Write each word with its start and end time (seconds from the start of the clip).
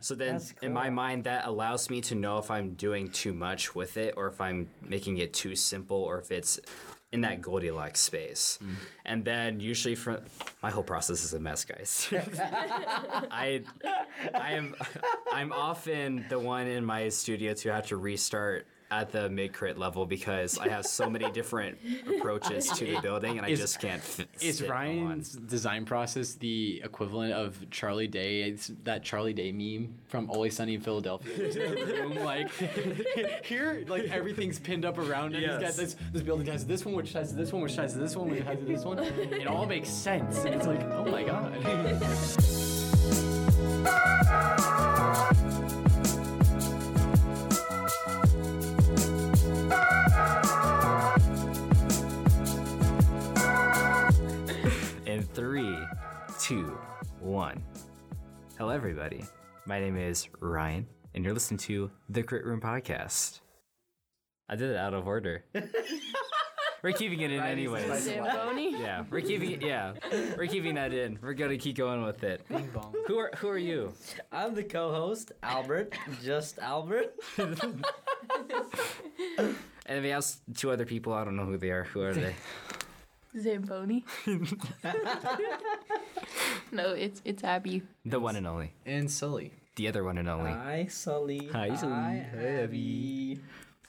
So 0.00 0.14
then, 0.14 0.34
That's 0.34 0.54
in 0.62 0.72
my 0.72 0.90
mind, 0.90 1.24
that 1.24 1.46
allows 1.46 1.90
me 1.90 2.00
to 2.02 2.14
know 2.14 2.38
if 2.38 2.50
I'm 2.50 2.74
doing 2.74 3.10
too 3.10 3.32
much 3.32 3.74
with 3.74 3.96
it, 3.96 4.14
or 4.16 4.26
if 4.26 4.40
I'm 4.40 4.68
making 4.82 5.18
it 5.18 5.32
too 5.32 5.54
simple, 5.54 5.96
or 5.96 6.18
if 6.18 6.30
it's 6.30 6.58
in 7.12 7.22
that 7.22 7.40
Goldilocks 7.40 8.00
space. 8.00 8.58
Mm. 8.62 8.74
And 9.04 9.24
then 9.24 9.60
usually, 9.60 9.94
from 9.94 10.18
my 10.62 10.70
whole 10.70 10.82
process 10.82 11.24
is 11.24 11.34
a 11.34 11.40
mess, 11.40 11.64
guys. 11.64 12.08
I, 13.30 13.62
I 14.34 14.52
am, 14.52 14.74
I'm 15.32 15.52
often 15.52 16.24
the 16.28 16.38
one 16.38 16.66
in 16.66 16.84
my 16.84 17.08
studio 17.08 17.54
to 17.54 17.72
have 17.72 17.86
to 17.88 17.96
restart 17.96 18.66
at 18.90 19.12
the 19.12 19.28
mid 19.30 19.52
crit 19.52 19.78
level 19.78 20.04
because 20.04 20.58
I 20.58 20.68
have 20.68 20.84
so 20.84 21.08
many 21.08 21.30
different 21.30 21.78
approaches 22.08 22.68
to 22.72 22.84
the 22.84 23.00
building, 23.00 23.36
and 23.38 23.46
I 23.46 23.50
Is- 23.50 23.60
just 23.60 23.80
can't. 23.80 24.02
Fit, 24.02 24.28
Is 24.40 24.58
sit 24.58 24.68
on 24.68 24.76
Ryan's 24.76 25.32
design 25.32 25.84
process 25.84 26.34
the 26.34 26.80
equivalent 26.84 27.32
of 27.32 27.70
Charlie 27.70 28.08
Day? 28.08 28.42
It's 28.42 28.72
that 28.84 29.02
Charlie 29.04 29.32
Day 29.32 29.52
meme 29.52 29.94
from 30.08 30.28
Always 30.30 30.56
Sunny 30.56 30.74
in 30.74 30.80
Philadelphia. 30.80 31.36
Just 31.36 31.58
in 31.58 31.74
the 31.74 31.92
room, 31.94 32.14
like 32.24 32.50
here, 33.44 33.84
like 33.88 34.04
everything's 34.10 34.58
pinned 34.58 34.84
up 34.84 34.98
around 34.98 35.34
it. 35.34 35.40
He's 35.40 35.48
got 35.50 35.60
Yes. 35.60 35.76
this. 35.76 35.96
This 36.12 36.22
building 36.22 36.46
has 36.46 36.66
this 36.66 36.84
one, 36.84 36.94
which 36.96 37.12
has 37.12 37.34
this 37.34 37.52
one, 37.52 37.62
which 37.62 37.76
has 37.76 37.94
this 37.94 38.16
one, 38.16 38.28
which 38.30 38.42
has 38.42 38.58
this 38.66 38.84
one. 38.84 38.98
It 38.98 39.46
all 39.46 39.66
makes 39.66 39.88
sense, 39.88 40.44
and 40.44 40.54
it's 40.54 40.66
like, 40.66 40.80
oh 40.90 41.04
my 41.04 41.22
god. 41.22 41.54
two, 56.50 56.76
one. 57.20 57.62
Hello, 58.58 58.70
everybody. 58.70 59.24
My 59.66 59.78
name 59.78 59.96
is 59.96 60.26
Ryan, 60.40 60.84
and 61.14 61.22
you're 61.22 61.32
listening 61.32 61.58
to 61.58 61.92
the 62.08 62.24
Crit 62.24 62.44
Room 62.44 62.60
Podcast. 62.60 63.38
I 64.48 64.56
did 64.56 64.70
it 64.70 64.76
out 64.76 64.92
of 64.92 65.06
order. 65.06 65.44
we're 66.82 66.90
keeping 66.90 67.20
it 67.20 67.30
in 67.30 67.40
anyways. 67.40 68.04
Yeah, 68.08 69.04
we're 69.12 69.20
keeping 69.20 69.52
it. 69.52 69.62
Yeah, 69.62 69.92
we're 70.36 70.48
keeping 70.48 70.74
that 70.74 70.92
in. 70.92 71.20
We're 71.22 71.34
gonna 71.34 71.56
keep 71.56 71.76
going 71.76 72.02
with 72.02 72.24
it. 72.24 72.44
Who 73.06 73.16
are 73.16 73.30
Who 73.36 73.48
are 73.48 73.56
you? 73.56 73.92
I'm 74.32 74.56
the 74.56 74.64
co-host, 74.64 75.30
Albert. 75.44 75.94
Just 76.20 76.58
Albert. 76.58 77.14
And 79.86 80.02
we 80.02 80.10
asked 80.10 80.40
two 80.56 80.72
other 80.72 80.84
people. 80.84 81.12
I 81.12 81.24
don't 81.24 81.36
know 81.36 81.46
who 81.46 81.58
they 81.58 81.70
are. 81.70 81.84
Who 81.84 82.02
are 82.02 82.12
they? 82.12 82.34
Zamboni. 83.38 84.04
no, 86.72 86.92
it's 86.92 87.22
it's 87.24 87.44
Abby. 87.44 87.82
The 88.04 88.20
one 88.20 88.36
and 88.36 88.46
only. 88.46 88.74
and 88.86 89.10
Sully. 89.10 89.52
The 89.76 89.88
other 89.88 90.04
one 90.04 90.18
and 90.18 90.28
only. 90.28 90.50
Hi, 90.52 90.86
Sully. 90.90 91.48
Hi, 91.52 91.74
Sully. 91.74 91.92
Hi, 91.92 92.26
Abby. 92.36 93.38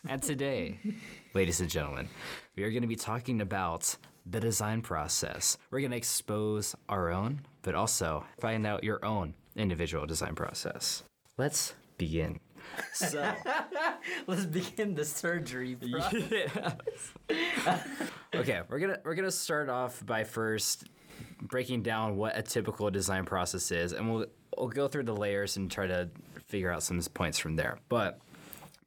And 0.08 0.22
today, 0.22 0.80
ladies 1.34 1.60
and 1.60 1.70
gentlemen, 1.70 2.08
we 2.56 2.64
are 2.64 2.70
going 2.72 2.82
to 2.84 2.88
be 2.88 2.96
talking 2.96 3.42
about 3.42 3.96
the 4.26 4.40
design 4.40 4.82
process. 4.82 5.58
We're 5.70 5.80
going 5.80 5.92
to 5.92 5.98
expose 5.98 6.76
our 6.88 7.10
own, 7.10 7.42
but 7.64 7.76
also 7.76 8.26
find 8.40 8.66
out 8.66 8.84
your 8.84 9.04
own 9.04 9.34
individual 9.56 10.06
design 10.06 10.36
process. 10.36 11.04
Let's 11.38 11.74
begin. 11.98 12.40
So, 12.94 13.34
Let's 14.28 14.46
begin 14.46 14.96
the 14.96 15.06
surgery, 15.06 15.76
bro. 15.92 16.02
okay, 18.36 18.62
we're 18.70 18.80
gonna 18.80 19.00
we're 19.04 19.16
gonna 19.16 19.32
start 19.32 19.70
off 19.70 20.06
by 20.06 20.24
first 20.24 20.86
breaking 21.42 21.84
down 21.84 22.18
what 22.18 22.38
a 22.38 22.42
typical 22.42 22.90
design 22.90 23.26
process 23.26 23.72
is, 23.72 23.94
and 23.94 24.14
we'll 24.14 24.26
we'll 24.58 24.70
go 24.70 24.88
through 24.88 25.04
the 25.04 25.16
layers 25.16 25.58
and 25.58 25.72
try 25.72 25.88
to 25.88 26.10
figure 26.48 26.72
out 26.72 26.84
some 26.84 27.00
points 27.14 27.38
from 27.38 27.56
there. 27.56 27.80
But 27.90 28.20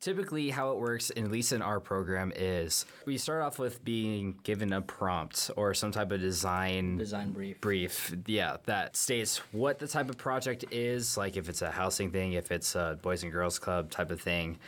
typically 0.05 0.51
how 0.51 0.71
it 0.71 0.79
works 0.79 1.11
at 1.17 1.31
least 1.31 1.51
in 1.51 1.63
our 1.63 1.81
program 1.81 2.31
is 2.37 2.85
we 3.07 3.17
start 3.17 3.41
off 3.41 3.59
with 3.59 3.83
being 3.87 4.39
given 4.43 4.71
a 4.75 4.83
prompt 4.83 5.51
or 5.57 5.73
some 5.73 5.91
type 5.91 6.13
of 6.13 6.21
design 6.21 6.99
Design 6.99 7.33
brief. 7.33 7.59
brief 7.63 8.15
yeah 8.27 8.59
that 8.67 8.97
states 8.97 9.39
what 9.53 9.79
the 9.79 9.89
type 9.89 10.11
of 10.11 10.19
project 10.19 10.63
is 10.71 11.17
like 11.17 11.39
if 11.39 11.49
it's 11.49 11.63
a 11.63 11.71
housing 11.71 12.11
thing 12.11 12.35
if 12.35 12.53
it's 12.53 12.75
a 12.75 12.99
boys 13.01 13.23
and 13.23 13.33
girls 13.33 13.59
club 13.59 13.91
type 13.91 14.11
of 14.11 14.21
thing 14.21 14.59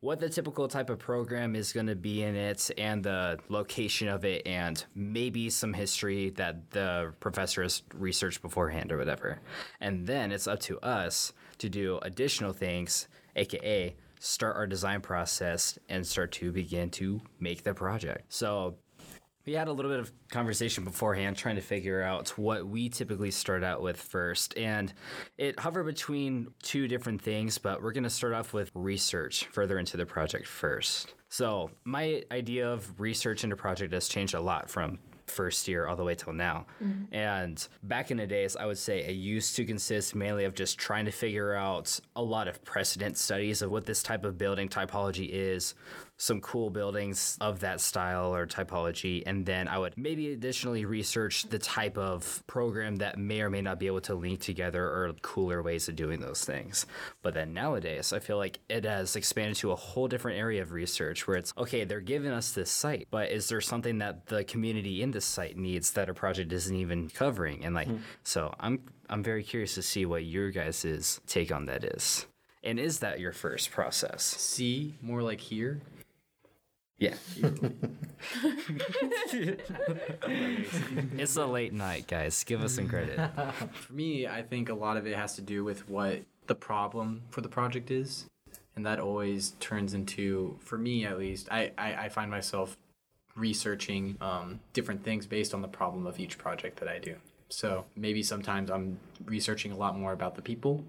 what 0.00 0.18
the 0.18 0.28
typical 0.28 0.66
type 0.66 0.90
of 0.90 0.98
program 0.98 1.54
is 1.54 1.72
going 1.72 1.86
to 1.86 1.94
be 1.94 2.24
in 2.24 2.34
it 2.34 2.68
and 2.76 3.04
the 3.04 3.38
location 3.48 4.08
of 4.08 4.24
it 4.24 4.44
and 4.48 4.84
maybe 4.96 5.48
some 5.48 5.72
history 5.72 6.30
that 6.30 6.72
the 6.72 7.14
professor 7.20 7.62
has 7.62 7.84
researched 7.94 8.42
beforehand 8.42 8.90
or 8.90 8.98
whatever 8.98 9.38
and 9.80 10.08
then 10.08 10.32
it's 10.32 10.48
up 10.48 10.58
to 10.58 10.80
us 10.80 11.32
to 11.58 11.68
do 11.68 12.00
additional 12.02 12.52
things 12.52 13.06
aka 13.36 13.94
start 14.22 14.56
our 14.56 14.66
design 14.66 15.00
process 15.00 15.78
and 15.88 16.06
start 16.06 16.32
to 16.32 16.52
begin 16.52 16.90
to 16.90 17.20
make 17.40 17.62
the 17.62 17.74
project 17.74 18.24
so 18.32 18.76
we 19.44 19.54
had 19.54 19.68
a 19.68 19.72
little 19.72 19.90
bit 19.90 20.00
of 20.00 20.12
conversation 20.28 20.84
beforehand 20.84 21.36
trying 21.36 21.56
to 21.56 21.62
figure 21.62 22.00
out 22.02 22.28
what 22.38 22.66
we 22.66 22.88
typically 22.88 23.30
start 23.30 23.64
out 23.64 23.82
with 23.82 23.96
first. 24.00 24.56
And 24.56 24.92
it 25.36 25.58
hovered 25.58 25.84
between 25.84 26.48
two 26.62 26.86
different 26.86 27.20
things, 27.20 27.58
but 27.58 27.82
we're 27.82 27.92
going 27.92 28.04
to 28.04 28.10
start 28.10 28.34
off 28.34 28.52
with 28.52 28.70
research 28.74 29.46
further 29.46 29.78
into 29.78 29.96
the 29.96 30.06
project 30.06 30.46
first. 30.46 31.14
So, 31.28 31.70
my 31.84 32.22
idea 32.30 32.70
of 32.70 33.00
research 33.00 33.42
into 33.42 33.56
project 33.56 33.92
has 33.94 34.06
changed 34.06 34.34
a 34.34 34.40
lot 34.40 34.70
from 34.70 34.98
first 35.26 35.68
year 35.68 35.86
all 35.86 35.96
the 35.96 36.04
way 36.04 36.14
till 36.14 36.32
now. 36.32 36.66
Mm-hmm. 36.82 37.14
And 37.14 37.68
back 37.82 38.10
in 38.10 38.16
the 38.16 38.26
days, 38.26 38.56
I 38.56 38.66
would 38.66 38.78
say 38.78 39.04
it 39.04 39.12
used 39.12 39.56
to 39.56 39.64
consist 39.64 40.14
mainly 40.14 40.44
of 40.44 40.54
just 40.54 40.78
trying 40.78 41.04
to 41.06 41.12
figure 41.12 41.54
out 41.54 41.98
a 42.16 42.22
lot 42.22 42.48
of 42.48 42.64
precedent 42.64 43.18
studies 43.18 43.62
of 43.62 43.70
what 43.70 43.86
this 43.86 44.02
type 44.02 44.24
of 44.24 44.38
building 44.38 44.68
typology 44.68 45.28
is, 45.30 45.74
some 46.18 46.40
cool 46.40 46.70
buildings 46.70 47.36
of 47.40 47.60
that 47.60 47.80
style 47.80 48.34
or 48.34 48.46
typology, 48.46 49.22
and 49.26 49.44
then 49.44 49.66
I 49.66 49.78
would 49.78 49.94
maybe 49.96 50.32
additionally 50.32 50.84
research 50.84 51.44
the 51.44 51.58
type 51.58 51.98
of 51.98 52.44
program 52.46 52.96
that 52.96 53.18
may 53.18 53.40
or 53.40 53.50
may 53.50 53.60
not 53.60 53.80
be 53.80 53.86
able 53.88 54.02
to 54.02 54.14
link 54.14 54.40
together 54.40 54.84
or 54.84 55.12
cooler 55.22 55.62
ways 55.62 55.88
of 55.88 55.96
doing 55.96 56.20
those 56.20 56.44
things. 56.44 56.86
But 57.22 57.34
then 57.34 57.52
nowadays, 57.52 58.12
I 58.12 58.20
feel 58.20 58.36
like 58.36 58.60
it 58.68 58.84
has 58.84 59.16
expanded 59.16 59.56
to 59.56 59.72
a 59.72 59.76
whole 59.76 60.06
different 60.06 60.38
area 60.38 60.62
of 60.62 60.72
research 60.72 61.26
where 61.26 61.36
it's 61.36 61.52
okay, 61.58 61.84
they're 61.84 62.00
giving 62.00 62.30
us 62.30 62.52
this 62.52 62.70
site, 62.70 63.08
but 63.10 63.30
is 63.30 63.48
there 63.48 63.60
something 63.60 63.98
that 63.98 64.26
the 64.26 64.44
community 64.44 65.02
in 65.02 65.10
this 65.10 65.24
site 65.24 65.56
needs 65.56 65.92
that 65.92 66.08
our 66.08 66.14
project 66.14 66.52
isn't 66.52 66.76
even 66.76 67.08
covering? 67.08 67.64
And 67.64 67.74
like, 67.74 67.88
hmm. 67.88 67.96
so 68.22 68.54
I'm 68.60 68.80
I'm 69.08 69.22
very 69.22 69.42
curious 69.42 69.74
to 69.74 69.82
see 69.82 70.06
what 70.06 70.24
your 70.24 70.50
guys' 70.50 71.20
take 71.26 71.52
on 71.52 71.66
that 71.66 71.84
is. 71.84 72.26
And 72.64 72.78
is 72.78 73.00
that 73.00 73.18
your 73.18 73.32
first 73.32 73.72
process? 73.72 74.22
See, 74.22 74.94
more 75.02 75.22
like 75.22 75.40
here. 75.40 75.80
Yeah. 77.02 77.16
it's 81.18 81.36
a 81.36 81.46
late 81.46 81.72
night, 81.72 82.06
guys. 82.06 82.44
Give 82.44 82.62
us 82.62 82.76
some 82.76 82.88
credit. 82.88 83.18
For 83.72 83.92
me, 83.92 84.28
I 84.28 84.42
think 84.42 84.68
a 84.68 84.74
lot 84.74 84.96
of 84.96 85.04
it 85.04 85.16
has 85.16 85.34
to 85.34 85.42
do 85.42 85.64
with 85.64 85.88
what 85.88 86.22
the 86.46 86.54
problem 86.54 87.22
for 87.30 87.40
the 87.40 87.48
project 87.48 87.90
is. 87.90 88.26
And 88.76 88.86
that 88.86 89.00
always 89.00 89.54
turns 89.58 89.94
into, 89.94 90.56
for 90.60 90.78
me 90.78 91.04
at 91.04 91.18
least, 91.18 91.48
I, 91.50 91.72
I, 91.76 91.94
I 92.04 92.08
find 92.08 92.30
myself 92.30 92.78
researching 93.34 94.16
um, 94.20 94.60
different 94.72 95.02
things 95.02 95.26
based 95.26 95.52
on 95.54 95.60
the 95.60 95.66
problem 95.66 96.06
of 96.06 96.20
each 96.20 96.38
project 96.38 96.78
that 96.78 96.88
I 96.88 97.00
do. 97.00 97.16
So 97.48 97.84
maybe 97.96 98.22
sometimes 98.22 98.70
I'm 98.70 99.00
researching 99.24 99.72
a 99.72 99.76
lot 99.76 99.98
more 99.98 100.12
about 100.12 100.36
the 100.36 100.42
people. 100.42 100.84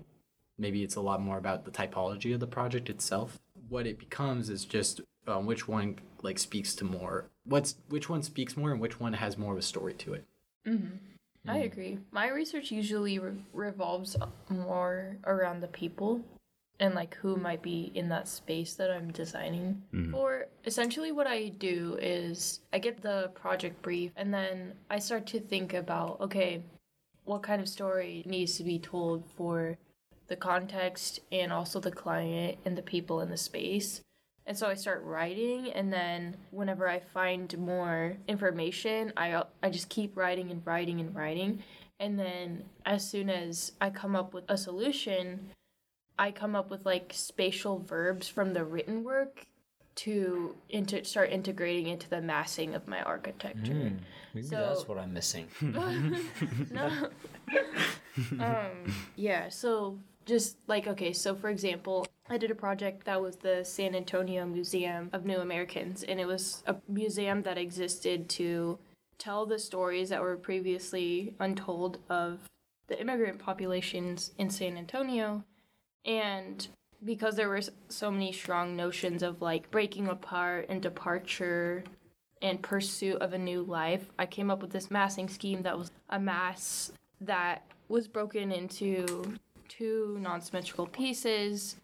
Maybe 0.59 0.84
it's 0.84 0.95
a 0.95 1.01
lot 1.01 1.24
more 1.24 1.40
about 1.40 1.66
the 1.66 1.72
typology 1.72 2.35
of 2.35 2.40
the 2.40 2.45
project 2.45 2.88
itself. 2.88 3.40
What 3.68 3.88
it 3.88 3.97
becomes 3.97 4.51
is 4.51 4.63
just 4.63 5.01
um, 5.28 5.45
which 5.45 5.67
one 5.67 6.00
like 6.22 6.39
speaks 6.39 6.75
to 6.75 6.85
more. 6.85 7.29
What's 7.45 7.75
which 7.89 8.09
one 8.09 8.23
speaks 8.23 8.56
more 8.56 8.72
and 8.72 8.79
which 8.79 9.00
one 9.00 9.13
has 9.13 9.38
more 9.38 9.53
of 9.53 9.59
a 9.59 9.63
story 9.63 9.94
to 9.95 10.13
it. 10.13 10.25
Mm-hmm. 10.67 10.95
I 11.50 11.59
mm. 11.59 11.66
agree. 11.66 12.00
My 12.11 12.29
research 12.29 12.72
usually 12.72 13.19
re- 13.19 13.33
revolves 13.51 14.16
more 14.50 15.17
around 15.25 15.59
the 15.59 15.67
people 15.67 16.23
and 16.79 16.95
like 16.95 17.15
who 17.15 17.36
might 17.36 17.62
be 17.62 17.92
in 17.95 18.09
that 18.09 18.27
space 18.27 18.74
that 18.75 18.89
I'm 18.89 19.12
designing 19.12 19.81
mm-hmm. 19.94 20.12
for. 20.12 20.47
Essentially, 20.65 21.12
what 21.12 21.27
I 21.27 21.50
do 21.50 21.97
is 22.01 22.62
I 22.71 22.80
get 22.80 23.01
the 23.01 23.31
project 23.36 23.81
brief 23.81 24.12
and 24.15 24.33
then 24.33 24.74
I 24.89 25.00
start 25.00 25.25
to 25.27 25.39
think 25.39 25.74
about 25.74 26.19
okay, 26.21 26.63
what 27.25 27.44
kind 27.44 27.62
of 27.62 27.69
story 27.69 28.24
needs 28.25 28.57
to 28.57 28.63
be 28.63 28.80
told 28.80 29.25
for 29.38 29.77
the 30.27 30.36
context 30.36 31.19
and 31.31 31.51
also 31.51 31.80
the 31.80 31.92
client 31.92 32.57
and 32.65 32.77
the 32.77 32.81
people 32.81 33.21
in 33.21 33.30
the 33.30 33.38
space. 33.38 34.01
And 34.45 34.57
so 34.57 34.68
I 34.68 34.74
start 34.74 35.04
writing, 35.04 35.72
and 35.72 35.92
then 35.92 36.36
whenever 36.51 36.88
I 36.90 37.00
find 37.00 37.57
more 37.57 38.18
information, 38.28 39.13
I 39.16 39.42
I 39.62 39.69
just 39.69 39.88
keep 39.90 40.18
writing 40.18 40.51
and 40.51 40.62
writing 40.66 41.00
and 41.00 41.16
writing, 41.16 41.63
and 42.00 42.19
then 42.19 42.66
as 42.86 43.10
soon 43.10 43.30
as 43.30 43.72
I 43.80 43.90
come 43.90 44.16
up 44.16 44.34
with 44.34 44.44
a 44.50 44.57
solution, 44.57 45.51
I 46.19 46.31
come 46.31 46.56
up 46.56 46.69
with 46.69 46.86
like 46.86 47.12
spatial 47.16 47.80
verbs 47.80 48.28
from 48.28 48.54
the 48.54 48.66
written 48.66 49.04
work 49.06 49.45
to 49.95 50.56
into 50.69 51.04
start 51.06 51.30
integrating 51.30 51.88
into 51.88 52.10
the 52.10 52.22
massing 52.22 52.75
of 52.75 52.88
my 52.88 53.01
architecture. 53.01 53.94
Maybe 54.34 54.48
So- 54.48 54.57
that's 54.57 54.88
what 54.88 54.98
I'm 54.98 55.13
missing. 55.13 55.48
no. 55.62 57.10
um, 58.40 58.94
yeah, 59.16 59.50
so 59.50 60.00
just 60.25 60.57
like 60.68 60.88
okay 60.88 61.12
so 61.12 61.36
for 61.36 61.50
example 61.50 62.07
i 62.29 62.37
did 62.37 62.51
a 62.51 62.55
project 62.55 63.05
that 63.05 63.21
was 63.21 63.37
the 63.37 63.63
san 63.63 63.95
antonio 63.95 64.45
museum 64.45 65.09
of 65.13 65.25
new 65.25 65.37
americans 65.37 66.03
and 66.03 66.19
it 66.19 66.27
was 66.27 66.63
a 66.67 66.75
museum 66.87 67.41
that 67.43 67.57
existed 67.57 68.29
to 68.29 68.77
tell 69.17 69.45
the 69.45 69.59
stories 69.59 70.09
that 70.09 70.21
were 70.21 70.35
previously 70.35 71.33
untold 71.39 71.97
of 72.09 72.39
the 72.87 72.99
immigrant 72.99 73.39
populations 73.39 74.31
in 74.37 74.49
san 74.49 74.77
antonio. 74.77 75.43
And 76.05 76.67
because 77.03 77.35
there 77.35 77.49
were 77.49 77.61
so 77.87 78.11
many 78.11 78.31
strong 78.31 78.75
notions 78.75 79.23
of 79.23 79.41
like 79.41 79.71
breaking 79.71 80.07
apart 80.07 80.67
and 80.69 80.81
departure 80.81 81.83
and 82.41 82.61
pursuit 82.61 83.21
of 83.21 83.31
a 83.33 83.37
new 83.37 83.63
life, 83.63 84.05
I 84.19 84.25
came 84.25 84.51
up 84.51 84.61
with 84.61 84.71
this 84.71 84.91
massing 84.91 85.29
scheme 85.29 85.61
that 85.61 85.77
was 85.77 85.91
a 86.09 86.19
mass 86.19 86.91
that 87.21 87.63
was 87.87 88.07
broken 88.07 88.51
into 88.51 89.37
two 89.69 90.17
non 90.19 90.41
symmetrical 90.41 90.87
pieces, 90.87 91.77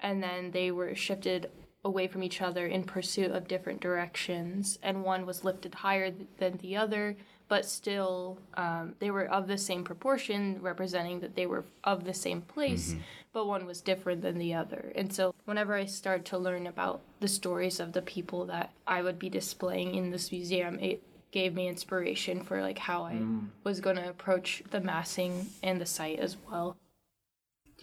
and 0.00 0.22
then 0.22 0.50
they 0.50 0.70
were 0.70 0.94
shifted 0.94 1.50
away 1.84 2.08
from 2.08 2.22
each 2.22 2.42
other 2.42 2.66
in 2.66 2.82
pursuit 2.82 3.30
of 3.30 3.48
different 3.48 3.80
directions, 3.80 4.78
and 4.82 5.04
one 5.04 5.24
was 5.24 5.44
lifted 5.44 5.74
higher 5.76 6.10
th- 6.10 6.28
than 6.38 6.56
the 6.58 6.76
other. 6.76 7.16
But 7.48 7.64
still, 7.64 8.38
um, 8.54 8.96
they 8.98 9.12
were 9.12 9.26
of 9.26 9.46
the 9.46 9.56
same 9.56 9.84
proportion, 9.84 10.58
representing 10.60 11.20
that 11.20 11.36
they 11.36 11.46
were 11.46 11.64
of 11.84 12.04
the 12.04 12.12
same 12.12 12.42
place, 12.42 12.90
mm-hmm. 12.90 13.02
but 13.32 13.46
one 13.46 13.66
was 13.66 13.80
different 13.80 14.22
than 14.22 14.36
the 14.36 14.52
other. 14.54 14.92
And 14.96 15.12
so, 15.12 15.32
whenever 15.44 15.74
I 15.74 15.84
started 15.84 16.26
to 16.26 16.38
learn 16.38 16.66
about 16.66 17.02
the 17.20 17.28
stories 17.28 17.78
of 17.78 17.92
the 17.92 18.02
people 18.02 18.46
that 18.46 18.72
I 18.84 19.00
would 19.00 19.20
be 19.20 19.30
displaying 19.30 19.94
in 19.94 20.10
this 20.10 20.32
museum, 20.32 20.80
it 20.80 21.04
gave 21.30 21.54
me 21.54 21.68
inspiration 21.68 22.42
for 22.42 22.60
like 22.60 22.78
how 22.78 23.04
I 23.04 23.12
mm. 23.12 23.46
was 23.62 23.80
going 23.80 23.96
to 23.96 24.08
approach 24.08 24.64
the 24.70 24.80
massing 24.80 25.46
and 25.62 25.80
the 25.80 25.86
site 25.86 26.18
as 26.18 26.36
well. 26.48 26.76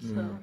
So, 0.01 0.07
mm. 0.07 0.37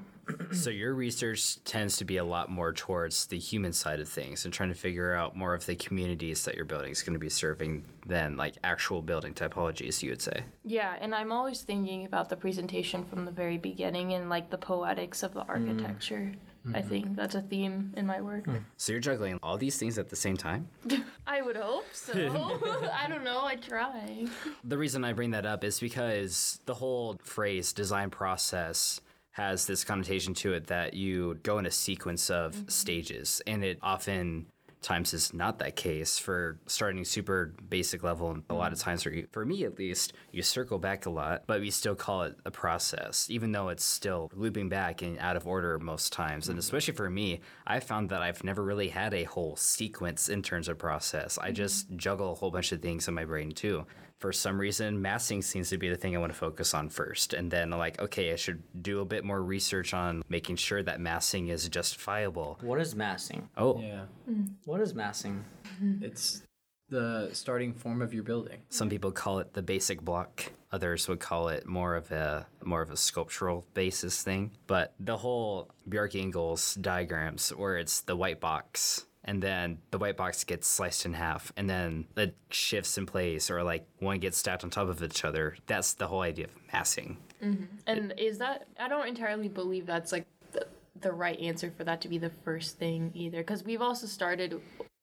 So 0.52 0.70
your 0.70 0.94
research 0.94 1.62
tends 1.64 1.96
to 1.98 2.04
be 2.04 2.16
a 2.16 2.24
lot 2.24 2.50
more 2.50 2.72
towards 2.72 3.26
the 3.26 3.38
human 3.38 3.72
side 3.72 4.00
of 4.00 4.08
things 4.08 4.44
and 4.44 4.52
trying 4.52 4.68
to 4.70 4.74
figure 4.74 5.14
out 5.14 5.36
more 5.36 5.54
of 5.54 5.66
the 5.66 5.76
communities 5.76 6.44
that 6.44 6.54
your 6.54 6.64
building 6.64 6.90
is 6.90 7.02
going 7.02 7.14
to 7.14 7.20
be 7.20 7.28
serving 7.28 7.84
than 8.06 8.36
like 8.36 8.54
actual 8.64 9.00
building 9.00 9.32
typologies, 9.32 10.02
you 10.02 10.10
would 10.10 10.22
say. 10.22 10.42
yeah, 10.64 10.96
and 11.00 11.14
I'm 11.14 11.32
always 11.32 11.62
thinking 11.62 12.04
about 12.04 12.28
the 12.28 12.36
presentation 12.36 13.04
from 13.04 13.24
the 13.24 13.30
very 13.30 13.58
beginning 13.58 14.14
and 14.14 14.28
like 14.28 14.50
the 14.50 14.58
poetics 14.58 15.22
of 15.22 15.34
the 15.34 15.42
mm. 15.42 15.48
architecture. 15.48 16.32
I 16.66 16.80
mm-hmm. 16.80 16.88
think 16.88 17.16
that's 17.16 17.34
a 17.34 17.40
theme 17.40 17.94
in 17.96 18.06
my 18.06 18.20
work. 18.20 18.44
Hmm. 18.44 18.56
So 18.76 18.92
you're 18.92 19.00
juggling 19.00 19.38
all 19.42 19.56
these 19.56 19.78
things 19.78 19.98
at 19.98 20.10
the 20.10 20.16
same 20.16 20.36
time? 20.36 20.68
I 21.26 21.40
would 21.40 21.56
hope 21.56 21.86
so. 21.92 22.12
I 22.92 23.08
don't 23.08 23.24
know. 23.24 23.44
I 23.44 23.56
try. 23.56 24.26
The 24.64 24.76
reason 24.76 25.02
I 25.02 25.14
bring 25.14 25.30
that 25.30 25.46
up 25.46 25.64
is 25.64 25.80
because 25.80 26.60
the 26.66 26.74
whole 26.74 27.18
phrase 27.22 27.72
design 27.72 28.10
process 28.10 29.00
has 29.40 29.64
this 29.64 29.84
connotation 29.84 30.34
to 30.34 30.52
it 30.52 30.66
that 30.66 30.92
you 30.92 31.38
go 31.42 31.58
in 31.58 31.64
a 31.64 31.70
sequence 31.70 32.28
of 32.28 32.52
mm-hmm. 32.52 32.68
stages, 32.68 33.40
and 33.46 33.64
it 33.64 33.78
often 33.82 34.44
times 34.82 35.12
is 35.12 35.34
not 35.34 35.58
that 35.58 35.76
case 35.76 36.18
for 36.18 36.58
starting 36.66 37.04
super 37.04 37.54
basic 37.68 38.02
level 38.02 38.30
and 38.30 38.42
a 38.48 38.54
lot 38.54 38.72
of 38.72 38.78
mm-hmm. 38.78 38.90
times 38.90 39.02
for, 39.02 39.10
you, 39.10 39.26
for 39.30 39.44
me 39.44 39.64
at 39.64 39.78
least 39.78 40.14
you 40.32 40.42
circle 40.42 40.78
back 40.78 41.04
a 41.04 41.10
lot 41.10 41.42
but 41.46 41.60
we 41.60 41.70
still 41.70 41.94
call 41.94 42.22
it 42.22 42.34
a 42.46 42.50
process 42.50 43.26
even 43.28 43.52
though 43.52 43.68
it's 43.68 43.84
still 43.84 44.30
looping 44.34 44.70
back 44.70 45.02
and 45.02 45.18
out 45.18 45.36
of 45.36 45.46
order 45.46 45.78
most 45.78 46.14
times. 46.14 46.48
And 46.48 46.54
mm-hmm. 46.54 46.60
especially 46.60 46.94
for 46.94 47.10
me 47.10 47.40
i 47.66 47.78
found 47.78 48.08
that 48.08 48.22
i've 48.22 48.42
never 48.42 48.64
really 48.64 48.88
had 48.88 49.12
a 49.12 49.24
whole 49.24 49.54
sequence 49.54 50.30
in 50.30 50.40
terms 50.42 50.66
of 50.66 50.78
process. 50.78 51.36
I 51.36 51.52
just 51.52 51.94
juggle 51.96 52.32
a 52.32 52.34
whole 52.34 52.50
bunch 52.50 52.72
of 52.72 52.80
things 52.80 53.06
in 53.06 53.12
my 53.12 53.26
brain 53.26 53.52
too 53.52 53.84
for 54.20 54.32
some 54.32 54.60
reason, 54.60 55.00
massing 55.00 55.40
seems 55.42 55.70
to 55.70 55.78
be 55.78 55.88
the 55.88 55.96
thing 55.96 56.14
I 56.14 56.18
want 56.20 56.30
to 56.32 56.38
focus 56.38 56.74
on 56.74 56.90
first. 56.90 57.32
And 57.32 57.50
then, 57.50 57.70
like, 57.70 58.00
okay, 58.00 58.32
I 58.32 58.36
should 58.36 58.62
do 58.82 59.00
a 59.00 59.04
bit 59.04 59.24
more 59.24 59.42
research 59.42 59.94
on 59.94 60.22
making 60.28 60.56
sure 60.56 60.82
that 60.82 61.00
massing 61.00 61.48
is 61.48 61.68
justifiable. 61.68 62.58
What 62.60 62.80
is 62.80 62.94
massing? 62.94 63.48
Oh, 63.56 63.80
Yeah. 63.80 64.04
Hmm. 64.26 64.44
What 64.66 64.80
is 64.80 64.94
massing? 64.94 65.44
Mm-hmm. 65.82 66.04
It's 66.04 66.42
the 66.90 67.30
starting 67.32 67.72
form 67.72 68.02
of 68.02 68.12
your 68.12 68.24
building. 68.24 68.60
some 68.68 68.90
people 68.90 69.12
call 69.12 69.38
it 69.38 69.54
the 69.54 69.62
basic 69.62 70.00
block. 70.02 70.52
Others 70.72 71.08
would 71.08 71.20
call 71.20 71.48
it 71.48 71.64
more 71.66 71.94
of 71.96 72.10
a 72.12 72.46
more 72.64 72.82
of 72.82 72.90
a 72.90 72.96
sculptural 72.96 73.64
basis 73.74 74.22
thing. 74.22 74.50
But 74.66 74.92
the 75.00 75.16
whole 75.16 75.70
Bjarke 75.88 76.20
Ingels 76.32 76.80
diagrams, 76.80 77.50
where 77.50 77.76
it's 77.76 78.00
the 78.02 78.16
white 78.16 78.40
box, 78.40 79.06
and 79.24 79.42
then 79.42 79.78
the 79.90 79.98
white 79.98 80.16
box 80.16 80.44
gets 80.44 80.66
sliced 80.66 81.04
in 81.04 81.14
half, 81.14 81.52
and 81.56 81.68
then 81.68 82.06
it 82.16 82.34
shifts 82.50 82.96
in 82.96 83.06
place, 83.06 83.50
or 83.50 83.62
like 83.62 83.86
one 83.98 84.18
gets 84.18 84.38
stacked 84.38 84.64
on 84.64 84.70
top 84.70 84.88
of 84.88 85.02
each 85.02 85.24
other. 85.24 85.56
That's 85.66 85.94
the 85.94 86.06
whole 86.06 86.22
idea 86.22 86.46
of 86.46 86.52
massing. 86.72 87.18
Mm-hmm. 87.42 87.64
And 87.86 88.14
is 88.16 88.38
that 88.38 88.66
I 88.78 88.88
don't 88.88 89.08
entirely 89.08 89.48
believe 89.48 89.86
that's 89.86 90.12
like 90.12 90.26
the, 90.52 90.66
the 91.00 91.12
right 91.12 91.38
answer 91.40 91.72
for 91.76 91.84
that 91.84 92.00
to 92.02 92.08
be 92.08 92.18
the 92.18 92.30
first 92.44 92.78
thing 92.78 93.10
either 93.14 93.38
because 93.38 93.64
we've 93.64 93.82
also 93.82 94.06
started 94.06 94.60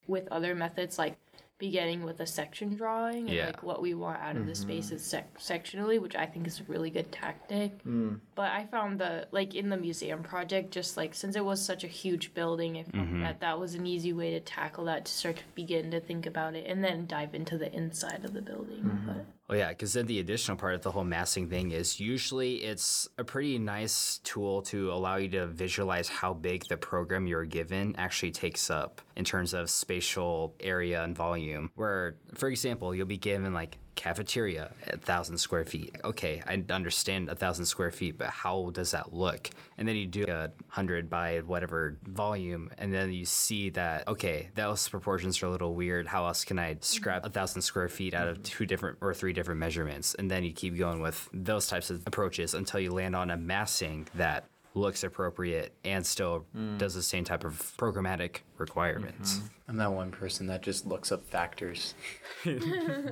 with 0.08 0.28
other 0.32 0.56
methods 0.56 0.98
like 0.98 1.18
beginning 1.60 2.04
with 2.04 2.20
a 2.20 2.26
section 2.26 2.76
drawing 2.76 3.28
and 3.28 3.30
Yeah. 3.30 3.48
like 3.48 3.64
what 3.64 3.82
we 3.82 3.94
want 3.94 4.22
out 4.22 4.36
of 4.36 4.46
the 4.46 4.52
mm-hmm. 4.52 4.62
spaces 4.62 5.04
sec- 5.04 5.40
sectionally 5.40 6.00
which 6.00 6.16
i 6.16 6.26
think 6.26 6.46
is 6.46 6.60
a 6.60 6.64
really 6.64 6.90
good 6.90 7.12
tactic. 7.12 7.84
Mm. 7.84 8.20
But 8.36 8.52
i 8.52 8.66
found 8.66 9.00
the 9.00 9.28
like 9.32 9.56
in 9.56 9.70
the 9.70 9.78
museum 9.78 10.22
project 10.24 10.72
just 10.72 10.98
like 10.98 11.14
since 11.14 11.36
it 11.36 11.44
was 11.44 11.64
such 11.64 11.84
a 11.84 11.88
huge 11.88 12.34
building 12.34 12.78
i 12.78 12.84
found 12.84 13.08
mm-hmm. 13.08 13.22
that 13.22 13.40
that 13.40 13.60
was 13.60 13.74
an 13.74 13.88
easy 13.88 14.14
way 14.14 14.32
to 14.32 14.40
tackle 14.40 14.86
that 14.86 15.06
to 15.06 15.12
start 15.12 15.38
to 15.38 15.44
begin 15.56 15.92
to 15.92 16.00
think 16.00 16.26
about 16.26 16.56
it 16.56 16.66
and 16.68 16.84
then 16.84 17.06
dive 17.08 17.34
into 17.34 17.58
the 17.58 17.74
inside 17.74 18.24
of 18.24 18.34
the 18.34 18.42
building. 18.42 18.84
Mm-hmm. 18.84 19.08
But 19.08 19.26
Oh 19.50 19.54
yeah, 19.54 19.70
because 19.70 19.94
then 19.94 20.08
the 20.08 20.20
additional 20.20 20.58
part 20.58 20.76
of 20.76 20.82
the 20.82 20.92
whole 20.92 21.06
massing 21.06 21.48
thing 21.48 21.72
is 21.72 22.02
usually 22.02 22.56
it's 22.56 23.08
a 23.18 23.24
pretty 23.24 23.58
nice 23.58 24.20
tool 24.26 24.62
to 24.64 24.92
allow 24.92 25.16
you 25.16 25.30
to 25.30 25.48
visualize 25.48 26.10
how 26.10 26.34
big 26.34 26.64
the 26.68 26.76
program 26.76 27.28
you're 27.28 27.46
given 27.46 27.96
actually 27.98 28.32
takes 28.32 28.70
up 28.70 29.02
in 29.16 29.24
terms 29.24 29.54
of 29.54 29.70
spatial 29.70 30.54
area 30.60 31.02
and 31.02 31.16
volume. 31.16 31.72
Where, 31.76 32.18
for 32.34 32.50
example, 32.50 32.94
you'll 32.94 33.06
be 33.06 33.18
given 33.18 33.54
like 33.54 33.78
cafeteria 33.98 34.72
a 34.88 34.98
thousand 34.98 35.38
square 35.40 35.66
feet. 35.66 35.98
Okay, 36.06 36.42
I 36.48 36.64
understand 36.70 37.28
a 37.28 37.36
thousand 37.36 37.66
square 37.66 37.92
feet, 37.92 38.18
but 38.18 38.28
how 38.28 38.70
does 38.74 38.92
that 38.92 39.14
look? 39.14 39.50
And 39.78 39.86
then 39.88 39.98
you 39.98 40.06
do 40.06 40.26
a 40.30 40.52
hundred 40.70 41.10
by 41.10 41.40
whatever 41.40 41.98
volume, 42.06 42.72
and 42.78 42.94
then 42.94 43.12
you 43.12 43.26
see 43.26 43.72
that 43.72 44.08
okay, 44.08 44.50
those 44.56 44.88
proportions 44.88 45.44
are 45.44 45.48
a 45.48 45.50
little 45.50 45.74
weird. 45.74 46.08
How 46.08 46.28
else 46.28 46.46
can 46.46 46.60
I 46.60 46.78
scrap 46.80 47.26
a 47.26 47.30
thousand 47.30 47.64
square 47.64 47.90
feet 47.90 48.14
out 48.14 48.30
of 48.30 48.42
two 48.44 48.66
different 48.66 49.00
or 49.02 49.14
three 49.14 49.34
different 49.34 49.60
measurements? 49.60 50.14
And 50.14 50.32
then 50.32 50.44
you 50.44 50.54
keep 50.54 50.78
going 50.78 51.02
with 51.02 51.28
those 51.34 51.68
types 51.68 51.90
of 51.90 52.04
approaches 52.06 52.54
until 52.54 52.80
you 52.80 52.92
land 52.92 53.16
on 53.16 53.32
a 53.32 53.38
massing 53.38 54.08
that 54.16 54.46
looks 54.78 55.04
appropriate 55.04 55.74
and 55.84 56.06
still 56.06 56.46
does 56.78 56.94
the 56.94 57.04
same 57.04 57.24
type 57.24 57.44
of 57.44 57.54
programmatic 57.78 58.38
requirements. 58.58 59.42
I'm 59.68 59.76
that 59.78 59.92
one 59.92 60.12
person 60.12 60.48
that 60.48 60.62
just 60.62 60.86
looks 60.86 61.12
up 61.12 61.26
factors. 61.26 61.94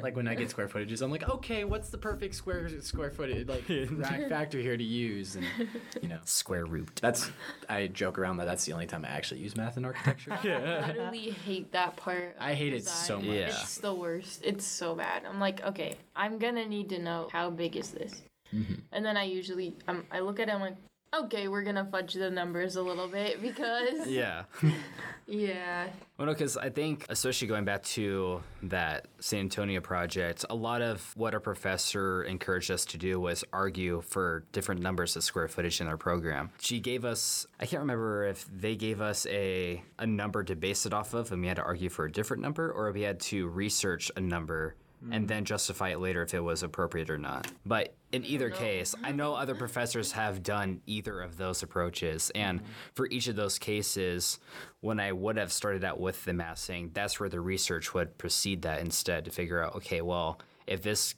like 0.01 0.15
when 0.15 0.27
I 0.27 0.35
get 0.35 0.49
square 0.49 0.67
footages, 0.67 1.01
I'm 1.01 1.11
like, 1.11 1.27
okay, 1.27 1.63
what's 1.65 1.89
the 1.89 1.97
perfect 1.97 2.35
square 2.35 2.69
square 2.81 3.11
footage 3.11 3.47
like 3.47 3.63
rack 3.91 4.29
factor 4.29 4.59
here 4.59 4.77
to 4.77 4.83
use? 4.83 5.35
And 5.35 5.45
you 6.01 6.07
know, 6.07 6.19
Square 6.23 6.65
root. 6.67 6.89
that's 7.01 7.29
I 7.67 7.87
joke 7.87 8.17
around 8.17 8.37
that 8.37 8.45
that's 8.45 8.65
the 8.65 8.73
only 8.73 8.85
time 8.85 9.03
I 9.05 9.09
actually 9.09 9.41
use 9.41 9.55
math 9.57 9.77
in 9.77 9.85
architecture. 9.85 10.37
yeah. 10.43 10.83
I 10.85 10.87
literally 10.87 11.31
hate 11.31 11.71
that 11.73 11.97
part. 11.97 12.35
I 12.39 12.53
of 12.53 12.57
hate 12.57 12.73
it 12.73 12.85
so 12.87 13.17
much. 13.17 13.25
Yeah. 13.25 13.47
It's 13.47 13.77
the 13.79 13.93
worst. 13.93 14.41
It's 14.43 14.65
so 14.65 14.95
bad. 14.95 15.23
I'm 15.27 15.39
like, 15.39 15.63
okay, 15.65 15.95
I'm 16.15 16.37
gonna 16.37 16.67
need 16.67 16.89
to 16.89 16.99
know 16.99 17.27
how 17.31 17.49
big 17.49 17.75
is 17.75 17.91
this, 17.91 18.21
Mm-hmm. 18.53 18.75
and 18.93 19.03
then 19.03 19.17
I 19.17 19.23
usually 19.23 19.75
um, 19.87 20.05
I 20.11 20.19
look 20.19 20.39
at 20.39 20.47
it. 20.47 20.51
And 20.53 20.63
I'm 20.63 20.69
like, 20.69 20.77
okay, 21.13 21.47
we're 21.47 21.63
gonna 21.63 21.87
fudge 21.91 22.13
the 22.13 22.29
numbers 22.29 22.75
a 22.75 22.81
little 22.81 23.07
bit 23.07 23.41
because 23.41 24.07
Yeah. 24.07 24.43
yeah, 25.27 25.87
Well, 26.17 26.27
no, 26.27 26.33
because 26.33 26.57
I 26.57 26.69
think, 26.69 27.05
especially 27.09 27.47
going 27.47 27.65
back 27.65 27.83
to 27.83 28.41
that 28.63 29.07
San 29.19 29.39
Antonio 29.41 29.81
project, 29.81 30.45
a 30.49 30.55
lot 30.55 30.81
of 30.81 31.13
what 31.15 31.33
our 31.33 31.39
professor 31.39 32.23
encouraged 32.23 32.71
us 32.71 32.85
to 32.85 32.97
do 32.97 33.19
was 33.19 33.43
argue 33.51 34.01
for 34.01 34.43
different 34.51 34.81
numbers 34.81 35.15
of 35.15 35.23
square 35.23 35.47
footage 35.47 35.81
in 35.81 35.87
our 35.87 35.97
program. 35.97 36.51
She 36.59 36.79
gave 36.79 37.05
us, 37.05 37.47
I 37.59 37.65
can't 37.65 37.81
remember 37.81 38.25
if 38.25 38.47
they 38.53 38.75
gave 38.75 39.01
us 39.01 39.25
a, 39.27 39.83
a 39.97 40.05
number 40.05 40.43
to 40.43 40.55
base 40.55 40.85
it 40.85 40.93
off 40.93 41.13
of, 41.13 41.31
and 41.31 41.41
we 41.41 41.47
had 41.47 41.57
to 41.57 41.63
argue 41.63 41.89
for 41.89 42.05
a 42.05 42.11
different 42.11 42.43
number, 42.43 42.71
or 42.71 42.91
we 42.91 43.01
had 43.01 43.19
to 43.21 43.47
research 43.47 44.11
a 44.15 44.21
number 44.21 44.75
and 45.11 45.25
mm. 45.25 45.27
then 45.27 45.45
justify 45.45 45.89
it 45.89 45.99
later 45.99 46.21
if 46.21 46.33
it 46.33 46.39
was 46.39 46.63
appropriate 46.63 47.09
or 47.09 47.17
not. 47.17 47.51
But 47.65 47.93
in 48.11 48.25
either 48.25 48.49
case, 48.49 48.95
I 49.03 49.11
know 49.11 49.33
other 49.33 49.55
professors 49.55 50.13
have 50.13 50.41
done 50.41 50.81
either 50.85 51.21
of 51.21 51.37
those 51.37 51.63
approaches. 51.63 52.31
And 52.33 52.59
mm-hmm. 52.59 52.71
for 52.93 53.07
each 53.07 53.27
of 53.27 53.35
those 53.35 53.59
cases, 53.59 54.39
when 54.81 54.99
I 54.99 55.11
would 55.11 55.37
have 55.37 55.51
started 55.51 55.83
out 55.83 55.99
with 55.99 56.23
the 56.25 56.33
massing, 56.33 56.91
that's 56.93 57.19
where 57.19 57.29
the 57.29 57.41
research 57.41 57.93
would 57.93 58.17
precede 58.17 58.61
that 58.63 58.81
instead 58.81 59.25
to 59.25 59.31
figure 59.31 59.63
out, 59.63 59.75
okay, 59.75 60.01
well, 60.01 60.39
if 60.65 60.81
this 60.81 61.15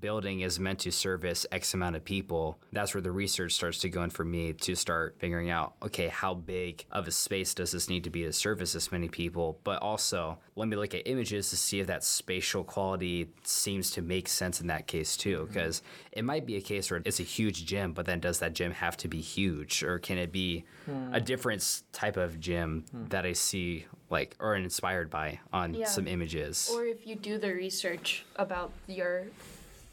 building 0.00 0.40
is 0.40 0.58
meant 0.58 0.80
to 0.80 0.92
service 0.92 1.46
X 1.52 1.74
amount 1.74 1.96
of 1.96 2.04
people, 2.04 2.58
that's 2.72 2.94
where 2.94 3.00
the 3.00 3.10
research 3.10 3.52
starts 3.52 3.78
to 3.78 3.88
go 3.88 4.02
in 4.02 4.10
for 4.10 4.24
me 4.24 4.52
to 4.52 4.74
start 4.74 5.16
figuring 5.18 5.50
out, 5.50 5.74
okay, 5.82 6.08
how 6.08 6.34
big 6.34 6.84
of 6.90 7.06
a 7.06 7.10
space 7.10 7.54
does 7.54 7.72
this 7.72 7.88
need 7.88 8.04
to 8.04 8.10
be 8.10 8.24
to 8.24 8.32
service 8.32 8.72
this 8.72 8.92
many 8.92 9.08
people? 9.08 9.60
But 9.64 9.80
also, 9.82 10.38
let 10.58 10.66
me 10.66 10.76
look 10.76 10.92
at 10.92 11.06
images 11.06 11.50
to 11.50 11.56
see 11.56 11.78
if 11.78 11.86
that 11.86 12.02
spatial 12.02 12.64
quality 12.64 13.28
seems 13.44 13.92
to 13.92 14.02
make 14.02 14.28
sense 14.28 14.60
in 14.60 14.66
that 14.66 14.88
case 14.88 15.16
too. 15.16 15.38
Mm-hmm. 15.38 15.52
Because 15.52 15.82
it 16.10 16.24
might 16.24 16.46
be 16.46 16.56
a 16.56 16.60
case 16.60 16.90
where 16.90 17.00
it's 17.04 17.20
a 17.20 17.24
huge 17.24 17.64
gym, 17.64 17.92
but 17.92 18.06
then 18.06 18.18
does 18.18 18.40
that 18.40 18.54
gym 18.54 18.72
have 18.72 18.96
to 18.98 19.08
be 19.08 19.20
huge? 19.20 19.84
Or 19.84 20.00
can 20.00 20.18
it 20.18 20.32
be 20.32 20.64
hmm. 20.84 21.14
a 21.14 21.20
different 21.20 21.82
type 21.92 22.16
of 22.16 22.40
gym 22.40 22.84
hmm. 22.90 23.06
that 23.06 23.24
I 23.24 23.34
see 23.34 23.86
like 24.10 24.34
or 24.40 24.56
inspired 24.56 25.10
by 25.10 25.38
on 25.52 25.74
Yeah. 25.74 25.86
some 25.86 26.08
images? 26.08 26.68
Or 26.74 26.84
if 26.84 27.06
you 27.06 27.14
do 27.14 27.38
the 27.38 27.52
research 27.52 28.24
about 28.36 28.72
your 28.88 29.26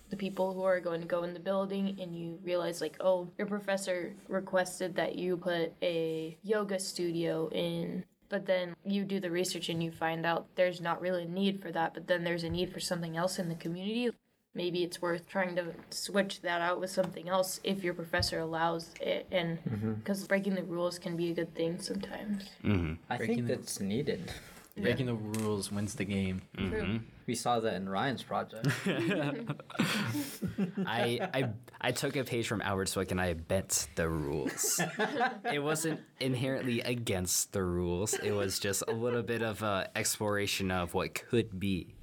the 0.09 0.15
people 0.15 0.53
who 0.53 0.63
are 0.63 0.79
going 0.79 1.01
to 1.01 1.07
go 1.07 1.23
in 1.23 1.33
the 1.33 1.39
building 1.39 1.97
and 1.99 2.15
you 2.15 2.37
realize 2.43 2.79
like 2.79 2.95
oh 2.99 3.27
your 3.39 3.47
professor 3.47 4.13
requested 4.27 4.95
that 4.95 5.15
you 5.15 5.35
put 5.35 5.73
a 5.81 6.37
yoga 6.43 6.79
studio 6.79 7.49
in 7.51 8.05
but 8.29 8.45
then 8.45 8.75
you 8.85 9.03
do 9.03 9.19
the 9.19 9.31
research 9.31 9.69
and 9.69 9.83
you 9.83 9.91
find 9.91 10.25
out 10.25 10.47
there's 10.55 10.81
not 10.81 11.01
really 11.01 11.23
a 11.23 11.27
need 11.27 11.61
for 11.61 11.71
that 11.71 11.93
but 11.93 12.07
then 12.07 12.23
there's 12.23 12.43
a 12.43 12.49
need 12.49 12.71
for 12.71 12.79
something 12.79 13.17
else 13.17 13.39
in 13.39 13.49
the 13.49 13.55
community. 13.55 14.09
Maybe 14.53 14.83
it's 14.83 15.01
worth 15.01 15.27
trying 15.27 15.57
to 15.57 15.73
switch 15.89 16.41
that 16.41 16.61
out 16.61 16.79
with 16.79 16.89
something 16.89 17.27
else 17.27 17.59
if 17.63 17.83
your 17.83 17.93
professor 17.93 18.39
allows 18.39 18.91
it 19.01 19.27
and 19.31 19.57
mm-hmm. 19.65 19.93
because 19.93 20.25
breaking 20.27 20.55
the 20.55 20.63
rules 20.63 20.97
can 20.97 21.17
be 21.17 21.31
a 21.31 21.33
good 21.33 21.53
thing 21.53 21.79
sometimes. 21.79 22.49
Mm-hmm. 22.63 22.93
I 23.09 23.17
Breaking 23.17 23.35
think 23.35 23.47
that's 23.47 23.81
needed. 23.81 24.31
Breaking 24.77 25.05
the 25.05 25.15
rules 25.15 25.71
wins 25.71 25.95
the 25.95 26.03
game. 26.03 26.41
True. 26.57 26.99
We 27.27 27.35
saw 27.35 27.61
that 27.61 27.75
in 27.75 27.87
Ryan's 27.87 28.23
project. 28.23 28.67
I, 30.85 31.19
I 31.33 31.49
I 31.79 31.91
took 31.91 32.17
a 32.17 32.25
page 32.25 32.45
from 32.47 32.61
Albert 32.61 32.93
book 32.93 33.09
and 33.09 33.21
I 33.21 33.33
bent 33.33 33.87
the 33.95 34.09
rules. 34.09 34.81
it 35.51 35.59
wasn't 35.63 36.01
inherently 36.19 36.81
against 36.81 37.53
the 37.53 37.63
rules. 37.63 38.15
It 38.15 38.31
was 38.31 38.59
just 38.59 38.83
a 38.87 38.91
little 38.91 39.23
bit 39.23 39.41
of 39.41 39.63
a 39.63 39.89
exploration 39.95 40.71
of 40.71 40.93
what 40.93 41.13
could 41.15 41.57
be. 41.57 41.95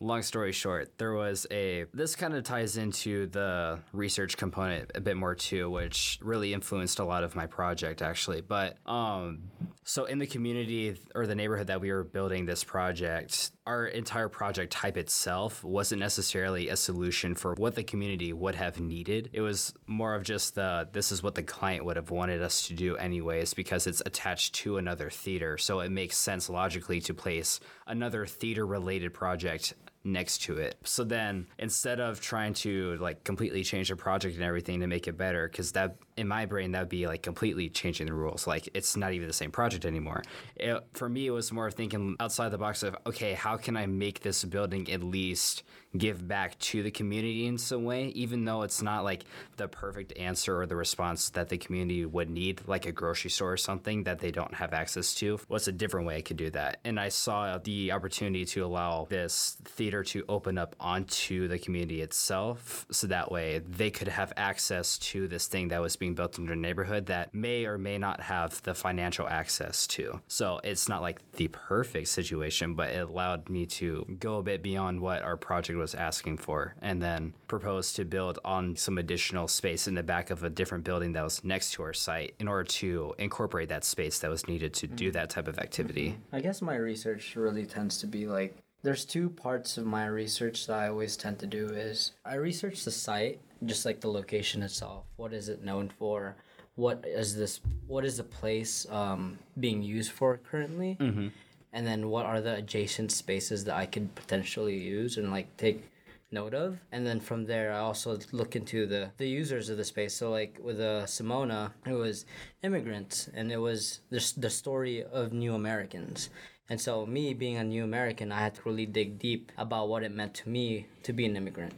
Long 0.00 0.22
story 0.22 0.52
short, 0.52 0.96
there 0.96 1.12
was 1.12 1.46
a. 1.50 1.84
This 1.92 2.16
kind 2.16 2.34
of 2.34 2.44
ties 2.44 2.78
into 2.78 3.26
the 3.26 3.80
research 3.92 4.38
component 4.38 4.90
a 4.94 5.02
bit 5.02 5.18
more 5.18 5.34
too, 5.34 5.68
which 5.68 6.18
really 6.22 6.54
influenced 6.54 6.98
a 6.98 7.04
lot 7.04 7.24
of 7.24 7.36
my 7.36 7.46
project 7.46 8.00
actually. 8.00 8.40
But 8.40 8.78
um, 8.86 9.50
so 9.88 10.04
in 10.06 10.18
the 10.18 10.26
community 10.26 10.96
or 11.14 11.28
the 11.28 11.36
neighborhood 11.36 11.68
that 11.68 11.80
we 11.80 11.92
were 11.92 12.02
building 12.02 12.44
this 12.44 12.64
project, 12.64 13.52
our 13.68 13.86
entire 13.86 14.28
project 14.28 14.72
type 14.72 14.96
itself 14.96 15.62
wasn't 15.62 16.00
necessarily 16.00 16.68
a 16.70 16.76
solution 16.76 17.36
for 17.36 17.54
what 17.54 17.76
the 17.76 17.84
community 17.84 18.32
would 18.32 18.56
have 18.56 18.80
needed. 18.80 19.30
It 19.32 19.42
was 19.42 19.72
more 19.86 20.16
of 20.16 20.24
just 20.24 20.56
the 20.56 20.88
this 20.92 21.12
is 21.12 21.22
what 21.22 21.36
the 21.36 21.44
client 21.44 21.84
would 21.84 21.94
have 21.94 22.10
wanted 22.10 22.42
us 22.42 22.66
to 22.66 22.74
do 22.74 22.96
anyways 22.96 23.54
because 23.54 23.86
it's 23.86 24.02
attached 24.04 24.56
to 24.56 24.78
another 24.78 25.08
theater. 25.08 25.56
So 25.56 25.78
it 25.78 25.92
makes 25.92 26.18
sense 26.18 26.50
logically 26.50 27.00
to 27.02 27.14
place 27.14 27.60
another 27.86 28.26
theater 28.26 28.66
related 28.66 29.14
project 29.14 29.74
next 30.02 30.38
to 30.42 30.58
it. 30.58 30.78
So 30.82 31.04
then 31.04 31.46
instead 31.60 32.00
of 32.00 32.20
trying 32.20 32.54
to 32.54 32.96
like 32.96 33.22
completely 33.22 33.62
change 33.62 33.88
the 33.88 33.96
project 33.96 34.34
and 34.34 34.44
everything 34.44 34.80
to 34.80 34.88
make 34.88 35.06
it 35.06 35.16
better, 35.16 35.48
because 35.48 35.72
that 35.72 35.96
in 36.16 36.28
my 36.28 36.46
brain 36.46 36.72
that 36.72 36.80
would 36.80 36.88
be 36.88 37.06
like 37.06 37.22
completely 37.22 37.68
changing 37.68 38.06
the 38.06 38.14
rules. 38.14 38.46
Like 38.46 38.68
it's 38.74 38.96
not 38.96 39.12
even 39.12 39.28
the 39.28 39.34
same 39.34 39.50
project 39.50 39.84
anymore. 39.84 40.22
It, 40.56 40.82
for 40.94 41.08
me, 41.08 41.26
it 41.26 41.30
was 41.30 41.52
more 41.52 41.70
thinking 41.70 42.16
outside 42.20 42.50
the 42.50 42.58
box 42.58 42.82
of 42.82 42.96
okay, 43.06 43.34
how 43.34 43.56
can 43.56 43.76
I 43.76 43.86
make 43.86 44.20
this 44.20 44.44
building 44.44 44.90
at 44.90 45.02
least 45.02 45.62
give 45.96 46.26
back 46.26 46.58
to 46.58 46.82
the 46.82 46.90
community 46.90 47.46
in 47.46 47.58
some 47.58 47.84
way, 47.84 48.08
even 48.08 48.44
though 48.44 48.62
it's 48.62 48.82
not 48.82 49.04
like 49.04 49.24
the 49.56 49.68
perfect 49.68 50.16
answer 50.18 50.60
or 50.60 50.66
the 50.66 50.76
response 50.76 51.30
that 51.30 51.48
the 51.48 51.56
community 51.56 52.04
would 52.04 52.28
need, 52.28 52.60
like 52.66 52.86
a 52.86 52.92
grocery 52.92 53.30
store 53.30 53.52
or 53.52 53.56
something 53.56 54.04
that 54.04 54.18
they 54.18 54.30
don't 54.30 54.54
have 54.54 54.72
access 54.72 55.14
to. 55.14 55.38
What's 55.48 55.68
a 55.68 55.72
different 55.72 56.06
way 56.06 56.16
I 56.16 56.22
could 56.22 56.36
do 56.36 56.50
that? 56.50 56.80
And 56.84 57.00
I 57.00 57.08
saw 57.08 57.58
the 57.58 57.92
opportunity 57.92 58.44
to 58.46 58.64
allow 58.64 59.06
this 59.08 59.56
theater 59.64 60.02
to 60.04 60.24
open 60.28 60.58
up 60.58 60.76
onto 60.80 61.48
the 61.48 61.58
community 61.58 62.02
itself, 62.02 62.86
so 62.90 63.06
that 63.06 63.30
way 63.30 63.58
they 63.58 63.90
could 63.90 64.08
have 64.08 64.32
access 64.36 64.98
to 64.98 65.28
this 65.28 65.46
thing 65.46 65.68
that 65.68 65.80
was 65.80 65.96
being 65.96 66.05
built 66.14 66.38
in 66.38 66.46
their 66.46 66.56
neighborhood 66.56 67.06
that 67.06 67.34
may 67.34 67.64
or 67.64 67.78
may 67.78 67.98
not 67.98 68.20
have 68.20 68.62
the 68.62 68.74
financial 68.74 69.28
access 69.28 69.86
to. 69.88 70.20
So 70.28 70.60
it's 70.64 70.88
not 70.88 71.02
like 71.02 71.20
the 71.32 71.48
perfect 71.48 72.08
situation, 72.08 72.74
but 72.74 72.90
it 72.90 73.08
allowed 73.08 73.48
me 73.48 73.66
to 73.66 74.16
go 74.18 74.38
a 74.38 74.42
bit 74.42 74.62
beyond 74.62 75.00
what 75.00 75.22
our 75.22 75.36
project 75.36 75.78
was 75.78 75.94
asking 75.94 76.38
for 76.38 76.74
and 76.80 77.02
then 77.02 77.34
propose 77.48 77.92
to 77.94 78.04
build 78.04 78.38
on 78.44 78.76
some 78.76 78.98
additional 78.98 79.48
space 79.48 79.86
in 79.86 79.94
the 79.94 80.02
back 80.02 80.30
of 80.30 80.42
a 80.42 80.50
different 80.50 80.84
building 80.84 81.12
that 81.12 81.24
was 81.24 81.44
next 81.44 81.72
to 81.72 81.82
our 81.82 81.92
site 81.92 82.34
in 82.38 82.48
order 82.48 82.64
to 82.64 83.14
incorporate 83.18 83.68
that 83.68 83.84
space 83.84 84.18
that 84.20 84.30
was 84.30 84.46
needed 84.48 84.72
to 84.74 84.86
do 84.86 85.06
mm-hmm. 85.06 85.12
that 85.12 85.30
type 85.30 85.48
of 85.48 85.58
activity. 85.58 86.10
Mm-hmm. 86.10 86.36
I 86.36 86.40
guess 86.40 86.62
my 86.62 86.76
research 86.76 87.36
really 87.36 87.66
tends 87.66 87.98
to 87.98 88.06
be 88.06 88.26
like 88.26 88.56
there's 88.82 89.04
two 89.04 89.30
parts 89.30 89.78
of 89.78 89.84
my 89.84 90.06
research 90.06 90.68
that 90.68 90.78
I 90.78 90.88
always 90.88 91.16
tend 91.16 91.40
to 91.40 91.46
do 91.46 91.66
is 91.70 92.12
I 92.24 92.34
research 92.34 92.84
the 92.84 92.92
site, 92.92 93.40
just 93.64 93.84
like 93.84 94.00
the 94.00 94.10
location 94.10 94.62
itself. 94.62 95.04
What 95.16 95.32
is 95.32 95.48
it 95.48 95.64
known 95.64 95.88
for? 95.88 96.36
What 96.74 97.04
is 97.06 97.36
this? 97.36 97.60
What 97.86 98.04
is 98.04 98.18
the 98.18 98.24
place 98.24 98.86
um, 98.90 99.38
being 99.58 99.82
used 99.82 100.12
for 100.12 100.36
currently? 100.36 100.96
Mm-hmm. 101.00 101.28
And 101.72 101.86
then 101.86 102.08
what 102.10 102.26
are 102.26 102.40
the 102.40 102.54
adjacent 102.54 103.12
spaces 103.12 103.64
that 103.64 103.76
I 103.76 103.86
could 103.86 104.14
potentially 104.14 104.78
use 104.78 105.16
and 105.16 105.30
like 105.30 105.56
take 105.56 105.84
note 106.32 106.54
of 106.54 106.78
and 106.90 107.06
then 107.06 107.20
from 107.20 107.44
there 107.44 107.72
i 107.72 107.78
also 107.78 108.18
look 108.32 108.56
into 108.56 108.84
the 108.84 109.10
the 109.16 109.28
users 109.28 109.68
of 109.68 109.76
the 109.76 109.84
space 109.84 110.12
so 110.12 110.30
like 110.30 110.58
with 110.60 110.80
uh, 110.80 111.06
simona 111.06 111.70
it 111.86 111.92
was 111.92 112.26
immigrants 112.64 113.30
and 113.32 113.52
it 113.52 113.58
was 113.58 114.00
the, 114.10 114.34
the 114.36 114.50
story 114.50 115.04
of 115.04 115.32
new 115.32 115.54
americans 115.54 116.28
and 116.68 116.80
so 116.80 117.06
me 117.06 117.32
being 117.32 117.56
a 117.56 117.64
new 117.64 117.84
american 117.84 118.32
i 118.32 118.40
had 118.40 118.54
to 118.54 118.60
really 118.64 118.86
dig 118.86 119.18
deep 119.20 119.52
about 119.56 119.88
what 119.88 120.02
it 120.02 120.10
meant 120.10 120.34
to 120.34 120.48
me 120.48 120.86
to 121.04 121.12
be 121.12 121.24
an 121.24 121.36
immigrant 121.36 121.72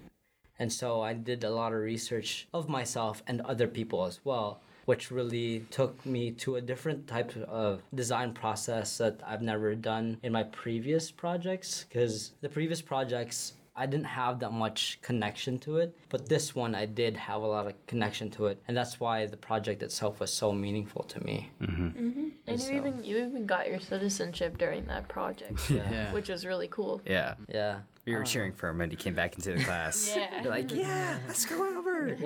and 0.58 0.72
so 0.72 1.00
i 1.02 1.12
did 1.12 1.44
a 1.44 1.50
lot 1.50 1.72
of 1.72 1.80
research 1.80 2.48
of 2.52 2.68
myself 2.68 3.22
and 3.26 3.40
other 3.42 3.66
people 3.66 4.04
as 4.04 4.20
well 4.24 4.60
which 4.88 5.10
really 5.10 5.60
took 5.70 6.06
me 6.06 6.30
to 6.30 6.56
a 6.56 6.62
different 6.62 7.06
type 7.06 7.36
of 7.46 7.82
design 7.94 8.32
process 8.32 8.96
that 8.96 9.20
I've 9.26 9.42
never 9.42 9.74
done 9.74 10.16
in 10.22 10.32
my 10.32 10.44
previous 10.44 11.10
projects. 11.10 11.84
Because 11.86 12.30
the 12.40 12.48
previous 12.48 12.80
projects, 12.80 13.52
I 13.78 13.86
didn't 13.86 14.06
have 14.06 14.40
that 14.40 14.52
much 14.52 14.98
connection 15.02 15.58
to 15.60 15.76
it, 15.78 15.96
but 16.08 16.28
this 16.28 16.52
one 16.54 16.74
I 16.74 16.84
did 16.84 17.16
have 17.16 17.42
a 17.42 17.46
lot 17.46 17.66
of 17.68 17.74
connection 17.86 18.28
to 18.32 18.46
it, 18.46 18.60
and 18.66 18.76
that's 18.76 18.98
why 18.98 19.24
the 19.26 19.36
project 19.36 19.84
itself 19.84 20.18
was 20.18 20.32
so 20.32 20.52
meaningful 20.52 21.04
to 21.04 21.24
me. 21.24 21.48
Mm-hmm. 21.62 21.86
Mm-hmm. 21.86 22.28
And 22.48 22.58
you 22.60 22.66
So- 22.66 22.72
even 22.72 23.04
you 23.04 23.18
even 23.18 23.46
got 23.46 23.68
your 23.68 23.78
citizenship 23.78 24.58
during 24.58 24.84
that 24.86 25.06
project, 25.08 25.70
Yeah. 25.70 26.12
which 26.12 26.28
was 26.28 26.44
really 26.44 26.66
cool. 26.68 27.00
Yeah. 27.06 27.34
Yeah. 27.48 27.80
We 28.04 28.14
were 28.14 28.20
um, 28.20 28.24
cheering 28.26 28.52
for 28.52 28.68
him 28.70 28.78
when 28.78 28.90
he 28.90 28.96
came 28.96 29.14
back 29.14 29.36
into 29.36 29.52
the 29.54 29.62
class. 29.62 29.96
Yeah. 30.16 30.42
You're 30.42 30.50
like, 30.50 30.72
yeah, 30.74 31.18
let's 31.28 31.44
go 31.46 31.56
over. 31.78 32.16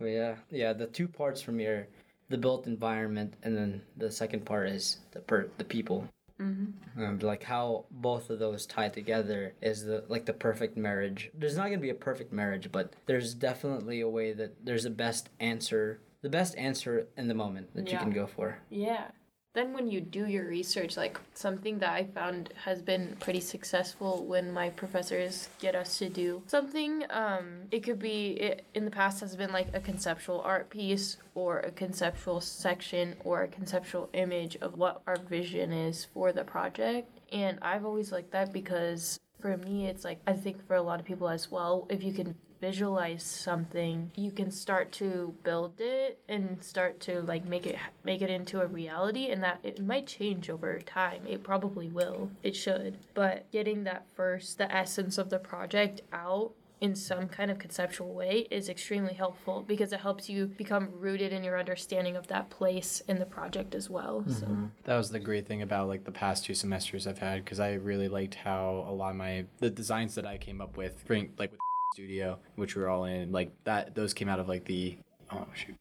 Yeah, 0.00 0.34
yeah. 0.50 0.72
The 0.72 0.86
two 0.86 1.06
parts 1.06 1.40
from 1.40 1.58
here, 1.60 1.86
the 2.28 2.38
built 2.38 2.66
environment, 2.66 3.34
and 3.44 3.56
then 3.56 3.82
the 3.96 4.10
second 4.10 4.44
part 4.44 4.68
is 4.68 4.98
the 5.12 5.20
per 5.20 5.48
the 5.58 5.64
people. 5.64 6.08
Mm-hmm. 6.40 7.02
Um, 7.02 7.18
like 7.18 7.42
how 7.42 7.86
both 7.90 8.30
of 8.30 8.38
those 8.38 8.66
tie 8.66 8.88
together 8.88 9.54
is 9.60 9.84
the 9.84 10.04
like 10.08 10.24
the 10.26 10.32
perfect 10.32 10.76
marriage. 10.76 11.30
There's 11.34 11.56
not 11.56 11.64
gonna 11.64 11.78
be 11.78 11.90
a 11.90 11.94
perfect 11.94 12.32
marriage, 12.32 12.70
but 12.70 12.94
there's 13.06 13.34
definitely 13.34 14.00
a 14.00 14.08
way 14.08 14.32
that 14.32 14.64
there's 14.64 14.84
a 14.84 14.90
best 14.90 15.30
answer, 15.40 16.00
the 16.22 16.28
best 16.28 16.56
answer 16.56 17.08
in 17.16 17.28
the 17.28 17.34
moment 17.34 17.74
that 17.74 17.90
you 17.90 17.98
can 17.98 18.10
go 18.10 18.26
for. 18.26 18.58
Yeah. 18.70 19.08
Then 19.54 19.72
when 19.72 19.88
you 19.88 20.00
do 20.00 20.26
your 20.26 20.46
research, 20.46 20.96
like 20.96 21.18
something 21.34 21.78
that 21.78 21.92
I 21.92 22.04
found 22.04 22.52
has 22.64 22.82
been 22.82 23.16
pretty 23.18 23.40
successful 23.40 24.24
when 24.24 24.52
my 24.52 24.70
professors 24.70 25.48
get 25.58 25.74
us 25.74 25.98
to 25.98 26.08
do 26.08 26.42
something, 26.46 27.04
um, 27.10 27.62
it 27.70 27.80
could 27.80 27.98
be 27.98 28.32
it, 28.32 28.64
in 28.74 28.84
the 28.84 28.90
past 28.90 29.20
has 29.20 29.34
been 29.34 29.52
like 29.52 29.68
a 29.74 29.80
conceptual 29.80 30.42
art 30.42 30.70
piece 30.70 31.16
or 31.34 31.60
a 31.60 31.70
conceptual 31.70 32.40
section 32.40 33.16
or 33.24 33.42
a 33.42 33.48
conceptual 33.48 34.10
image 34.12 34.56
of 34.60 34.76
what 34.76 35.02
our 35.06 35.16
vision 35.16 35.72
is 35.72 36.04
for 36.04 36.32
the 36.32 36.44
project. 36.44 37.08
And 37.32 37.58
I've 37.62 37.84
always 37.84 38.12
liked 38.12 38.30
that 38.32 38.52
because 38.52 39.18
for 39.40 39.56
me, 39.56 39.86
it's 39.86 40.04
like 40.04 40.20
I 40.26 40.34
think 40.34 40.66
for 40.66 40.74
a 40.74 40.82
lot 40.82 41.00
of 41.00 41.06
people 41.06 41.28
as 41.28 41.50
well, 41.50 41.86
if 41.90 42.02
you 42.02 42.12
can 42.12 42.34
visualize 42.60 43.22
something 43.22 44.10
you 44.16 44.30
can 44.30 44.50
start 44.50 44.92
to 44.92 45.34
build 45.44 45.74
it 45.78 46.18
and 46.28 46.62
start 46.62 47.00
to 47.00 47.22
like 47.22 47.44
make 47.44 47.66
it 47.66 47.76
make 48.04 48.22
it 48.22 48.30
into 48.30 48.60
a 48.60 48.66
reality 48.66 49.30
and 49.30 49.42
that 49.42 49.60
it 49.62 49.84
might 49.84 50.06
change 50.06 50.50
over 50.50 50.78
time. 50.80 51.22
It 51.26 51.42
probably 51.42 51.88
will. 51.88 52.30
It 52.42 52.56
should. 52.56 52.98
But 53.14 53.50
getting 53.52 53.84
that 53.84 54.06
first 54.14 54.58
the 54.58 54.72
essence 54.74 55.18
of 55.18 55.30
the 55.30 55.38
project 55.38 56.00
out 56.12 56.52
in 56.80 56.94
some 56.94 57.28
kind 57.28 57.50
of 57.50 57.58
conceptual 57.58 58.12
way 58.14 58.46
is 58.50 58.68
extremely 58.68 59.14
helpful 59.14 59.64
because 59.66 59.92
it 59.92 60.00
helps 60.00 60.28
you 60.28 60.46
become 60.46 60.88
rooted 60.92 61.32
in 61.32 61.42
your 61.42 61.58
understanding 61.58 62.16
of 62.16 62.28
that 62.28 62.50
place 62.50 63.02
in 63.08 63.18
the 63.18 63.26
project 63.26 63.74
as 63.74 63.90
well 63.90 64.24
so. 64.28 64.46
Mm-hmm. 64.46 64.66
That 64.84 64.96
was 64.96 65.10
the 65.10 65.18
great 65.18 65.46
thing 65.46 65.62
about 65.62 65.88
like 65.88 66.04
the 66.04 66.12
past 66.12 66.44
two 66.44 66.54
semesters 66.54 67.06
I've 67.06 67.18
had 67.18 67.44
because 67.44 67.58
I 67.58 67.74
really 67.74 68.08
liked 68.08 68.36
how 68.36 68.84
a 68.88 68.92
lot 68.92 69.10
of 69.10 69.16
my 69.16 69.46
the 69.58 69.70
designs 69.70 70.14
that 70.14 70.26
I 70.26 70.38
came 70.38 70.60
up 70.60 70.76
with 70.76 71.04
bring 71.06 71.32
like 71.38 71.50
with 71.50 71.60
studio, 71.98 72.38
which 72.54 72.76
we 72.76 72.82
were 72.82 72.88
all 72.88 73.04
in. 73.06 73.32
Like 73.32 73.50
that, 73.64 73.96
those 73.96 74.14
came 74.14 74.28
out 74.28 74.38
of 74.38 74.48
like 74.48 74.64
the 74.64 74.96
oh 75.32 75.46
shoot, 75.54 75.74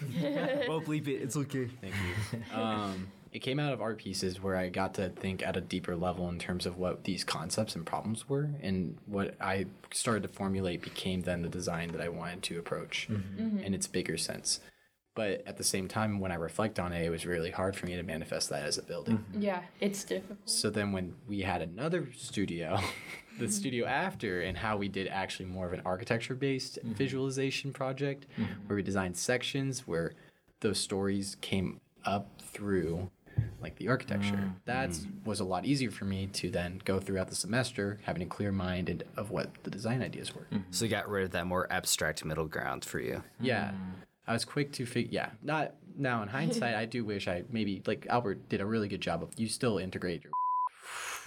well, 0.66 0.80
bleep 0.80 1.06
it. 1.08 1.16
It's 1.16 1.36
okay. 1.36 1.68
thank 1.82 1.92
you. 2.32 2.58
Um, 2.58 3.08
it 3.30 3.40
came 3.40 3.60
out 3.60 3.74
of 3.74 3.82
art 3.82 3.98
pieces 3.98 4.42
where 4.42 4.56
I 4.56 4.70
got 4.70 4.94
to 4.94 5.10
think 5.10 5.46
at 5.46 5.58
a 5.58 5.60
deeper 5.60 5.94
level 5.94 6.30
in 6.30 6.38
terms 6.38 6.64
of 6.64 6.78
what 6.78 7.04
these 7.04 7.22
concepts 7.24 7.76
and 7.76 7.84
problems 7.84 8.26
were, 8.26 8.48
and 8.62 8.96
what 9.04 9.34
I 9.42 9.66
started 9.92 10.22
to 10.22 10.28
formulate 10.30 10.80
became 10.80 11.20
then 11.20 11.42
the 11.42 11.50
design 11.50 11.92
that 11.92 12.00
I 12.00 12.08
wanted 12.08 12.42
to 12.44 12.58
approach 12.58 13.06
in 13.36 13.74
its 13.74 13.86
bigger 13.86 14.16
sense. 14.16 14.60
But 15.18 15.42
at 15.48 15.56
the 15.56 15.64
same 15.64 15.88
time, 15.88 16.20
when 16.20 16.30
I 16.30 16.36
reflect 16.36 16.78
on 16.78 16.92
it, 16.92 17.04
it 17.04 17.10
was 17.10 17.26
really 17.26 17.50
hard 17.50 17.74
for 17.74 17.86
me 17.86 17.96
to 17.96 18.04
manifest 18.04 18.50
that 18.50 18.62
as 18.62 18.78
a 18.78 18.84
building. 18.84 19.18
Mm-hmm. 19.18 19.42
Yeah, 19.42 19.62
it's 19.80 20.04
difficult. 20.04 20.38
So 20.44 20.70
then 20.70 20.92
when 20.92 21.16
we 21.26 21.40
had 21.40 21.60
another 21.60 22.08
studio, 22.16 22.78
the 23.36 23.46
mm-hmm. 23.46 23.52
studio 23.52 23.84
after, 23.84 24.42
and 24.42 24.56
how 24.56 24.76
we 24.76 24.86
did 24.86 25.08
actually 25.08 25.46
more 25.46 25.66
of 25.66 25.72
an 25.72 25.82
architecture 25.84 26.36
based 26.36 26.78
mm-hmm. 26.78 26.92
visualization 26.92 27.72
project 27.72 28.26
where 28.68 28.76
we 28.76 28.82
designed 28.84 29.16
sections 29.16 29.88
where 29.88 30.12
those 30.60 30.78
stories 30.78 31.36
came 31.40 31.80
up 32.04 32.40
through 32.40 33.10
like 33.60 33.74
the 33.74 33.88
architecture. 33.88 34.36
Mm. 34.36 34.54
That 34.66 34.90
mm. 34.90 35.26
was 35.26 35.40
a 35.40 35.44
lot 35.44 35.66
easier 35.66 35.90
for 35.90 36.04
me 36.04 36.28
to 36.34 36.48
then 36.48 36.80
go 36.84 37.00
throughout 37.00 37.26
the 37.26 37.34
semester 37.34 37.98
having 38.04 38.22
a 38.22 38.26
clear 38.26 38.52
mind 38.52 38.88
and 38.88 39.02
of 39.16 39.32
what 39.32 39.50
the 39.64 39.70
design 39.70 40.00
ideas 40.00 40.32
were. 40.32 40.46
So 40.70 40.84
you 40.84 40.90
got 40.92 41.08
rid 41.08 41.24
of 41.24 41.32
that 41.32 41.46
more 41.46 41.66
abstract 41.72 42.24
middle 42.24 42.46
ground 42.46 42.84
for 42.84 43.00
you. 43.00 43.24
Yeah. 43.40 43.70
Mm. 43.70 44.04
I 44.28 44.32
was 44.34 44.44
quick 44.44 44.72
to 44.72 44.86
figure. 44.86 45.10
Yeah, 45.12 45.30
not 45.42 45.74
now 45.96 46.22
in 46.22 46.28
hindsight. 46.28 46.74
I 46.74 46.84
do 46.84 47.04
wish 47.04 47.26
I 47.26 47.44
maybe 47.50 47.82
like 47.86 48.06
Albert 48.10 48.48
did 48.48 48.60
a 48.60 48.66
really 48.66 48.88
good 48.88 49.00
job 49.00 49.22
of. 49.22 49.30
You 49.36 49.48
still 49.48 49.78
integrate 49.78 50.22
your 50.22 50.32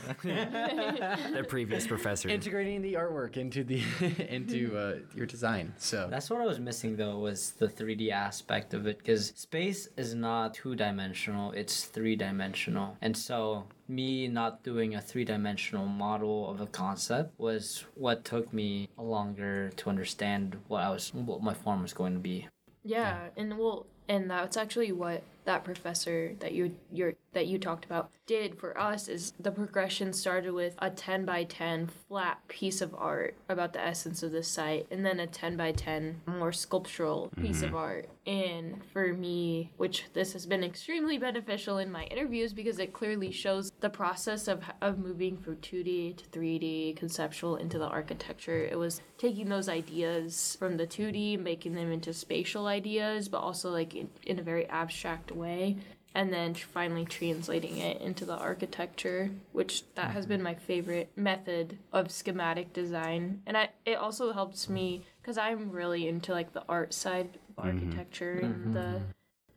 The 0.24 1.46
previous 1.48 1.86
professor. 1.86 2.30
integrating 2.30 2.82
the 2.82 2.94
artwork 2.94 3.38
into 3.38 3.64
the 3.64 3.84
into 4.30 4.78
uh, 4.84 4.96
your 5.16 5.26
design. 5.26 5.74
So 5.78 6.08
That's 6.10 6.30
what 6.30 6.42
I 6.42 6.46
was 6.46 6.60
missing 6.60 6.96
though 6.96 7.20
was 7.20 7.52
the 7.52 7.68
3D 7.68 8.12
aspect 8.12 8.74
of 8.74 8.88
it 8.88 8.98
because 8.98 9.34
space 9.36 9.90
is 9.98 10.16
not 10.16 10.54
two 10.56 10.76
dimensional, 10.76 11.52
it's 11.52 11.86
three 11.86 12.16
dimensional. 12.16 12.98
And 13.02 13.16
so 13.16 13.66
me 13.88 14.28
not 14.28 14.64
doing 14.64 14.96
a 14.96 15.02
three 15.02 15.26
dimensional 15.26 15.86
model 15.86 16.50
of 16.50 16.62
a 16.62 16.68
concept 16.68 17.40
was 17.40 17.86
what 17.96 18.26
took 18.26 18.54
me 18.54 18.90
longer 18.98 19.70
to 19.78 19.90
understand 19.90 20.58
what 20.68 20.82
I 20.82 20.90
was 20.90 21.14
what 21.14 21.44
my 21.44 21.54
form 21.54 21.82
was 21.84 21.94
going 21.94 22.14
to 22.14 22.20
be. 22.20 22.48
Yeah, 22.84 23.28
and 23.38 23.58
well, 23.58 23.86
and 24.08 24.30
that's 24.30 24.58
actually 24.58 24.92
what 24.92 25.24
that 25.46 25.64
professor 25.64 26.36
that 26.40 26.54
you 26.54 26.76
you're 26.92 27.14
that 27.34 27.48
you 27.48 27.58
talked 27.58 27.86
about 27.86 28.12
did 28.28 28.58
for 28.60 28.78
us 28.80 29.08
is 29.08 29.34
the 29.40 29.52
progression 29.52 30.14
started 30.14 30.54
with 30.54 30.76
a 30.80 30.90
10 30.90 31.26
by 31.26 31.44
10 31.44 31.90
flat 32.08 32.38
piece 32.48 32.82
of 32.82 32.94
art 32.96 33.36
about 33.50 33.74
the 33.74 33.82
essence 33.82 34.22
of 34.22 34.32
the 34.32 34.44
site 34.44 34.86
and 34.92 35.06
then 35.06 35.20
a 35.20 35.26
10 35.26 35.58
by 35.58 35.72
10 35.72 36.22
more 36.28 36.52
sculptural 36.52 37.32
piece 37.42 37.64
of 37.64 37.70
mm-hmm. 37.70 37.78
art 37.78 38.10
and 38.28 38.84
for 38.94 39.14
me 39.14 39.72
which 39.78 40.06
this 40.14 40.34
has 40.34 40.46
been 40.46 40.64
extremely 40.64 41.18
beneficial 41.18 41.80
in 41.80 41.92
my 41.92 42.04
interviews 42.06 42.54
because 42.54 42.78
it 42.78 42.94
clearly 42.94 43.32
shows 43.32 43.72
the 43.80 43.90
process 43.90 44.48
of 44.48 44.64
of 44.82 45.00
moving 45.00 45.38
from 45.38 45.56
2D 45.58 46.18
to 46.18 46.26
3D 46.26 46.96
conceptual 46.96 47.56
into 47.56 47.80
the 47.80 47.88
architecture. 47.88 48.64
It 48.64 48.78
was 48.78 49.02
taking 49.18 49.50
those 49.50 49.68
ideas 49.68 50.56
from 50.60 50.78
the 50.78 50.86
2D 50.86 51.40
making 51.40 51.74
them 51.74 51.92
into 51.92 52.14
spatial 52.14 52.68
ideas 52.68 53.28
but 53.28 53.40
also 53.40 53.72
like 53.72 53.96
in, 53.96 54.10
in 54.26 54.38
a 54.38 54.44
very 54.44 54.68
abstract 54.68 55.32
way 55.32 55.78
and 56.14 56.32
then 56.32 56.54
finally 56.54 57.06
translating 57.06 57.78
it 57.78 58.02
into 58.02 58.26
the 58.26 58.36
architecture 58.36 59.32
which 59.52 59.84
that 59.96 60.12
has 60.12 60.26
been 60.26 60.44
my 60.44 60.54
favorite 60.54 61.12
method 61.16 61.78
of 61.94 62.12
schematic 62.12 62.74
design. 62.74 63.42
And 63.48 63.58
I, 63.58 63.70
it 63.86 63.96
also 63.96 64.34
helps 64.34 64.70
me 64.70 65.06
because 65.22 65.38
i'm 65.38 65.72
really 65.72 66.08
into 66.08 66.32
like 66.32 66.54
the 66.54 66.64
art 66.68 66.94
side 66.94 67.38
of 67.68 67.76
architecture 67.76 68.40
mm-hmm. 68.44 68.46
and 68.46 68.74
the 68.74 68.80
mm-hmm. 68.80 69.06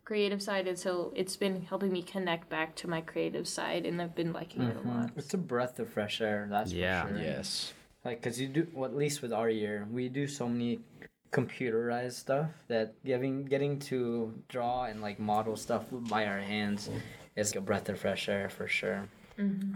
creative 0.04 0.42
side 0.42 0.66
and 0.66 0.78
so 0.78 1.12
it's 1.14 1.36
been 1.36 1.62
helping 1.62 1.92
me 1.92 2.02
connect 2.02 2.48
back 2.48 2.74
to 2.76 2.88
my 2.88 3.00
creative 3.00 3.46
side 3.48 3.86
and 3.86 4.00
i've 4.00 4.14
been 4.14 4.32
liking 4.32 4.62
it 4.62 4.76
a 4.76 4.88
lot 4.88 5.10
It's 5.16 5.34
a 5.34 5.38
breath 5.38 5.78
of 5.78 5.88
fresh 5.88 6.20
air, 6.20 6.46
that's 6.50 6.72
Yeah. 6.72 7.02
for 7.02 7.08
sure. 7.14 7.18
yes, 7.18 7.72
Like, 8.04 8.20
cause 8.22 8.38
you 8.38 8.48
do, 8.48 8.66
well, 8.74 8.84
at 8.90 8.96
least 8.96 9.22
with 9.22 9.32
our 9.32 9.48
year, 9.48 9.86
we 9.90 10.08
do 10.08 10.26
so 10.26 10.48
many 10.48 10.80
computerized 11.32 12.12
stuff 12.12 12.50
that 12.68 12.94
getting 13.04 13.44
getting 13.44 13.78
to 13.80 14.32
draw 14.48 14.84
and 14.84 15.00
like 15.02 15.18
model 15.18 15.56
stuff 15.56 15.84
by 15.90 16.26
our 16.26 16.38
hands 16.38 16.88
is 17.34 17.56
a 17.56 17.60
breath 17.60 17.88
of 17.88 17.98
fresh 17.98 18.28
air 18.28 18.48
for 18.48 18.68
sure. 18.68 19.08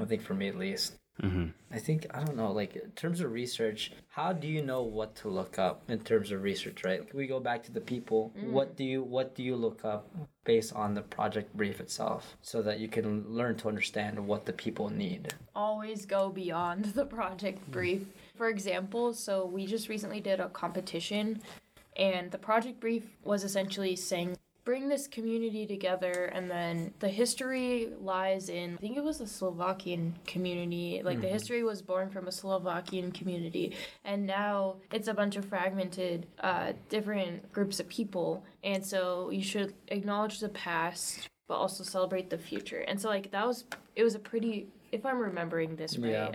I 0.00 0.04
think 0.04 0.22
for 0.22 0.34
me 0.34 0.46
at 0.48 0.56
least. 0.56 0.94
Mm-hmm. 1.22 1.46
I 1.70 1.78
think 1.78 2.06
I 2.12 2.22
don't 2.22 2.36
know. 2.36 2.52
Like 2.52 2.76
in 2.76 2.90
terms 2.92 3.20
of 3.20 3.32
research, 3.32 3.92
how 4.08 4.32
do 4.32 4.46
you 4.46 4.62
know 4.62 4.82
what 4.82 5.14
to 5.16 5.28
look 5.28 5.58
up 5.58 5.82
in 5.88 6.00
terms 6.00 6.30
of 6.30 6.42
research? 6.42 6.84
Right. 6.84 7.00
Like, 7.00 7.14
we 7.14 7.26
go 7.26 7.40
back 7.40 7.62
to 7.64 7.72
the 7.72 7.80
people. 7.80 8.32
What 8.40 8.76
do 8.76 8.84
you 8.84 9.02
what 9.02 9.34
do 9.34 9.42
you 9.42 9.56
look 9.56 9.84
up 9.84 10.08
based 10.48 10.72
on 10.74 10.94
the 10.94 11.02
project 11.02 11.54
brief 11.54 11.78
itself, 11.78 12.38
so 12.40 12.62
that 12.62 12.80
you 12.80 12.88
can 12.88 13.22
learn 13.28 13.54
to 13.54 13.68
understand 13.68 14.18
what 14.26 14.46
the 14.46 14.52
people 14.52 14.88
need. 14.88 15.34
always 15.54 16.06
go 16.06 16.30
beyond 16.30 16.84
the 16.94 17.04
project 17.04 17.70
brief. 17.70 18.06
For 18.34 18.48
example, 18.48 19.12
so 19.12 19.44
we 19.44 19.66
just 19.66 19.90
recently 19.90 20.20
did 20.20 20.40
a 20.40 20.48
competition, 20.48 21.42
and 21.96 22.30
the 22.30 22.38
project 22.38 22.80
brief 22.80 23.04
was 23.24 23.44
essentially 23.44 23.94
saying, 23.94 24.38
bring 24.68 24.86
this 24.86 25.06
community 25.06 25.66
together, 25.66 26.26
and 26.34 26.50
then 26.50 26.92
the 26.98 27.08
history 27.08 27.88
lies 28.02 28.50
in, 28.50 28.74
I 28.74 28.76
think 28.76 28.98
it 28.98 29.02
was 29.02 29.16
the 29.16 29.26
Slovakian 29.26 30.14
community. 30.26 31.00
Like, 31.02 31.22
the 31.22 31.26
history 31.26 31.62
was 31.62 31.80
born 31.80 32.10
from 32.10 32.28
a 32.28 32.32
Slovakian 32.32 33.10
community, 33.10 33.74
and 34.04 34.26
now 34.26 34.76
it's 34.92 35.08
a 35.08 35.14
bunch 35.14 35.36
of 35.36 35.46
fragmented, 35.46 36.26
uh, 36.40 36.74
different 36.90 37.50
groups 37.50 37.80
of 37.80 37.88
people. 37.88 38.44
And 38.62 38.84
so 38.84 39.30
you 39.30 39.42
should 39.42 39.72
acknowledge 39.88 40.38
the 40.38 40.50
past, 40.50 41.30
but 41.48 41.54
also 41.54 41.82
celebrate 41.82 42.28
the 42.28 42.36
future. 42.36 42.80
And 42.80 43.00
so, 43.00 43.08
like, 43.08 43.30
that 43.30 43.46
was, 43.46 43.64
it 43.96 44.04
was 44.04 44.14
a 44.16 44.18
pretty, 44.18 44.66
if 44.92 45.06
I'm 45.06 45.18
remembering 45.18 45.76
this 45.76 45.96
right, 45.96 46.10
Yeah. 46.10 46.34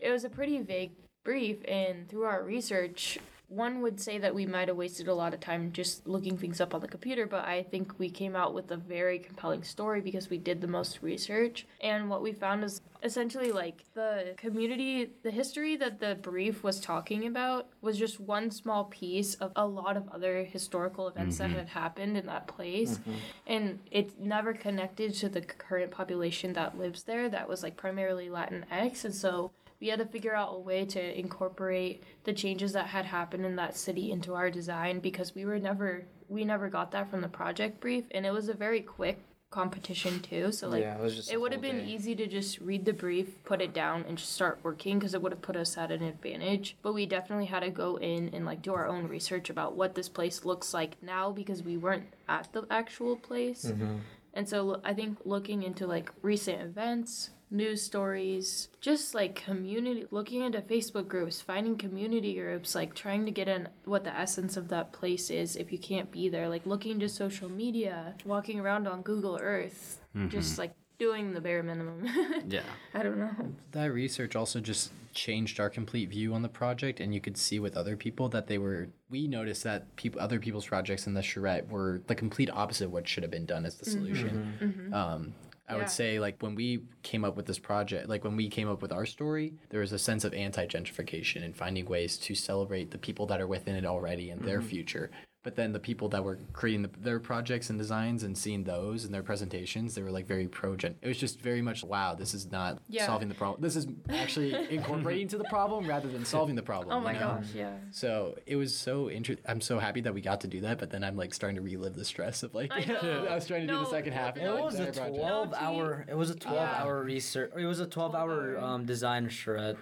it 0.00 0.10
was 0.10 0.24
a 0.24 0.28
pretty 0.28 0.58
vague 0.62 0.90
brief. 1.24 1.58
And 1.68 2.08
through 2.08 2.24
our 2.24 2.42
research, 2.42 3.20
one 3.48 3.80
would 3.80 3.98
say 3.98 4.18
that 4.18 4.34
we 4.34 4.44
might 4.44 4.68
have 4.68 4.76
wasted 4.76 5.08
a 5.08 5.14
lot 5.14 5.32
of 5.32 5.40
time 5.40 5.72
just 5.72 6.06
looking 6.06 6.36
things 6.36 6.60
up 6.60 6.74
on 6.74 6.82
the 6.82 6.88
computer, 6.88 7.26
but 7.26 7.46
I 7.46 7.62
think 7.62 7.98
we 7.98 8.10
came 8.10 8.36
out 8.36 8.52
with 8.52 8.70
a 8.70 8.76
very 8.76 9.18
compelling 9.18 9.62
story 9.62 10.02
because 10.02 10.28
we 10.28 10.36
did 10.36 10.60
the 10.60 10.66
most 10.66 11.02
research. 11.02 11.66
And 11.80 12.10
what 12.10 12.20
we 12.20 12.32
found 12.32 12.62
is 12.62 12.82
essentially 13.02 13.50
like 13.50 13.84
the 13.94 14.34
community, 14.36 15.10
the 15.22 15.30
history 15.30 15.76
that 15.76 15.98
the 15.98 16.16
brief 16.16 16.62
was 16.62 16.78
talking 16.78 17.26
about 17.26 17.68
was 17.80 17.98
just 17.98 18.20
one 18.20 18.50
small 18.50 18.84
piece 18.84 19.34
of 19.36 19.52
a 19.56 19.66
lot 19.66 19.96
of 19.96 20.06
other 20.10 20.44
historical 20.44 21.08
events 21.08 21.38
that 21.38 21.48
mm-hmm. 21.48 21.60
had 21.60 21.68
happened 21.68 22.18
in 22.18 22.26
that 22.26 22.48
place. 22.48 22.98
Mm-hmm. 22.98 23.12
And 23.46 23.78
it 23.90 24.20
never 24.20 24.52
connected 24.52 25.14
to 25.14 25.28
the 25.30 25.40
current 25.40 25.90
population 25.90 26.52
that 26.52 26.76
lives 26.76 27.04
there 27.04 27.30
that 27.30 27.48
was 27.48 27.62
like 27.62 27.78
primarily 27.78 28.28
Latinx. 28.28 29.06
And 29.06 29.14
so 29.14 29.52
we 29.80 29.88
had 29.88 29.98
to 29.98 30.06
figure 30.06 30.34
out 30.34 30.54
a 30.54 30.58
way 30.58 30.84
to 30.84 31.18
incorporate 31.18 32.02
the 32.24 32.32
changes 32.32 32.72
that 32.72 32.88
had 32.88 33.06
happened 33.06 33.44
in 33.44 33.56
that 33.56 33.76
city 33.76 34.10
into 34.10 34.34
our 34.34 34.50
design 34.50 35.00
because 35.00 35.34
we 35.34 35.44
were 35.44 35.58
never 35.58 36.04
we 36.28 36.44
never 36.44 36.68
got 36.68 36.90
that 36.90 37.10
from 37.10 37.20
the 37.20 37.28
project 37.28 37.80
brief 37.80 38.04
and 38.10 38.26
it 38.26 38.32
was 38.32 38.48
a 38.48 38.54
very 38.54 38.80
quick 38.80 39.20
competition 39.50 40.20
too 40.20 40.52
so 40.52 40.68
like 40.68 40.82
yeah, 40.82 40.98
it 40.98 41.32
it 41.32 41.40
would 41.40 41.52
have 41.52 41.62
been 41.62 41.78
day. 41.78 41.86
easy 41.86 42.14
to 42.14 42.26
just 42.26 42.60
read 42.60 42.84
the 42.84 42.92
brief, 42.92 43.42
put 43.44 43.62
it 43.62 43.72
down, 43.72 44.04
and 44.06 44.18
just 44.18 44.32
start 44.32 44.58
working 44.62 44.98
because 44.98 45.14
it 45.14 45.22
would 45.22 45.32
have 45.32 45.40
put 45.40 45.56
us 45.56 45.78
at 45.78 45.90
an 45.90 46.02
advantage. 46.02 46.76
But 46.82 46.92
we 46.92 47.06
definitely 47.06 47.46
had 47.46 47.60
to 47.60 47.70
go 47.70 47.96
in 47.96 48.28
and 48.34 48.44
like 48.44 48.60
do 48.60 48.74
our 48.74 48.86
own 48.86 49.08
research 49.08 49.48
about 49.48 49.74
what 49.74 49.94
this 49.94 50.08
place 50.08 50.44
looks 50.44 50.74
like 50.74 51.02
now 51.02 51.32
because 51.32 51.62
we 51.62 51.78
weren't 51.78 52.04
at 52.28 52.52
the 52.52 52.66
actual 52.70 53.16
place. 53.16 53.64
Mm-hmm. 53.64 53.96
And 54.34 54.46
so 54.46 54.82
I 54.84 54.92
think 54.92 55.18
looking 55.24 55.62
into 55.62 55.86
like 55.86 56.12
recent 56.20 56.60
events, 56.60 57.30
news 57.50 57.82
stories, 57.82 58.68
just 58.80 59.14
like 59.14 59.34
community, 59.34 60.06
looking 60.10 60.42
into 60.42 60.60
Facebook 60.60 61.08
groups, 61.08 61.40
finding 61.40 61.76
community 61.76 62.34
groups, 62.34 62.74
like 62.74 62.94
trying 62.94 63.24
to 63.24 63.30
get 63.30 63.48
in 63.48 63.68
what 63.84 64.04
the 64.04 64.14
essence 64.14 64.56
of 64.56 64.68
that 64.68 64.92
place 64.92 65.30
is 65.30 65.56
if 65.56 65.72
you 65.72 65.78
can't 65.78 66.10
be 66.10 66.28
there, 66.28 66.48
like 66.48 66.66
looking 66.66 66.98
to 67.00 67.08
social 67.08 67.48
media, 67.48 68.14
walking 68.24 68.60
around 68.60 68.86
on 68.86 69.02
Google 69.02 69.38
Earth, 69.40 70.00
just 70.28 70.52
mm-hmm. 70.52 70.60
like 70.62 70.74
doing 70.98 71.32
the 71.32 71.40
bare 71.40 71.62
minimum. 71.62 72.06
Yeah. 72.48 72.62
I 72.94 73.02
don't 73.02 73.18
know. 73.18 73.52
that 73.72 73.92
research 73.92 74.34
also 74.34 74.60
just 74.60 74.90
changed 75.12 75.58
our 75.60 75.68
complete 75.68 76.10
view 76.10 76.34
on 76.34 76.42
the 76.42 76.48
project, 76.48 77.00
and 77.00 77.14
you 77.14 77.20
could 77.20 77.36
see 77.36 77.58
with 77.58 77.76
other 77.76 77.96
people 77.96 78.28
that 78.30 78.46
they 78.46 78.58
were. 78.58 78.88
We 79.10 79.26
noticed 79.26 79.64
that 79.64 79.94
people, 79.96 80.20
other 80.20 80.38
people's 80.38 80.66
projects 80.66 81.06
in 81.06 81.14
the 81.14 81.22
charrette 81.22 81.68
were 81.68 82.02
the 82.06 82.14
complete 82.14 82.50
opposite 82.50 82.86
of 82.86 82.92
what 82.92 83.08
should 83.08 83.22
have 83.22 83.30
been 83.30 83.46
done 83.46 83.64
as 83.66 83.76
the 83.76 83.86
mm-hmm. 83.86 83.98
solution. 83.98 84.54
Mm-hmm. 84.60 84.94
Um, 84.94 85.34
I 85.68 85.74
Yeah. 85.74 85.78
would 85.80 85.90
say 85.90 86.18
like 86.18 86.42
when 86.42 86.54
we 86.54 86.82
came 87.02 87.24
up 87.24 87.36
with 87.36 87.46
this 87.46 87.58
project, 87.58 88.08
like 88.08 88.24
when 88.24 88.36
we 88.36 88.48
came 88.48 88.68
up 88.68 88.80
with 88.80 88.92
our 88.92 89.04
story, 89.04 89.52
there 89.68 89.80
was 89.80 89.92
a 89.92 89.98
sense 89.98 90.24
of 90.24 90.32
anti-gentrification 90.32 91.44
and 91.44 91.54
finding 91.54 91.84
ways 91.84 92.16
to 92.18 92.34
celebrate 92.34 92.90
the 92.90 92.98
people 92.98 93.26
that 93.26 93.40
are 93.40 93.46
within 93.46 93.76
it 93.76 93.84
already 93.84 94.30
and 94.30 94.42
their 94.42 94.60
mm-hmm. 94.60 94.68
future. 94.68 95.10
But 95.48 95.56
then 95.56 95.72
the 95.72 95.80
people 95.80 96.10
that 96.10 96.22
were 96.22 96.38
creating 96.52 96.82
the, 96.82 96.90
their 97.00 97.18
projects 97.18 97.70
and 97.70 97.78
designs 97.78 98.22
and 98.22 98.36
seeing 98.36 98.64
those 98.64 99.06
and 99.06 99.14
their 99.14 99.22
presentations, 99.22 99.94
they 99.94 100.02
were 100.02 100.10
like 100.10 100.26
very 100.26 100.46
pro 100.46 100.76
gen. 100.76 100.94
It 101.00 101.08
was 101.08 101.16
just 101.16 101.40
very 101.40 101.62
much 101.62 101.82
wow, 101.82 102.14
this 102.14 102.34
is 102.34 102.50
not 102.52 102.82
Yeah. 102.86 103.06
solving 103.06 103.30
the 103.30 103.34
problem. 103.34 103.62
This 103.62 103.74
is 103.74 103.86
actually 104.10 104.52
incorporating 104.70 105.26
to 105.28 105.38
the 105.38 105.44
problem 105.44 105.86
rather 105.86 106.06
than 106.06 106.26
solving 106.26 106.54
the 106.54 106.62
problem. 106.62 106.94
Oh 106.94 107.00
my 107.00 107.14
you 107.14 107.20
know? 107.20 107.38
gosh, 107.40 107.46
yeah. 107.54 107.72
So 107.92 108.36
it 108.44 108.56
was 108.56 108.76
so 108.76 109.08
interesting. 109.08 109.42
I'm 109.48 109.62
so 109.62 109.78
happy 109.78 110.02
that 110.02 110.12
we 110.12 110.20
got 110.20 110.42
to 110.42 110.48
do 110.48 110.60
that, 110.60 110.76
but 110.78 110.90
then 110.90 111.02
I'm 111.02 111.16
like 111.16 111.32
starting 111.32 111.56
to 111.56 111.62
relive 111.62 111.94
the 111.94 112.04
stress 112.04 112.42
of 112.42 112.52
like 112.54 112.70
I. 112.70 112.80
I 113.30 113.34
was 113.34 113.46
trying 113.46 113.66
to 113.66 113.72
do 113.72 113.78
the 113.78 113.86
second 113.88 114.12
half. 114.12 114.36
of 114.36 114.42
It 114.42 114.54
the 114.54 114.62
was 114.62 114.78
a 114.78 114.92
12 114.92 115.54
hour. 115.54 116.04
It 116.10 116.14
was 116.14 116.28
a 116.28 116.34
twelve 116.34 116.58
hour 116.58 117.02
research. 117.02 117.52
It 117.56 117.64
was 117.64 117.80
a 117.80 117.86
twelve 117.86 118.14
hour 118.14 118.50
12 118.52 118.62
hour. 118.62 118.70
um, 118.74 118.84
design 118.84 119.30
charrette. 119.30 119.76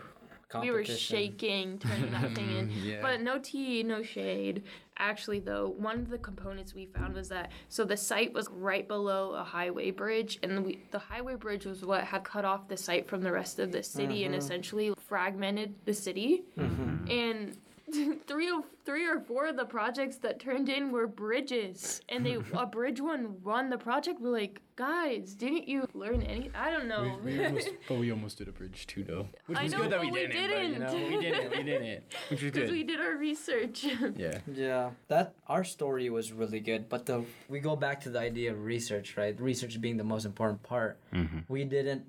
We 0.61 0.71
were 0.71 0.85
shaking 0.85 1.81
turning 1.81 2.13
that 2.13 2.35
thing 2.37 2.57
in. 2.57 2.71
Yeah. 2.85 3.03
But 3.03 3.21
no 3.21 3.41
tea, 3.41 3.83
no 3.83 4.05
shade. 4.05 4.63
Actually, 4.99 5.41
though, 5.41 5.75
one 5.77 5.99
of 5.99 6.09
the 6.09 6.19
components 6.19 6.75
we 6.75 6.87
found 6.87 7.15
was 7.15 7.29
that 7.29 7.51
so 7.69 7.85
the 7.85 7.97
site 7.97 8.33
was 8.33 8.49
right 8.51 8.89
below 8.89 9.33
a 9.33 9.45
highway 9.45 9.91
bridge, 9.91 10.39
and 10.43 10.65
we, 10.65 10.83
the 10.91 10.99
highway 10.99 11.35
bridge 11.35 11.67
was 11.67 11.85
what 11.85 12.05
had 12.05 12.25
cut 12.25 12.45
off 12.45 12.67
the 12.69 12.77
site 12.77 13.07
from 13.07 13.23
the 13.23 13.31
rest 13.31 13.59
of 13.59 13.73
the 13.73 13.83
city 13.83 14.25
and 14.25 14.33
mm-hmm. 14.35 14.43
essentially 14.43 14.95
fragmented 14.99 15.75
the 15.85 15.93
city. 15.93 16.45
Mm-hmm. 16.59 17.11
And 17.11 17.59
three 18.27 18.49
of 18.51 18.65
three 18.85 19.07
or 19.07 19.21
four 19.21 19.47
of 19.47 19.57
the 19.57 19.65
projects 19.65 20.17
that 20.19 20.39
turned 20.39 20.69
in 20.69 20.93
were 20.93 21.07
bridges, 21.07 22.01
and 22.09 22.25
they 22.25 22.39
a 22.55 22.67
bridge 22.67 23.01
one 23.01 23.43
won 23.43 23.69
the 23.71 23.79
project. 23.79 24.21
We're 24.21 24.31
like, 24.31 24.61
guys, 24.77 25.35
didn't 25.35 25.69
you 25.69 25.87
learn 25.95 26.23
any? 26.23 26.51
I 26.55 26.71
don't 26.71 26.87
know. 26.87 27.19
We 27.25 27.45
almost, 27.45 27.71
but 27.89 27.99
we 27.99 28.11
almost 28.13 28.39
did 28.39 28.49
a 28.49 28.53
bridge 28.53 28.87
too, 28.87 29.05
though. 29.05 29.29
Which 29.47 29.59
I 29.59 29.65
was 29.65 29.73
know, 29.73 29.83
good 29.83 29.93
that 29.93 30.01
we 30.01 30.11
but 30.11 30.15
we 30.15 30.27
didn't. 30.27 30.51
But, 30.51 30.63
you 30.73 30.79
know, 30.79 30.91
didn't. 30.91 31.19
we 31.19 31.25
didn't. 31.25 31.51
We 31.51 31.63
didn't. 31.63 32.05
Which 32.31 32.43
was 32.43 32.53
Because 32.53 32.69
good. 32.69 32.73
we 32.73 32.85
did 32.85 33.01
our 33.01 33.17
research. 33.17 33.85
yeah. 34.17 34.39
Yeah, 34.53 34.91
that 35.09 35.35
our 35.49 35.65
story 35.65 36.09
was 36.11 36.33
really 36.33 36.61
good, 36.61 36.89
but 36.89 37.07
the 37.07 37.25
we 37.49 37.61
go 37.61 37.77
back 37.77 38.01
to 38.03 38.11
the 38.11 38.21
idea 38.21 38.53
of 38.53 38.65
research, 38.65 39.17
right? 39.17 39.39
Research 39.41 39.81
being 39.81 39.97
the 39.97 40.05
most 40.05 40.25
important 40.25 40.63
part. 40.63 40.99
Mm-hmm. 41.13 41.41
We 41.49 41.65
didn't 41.65 42.05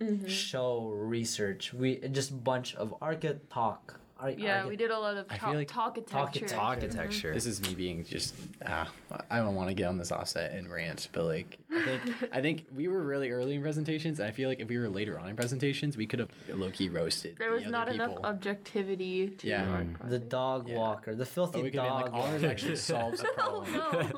mm-hmm. 0.00 0.26
show 0.26 0.88
research. 0.88 1.72
We 1.72 1.96
just 2.08 2.42
bunch 2.44 2.74
of 2.74 2.94
archi 3.00 3.34
talk. 3.50 4.00
Ar- 4.22 4.30
Yeah, 4.30 4.58
archi- 4.58 4.68
we 4.68 4.76
did 4.76 4.90
a 4.92 4.98
lot 4.98 5.16
of 5.16 5.26
I 5.28 5.36
talk, 5.36 5.50
feel 5.50 5.58
like- 5.58 5.68
talkitecture. 5.68 6.56
Architecture. 6.58 7.34
This 7.34 7.44
is 7.46 7.60
me 7.60 7.74
being 7.74 8.04
just 8.04 8.34
ah, 8.64 8.88
I 9.28 9.38
don't 9.38 9.54
want 9.56 9.68
to 9.68 9.74
get 9.74 9.86
on 9.88 9.98
this 9.98 10.12
offset 10.12 10.52
and 10.52 10.70
rant, 10.70 11.08
but 11.12 11.24
like 11.24 11.58
I 11.72 11.82
think 11.98 12.16
I 12.32 12.40
think 12.40 12.66
we 12.74 12.86
were 12.86 13.02
really 13.02 13.30
early 13.32 13.56
in 13.56 13.62
presentations, 13.62 14.20
and 14.20 14.28
I 14.28 14.32
feel 14.32 14.48
like 14.48 14.60
if 14.60 14.68
we 14.68 14.78
were 14.78 14.88
later 14.88 15.18
on 15.18 15.28
in 15.28 15.34
presentations, 15.36 15.96
we 15.96 16.06
could 16.06 16.20
have 16.20 16.30
low 16.48 16.70
key 16.70 16.88
roasted. 16.88 17.36
There 17.38 17.48
the 17.50 17.54
was 17.56 17.62
other 17.64 17.72
not 17.72 17.88
enough 17.88 18.16
objectivity 18.22 19.28
to 19.30 19.46
Yeah. 19.48 19.68
our 19.68 19.82
Mm. 19.82 20.08
The 20.08 20.18
dog 20.20 20.68
Yeah. 20.68 20.76
walker, 20.78 21.14
the 21.16 21.26
filthy 21.26 21.60
we 21.62 21.70
could 21.72 21.80
have 21.80 21.88
dog. 21.88 22.02
like 22.04 22.12
walker. 22.12 22.32
ours 22.32 22.44
actually 22.44 22.76
solves 22.76 23.20
the 23.20 23.28
problem. 23.34 23.72
No. 23.72 24.10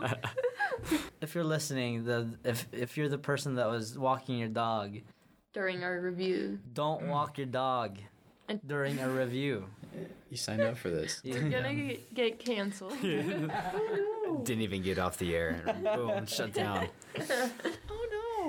if 1.23 1.35
you're 1.35 1.45
listening, 1.45 2.05
the 2.05 2.29
if 2.45 2.67
if 2.73 2.97
you're 2.99 3.09
the 3.09 3.19
person 3.19 3.55
that 3.55 3.69
was 3.69 3.97
walking 3.99 4.39
your 4.39 4.49
dog, 4.49 4.99
During 5.55 5.83
our 5.85 6.01
review. 6.01 6.59
don't 6.75 7.07
walk 7.09 7.39
your 7.39 7.47
dog 7.47 7.99
And- 8.49 8.61
during 8.67 8.99
a 8.99 9.09
review. 9.09 9.65
You 10.31 10.37
signed 10.37 10.63
up 10.63 10.77
for 10.77 10.91
this. 10.91 11.21
You- 11.23 11.35
We're 11.35 11.49
gonna 11.51 11.75
get, 11.75 12.15
get 12.15 12.39
canceled. 12.45 12.97
Didn't 13.03 14.63
even 14.63 14.83
get 14.83 14.99
off 14.99 15.19
the 15.19 15.35
air. 15.35 15.63
and 15.67 15.85
Boom, 15.85 16.27
shut 16.27 16.53
down. 16.53 16.89
oh 17.21 17.51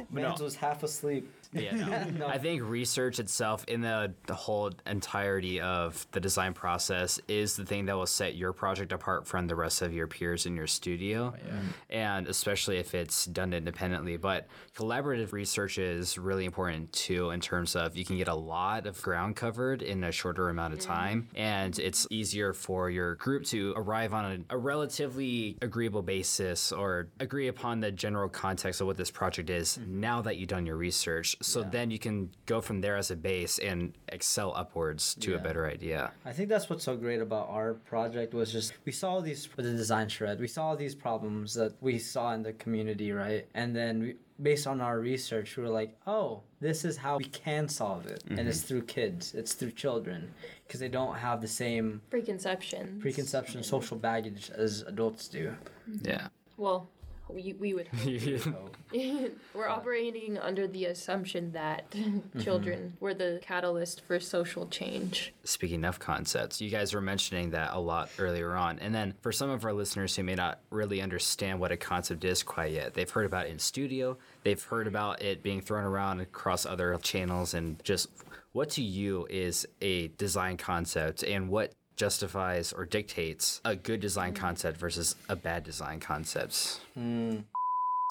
no. 0.01 0.07
Mans 0.09 0.41
was 0.41 0.55
half 0.55 0.83
asleep. 0.83 1.31
Yeah, 1.55 2.05
no. 2.17 2.27
I 2.27 2.37
think 2.37 2.61
research 2.63 3.19
itself 3.19 3.63
in 3.65 3.81
the, 3.81 4.13
the 4.27 4.35
whole 4.35 4.71
entirety 4.85 5.61
of 5.61 6.05
the 6.11 6.19
design 6.19 6.53
process 6.53 7.19
is 7.27 7.55
the 7.55 7.65
thing 7.65 7.85
that 7.85 7.95
will 7.95 8.05
set 8.05 8.35
your 8.35 8.53
project 8.53 8.91
apart 8.91 9.27
from 9.27 9.47
the 9.47 9.55
rest 9.55 9.81
of 9.81 9.93
your 9.93 10.07
peers 10.07 10.45
in 10.45 10.55
your 10.55 10.67
studio. 10.67 11.33
Oh, 11.35 11.47
mm-hmm. 11.47 11.67
And 11.89 12.27
especially 12.27 12.77
if 12.77 12.93
it's 12.93 13.25
done 13.25 13.53
independently. 13.53 14.17
But 14.17 14.47
collaborative 14.75 15.31
research 15.31 15.77
is 15.77 16.17
really 16.17 16.45
important 16.45 16.91
too, 16.91 17.31
in 17.31 17.39
terms 17.39 17.75
of 17.75 17.95
you 17.95 18.05
can 18.05 18.17
get 18.17 18.27
a 18.27 18.35
lot 18.35 18.85
of 18.85 19.01
ground 19.01 19.35
covered 19.35 19.81
in 19.81 20.03
a 20.03 20.11
shorter 20.11 20.49
amount 20.49 20.73
of 20.73 20.79
time. 20.79 21.29
And 21.35 21.77
it's 21.79 22.07
easier 22.09 22.53
for 22.53 22.89
your 22.89 23.15
group 23.15 23.45
to 23.45 23.73
arrive 23.75 24.13
on 24.13 24.45
a, 24.49 24.55
a 24.55 24.57
relatively 24.57 25.57
agreeable 25.61 26.01
basis 26.01 26.71
or 26.71 27.07
agree 27.19 27.47
upon 27.47 27.79
the 27.79 27.91
general 27.91 28.29
context 28.29 28.81
of 28.81 28.87
what 28.87 28.97
this 28.97 29.11
project 29.11 29.49
is 29.49 29.77
mm-hmm. 29.77 29.99
now 29.99 30.21
that 30.21 30.37
you've 30.37 30.49
done 30.49 30.65
your 30.65 30.77
research. 30.77 31.35
So 31.45 31.61
Yeah. 31.61 31.69
then 31.69 31.91
you 31.91 31.99
can 31.99 32.31
go 32.45 32.61
from 32.61 32.81
there 32.81 32.97
as 32.97 33.11
a 33.11 33.15
base 33.15 33.59
and 33.59 33.93
excel 34.09 34.53
upwards 34.55 35.15
to 35.15 35.35
a 35.35 35.39
better 35.39 35.65
idea. 35.67 36.11
I 36.25 36.33
think 36.33 36.49
that's 36.49 36.69
what's 36.69 36.83
so 36.83 36.95
great 36.97 37.21
about 37.21 37.49
our 37.49 37.75
project 37.75 38.33
was 38.33 38.51
just 38.51 38.73
we 38.85 38.91
saw 38.91 39.21
these 39.21 39.47
with 39.55 39.65
the 39.65 39.73
design 39.73 40.09
charrette. 40.09 40.39
We 40.39 40.47
saw 40.47 40.75
these 40.75 40.95
problems 40.95 41.53
that 41.53 41.73
we 41.81 41.99
saw 41.99 42.33
in 42.33 42.43
the 42.43 42.53
community, 42.53 43.11
right? 43.11 43.47
And 43.53 43.75
then 43.75 43.99
we, 44.01 44.15
based 44.41 44.67
on 44.67 44.81
our 44.81 44.99
research, 44.99 45.55
we 45.55 45.63
were 45.63 45.69
like, 45.69 45.95
oh, 46.07 46.41
this 46.59 46.83
is 46.83 46.97
how 46.97 47.17
we 47.17 47.25
can 47.25 47.69
solve 47.69 48.05
it, 48.07 48.23
and 48.29 48.39
it's 48.39 48.57
mm-hmm. 48.57 48.67
through 48.67 48.81
kids, 48.83 49.33
it's 49.33 49.53
through 49.53 49.71
children, 49.71 50.29
because 50.67 50.79
they 50.79 50.89
don't 50.89 51.15
have 51.15 51.39
the 51.41 51.47
same 51.47 52.01
Preconceptions. 52.09 53.01
preconception, 53.01 53.63
social 53.63 53.97
baggage 53.97 54.49
as 54.53 54.81
adults 54.87 55.27
do. 55.29 55.55
Yeah. 56.01 56.27
Well, 56.57 56.89
we, 57.29 57.53
we 57.53 57.73
would. 57.73 57.89
We're 59.53 59.67
operating 59.67 60.37
under 60.37 60.67
the 60.67 60.85
assumption 60.85 61.51
that 61.53 61.93
children 62.41 62.93
were 62.99 63.13
the 63.13 63.39
catalyst 63.41 64.01
for 64.01 64.19
social 64.19 64.67
change. 64.67 65.33
Speaking 65.43 65.83
of 65.85 65.99
concepts, 65.99 66.61
you 66.61 66.69
guys 66.69 66.93
were 66.93 67.01
mentioning 67.01 67.51
that 67.51 67.73
a 67.73 67.79
lot 67.79 68.09
earlier 68.19 68.55
on. 68.55 68.79
And 68.79 68.93
then 68.93 69.13
for 69.21 69.31
some 69.31 69.49
of 69.49 69.65
our 69.65 69.73
listeners 69.73 70.15
who 70.15 70.23
may 70.23 70.35
not 70.35 70.59
really 70.69 71.01
understand 71.01 71.59
what 71.59 71.71
a 71.71 71.77
concept 71.77 72.23
is 72.23 72.43
quite 72.43 72.71
yet, 72.71 72.93
they've 72.93 73.09
heard 73.09 73.25
about 73.25 73.47
it 73.47 73.51
in 73.51 73.59
studio, 73.59 74.17
they've 74.43 74.61
heard 74.61 74.87
about 74.87 75.21
it 75.21 75.43
being 75.43 75.61
thrown 75.61 75.83
around 75.83 76.19
across 76.19 76.65
other 76.65 76.95
channels, 77.01 77.53
and 77.53 77.83
just 77.83 78.09
what 78.51 78.69
to 78.71 78.81
you 78.81 79.27
is 79.29 79.65
a 79.81 80.07
design 80.09 80.57
concept 80.57 81.23
and 81.23 81.49
what 81.49 81.73
justifies 81.95 82.73
or 82.73 82.85
dictates 82.85 83.61
a 83.65 83.75
good 83.75 83.99
design 83.99 84.31
hmm. 84.31 84.37
concept 84.37 84.77
versus 84.77 85.15
a 85.29 85.35
bad 85.35 85.63
design 85.63 85.99
concept. 85.99 86.81
Hmm. 86.93 87.37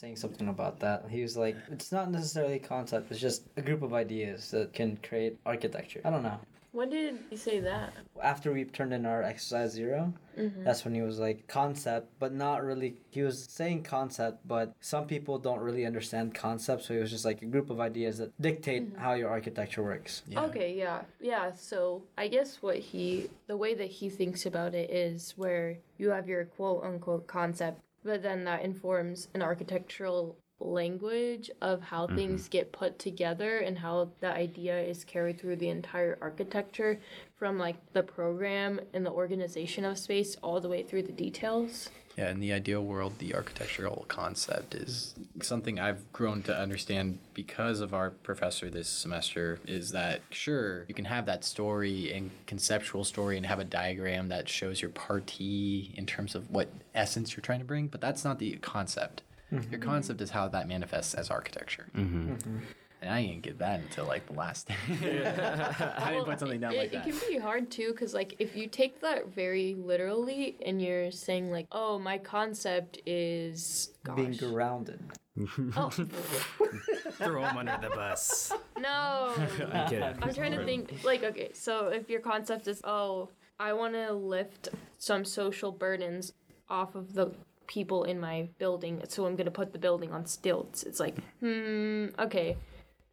saying 0.00 0.16
something 0.16 0.48
about 0.48 0.80
that. 0.80 1.06
He 1.08 1.22
was 1.22 1.36
like, 1.36 1.56
it's 1.70 1.92
not 1.92 2.10
necessarily 2.10 2.54
a 2.54 2.58
concept, 2.58 3.10
it's 3.10 3.20
just 3.20 3.42
a 3.56 3.62
group 3.62 3.82
of 3.82 3.92
ideas 3.92 4.50
that 4.50 4.72
can 4.72 4.96
create 4.98 5.36
architecture. 5.44 6.00
I 6.04 6.10
don't 6.10 6.22
know. 6.22 6.40
When 6.74 6.90
did 6.90 7.20
he 7.30 7.36
say 7.36 7.60
that? 7.60 7.92
After 8.20 8.52
we 8.52 8.64
turned 8.64 8.92
in 8.92 9.06
our 9.06 9.22
exercise 9.22 9.70
0 9.70 10.12
mm-hmm. 10.36 10.64
that's 10.64 10.84
when 10.84 10.92
he 10.92 11.02
was 11.02 11.20
like, 11.20 11.46
concept, 11.46 12.08
but 12.18 12.34
not 12.34 12.64
really. 12.64 12.96
He 13.10 13.22
was 13.22 13.46
saying 13.48 13.84
concept, 13.84 14.40
but 14.44 14.74
some 14.80 15.06
people 15.06 15.38
don't 15.38 15.60
really 15.60 15.86
understand 15.86 16.34
concept, 16.34 16.82
so 16.82 16.94
he 16.94 16.98
was 16.98 17.12
just 17.12 17.24
like 17.24 17.42
a 17.42 17.46
group 17.46 17.70
of 17.70 17.78
ideas 17.78 18.18
that 18.18 18.32
dictate 18.42 18.90
mm-hmm. 18.90 19.00
how 19.00 19.12
your 19.12 19.30
architecture 19.30 19.84
works. 19.84 20.24
Yeah. 20.26 20.42
Okay, 20.46 20.74
yeah. 20.76 21.02
Yeah, 21.20 21.52
so 21.52 22.02
I 22.18 22.26
guess 22.26 22.60
what 22.60 22.78
he, 22.78 23.30
the 23.46 23.56
way 23.56 23.74
that 23.74 23.90
he 23.90 24.08
thinks 24.10 24.44
about 24.44 24.74
it 24.74 24.90
is 24.90 25.34
where 25.36 25.78
you 25.96 26.10
have 26.10 26.28
your 26.28 26.44
quote 26.44 26.82
unquote 26.82 27.28
concept, 27.28 27.80
but 28.02 28.20
then 28.20 28.42
that 28.46 28.62
informs 28.62 29.28
an 29.32 29.42
architectural 29.42 30.36
language 30.60 31.50
of 31.60 31.82
how 31.82 32.06
mm-hmm. 32.06 32.16
things 32.16 32.48
get 32.48 32.72
put 32.72 32.98
together 32.98 33.58
and 33.58 33.78
how 33.78 34.10
the 34.20 34.32
idea 34.32 34.80
is 34.80 35.04
carried 35.04 35.40
through 35.40 35.56
the 35.56 35.68
entire 35.68 36.18
architecture 36.20 37.00
from 37.36 37.58
like 37.58 37.76
the 37.92 38.02
program 38.02 38.80
and 38.92 39.04
the 39.04 39.10
organization 39.10 39.84
of 39.84 39.98
space 39.98 40.36
all 40.42 40.60
the 40.60 40.68
way 40.68 40.82
through 40.82 41.02
the 41.02 41.12
details. 41.12 41.90
Yeah, 42.16 42.30
in 42.30 42.38
the 42.38 42.52
ideal 42.52 42.84
world, 42.84 43.18
the 43.18 43.34
architectural 43.34 44.04
concept 44.06 44.74
is 44.76 45.14
something 45.42 45.80
I've 45.80 46.12
grown 46.12 46.42
to 46.44 46.56
understand 46.56 47.18
because 47.34 47.80
of 47.80 47.92
our 47.92 48.10
professor 48.10 48.70
this 48.70 48.88
semester. 48.88 49.58
Is 49.66 49.90
that 49.90 50.20
sure 50.30 50.84
you 50.86 50.94
can 50.94 51.06
have 51.06 51.26
that 51.26 51.44
story 51.44 52.12
and 52.12 52.30
conceptual 52.46 53.02
story 53.02 53.36
and 53.36 53.44
have 53.46 53.58
a 53.58 53.64
diagram 53.64 54.28
that 54.28 54.48
shows 54.48 54.80
your 54.80 54.92
party 54.92 55.92
in 55.96 56.06
terms 56.06 56.36
of 56.36 56.50
what 56.50 56.68
essence 56.94 57.36
you're 57.36 57.42
trying 57.42 57.58
to 57.58 57.64
bring, 57.64 57.88
but 57.88 58.00
that's 58.00 58.24
not 58.24 58.38
the 58.38 58.52
concept. 58.58 59.22
Your 59.50 59.60
mm-hmm. 59.60 59.80
concept 59.80 60.20
is 60.20 60.30
how 60.30 60.48
that 60.48 60.66
manifests 60.68 61.14
as 61.14 61.30
architecture. 61.30 61.86
Mm-hmm. 61.94 62.58
And 63.04 63.12
I 63.12 63.22
didn't 63.22 63.42
get 63.42 63.58
that 63.58 63.80
until 63.80 64.06
like 64.06 64.26
the 64.26 64.32
last 64.32 64.68
day. 64.68 64.74
I 64.88 66.10
didn't 66.10 66.24
put 66.24 66.40
something 66.40 66.58
down 66.58 66.72
it, 66.72 66.78
like 66.78 66.92
that. 66.92 67.06
It 67.06 67.10
can 67.10 67.28
be 67.28 67.38
hard 67.38 67.70
too, 67.70 67.88
because 67.90 68.14
like 68.14 68.34
if 68.38 68.56
you 68.56 68.66
take 68.66 69.02
that 69.02 69.34
very 69.34 69.74
literally 69.74 70.56
and 70.64 70.80
you're 70.80 71.10
saying 71.10 71.50
like, 71.50 71.66
oh, 71.70 71.98
my 71.98 72.16
concept 72.16 73.00
is 73.04 73.90
gosh, 74.04 74.16
Being 74.16 74.32
grounded. 74.32 75.00
oh 75.76 75.90
Throw 77.18 77.42
them 77.42 77.58
under 77.58 77.78
the 77.82 77.90
bus. 77.90 78.52
no, 78.78 79.34
I'm 79.70 79.88
kidding. 79.88 80.14
I'm 80.22 80.32
trying 80.32 80.52
to 80.52 80.64
think 80.64 81.04
like 81.04 81.24
okay, 81.24 81.50
so 81.52 81.88
if 81.88 82.08
your 82.08 82.20
concept 82.20 82.68
is 82.68 82.80
oh, 82.84 83.28
I 83.60 83.74
want 83.74 83.94
to 83.94 84.12
lift 84.12 84.70
some 84.98 85.26
social 85.26 85.72
burdens 85.72 86.32
off 86.70 86.94
of 86.94 87.12
the 87.12 87.32
people 87.66 88.04
in 88.04 88.20
my 88.20 88.48
building, 88.58 89.02
so 89.08 89.26
I'm 89.26 89.36
gonna 89.36 89.50
put 89.50 89.72
the 89.72 89.78
building 89.78 90.12
on 90.12 90.26
stilts. 90.26 90.82
It's 90.82 91.00
like 91.00 91.16
hmm, 91.40 92.06
okay. 92.18 92.56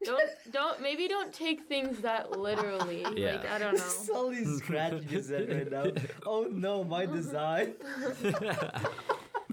don't 0.03 0.21
don't 0.51 0.81
maybe 0.81 1.07
don't 1.07 1.33
take 1.33 1.61
things 1.67 1.99
that 1.99 2.37
literally. 2.37 3.05
Yeah. 3.15 3.35
Like 3.35 3.49
I 3.51 3.59
don't 3.59 3.77
know. 3.77 3.83
Sully 3.83 4.45
scratching 4.45 5.03
his 5.03 5.31
right 5.31 5.71
now. 5.71 5.85
Oh 6.25 6.47
no, 6.51 6.83
my 6.83 7.05
design. 7.05 7.73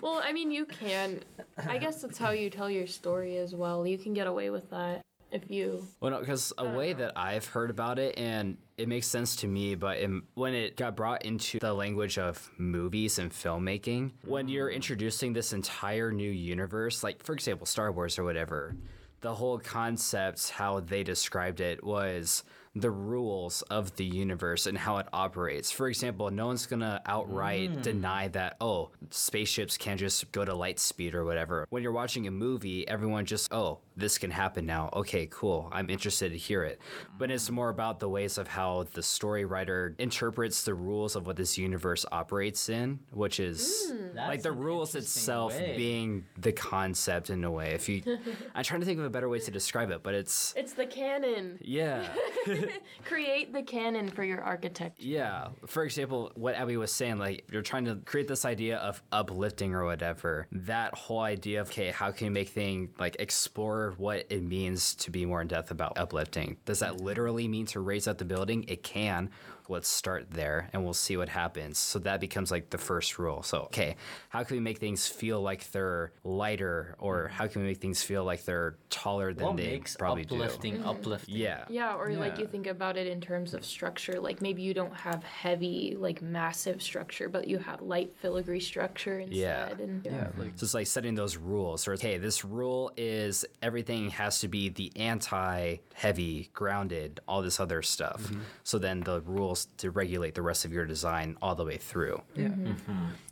Well, 0.00 0.20
I 0.24 0.32
mean, 0.32 0.52
you 0.52 0.64
can. 0.64 1.20
I 1.66 1.76
guess 1.76 2.02
that's 2.02 2.18
how 2.18 2.30
you 2.30 2.50
tell 2.50 2.70
your 2.70 2.86
story 2.86 3.36
as 3.38 3.52
well. 3.52 3.84
You 3.84 3.98
can 3.98 4.14
get 4.14 4.28
away 4.28 4.48
with 4.48 4.70
that 4.70 5.02
if 5.30 5.50
you. 5.50 5.86
Well, 6.00 6.12
no, 6.12 6.20
because 6.20 6.52
a 6.58 6.68
way 6.68 6.92
that 6.92 7.12
I've 7.16 7.46
heard 7.46 7.70
about 7.70 7.98
it, 7.98 8.18
and 8.18 8.56
it 8.76 8.88
makes 8.88 9.06
sense 9.06 9.36
to 9.36 9.46
me, 9.46 9.74
but 9.74 9.98
in, 9.98 10.22
when 10.34 10.54
it 10.54 10.76
got 10.76 10.96
brought 10.96 11.24
into 11.24 11.58
the 11.58 11.72
language 11.72 12.18
of 12.18 12.50
movies 12.58 13.18
and 13.18 13.30
filmmaking, 13.30 14.12
when 14.24 14.48
you're 14.48 14.70
introducing 14.70 15.32
this 15.32 15.52
entire 15.52 16.12
new 16.12 16.30
universe, 16.30 17.02
like 17.02 17.22
for 17.22 17.32
example, 17.32 17.66
Star 17.66 17.92
Wars 17.92 18.18
or 18.18 18.24
whatever, 18.24 18.74
the 19.20 19.34
whole 19.34 19.58
concept, 19.58 20.50
how 20.50 20.80
they 20.80 21.02
described 21.02 21.60
it, 21.60 21.82
was 21.82 22.44
the 22.80 22.90
rules 22.90 23.62
of 23.62 23.96
the 23.96 24.04
universe 24.04 24.66
and 24.66 24.76
how 24.78 24.98
it 24.98 25.06
operates. 25.12 25.70
For 25.70 25.88
example, 25.88 26.30
no 26.30 26.46
one's 26.46 26.66
gonna 26.66 27.00
outright 27.06 27.70
hmm. 27.70 27.80
deny 27.80 28.28
that, 28.28 28.56
oh, 28.60 28.90
spaceships 29.10 29.76
can't 29.76 29.98
just 29.98 30.30
go 30.32 30.44
to 30.44 30.54
light 30.54 30.78
speed 30.78 31.14
or 31.14 31.24
whatever. 31.24 31.66
When 31.70 31.82
you're 31.82 31.92
watching 31.92 32.26
a 32.26 32.30
movie, 32.30 32.86
everyone 32.88 33.24
just, 33.26 33.52
oh, 33.52 33.78
this 33.96 34.16
can 34.18 34.30
happen 34.30 34.64
now. 34.64 34.90
Okay, 34.92 35.26
cool. 35.30 35.68
I'm 35.72 35.90
interested 35.90 36.30
to 36.32 36.38
hear 36.38 36.62
it. 36.62 36.80
But 37.18 37.30
it's 37.30 37.50
more 37.50 37.68
about 37.68 37.98
the 37.98 38.08
ways 38.08 38.38
of 38.38 38.46
how 38.46 38.86
the 38.92 39.02
story 39.02 39.44
writer 39.44 39.94
interprets 39.98 40.62
the 40.62 40.74
rules 40.74 41.16
of 41.16 41.26
what 41.26 41.36
this 41.36 41.58
universe 41.58 42.06
operates 42.12 42.68
in, 42.68 43.00
which 43.10 43.40
is 43.40 43.90
hmm. 43.90 44.16
like 44.16 44.42
the 44.42 44.52
rules 44.52 44.94
itself 44.94 45.54
way. 45.54 45.74
being 45.76 46.24
the 46.36 46.52
concept 46.52 47.30
in 47.30 47.42
a 47.44 47.50
way. 47.50 47.72
If 47.72 47.88
you, 47.88 48.02
I'm 48.54 48.64
trying 48.64 48.80
to 48.80 48.86
think 48.86 48.98
of 48.98 49.04
a 49.04 49.10
better 49.10 49.28
way 49.28 49.40
to 49.40 49.50
describe 49.50 49.90
it, 49.90 50.02
but 50.02 50.14
it's 50.14 50.54
It's 50.56 50.72
the 50.72 50.86
canon. 50.86 51.58
yeah. 51.60 52.08
Create 53.04 53.52
the 53.52 53.62
canon 53.62 54.08
for 54.08 54.24
your 54.24 54.42
architecture. 54.42 55.02
Yeah. 55.02 55.48
For 55.66 55.84
example, 55.84 56.32
what 56.34 56.54
Abby 56.54 56.76
was 56.76 56.92
saying, 56.92 57.18
like 57.18 57.44
you're 57.50 57.62
trying 57.62 57.84
to 57.86 57.96
create 57.96 58.28
this 58.28 58.44
idea 58.44 58.78
of 58.78 59.02
uplifting 59.12 59.74
or 59.74 59.84
whatever. 59.84 60.46
That 60.52 60.94
whole 60.94 61.20
idea 61.20 61.60
of 61.60 61.68
okay, 61.68 61.90
how 61.90 62.10
can 62.10 62.26
you 62.26 62.30
make 62.30 62.48
things 62.48 62.90
like 62.98 63.16
explore 63.18 63.94
what 63.96 64.26
it 64.30 64.42
means 64.42 64.94
to 64.96 65.10
be 65.10 65.24
more 65.24 65.40
in 65.40 65.48
depth 65.48 65.70
about 65.70 65.98
uplifting? 65.98 66.56
Does 66.64 66.80
that 66.80 67.00
literally 67.00 67.48
mean 67.48 67.66
to 67.66 67.80
raise 67.80 68.08
up 68.08 68.18
the 68.18 68.24
building? 68.24 68.64
It 68.68 68.82
can. 68.82 69.30
Let's 69.68 69.88
start 69.88 70.30
there 70.30 70.70
and 70.72 70.84
we'll 70.84 70.94
see 70.94 71.16
what 71.16 71.28
happens. 71.28 71.78
So 71.78 71.98
that 72.00 72.20
becomes 72.20 72.50
like 72.50 72.70
the 72.70 72.78
first 72.78 73.18
rule. 73.18 73.42
So 73.42 73.62
okay, 73.62 73.96
how 74.28 74.42
can 74.44 74.56
we 74.56 74.60
make 74.60 74.78
things 74.78 75.06
feel 75.06 75.40
like 75.40 75.70
they're 75.70 76.12
lighter, 76.24 76.96
or 76.98 77.24
mm-hmm. 77.24 77.34
how 77.34 77.46
can 77.46 77.62
we 77.62 77.68
make 77.68 77.78
things 77.78 78.02
feel 78.02 78.24
like 78.24 78.44
they're 78.44 78.76
taller 78.90 79.32
than 79.32 79.46
What 79.46 79.56
they 79.56 79.70
makes 79.72 79.96
probably 79.96 80.24
uplifting 80.24 80.78
mm-hmm. 80.78 80.88
uplifting? 80.88 81.34
do? 81.34 81.40
Yeah. 81.40 81.64
Yeah, 81.68 81.94
or 81.94 82.10
like 82.12 82.38
you 82.38 82.46
think 82.46 82.66
about 82.66 82.96
it 82.96 83.06
in 83.06 83.20
terms 83.20 83.54
of 83.54 83.64
structure. 83.64 84.20
Like 84.20 84.40
maybe 84.42 84.62
you 84.62 84.74
don't 84.74 84.94
have 84.94 85.22
heavy, 85.24 85.96
like 85.98 86.22
massive 86.22 86.82
structure, 86.82 87.28
but 87.28 87.46
you 87.46 87.58
have 87.58 87.82
light 87.82 88.14
filigree 88.20 88.60
structure 88.60 89.20
instead. 89.20 89.36
Yeah. 89.38 89.84
And 89.84 90.04
Yeah, 90.04 90.12
mm-hmm. 90.12 90.40
like 90.40 90.52
So 90.56 90.64
it's 90.64 90.74
like 90.74 90.86
setting 90.86 91.14
those 91.14 91.36
rules. 91.36 91.86
Or 91.86 91.92
okay, 91.94 92.18
this 92.18 92.44
rule 92.44 92.92
is 92.96 93.44
everything 93.62 94.10
has 94.10 94.40
to 94.40 94.48
be 94.48 94.68
the 94.68 94.92
anti-heavy, 94.96 96.50
grounded, 96.52 97.20
all 97.28 97.42
this 97.42 97.60
other 97.60 97.82
stuff. 97.82 98.22
Mm-hmm. 98.22 98.40
So 98.64 98.78
then 98.78 99.00
the 99.00 99.20
rules 99.22 99.57
to 99.78 99.90
regulate 99.90 100.34
the 100.34 100.42
rest 100.42 100.64
of 100.64 100.72
your 100.72 100.86
design 100.86 101.36
all 101.42 101.54
the 101.54 101.64
way 101.64 101.76
through. 101.76 102.20
yeah. 102.34 102.50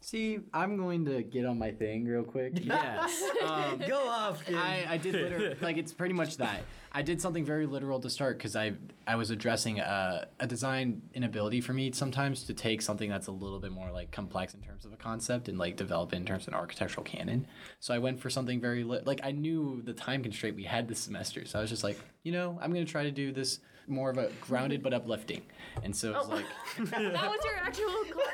See, 0.01 0.39
I'm 0.55 0.77
going 0.77 1.05
to 1.07 1.23
get 1.23 1.45
on 1.45 1.59
my 1.59 1.73
thing 1.73 2.05
real 2.05 2.23
quick. 2.23 2.53
Yes. 2.63 3.23
Um, 3.47 3.81
Go 3.87 4.09
off. 4.09 4.43
I, 4.49 4.85
I 4.89 4.97
did 4.97 5.15
literally 5.15 5.55
like 5.61 5.77
it's 5.77 5.93
pretty 5.93 6.15
much 6.15 6.37
that. 6.39 6.63
I 6.91 7.03
did 7.03 7.21
something 7.21 7.45
very 7.45 7.67
literal 7.67 8.01
to 8.01 8.11
start 8.11 8.39
because 8.39 8.57
I 8.57 8.73
I 9.07 9.15
was 9.17 9.31
addressing 9.31 9.79
a, 9.79 10.27
a 10.41 10.47
design 10.47 11.03
inability 11.15 11.61
for 11.61 11.73
me 11.73 11.93
sometimes 11.93 12.45
to 12.45 12.55
take 12.55 12.83
something 12.83 13.09
that's 13.09 13.27
a 13.29 13.33
little 13.33 13.61
bit 13.61 13.71
more 13.71 13.91
like 13.93 14.11
complex 14.11 14.55
in 14.55 14.63
terms 14.63 14.85
of 14.85 14.93
a 14.93 14.97
concept 14.97 15.49
and 15.49 15.59
like 15.59 15.77
develop 15.77 16.13
it 16.13 16.17
in 16.17 16.25
terms 16.25 16.45
of 16.45 16.55
an 16.55 16.55
architectural 16.55 17.05
canon. 17.05 17.47
So 17.79 17.95
I 17.95 17.99
went 17.99 18.19
for 18.21 18.31
something 18.31 18.61
very 18.61 18.83
li- 18.83 19.03
like 19.05 19.21
I 19.23 19.31
knew 19.33 19.83
the 19.85 19.93
time 19.93 20.23
constraint 20.23 20.57
we 20.57 20.65
had 20.65 20.89
this 20.89 20.99
semester, 20.99 21.45
so 21.45 21.59
I 21.59 21.63
was 21.63 21.71
just 21.71 21.85
like, 21.85 21.99
you 22.25 22.33
know, 22.33 22.59
I'm 22.61 22.73
gonna 22.73 22.85
try 22.85 23.05
to 23.05 23.13
do 23.13 23.33
this 23.33 23.61
more 23.89 24.11
of 24.11 24.19
a 24.19 24.31
grounded 24.41 24.83
but 24.83 24.93
uplifting. 24.93 25.43
And 25.83 25.95
so 25.95 26.17
it's 26.17 26.27
Oh. 26.29 26.35
like, 26.35 26.45
that 26.91 27.13
was 27.31 27.39
your 27.45 27.55
actual. 27.63 27.85
Cl- 28.05 28.27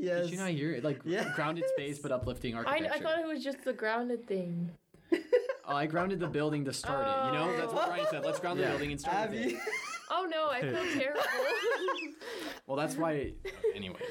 yes. 0.00 0.22
did 0.24 0.30
you 0.32 0.38
not 0.38 0.50
hear 0.50 0.72
it? 0.72 0.84
Like 0.84 1.00
Yes. 1.04 1.34
grounded 1.34 1.64
space 1.76 1.98
but 1.98 2.12
uplifting 2.12 2.54
I, 2.54 2.58
architecture. 2.58 2.92
I 2.94 2.98
thought 3.00 3.18
it 3.20 3.26
was 3.26 3.42
just 3.42 3.64
the 3.64 3.72
grounded 3.72 4.26
thing. 4.26 4.70
Oh, 5.68 5.74
I 5.74 5.86
grounded 5.86 6.20
the 6.20 6.28
building 6.28 6.64
to 6.66 6.72
start 6.72 7.06
it. 7.08 7.26
You 7.32 7.38
know, 7.40 7.56
that's 7.56 7.72
what 7.72 7.84
oh. 7.84 7.88
Brian 7.88 8.06
said. 8.10 8.24
Let's 8.24 8.38
ground 8.38 8.58
the 8.60 8.62
Yeah. 8.64 8.70
building 8.70 8.92
and 8.92 9.00
start 9.00 9.30
with 9.30 9.46
it. 9.46 9.56
Abby. 10.10 10.18
Oh 10.22 10.26
no, 10.30 10.48
I 10.50 10.60
feel 10.60 10.72
terrible. 11.00 11.20
Well, 12.66 12.76
that's 12.76 12.96
why. 12.96 13.32
Uh, 13.44 13.50
anyways, 13.74 14.02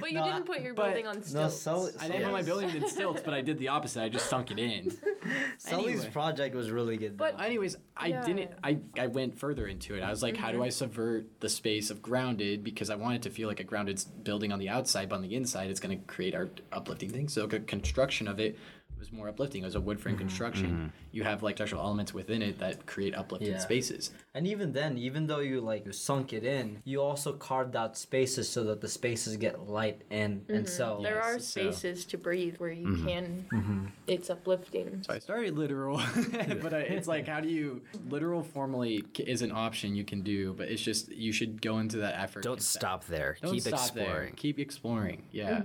but 0.00 0.10
you 0.10 0.18
No, 0.18 0.24
didn't 0.24 0.44
put 0.46 0.60
your 0.60 0.74
but- 0.74 0.86
building 0.86 1.06
on 1.06 1.22
stilts. 1.22 1.34
No, 1.34 1.48
stilts. 1.48 1.94
so, 1.94 2.00
I 2.04 2.08
didn't 2.08 2.24
put 2.24 2.32
my 2.32 2.42
building 2.42 2.70
in 2.70 2.88
stilts, 2.88 3.22
but 3.24 3.32
I 3.34 3.40
did 3.42 3.58
the 3.58 3.68
opposite. 3.68 4.02
I 4.02 4.08
just 4.08 4.28
sunk 4.28 4.50
it 4.50 4.58
in. 4.58 4.90
Sully's 5.58 5.96
Anyway. 6.00 6.10
project 6.10 6.54
was 6.54 6.70
really 6.70 6.96
good. 6.96 7.16
But- 7.16 7.38
though. 7.38 7.44
Anyways, 7.44 7.76
I 7.96 8.08
Yeah. 8.08 8.24
didn't. 8.24 8.50
I 8.64 8.78
I 8.98 9.06
went 9.06 9.38
further 9.38 9.66
into 9.66 9.94
it. 9.94 10.02
I 10.02 10.10
was 10.10 10.22
like, 10.22 10.36
how 10.36 10.48
do 10.50 10.54
mm-hmm. 10.58 10.64
I 10.64 10.68
subvert 10.70 11.26
the 11.40 11.48
space 11.48 11.90
of 11.90 12.02
grounded 12.02 12.64
because 12.64 12.90
I 12.90 12.96
want 12.96 13.16
it 13.16 13.22
to 13.22 13.30
feel 13.30 13.48
like 13.48 13.60
a 13.60 13.64
grounded 13.64 13.98
s- 13.98 14.04
building 14.04 14.52
on 14.52 14.58
the 14.58 14.68
outside, 14.68 15.08
but 15.08 15.16
on 15.16 15.22
the 15.22 15.34
inside, 15.34 15.70
it's 15.70 15.80
going 15.80 15.96
to 15.98 16.04
create 16.06 16.34
our 16.34 16.48
uplifting 16.72 17.10
thing. 17.10 17.28
So 17.28 17.46
the 17.46 17.60
construction 17.60 18.26
of 18.28 18.40
it 18.40 18.58
was 19.02 19.12
more 19.12 19.28
uplifting. 19.28 19.62
It 19.62 19.64
was 19.64 19.74
a 19.74 19.80
wood 19.80 20.00
frame 20.00 20.14
mm-hmm. 20.14 20.20
construction. 20.20 20.70
Mm-hmm. 20.70 20.86
You 21.10 21.24
have 21.24 21.42
like 21.42 21.56
textural 21.56 21.80
elements 21.80 22.14
within 22.14 22.40
it 22.40 22.60
that 22.60 22.86
create 22.86 23.16
uplifted 23.16 23.48
Yeah. 23.48 23.58
spaces. 23.58 24.12
And 24.32 24.46
even 24.46 24.72
then, 24.72 24.96
even 24.96 25.26
though 25.26 25.40
you 25.40 25.60
like 25.60 25.84
you 25.84 25.92
sunk 25.92 26.32
it 26.32 26.44
in, 26.44 26.80
you 26.84 27.02
also 27.02 27.32
carved 27.32 27.74
out 27.74 27.98
spaces 27.98 28.48
so 28.48 28.62
that 28.64 28.80
the 28.80 28.88
spaces 28.88 29.36
get 29.36 29.68
light 29.68 30.02
and 30.10 30.44
and 30.48 30.66
mm-hmm. 30.66 30.66
so 30.66 31.00
there 31.02 31.16
Yes, 31.16 31.26
are 31.26 31.38
so- 31.40 31.72
spaces 31.72 32.04
to 32.06 32.16
breathe 32.16 32.56
where 32.58 32.70
you 32.70 33.04
can. 33.04 33.92
It's 34.06 34.30
uplifting. 34.30 35.02
So 35.02 35.14
I 35.14 35.18
started 35.18 35.58
literal, 35.58 35.96
but 36.62 36.72
I, 36.72 36.80
it's 36.80 37.08
like, 37.08 37.26
how 37.26 37.40
do 37.40 37.48
you 37.48 37.82
literal 38.08 38.42
formally 38.42 39.04
is 39.18 39.42
an 39.42 39.52
option 39.52 39.96
you 39.96 40.04
can 40.04 40.22
do, 40.22 40.54
but 40.54 40.68
it's 40.68 40.82
just 40.82 41.10
you 41.10 41.32
should 41.32 41.60
go 41.60 41.78
into 41.78 41.98
that 41.98 42.20
effort. 42.20 42.44
Don't 42.44 42.62
stop 42.62 43.04
there. 43.06 43.36
Don't 43.42 43.52
Keep 43.52 43.62
stop 43.62 43.80
exploring. 43.80 44.08
there. 44.12 44.30
Keep 44.36 44.58
exploring. 44.60 45.24
Yeah. 45.32 45.62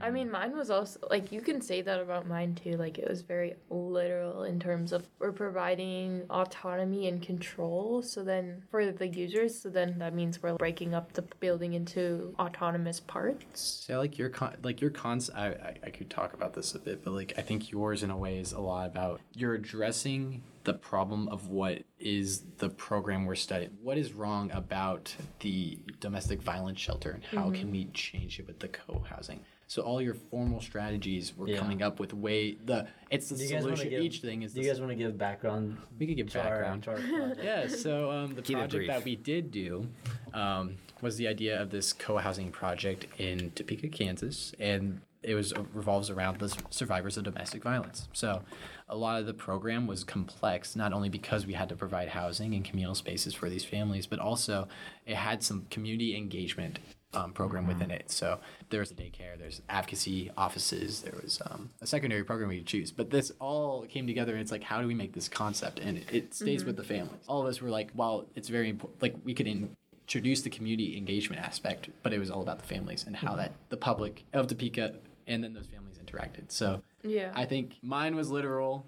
I 0.00 0.10
mean, 0.10 0.28
mm. 0.28 0.32
mine 0.32 0.56
was 0.56 0.70
also 0.70 0.98
like 1.10 1.32
you 1.32 1.40
can 1.40 1.60
say 1.60 1.82
that 1.82 2.00
about 2.00 2.26
mine 2.26 2.54
too. 2.54 2.72
Like 2.72 2.98
it 2.98 3.08
was 3.08 3.22
very 3.22 3.54
literal 3.68 4.44
in 4.44 4.60
terms 4.60 4.92
of 4.92 5.06
we're 5.18 5.32
providing 5.32 6.22
autonomy 6.30 7.08
and 7.08 7.20
control. 7.22 8.02
So 8.02 8.22
then 8.22 8.62
for 8.70 8.92
the 8.92 9.08
users, 9.08 9.60
so 9.60 9.68
then 9.68 9.98
that 9.98 10.14
means 10.14 10.42
we're 10.42 10.54
breaking 10.54 10.94
up 10.94 11.12
the 11.12 11.22
building 11.22 11.74
into 11.74 12.34
autonomous 12.38 13.00
parts. 13.00 13.60
So 13.86 13.98
like 13.98 14.18
your 14.18 14.30
con- 14.30 14.56
like 14.62 14.80
your 14.80 14.90
cons. 14.90 15.30
I, 15.30 15.48
I 15.48 15.76
I 15.84 15.90
could 15.90 16.08
talk 16.10 16.34
about 16.34 16.54
this 16.54 16.74
a 16.74 16.78
bit, 16.78 17.04
but 17.04 17.12
like 17.12 17.34
I 17.36 17.42
think 17.42 17.70
yours 17.70 18.02
in 18.02 18.10
a 18.10 18.16
way 18.16 18.38
is 18.38 18.52
a 18.52 18.60
lot 18.60 18.86
about 18.86 19.20
you're 19.34 19.54
addressing 19.54 20.42
the 20.64 20.74
problem 20.74 21.26
of 21.28 21.48
what 21.48 21.82
is 21.98 22.42
the 22.58 22.68
program 22.68 23.24
we're 23.24 23.34
studying. 23.34 23.70
What 23.82 23.96
is 23.96 24.12
wrong 24.12 24.50
about 24.52 25.14
the 25.40 25.78
domestic 26.00 26.42
violence 26.42 26.78
shelter, 26.78 27.10
and 27.10 27.24
how 27.24 27.50
can 27.50 27.64
mm-hmm. 27.64 27.72
we 27.72 27.84
change 27.86 28.38
it 28.38 28.46
with 28.46 28.60
the 28.60 28.68
co-housing? 28.68 29.40
So 29.70 29.82
all 29.82 30.02
your 30.02 30.14
formal 30.14 30.60
strategies 30.60 31.36
were 31.36 31.46
Yeah. 31.46 31.58
coming 31.58 31.80
up 31.80 32.00
with 32.00 32.12
way 32.12 32.56
the 32.56 32.88
it's 33.08 33.28
the 33.28 33.36
Do 33.36 33.44
you 33.44 33.50
guys 33.50 33.62
want 33.62 33.76
to 33.76 33.82
solution. 33.82 33.90
give 33.90 34.02
Each 34.04 34.20
thing 34.20 34.42
is 34.42 34.52
Do 34.52 34.58
the 34.60 34.66
you 34.66 34.72
guys 34.72 34.80
want 34.80 34.90
to 34.90 34.96
give 34.96 35.16
background? 35.16 35.78
we 35.96 36.08
could 36.08 36.16
give 36.16 36.28
to 36.30 36.38
background. 36.38 36.82
to 36.82 37.36
yeah, 37.40 37.68
so 37.68 38.10
um, 38.10 38.34
the 38.34 38.42
Keep 38.42 38.58
project 38.58 38.88
that 38.88 39.04
we 39.04 39.14
did 39.14 39.52
do 39.52 39.86
um, 40.34 40.74
was 41.02 41.18
the 41.18 41.28
idea 41.28 41.62
of 41.62 41.70
this 41.70 41.92
co-housing 41.92 42.50
project 42.50 43.06
in 43.20 43.52
Topeka, 43.52 43.86
Kansas, 43.90 44.52
and 44.58 45.02
it 45.22 45.36
was 45.36 45.52
uh, 45.52 45.62
revolves 45.72 46.10
around 46.10 46.40
the 46.40 46.48
survivors 46.70 47.16
of 47.16 47.22
domestic 47.22 47.62
violence. 47.62 48.08
So, 48.12 48.42
a 48.88 48.96
lot 48.96 49.20
of 49.20 49.26
the 49.26 49.34
program 49.34 49.86
was 49.86 50.02
complex, 50.02 50.74
not 50.74 50.92
only 50.92 51.10
because 51.10 51.46
we 51.46 51.52
had 51.52 51.68
to 51.68 51.76
provide 51.76 52.08
housing 52.08 52.54
and 52.54 52.64
communal 52.64 52.96
spaces 52.96 53.34
for 53.34 53.48
these 53.48 53.64
families, 53.64 54.08
but 54.08 54.18
also 54.18 54.66
it 55.06 55.14
had 55.14 55.44
some 55.44 55.66
community 55.70 56.16
engagement 56.16 56.80
um, 57.14 57.32
program 57.32 57.66
within 57.66 57.90
it. 57.90 58.10
So 58.10 58.38
there 58.70 58.80
was 58.80 58.90
a 58.90 58.94
daycare, 58.94 59.38
there's 59.38 59.62
advocacy 59.68 60.30
offices, 60.36 61.02
there 61.02 61.18
was 61.22 61.40
um, 61.46 61.70
a 61.80 61.86
secondary 61.86 62.24
program 62.24 62.48
we 62.48 62.58
could 62.58 62.66
choose. 62.66 62.92
But 62.92 63.10
this 63.10 63.32
all 63.40 63.86
came 63.86 64.06
together, 64.06 64.32
and 64.32 64.40
it's 64.40 64.52
like, 64.52 64.62
how 64.62 64.80
do 64.80 64.86
we 64.86 64.94
make 64.94 65.12
this 65.12 65.28
concept? 65.28 65.80
And 65.80 65.98
it, 65.98 66.04
it 66.12 66.34
stays 66.34 66.64
with 66.64 66.76
the 66.76 66.84
families. 66.84 67.22
All 67.26 67.40
of 67.40 67.46
us 67.46 67.60
were 67.60 67.70
like, 67.70 67.90
while 67.92 68.26
it's 68.34 68.48
very 68.48 68.68
important, 68.70 69.02
like 69.02 69.16
we 69.24 69.34
could 69.34 69.46
in, 69.46 69.76
introduce 70.02 70.42
the 70.42 70.50
community 70.50 70.96
engagement 70.96 71.40
aspect, 71.40 71.88
but 72.02 72.12
it 72.12 72.18
was 72.18 72.30
all 72.30 72.42
about 72.42 72.58
the 72.58 72.66
families 72.66 73.04
and 73.06 73.14
how 73.14 73.36
that 73.36 73.52
the 73.68 73.76
public 73.76 74.24
of 74.32 74.48
Topeka 74.48 74.94
and 75.28 75.44
then 75.44 75.54
those 75.54 75.66
families 75.66 75.98
interacted. 76.04 76.50
So 76.50 76.82
Yeah. 77.04 77.30
I 77.34 77.44
think 77.44 77.76
mine 77.82 78.16
was 78.16 78.28
literal. 78.28 78.84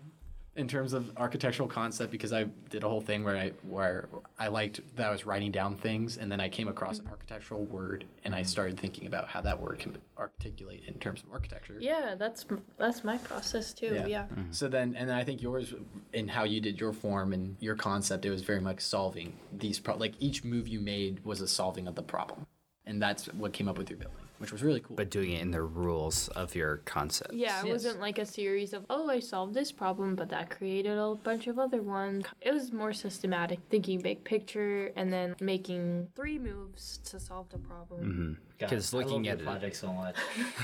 In 0.54 0.68
terms 0.68 0.92
of 0.92 1.10
architectural 1.16 1.66
concept 1.66 2.12
because 2.12 2.32
I 2.32 2.44
did 2.68 2.84
a 2.84 2.88
whole 2.88 3.00
thing 3.00 3.24
where 3.24 3.36
I 3.36 3.52
where 3.62 4.08
I 4.38 4.48
liked 4.48 4.80
that 4.96 5.08
I 5.08 5.10
was 5.10 5.24
writing 5.24 5.50
down 5.50 5.76
things 5.76 6.18
and 6.18 6.30
then 6.30 6.40
I 6.40 6.48
came 6.50 6.68
across 6.68 6.98
an 6.98 7.08
architectural 7.08 7.64
word 7.64 8.04
and 8.24 8.34
I 8.34 8.40
mm-hmm. 8.40 8.48
started 8.48 8.78
thinking 8.78 9.06
about 9.06 9.28
how 9.28 9.40
that 9.40 9.58
word 9.58 9.78
can 9.78 9.96
articulate 10.18 10.84
in 10.86 10.94
terms 10.94 11.22
of 11.22 11.32
architecture. 11.32 11.76
Yeah, 11.80 12.16
that's 12.18 12.44
that's 12.76 13.02
my 13.02 13.16
process 13.18 13.72
too. 13.72 14.04
Yeah. 14.06 14.24
Mm-hmm. 14.24 14.52
So 14.52 14.68
then, 14.68 14.94
and 14.96 15.08
then 15.08 15.16
I 15.16 15.24
think 15.24 15.40
yours 15.40 15.72
and 16.12 16.30
how 16.30 16.44
you 16.44 16.60
did 16.60 16.78
your 16.78 16.92
form 16.92 17.32
and 17.32 17.56
your 17.60 17.74
concept, 17.74 18.26
it 18.26 18.30
was 18.30 18.42
very 18.42 18.60
much 18.60 18.80
solving 18.80 19.32
these 19.52 19.78
pro- 19.78 19.96
like 19.96 20.14
each 20.18 20.44
move 20.44 20.68
you 20.68 20.80
made 20.80 21.24
was 21.24 21.40
a 21.40 21.48
solving 21.48 21.88
of 21.88 21.94
the 21.94 22.02
problem, 22.02 22.46
and 22.84 23.00
that's 23.00 23.26
what 23.32 23.54
came 23.54 23.68
up 23.68 23.78
with 23.78 23.88
your 23.88 23.98
building, 23.98 24.21
which 24.42 24.50
was 24.50 24.62
really 24.64 24.80
cool. 24.80 24.96
But 24.96 25.08
doing 25.08 25.30
it 25.30 25.40
in 25.40 25.52
the 25.52 25.62
rules 25.62 26.26
of 26.28 26.56
your 26.56 26.78
concept. 26.78 27.32
Yeah, 27.32 27.60
it 27.60 27.66
Yes. 27.66 27.72
wasn't 27.72 28.00
like 28.00 28.18
a 28.18 28.26
series 28.26 28.72
of, 28.72 28.84
oh, 28.90 29.08
I 29.08 29.20
solved 29.20 29.54
this 29.54 29.70
problem, 29.70 30.16
but 30.16 30.28
that 30.30 30.50
created 30.50 30.98
a 30.98 31.14
bunch 31.14 31.46
of 31.46 31.60
other 31.60 31.80
ones. 31.80 32.24
It 32.40 32.52
was 32.52 32.72
more 32.72 32.92
systematic, 32.92 33.60
thinking 33.70 34.00
big 34.00 34.24
picture 34.24 34.90
and 34.96 35.12
then 35.12 35.36
making 35.40 36.08
three 36.16 36.40
moves 36.40 36.98
to 37.04 37.20
solve 37.20 37.50
the 37.50 37.58
problem. 37.58 38.00
Mm-hmm. 38.02 38.32
God, 38.58 38.70
'Cause 38.70 38.92
I 38.92 38.96
love 38.98 39.06
looking 39.06 39.24
your 39.24 39.34
at 39.34 39.40
it- 39.40 39.44
project 39.44 39.76
so 39.76 39.92
much. 39.92 40.16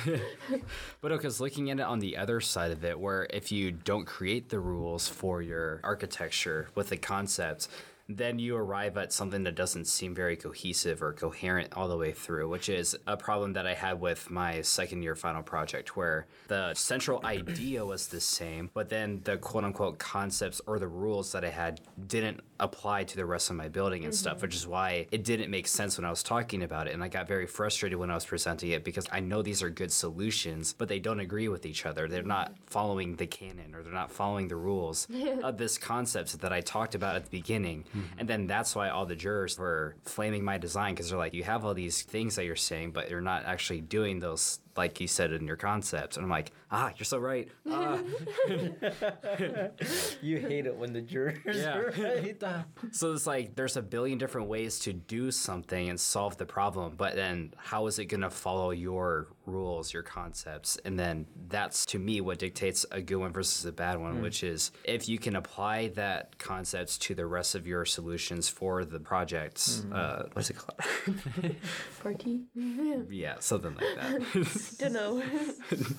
But 1.01 1.13
because 1.13 1.41
looking 1.41 1.71
at 1.71 1.79
it 1.79 1.83
on 1.83 2.01
the 2.01 2.17
other 2.17 2.41
side 2.41 2.73
of 2.73 2.85
it, 2.85 2.99
where 2.99 3.29
if 3.31 3.53
you 3.53 3.71
don't 3.71 4.05
create 4.07 4.49
the 4.49 4.59
rules 4.59 5.07
for 5.07 5.41
your 5.41 5.81
architecture 5.85 6.69
with 6.75 6.89
the 6.89 6.97
concepts, 6.97 7.69
then 8.09 8.39
you 8.39 8.57
arrive 8.57 8.97
at 8.97 9.13
something 9.13 9.43
that 9.45 9.55
doesn't 9.55 9.85
seem 9.85 10.15
very 10.15 10.37
cohesive 10.37 11.03
or 11.03 11.13
coherent 11.13 11.75
all 11.75 11.89
the 11.89 11.97
way 11.97 12.13
through, 12.13 12.49
which 12.49 12.71
is 12.71 12.97
a 13.07 13.17
problem 13.17 13.53
that 13.53 13.67
I 13.67 13.75
had 13.75 14.01
with 14.01 14.31
my 14.31 14.63
second 14.63 15.03
year 15.03 15.15
final 15.15 15.43
project, 15.43 15.95
where 15.95 16.27
the 16.49 16.73
central 16.75 17.21
idea 17.25 17.85
was 17.85 18.09
the 18.09 18.21
same, 18.21 18.71
but 18.73 18.89
then 18.89 19.21
the 19.25 19.37
quote 19.37 19.65
unquote 19.65 19.99
concepts 19.99 20.61
or 20.67 20.79
the 20.79 20.89
rules 20.89 21.33
that 21.33 21.45
I 21.45 21.51
had 21.51 21.83
didn't 22.07 22.41
apply 22.61 23.05
to 23.05 23.17
the 23.17 23.27
rest 23.27 23.51
of 23.51 23.57
my 23.57 23.69
building 23.69 24.05
and 24.05 24.15
stuff, 24.15 24.43
which 24.43 24.55
is 24.55 24.63
mm-hmm. 24.63 24.73
why 24.73 25.07
it 25.11 25.23
didn't 25.25 25.51
make 25.51 25.69
sense 25.69 25.99
when 25.99 26.05
I 26.05 26.11
was 26.11 26.23
talking 26.23 26.63
about 26.63 26.89
it. 26.89 26.95
And 26.95 27.05
I 27.05 27.09
got 27.09 27.29
very 27.29 27.47
frustrated 27.47 27.99
when 27.99 28.11
I 28.11 28.15
was 28.15 28.25
presenting 28.25 28.71
it 28.71 28.85
because 28.85 29.07
I 29.13 29.21
know 29.21 29.43
these 29.43 29.63
are 29.63 29.71
good 29.71 29.93
solutions, 29.93 30.73
but 30.73 30.89
they 30.89 30.99
don't 30.99 31.21
agree 31.21 31.49
with 31.49 31.67
each 31.67 31.87
other. 31.87 32.09
They're 32.09 32.23
not 32.23 32.53
mm-hmm. 32.53 32.65
following 32.67 33.17
the 33.17 33.27
canon 33.27 33.75
or 33.75 33.83
they're 33.83 33.93
not 33.93 34.11
following 34.11 34.49
the 34.49 34.57
rules 34.57 35.07
of 35.43 35.59
this 35.59 35.77
concept 35.77 36.41
that 36.41 36.53
I 36.53 36.63
talked 36.63 36.95
about 36.95 37.17
at 37.17 37.25
the 37.25 37.31
beginning. 37.31 37.85
And 38.19 38.29
then 38.29 38.47
that's 38.47 38.75
why 38.75 38.91
all 38.91 39.07
the 39.07 39.17
jurors 39.17 39.59
were 39.59 39.95
flaming 40.05 40.45
my 40.45 40.59
design 40.59 40.95
because 40.95 41.11
they're 41.11 41.19
like, 41.19 41.35
you 41.35 41.45
have 41.45 41.65
all 41.65 41.75
these 41.75 42.03
things 42.03 42.37
that 42.37 42.45
you're 42.45 42.57
saying, 42.57 42.93
but 42.93 43.11
you're 43.11 43.21
not 43.21 43.45
actually 43.45 43.81
doing 43.81 44.21
those 44.21 44.61
like 44.79 45.01
you 45.01 45.07
said 45.09 45.33
in 45.33 45.47
your 45.47 45.57
concepts. 45.57 46.17
And 46.17 46.25
I'm 46.25 46.31
like, 46.31 46.53
ah, 46.71 46.91
you're 46.97 47.05
so 47.05 47.19
right. 47.19 47.49
Ah. 47.71 47.99
You 50.23 50.39
hate 50.39 50.67
it 50.67 50.77
when 50.77 50.93
the 50.93 51.01
jurors 51.01 51.39
Yeah. 51.47 51.77
are 51.79 51.91
right. 51.99 52.43
So 52.93 53.13
it's 53.13 53.27
like 53.27 53.55
there's 53.55 53.77
a 53.77 53.83
billion 53.83 54.19
different 54.19 54.49
ways 54.49 54.79
to 54.81 54.93
do 54.93 55.31
something 55.31 55.89
and 55.89 55.99
solve 55.99 56.37
the 56.37 56.47
problem, 56.47 56.95
but 56.97 57.15
then 57.15 57.53
how 57.57 57.87
is 57.87 57.99
it 57.99 58.07
going 58.07 58.21
to 58.23 58.31
follow 58.31 58.71
your 58.71 59.29
rules, 59.47 59.93
your 59.93 60.03
concepts? 60.03 60.79
And 60.85 60.99
then 60.99 61.27
that's 61.49 61.87
to 61.87 61.99
me 61.99 62.21
what 62.21 62.39
dictates 62.39 62.85
a 62.91 63.01
good 63.01 63.17
one 63.17 63.33
versus 63.33 63.65
a 63.65 63.73
bad 63.73 63.99
one, 64.01 64.21
which 64.23 64.43
is 64.43 64.71
if 64.85 65.09
you 65.09 65.19
can 65.19 65.37
apply 65.37 65.89
that 65.89 66.39
concepts 66.39 66.99
to 66.99 67.15
the 67.15 67.27
rest 67.27 67.55
of 67.55 67.67
your 67.67 67.85
solutions 67.85 68.49
for 68.49 68.85
the 68.85 69.01
projects. 69.01 69.85
Uh, 69.93 70.25
what's 70.33 70.51
it 70.51 70.57
called? 70.57 70.81
Party? 72.03 72.43
yeah, 73.11 73.37
something 73.41 73.75
like 73.75 73.97
that. 73.97 74.68
Don't 74.79 74.93
know. 74.93 75.23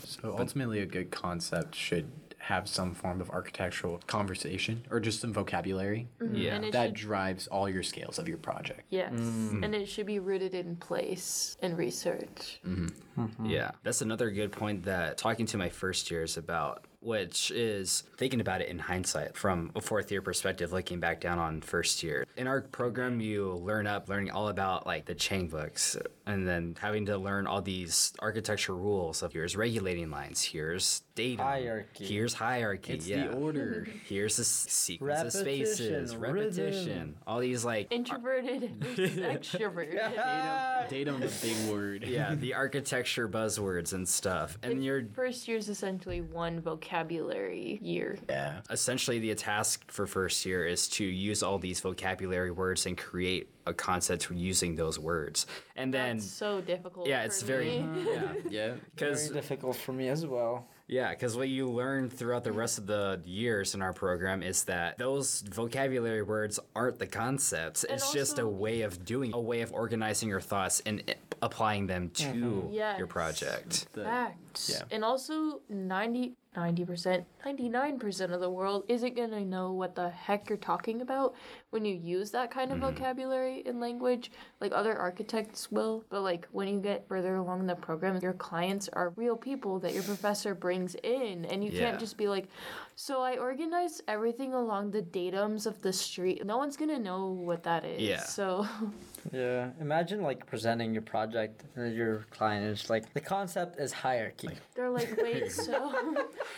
So 0.05 0.35
ultimately, 0.37 0.79
a 0.79 0.85
good 0.85 1.11
concept 1.11 1.75
should 1.75 2.11
have 2.49 2.67
some 2.67 2.95
form 2.95 3.21
of 3.21 3.29
architectural 3.29 3.99
conversation 4.07 4.83
or 4.89 4.99
just 4.99 5.21
some 5.21 5.31
vocabulary 5.31 6.07
mm-hmm. 6.19 6.35
yeah. 6.35 6.55
And 6.55 6.65
it 6.65 6.71
that 6.73 6.87
should, 6.87 6.95
drives 6.95 7.47
all 7.47 7.69
your 7.69 7.83
scales 7.83 8.17
of 8.17 8.27
your 8.27 8.37
project. 8.37 8.81
yes. 8.89 9.13
Mm. 9.13 9.63
And 9.63 9.75
it 9.75 9.87
should 9.87 10.07
be 10.07 10.17
rooted 10.17 10.55
in 10.55 10.75
place 10.77 11.57
and 11.61 11.77
research. 11.77 12.59
Mm-hmm. 12.65 12.87
Mm-hmm. 13.21 13.45
Yeah, 13.45 13.71
that's 13.83 14.01
another 14.01 14.31
good 14.31 14.51
point 14.51 14.83
that 14.85 15.17
talking 15.17 15.45
to 15.47 15.57
my 15.57 15.69
first 15.69 16.09
years 16.09 16.37
about, 16.37 16.85
which 17.01 17.51
is 17.51 18.03
thinking 18.17 18.39
about 18.39 18.61
it 18.61 18.69
in 18.69 18.79
hindsight 18.79 19.35
from 19.35 19.71
a 19.75 19.81
fourth 19.81 20.09
year 20.09 20.21
perspective, 20.21 20.71
looking 20.71 20.99
back 20.99 21.19
down 21.19 21.37
on 21.37 21.61
first 21.61 22.01
year. 22.01 22.25
In 22.37 22.47
our 22.47 22.61
program, 22.61 23.19
you 23.19 23.53
learn 23.55 23.87
up 23.87 24.07
learning 24.09 24.31
all 24.31 24.47
about 24.47 24.87
like 24.87 25.05
the 25.05 25.15
Ching 25.15 25.47
books 25.47 25.97
and 26.29 26.47
then 26.47 26.75
having 26.79 27.05
to 27.07 27.17
learn 27.17 27.47
all 27.47 27.61
these 27.61 28.13
architecture 28.19 28.75
rules 28.75 29.21
of 29.23 29.33
here's 29.33 29.55
regulating 29.55 30.11
lines, 30.11 30.43
here's 30.43 31.01
data, 31.15 31.43
Hierarchy. 31.43 32.05
here's 32.05 32.33
hierarchy, 32.33 32.93
It's 32.93 33.07
yeah. 33.07 33.27
the 33.27 33.33
order. 33.33 33.87
Here's 34.07 34.37
the 34.37 34.41
s- 34.41 34.65
sequence 34.69 35.21
of 35.35 35.41
spaces, 35.41 36.15
Repetition, 36.15 36.19
repetition, 36.21 36.87
rhythm. 36.87 37.15
all 37.27 37.39
these 37.39 37.65
like 37.65 37.87
Introverted 37.91 38.75
versus 38.83 39.17
extroverted. 39.17 40.89
Datum, 40.89 41.19
the 41.19 41.31
big 41.41 41.69
word. 41.71 42.03
yeah, 42.07 42.35
the 42.35 42.53
architecture 42.53 43.27
buzzwords 43.27 43.93
and 43.93 44.07
stuff. 44.07 44.57
And 44.63 44.83
you're 44.83 45.03
First 45.13 45.47
year 45.47 45.57
is 45.57 45.67
essentially 45.69 46.21
one 46.21 46.61
vocabulary 46.61 47.79
year. 47.81 48.17
Yeah. 48.29 48.61
essentially 48.69 49.19
the 49.19 49.35
task 49.35 49.91
for 49.91 50.07
first 50.07 50.45
year 50.45 50.65
is 50.65 50.87
to 50.89 51.03
use 51.05 51.43
all 51.43 51.57
these 51.59 51.79
vocabulary 51.81 52.51
words 52.51 52.85
and 52.85 52.97
create 52.97 53.49
a 53.69 53.73
concept 53.73 54.25
for 54.25 54.33
using 54.33 54.75
those 54.75 54.97
words 54.99 55.45
and 55.75 55.93
then 55.93 56.17
That's 56.17 56.29
so 56.31 56.61
difficult. 56.61 57.07
yeah 57.07 57.23
it's 57.27 57.39
for 57.41 57.47
very 57.53 57.79
me. 57.79 58.01
Uh-huh. 58.15 58.33
yeah 58.49 58.67
Yeah. 58.67 58.73
Because 58.95 59.29
difficult 59.29 59.75
for 59.85 59.93
me 59.93 60.07
as 60.15 60.25
well. 60.25 60.55
yeah 60.87 61.09
because 61.13 61.33
what 61.39 61.49
you 61.57 61.65
learn 61.81 62.09
throughout 62.09 62.43
the 62.43 62.51
rest 62.63 62.75
of 62.81 62.85
the 62.87 63.21
years 63.25 63.75
in 63.75 63.81
our 63.81 63.93
program 63.93 64.39
is 64.51 64.63
that 64.65 64.97
those 64.97 65.41
vocabulary 65.41 66.23
words 66.23 66.59
aren't 66.75 66.97
the 66.99 67.07
concepts 67.23 67.79
it's 67.93 68.11
just 68.19 68.39
a 68.39 68.47
way 68.47 68.81
of 68.87 68.91
doing 69.13 69.31
a 69.33 69.39
way 69.51 69.61
of 69.65 69.69
organizing 69.83 70.27
your 70.33 70.41
thoughts 70.51 70.81
and 70.87 70.95
applying 71.41 71.87
them 71.87 72.09
to 72.09 72.25
mm-hmm. 72.25 72.73
your 72.73 72.73
Yes. 72.73 73.01
project 73.07 73.71
The- 73.93 74.03
Facts. 74.03 74.63
Yeah. 74.73 74.83
And 74.95 75.01
also 75.05 75.61
90 75.69 76.35
90%, 76.57 77.23
99% 77.45 78.33
of 78.33 78.41
the 78.41 78.49
world 78.49 78.83
isn't 78.87 79.15
going 79.15 79.31
to 79.31 79.41
know 79.45 79.71
what 79.71 79.95
the 79.95 80.09
heck 80.09 80.49
you're 80.49 80.57
talking 80.57 81.01
about 81.01 81.33
when 81.69 81.85
you 81.85 81.95
use 81.95 82.31
that 82.31 82.51
kind 82.51 82.71
of 82.71 82.79
Mm-hmm. 82.79 82.95
vocabulary 82.95 83.59
in 83.65 83.79
language. 83.79 84.31
Like 84.61 84.71
other 84.73 84.95
architects 84.97 85.71
will, 85.71 86.03
but 86.09 86.21
like 86.21 86.47
when 86.51 86.67
you 86.67 86.79
get 86.79 87.07
further 87.07 87.35
along 87.35 87.65
the 87.67 87.75
program, 87.75 88.17
your 88.21 88.33
clients 88.33 88.89
are 88.93 89.11
real 89.15 89.35
people 89.35 89.79
that 89.79 89.93
your 89.93 90.03
professor 90.03 90.53
brings 90.55 90.95
in 91.03 91.45
and 91.45 91.63
you 91.63 91.71
Yeah. 91.71 91.79
can't 91.89 91.99
just 91.99 92.15
be 92.17 92.27
like, 92.27 92.47
"So 92.95 93.21
I 93.21 93.37
organized 93.37 94.03
everything 94.07 94.53
along 94.53 94.91
the 94.91 95.01
datums 95.01 95.65
of 95.65 95.81
the 95.81 95.91
street." 95.93 96.45
No 96.45 96.57
one's 96.57 96.77
going 96.77 96.89
to 96.89 96.99
know 96.99 97.27
what 97.31 97.63
that 97.63 97.83
is. 97.85 98.01
Yeah. 98.01 98.21
So 98.23 98.67
Yeah. 99.33 99.71
Imagine 99.81 100.21
like 100.21 100.45
presenting 100.45 100.93
your 100.93 101.01
project 101.03 101.63
and 101.75 101.93
your 101.93 102.25
client 102.31 102.65
is 102.65 102.89
like 102.89 103.13
the 103.13 103.19
concept 103.21 103.79
is 103.79 103.91
hierarchy. 103.91 104.49
they're 104.75 104.89
like, 104.89 105.15
"Wait, 105.21 105.51
so 105.51 105.93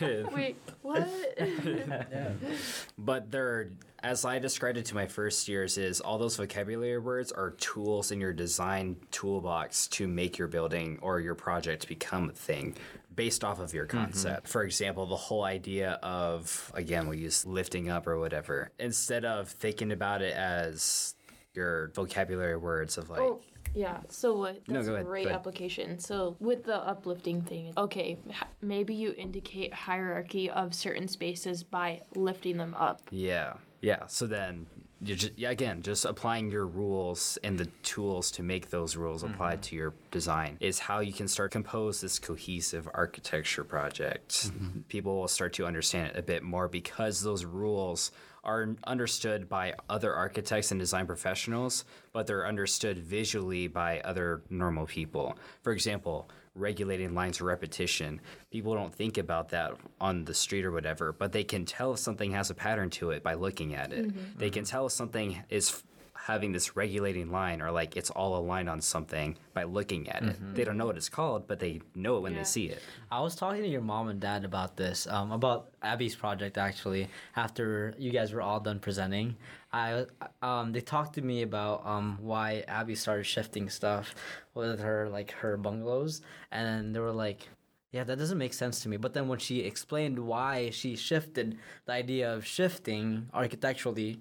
Wait, 0.32 0.56
what?" 0.82 1.08
But 2.98 3.30
they're, 3.30 3.70
as 4.02 4.24
I 4.24 4.38
described 4.38 4.78
it 4.78 4.86
to 4.86 4.94
my 4.94 5.06
first 5.06 5.48
years, 5.48 5.78
is 5.78 6.00
all 6.00 6.18
those 6.18 6.36
vocabulary 6.36 6.98
words 6.98 7.32
are 7.32 7.50
tools 7.50 8.12
in 8.12 8.20
your 8.20 8.32
design 8.32 8.96
toolbox 9.10 9.88
to 9.88 10.06
make 10.06 10.38
your 10.38 10.48
building 10.48 10.98
or 11.02 11.20
your 11.20 11.34
project 11.34 11.88
become 11.88 12.30
a 12.30 12.32
thing 12.32 12.76
based 13.14 13.44
off 13.44 13.60
of 13.60 13.74
your 13.74 13.86
mm-hmm. 13.86 13.98
concept. 13.98 14.48
For 14.48 14.62
example, 14.62 15.06
the 15.06 15.16
whole 15.16 15.44
idea 15.44 15.92
of, 16.02 16.70
again, 16.74 17.08
we 17.08 17.18
use 17.18 17.46
lifting 17.46 17.88
up 17.90 18.06
or 18.06 18.18
whatever, 18.18 18.70
instead 18.78 19.24
of 19.24 19.48
thinking 19.48 19.92
about 19.92 20.22
it 20.22 20.34
as 20.34 21.14
your 21.54 21.88
vocabulary 21.94 22.56
words 22.56 22.96
of 22.98 23.10
like, 23.10 23.20
Oh, 23.20 23.40
yeah. 23.74 24.00
So 24.08 24.36
what? 24.36 24.68
No, 24.68 24.74
That's 24.74 24.86
go 24.86 24.92
a 24.92 24.96
ahead, 24.96 25.06
great 25.06 25.24
go 25.24 25.30
ahead. 25.30 25.38
application. 25.38 25.98
So 25.98 26.36
with 26.40 26.64
the 26.64 26.76
uplifting 26.76 27.42
thing, 27.42 27.72
okay, 27.76 28.18
maybe 28.60 28.94
you 28.94 29.14
indicate 29.16 29.72
hierarchy 29.72 30.50
of 30.50 30.74
certain 30.74 31.08
spaces 31.08 31.62
by 31.62 32.02
lifting 32.14 32.56
them 32.56 32.74
up. 32.78 33.00
Yeah. 33.10 33.54
Yeah. 33.80 34.06
So 34.06 34.26
then 34.26 34.66
you're 35.04 35.16
just 35.16 35.32
yeah, 35.36 35.50
again, 35.50 35.82
just 35.82 36.04
applying 36.04 36.50
your 36.50 36.66
rules 36.66 37.36
and 37.42 37.58
the 37.58 37.66
tools 37.82 38.30
to 38.32 38.42
make 38.42 38.70
those 38.70 38.96
rules 38.96 39.24
apply 39.24 39.54
mm-hmm. 39.54 39.60
to 39.62 39.76
your 39.76 39.94
design 40.10 40.56
is 40.60 40.78
how 40.78 41.00
you 41.00 41.12
can 41.12 41.26
start 41.26 41.50
compose 41.50 42.00
this 42.00 42.18
cohesive 42.18 42.88
architecture 42.94 43.64
project. 43.64 44.30
Mm-hmm. 44.30 44.80
People 44.82 45.18
will 45.18 45.28
start 45.28 45.54
to 45.54 45.66
understand 45.66 46.10
it 46.10 46.18
a 46.18 46.22
bit 46.22 46.42
more 46.42 46.68
because 46.68 47.20
those 47.20 47.44
rules 47.44 48.12
are 48.44 48.74
understood 48.84 49.48
by 49.48 49.74
other 49.88 50.14
architects 50.14 50.70
and 50.70 50.80
design 50.80 51.06
professionals, 51.06 51.84
but 52.12 52.26
they're 52.26 52.46
understood 52.46 52.98
visually 52.98 53.68
by 53.68 54.00
other 54.00 54.42
normal 54.50 54.86
people. 54.86 55.36
For 55.62 55.72
example, 55.72 56.28
regulating 56.54 57.14
lines 57.14 57.40
of 57.40 57.46
repetition. 57.46 58.20
People 58.50 58.74
don't 58.74 58.94
think 58.94 59.16
about 59.16 59.48
that 59.50 59.74
on 60.00 60.24
the 60.24 60.34
street 60.34 60.64
or 60.64 60.72
whatever, 60.72 61.12
but 61.12 61.32
they 61.32 61.44
can 61.44 61.64
tell 61.64 61.92
if 61.94 61.98
something 61.98 62.32
has 62.32 62.50
a 62.50 62.54
pattern 62.54 62.90
to 62.90 63.10
it 63.10 63.22
by 63.22 63.34
looking 63.34 63.74
at 63.74 63.92
it. 63.92 64.08
Mm-hmm. 64.08 64.38
They 64.38 64.50
can 64.50 64.64
tell 64.64 64.86
if 64.86 64.92
something 64.92 65.42
is 65.48 65.82
having 66.26 66.52
this 66.52 66.76
regulating 66.76 67.32
line 67.32 67.60
or 67.60 67.72
like 67.72 67.96
it's 67.96 68.08
all 68.10 68.36
aligned 68.36 68.68
on 68.70 68.80
something 68.80 69.36
by 69.54 69.64
looking 69.64 70.08
at 70.08 70.22
it. 70.22 70.36
They 70.54 70.62
don't 70.62 70.76
know 70.76 70.86
what 70.86 70.96
it's 70.96 71.08
called, 71.08 71.48
but 71.48 71.58
they 71.58 71.80
know 71.96 72.16
it 72.18 72.20
when 72.20 72.32
Yeah. 72.32 72.38
they 72.38 72.44
see 72.44 72.66
it. 72.66 72.80
I 73.10 73.20
was 73.20 73.34
talking 73.34 73.62
to 73.62 73.68
your 73.68 73.80
mom 73.80 74.06
and 74.08 74.20
dad 74.20 74.44
about 74.44 74.76
this, 74.76 75.08
um, 75.08 75.32
about 75.32 75.70
Abby's 75.82 76.14
project 76.14 76.58
actually. 76.58 77.08
After 77.34 77.92
you 77.98 78.12
guys 78.12 78.32
were 78.32 78.40
all 78.40 78.60
done 78.60 78.78
presenting, 78.78 79.36
I 79.72 80.06
um, 80.42 80.70
they 80.72 80.80
talked 80.80 81.14
to 81.14 81.22
me 81.22 81.42
about 81.42 81.84
um, 81.84 82.18
why 82.20 82.62
Abby 82.68 82.94
started 82.94 83.24
shifting 83.24 83.68
stuff 83.68 84.14
with 84.54 84.78
her 84.80 85.08
like 85.08 85.32
her 85.32 85.56
bungalows, 85.56 86.22
and 86.52 86.94
they 86.94 87.00
were 87.00 87.10
like, 87.26 87.48
"Yeah, 87.90 88.04
that 88.04 88.18
doesn't 88.18 88.38
make 88.38 88.52
sense 88.54 88.80
to 88.82 88.88
me." 88.88 88.96
But 88.96 89.12
then 89.14 89.26
when 89.28 89.38
she 89.40 89.60
explained 89.60 90.18
why 90.20 90.70
she 90.70 90.94
shifted 90.94 91.58
the 91.86 91.92
idea 91.92 92.32
of 92.32 92.46
shifting 92.46 93.28
architecturally, 93.34 94.20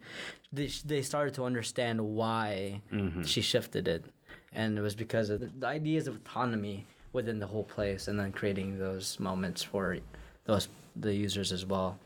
they, 0.54 0.68
they 0.86 1.02
started 1.02 1.34
to 1.36 1.46
understand 1.46 2.02
why 2.02 2.82
she 3.26 3.42
shifted 3.42 3.88
it, 3.88 4.06
and 4.54 4.78
it 4.78 4.82
was 4.82 4.96
because 4.96 5.30
of 5.30 5.40
the, 5.40 5.50
the 5.60 5.68
ideas 5.68 6.08
of 6.08 6.16
autonomy 6.18 6.86
within 7.14 7.40
the 7.40 7.48
whole 7.48 7.64
place 7.64 8.08
and 8.08 8.20
then 8.20 8.32
creating 8.32 8.78
those 8.80 9.20
moments 9.20 9.62
for 9.62 9.98
those 10.46 10.70
the 10.96 11.14
users 11.14 11.52
as 11.52 11.66
well. 11.66 12.00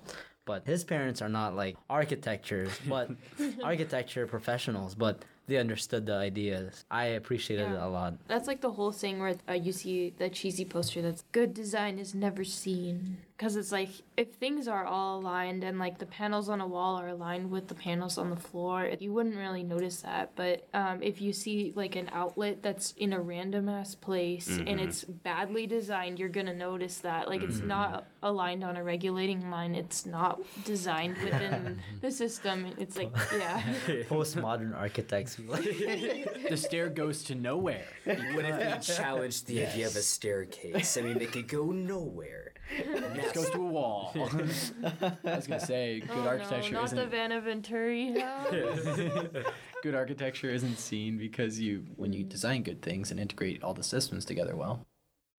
But 0.45 0.65
his 0.67 0.83
parents 0.83 1.21
are 1.23 1.29
not 1.29 1.55
like 1.55 1.75
architectures 1.89 2.69
but 2.87 3.09
architecture 3.63 4.27
professionals 4.27 4.93
but 4.95 5.23
they 5.47 5.57
understood 5.57 6.05
the 6.07 6.13
ideas. 6.15 6.85
I 6.89 7.05
appreciated 7.05 7.71
it 7.71 7.79
a 7.79 7.87
lot. 7.87 8.15
That's 8.27 8.47
like 8.47 8.61
the 8.61 8.71
whole 8.71 8.91
thing 8.91 9.19
where 9.19 9.35
uh, 9.47 9.53
you 9.53 9.71
see 9.71 10.13
the 10.17 10.29
cheesy 10.29 10.65
poster 10.65 11.01
that's 11.03 11.23
good 11.31 11.53
design 11.53 11.99
is 11.99 12.15
never 12.15 12.43
seen. 12.43 13.17
Because 13.37 13.57
it's 13.57 13.71
like, 13.71 13.89
if 14.15 14.33
things 14.35 14.67
are 14.67 14.85
all 14.85 15.19
aligned 15.19 15.65
and 15.65 15.77
like 15.77 15.97
the 15.97 16.05
panels 16.05 16.47
on 16.47 16.61
a 16.61 16.67
wall 16.67 16.97
are 16.97 17.09
aligned 17.09 17.51
with 17.51 17.67
the 17.67 17.75
panels 17.75 18.17
on 18.17 18.29
the 18.29 18.35
floor, 18.37 18.89
you 18.99 19.11
wouldn't 19.11 19.35
really 19.35 19.63
notice 19.63 20.01
that. 20.01 20.31
But 20.35 20.67
um, 20.73 21.03
if 21.03 21.21
you 21.21 21.33
see 21.33 21.73
like 21.75 21.97
an 21.97 22.09
outlet 22.13 22.63
that's 22.63 22.93
in 22.93 23.11
a 23.11 23.19
random 23.19 23.67
ass 23.67 23.93
place 23.93 24.47
and 24.47 24.79
it's 24.79 25.03
badly 25.03 25.67
designed, 25.67 26.17
you're 26.17 26.29
going 26.29 26.45
to 26.45 26.53
notice 26.53 26.99
that. 26.99 27.27
Like, 27.27 27.43
it's 27.43 27.59
not 27.59 28.05
aligned 28.23 28.63
on 28.63 28.77
a 28.77 28.83
regulating 28.83 29.49
line, 29.51 29.75
it's 29.75 30.05
not 30.05 30.41
designed 30.63 31.17
within 31.17 31.81
the 32.01 32.11
system. 32.11 32.67
It's 32.77 32.97
like, 32.97 33.11
yeah. 33.37 33.61
postmodern 34.09 34.75
architects 34.77 35.35
the 35.35 36.57
stair 36.57 36.89
goes 36.89 37.23
to 37.25 37.35
nowhere. 37.35 37.85
What 38.05 38.45
if 38.45 38.57
they 38.57 38.93
challenged 38.93 39.47
the 39.47 39.65
idea 39.65 39.87
of 39.87 39.95
a 39.95 40.01
staircase? 40.01 40.97
I 40.97 41.01
mean, 41.01 41.17
they 41.17 41.25
could 41.25 41.47
go 41.47 41.71
nowhere. 41.71 42.53
It 42.69 43.33
goes 43.33 43.49
to 43.51 43.57
a 43.61 43.65
wall. 43.65 44.11
I 44.15 45.35
was 45.35 45.47
gonna 45.47 45.59
say, 45.59 46.01
oh, 46.03 46.07
good 46.15 46.25
Oh, 46.25 46.27
architecture 46.27 46.73
no, 46.73 46.81
not 46.81 46.89
the 46.89 46.95
isn't 46.97 47.11
Vanna 47.11 47.41
Venturi 47.41 48.19
house. 48.19 48.51
good 49.83 49.95
architecture 49.95 50.49
isn't 50.49 50.77
seen 50.77 51.17
because 51.17 51.59
you 51.59 51.85
when 51.95 52.11
you 52.13 52.23
design 52.23 52.63
good 52.63 52.81
things 52.81 53.11
and 53.11 53.19
integrate 53.19 53.63
all 53.63 53.73
the 53.73 53.83
systems 53.83 54.25
together 54.25 54.55
well, 54.55 54.85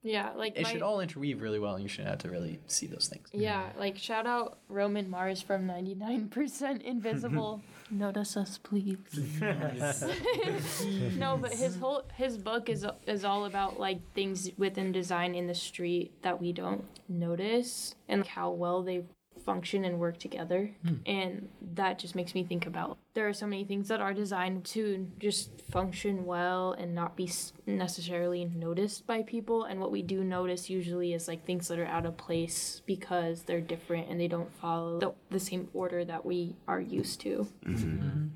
Yeah, 0.06 0.30
like 0.36 0.56
it 0.56 0.62
my, 0.62 0.72
should 0.72 0.82
all 0.82 1.00
interweave 1.00 1.42
really 1.42 1.58
well, 1.58 1.74
and 1.74 1.82
you 1.82 1.88
shouldn't 1.88 2.10
have 2.10 2.18
to 2.20 2.30
really 2.30 2.60
see 2.68 2.86
those 2.86 3.08
things. 3.12 3.28
yeah, 3.32 3.70
like 3.76 3.98
shout 3.98 4.24
out 4.24 4.58
Roman 4.68 5.10
Mars 5.10 5.42
from 5.42 5.66
99% 5.66 6.82
Invisible. 6.82 7.60
Notice 7.90 8.36
us, 8.36 8.58
please. 8.58 8.98
no, 11.16 11.36
but 11.36 11.52
his 11.52 11.76
whole 11.76 12.02
his 12.14 12.38
book 12.38 12.68
is 12.68 12.86
is 13.06 13.24
all 13.24 13.46
about 13.46 13.80
like 13.80 14.00
things 14.14 14.50
within 14.56 14.92
design 14.92 15.34
in 15.34 15.46
the 15.48 15.54
street 15.54 16.22
that 16.22 16.40
we 16.40 16.52
don't 16.52 16.84
notice 17.08 17.94
and 18.08 18.22
like, 18.22 18.28
how 18.28 18.50
well 18.50 18.82
they 18.82 19.04
function 19.46 19.84
and 19.84 19.98
work 19.98 20.18
together. 20.18 20.70
Hmm. 20.84 20.94
And 21.06 21.48
that 21.74 21.98
just 21.98 22.14
makes 22.14 22.34
me 22.34 22.44
think 22.44 22.66
about 22.66 22.98
there 23.16 23.26
are 23.26 23.32
so 23.32 23.46
many 23.46 23.64
things 23.64 23.88
that 23.88 23.98
are 23.98 24.12
designed 24.12 24.62
to 24.62 25.08
just 25.18 25.50
function 25.70 26.26
well 26.26 26.72
and 26.72 26.94
not 26.94 27.16
be 27.16 27.30
necessarily 27.64 28.44
noticed 28.44 29.06
by 29.06 29.22
people. 29.22 29.64
And 29.64 29.80
what 29.80 29.90
we 29.90 30.02
do 30.02 30.22
notice 30.22 30.68
usually 30.68 31.14
is 31.14 31.26
like 31.26 31.46
things 31.46 31.66
that 31.68 31.78
are 31.78 31.86
out 31.86 32.04
of 32.04 32.18
place 32.18 32.82
because 32.84 33.44
they're 33.44 33.62
different 33.62 34.10
and 34.10 34.20
they 34.20 34.28
don't 34.28 34.54
follow 34.56 35.00
the, 35.00 35.14
the 35.30 35.40
same 35.40 35.68
order 35.72 36.04
that 36.04 36.26
we 36.26 36.56
are 36.68 36.80
used 36.80 37.22
to. 37.22 37.48
Mm-hmm. 37.64 37.88
Mm-hmm. 37.88 38.26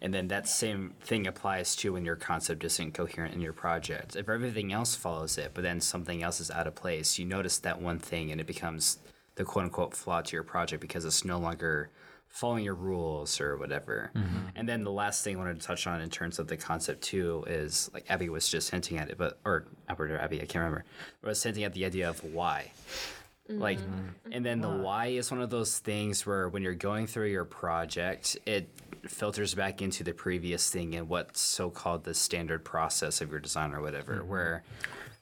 And 0.00 0.12
then 0.12 0.26
that 0.28 0.48
same 0.48 0.94
thing 1.00 1.28
applies 1.28 1.76
to 1.76 1.92
when 1.92 2.04
your 2.04 2.16
concept 2.16 2.64
isn't 2.64 2.92
coherent 2.92 3.34
in 3.34 3.40
your 3.40 3.52
project. 3.52 4.16
If 4.16 4.28
everything 4.28 4.72
else 4.72 4.96
follows 4.96 5.38
it, 5.38 5.52
but 5.54 5.62
then 5.62 5.80
something 5.80 6.24
else 6.24 6.40
is 6.40 6.50
out 6.50 6.66
of 6.66 6.74
place, 6.74 7.20
you 7.20 7.24
notice 7.24 7.58
that 7.58 7.80
one 7.80 8.00
thing 8.00 8.32
and 8.32 8.40
it 8.40 8.48
becomes 8.48 8.98
the 9.36 9.44
quote 9.44 9.64
unquote 9.64 9.94
flaw 9.94 10.22
to 10.22 10.32
your 10.36 10.42
project 10.42 10.80
because 10.80 11.04
it's 11.04 11.24
no 11.24 11.38
longer 11.38 11.90
following 12.28 12.64
your 12.64 12.74
rules 12.74 13.40
or 13.40 13.56
whatever. 13.56 14.10
Mm-hmm. 14.14 14.38
And 14.56 14.68
then 14.68 14.82
the 14.82 14.90
last 14.90 15.22
thing 15.22 15.36
I 15.36 15.38
wanted 15.38 15.60
to 15.60 15.66
touch 15.66 15.86
on 15.86 16.00
in 16.00 16.10
terms 16.10 16.40
of 16.40 16.48
the 16.48 16.56
concept 16.56 17.02
too 17.02 17.44
is 17.46 17.90
like 17.94 18.06
Abby 18.08 18.28
was 18.28 18.48
just 18.48 18.70
hinting 18.70 18.98
at 18.98 19.08
it, 19.08 19.18
but 19.18 19.38
or 19.44 19.66
Albert 19.88 20.10
or 20.10 20.18
Abby, 20.18 20.38
I 20.42 20.46
can't 20.46 20.64
remember, 20.64 20.84
was 21.22 21.40
hinting 21.42 21.62
at 21.62 21.74
the 21.74 21.84
idea 21.84 22.08
of 22.08 22.22
why. 22.24 22.72
Mm-hmm. 23.48 23.60
Like, 23.60 23.78
mm-hmm. 23.78 24.32
and 24.32 24.44
then 24.44 24.60
the 24.60 24.68
why? 24.68 25.08
is 25.08 25.30
one 25.30 25.42
of 25.42 25.50
those 25.50 25.78
things 25.78 26.26
where 26.26 26.48
when 26.48 26.62
you're 26.62 26.74
going 26.74 27.06
through 27.06 27.28
your 27.28 27.44
project, 27.44 28.36
it 28.46 28.68
filters 29.06 29.54
back 29.54 29.82
into 29.82 30.02
the 30.02 30.12
previous 30.12 30.70
thing 30.70 30.96
and 30.96 31.08
what's 31.08 31.40
so 31.40 31.70
called 31.70 32.04
the 32.04 32.14
standard 32.14 32.64
process 32.64 33.20
of 33.20 33.30
your 33.30 33.40
design 33.40 33.74
or 33.74 33.80
whatever, 33.80 34.24
where 34.24 34.64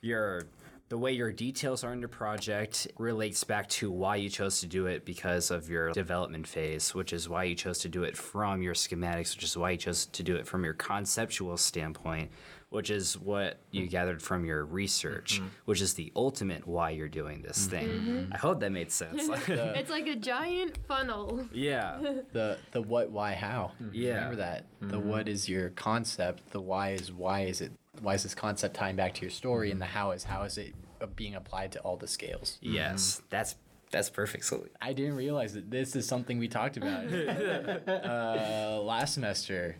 your 0.00 0.44
the 0.92 0.98
way 0.98 1.10
your 1.10 1.32
details 1.32 1.84
are 1.84 1.94
in 1.94 2.00
your 2.00 2.08
project 2.10 2.86
relates 2.98 3.44
back 3.44 3.66
to 3.66 3.90
why 3.90 4.14
you 4.14 4.28
chose 4.28 4.60
to 4.60 4.66
do 4.66 4.84
it 4.84 5.06
because 5.06 5.50
of 5.50 5.70
your 5.70 5.90
development 5.92 6.46
phase, 6.46 6.94
which 6.94 7.14
is 7.14 7.30
why 7.30 7.44
you 7.44 7.54
chose 7.54 7.78
to 7.78 7.88
do 7.88 8.02
it 8.02 8.14
from 8.14 8.60
your 8.60 8.74
schematics, 8.74 9.34
which 9.34 9.42
is 9.42 9.56
why 9.56 9.70
you 9.70 9.78
chose 9.78 10.04
to 10.04 10.22
do 10.22 10.36
it 10.36 10.46
from 10.46 10.64
your 10.64 10.74
conceptual 10.74 11.56
standpoint, 11.56 12.30
which 12.68 12.90
is 12.90 13.18
what 13.18 13.58
you 13.70 13.86
gathered 13.86 14.20
from 14.20 14.44
your 14.44 14.66
research, 14.66 15.36
mm-hmm. 15.40 15.46
which 15.64 15.80
is 15.80 15.94
the 15.94 16.12
ultimate 16.14 16.68
why 16.68 16.90
you're 16.90 17.08
doing 17.08 17.40
this 17.40 17.66
mm-hmm. 17.66 17.70
thing. 17.70 17.88
Mm-hmm. 17.88 18.32
I 18.34 18.36
hope 18.36 18.60
that 18.60 18.70
made 18.70 18.92
sense. 18.92 19.30
It's 19.48 19.90
like 19.90 20.06
a 20.06 20.16
giant 20.16 20.76
funnel. 20.86 21.48
yeah. 21.54 22.00
The 22.34 22.58
the 22.72 22.82
what, 22.82 23.10
why, 23.10 23.32
how. 23.32 23.72
Yeah. 23.92 24.16
Remember 24.16 24.36
that. 24.36 24.66
The 24.82 24.98
what 24.98 25.26
is 25.26 25.48
your 25.48 25.70
concept. 25.70 26.50
The 26.50 26.60
why 26.60 26.90
is 26.90 27.10
why 27.10 27.44
is 27.44 27.62
it 27.62 27.72
why 28.00 28.14
is 28.14 28.22
this 28.22 28.34
concept 28.34 28.74
tying 28.74 28.96
back 28.96 29.14
to 29.14 29.22
your 29.22 29.30
story, 29.30 29.70
and 29.70 29.80
the 29.80 29.86
how 29.86 30.12
is 30.12 30.24
how 30.24 30.42
is 30.42 30.58
it 30.58 30.74
being 31.06 31.34
applied 31.34 31.72
to 31.72 31.80
all 31.80 31.96
the 31.96 32.08
scales. 32.08 32.58
Yes. 32.60 33.16
Mm-hmm. 33.16 33.26
That's 33.30 33.56
that's 33.90 34.10
perfect. 34.10 34.44
So 34.46 34.66
I 34.80 34.94
didn't 34.94 35.16
realize 35.16 35.52
that 35.52 35.70
this 35.70 35.94
is 35.94 36.08
something 36.08 36.38
we 36.38 36.48
talked 36.48 36.76
about 36.78 37.04
uh, 37.88 38.80
last 38.82 39.14
semester. 39.14 39.76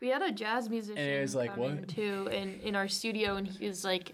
We 0.00 0.08
had 0.08 0.20
a 0.20 0.32
jazz 0.32 0.68
musician 0.68 0.98
And 0.98 1.08
it 1.08 1.20
was 1.20 1.34
like, 1.34 1.54
come 1.54 1.64
in 1.64 1.76
what? 1.78 1.88
too, 1.88 2.28
in 2.30 2.60
in 2.60 2.76
our 2.76 2.88
studio, 2.88 3.36
and 3.36 3.46
he 3.46 3.66
was 3.66 3.84
like 3.84 4.12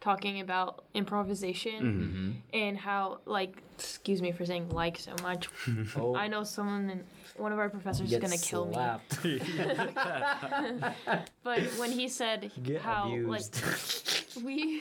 talking 0.00 0.40
about 0.40 0.84
improvisation 0.92 1.72
mm-hmm. 1.72 2.02
Mm-hmm. 2.02 2.30
and 2.52 2.76
how 2.76 3.20
like 3.24 3.56
excuse 3.78 4.20
me 4.20 4.32
for 4.32 4.44
saying 4.44 4.68
like 4.68 4.98
so 4.98 5.14
much. 5.22 5.48
oh, 5.96 6.14
I 6.14 6.28
know 6.28 6.44
someone 6.44 6.90
in 6.90 7.04
one 7.36 7.52
of 7.52 7.58
our 7.58 7.70
professors 7.70 8.12
is 8.12 8.18
gonna 8.18 8.38
kill 8.38 8.66
me. 8.66 9.40
But 11.42 11.60
when 11.78 11.90
he 11.90 12.08
said 12.08 12.52
Get 12.62 12.80
how 12.80 13.08
abused. 13.08 13.62
like 14.36 14.44
we 14.44 14.80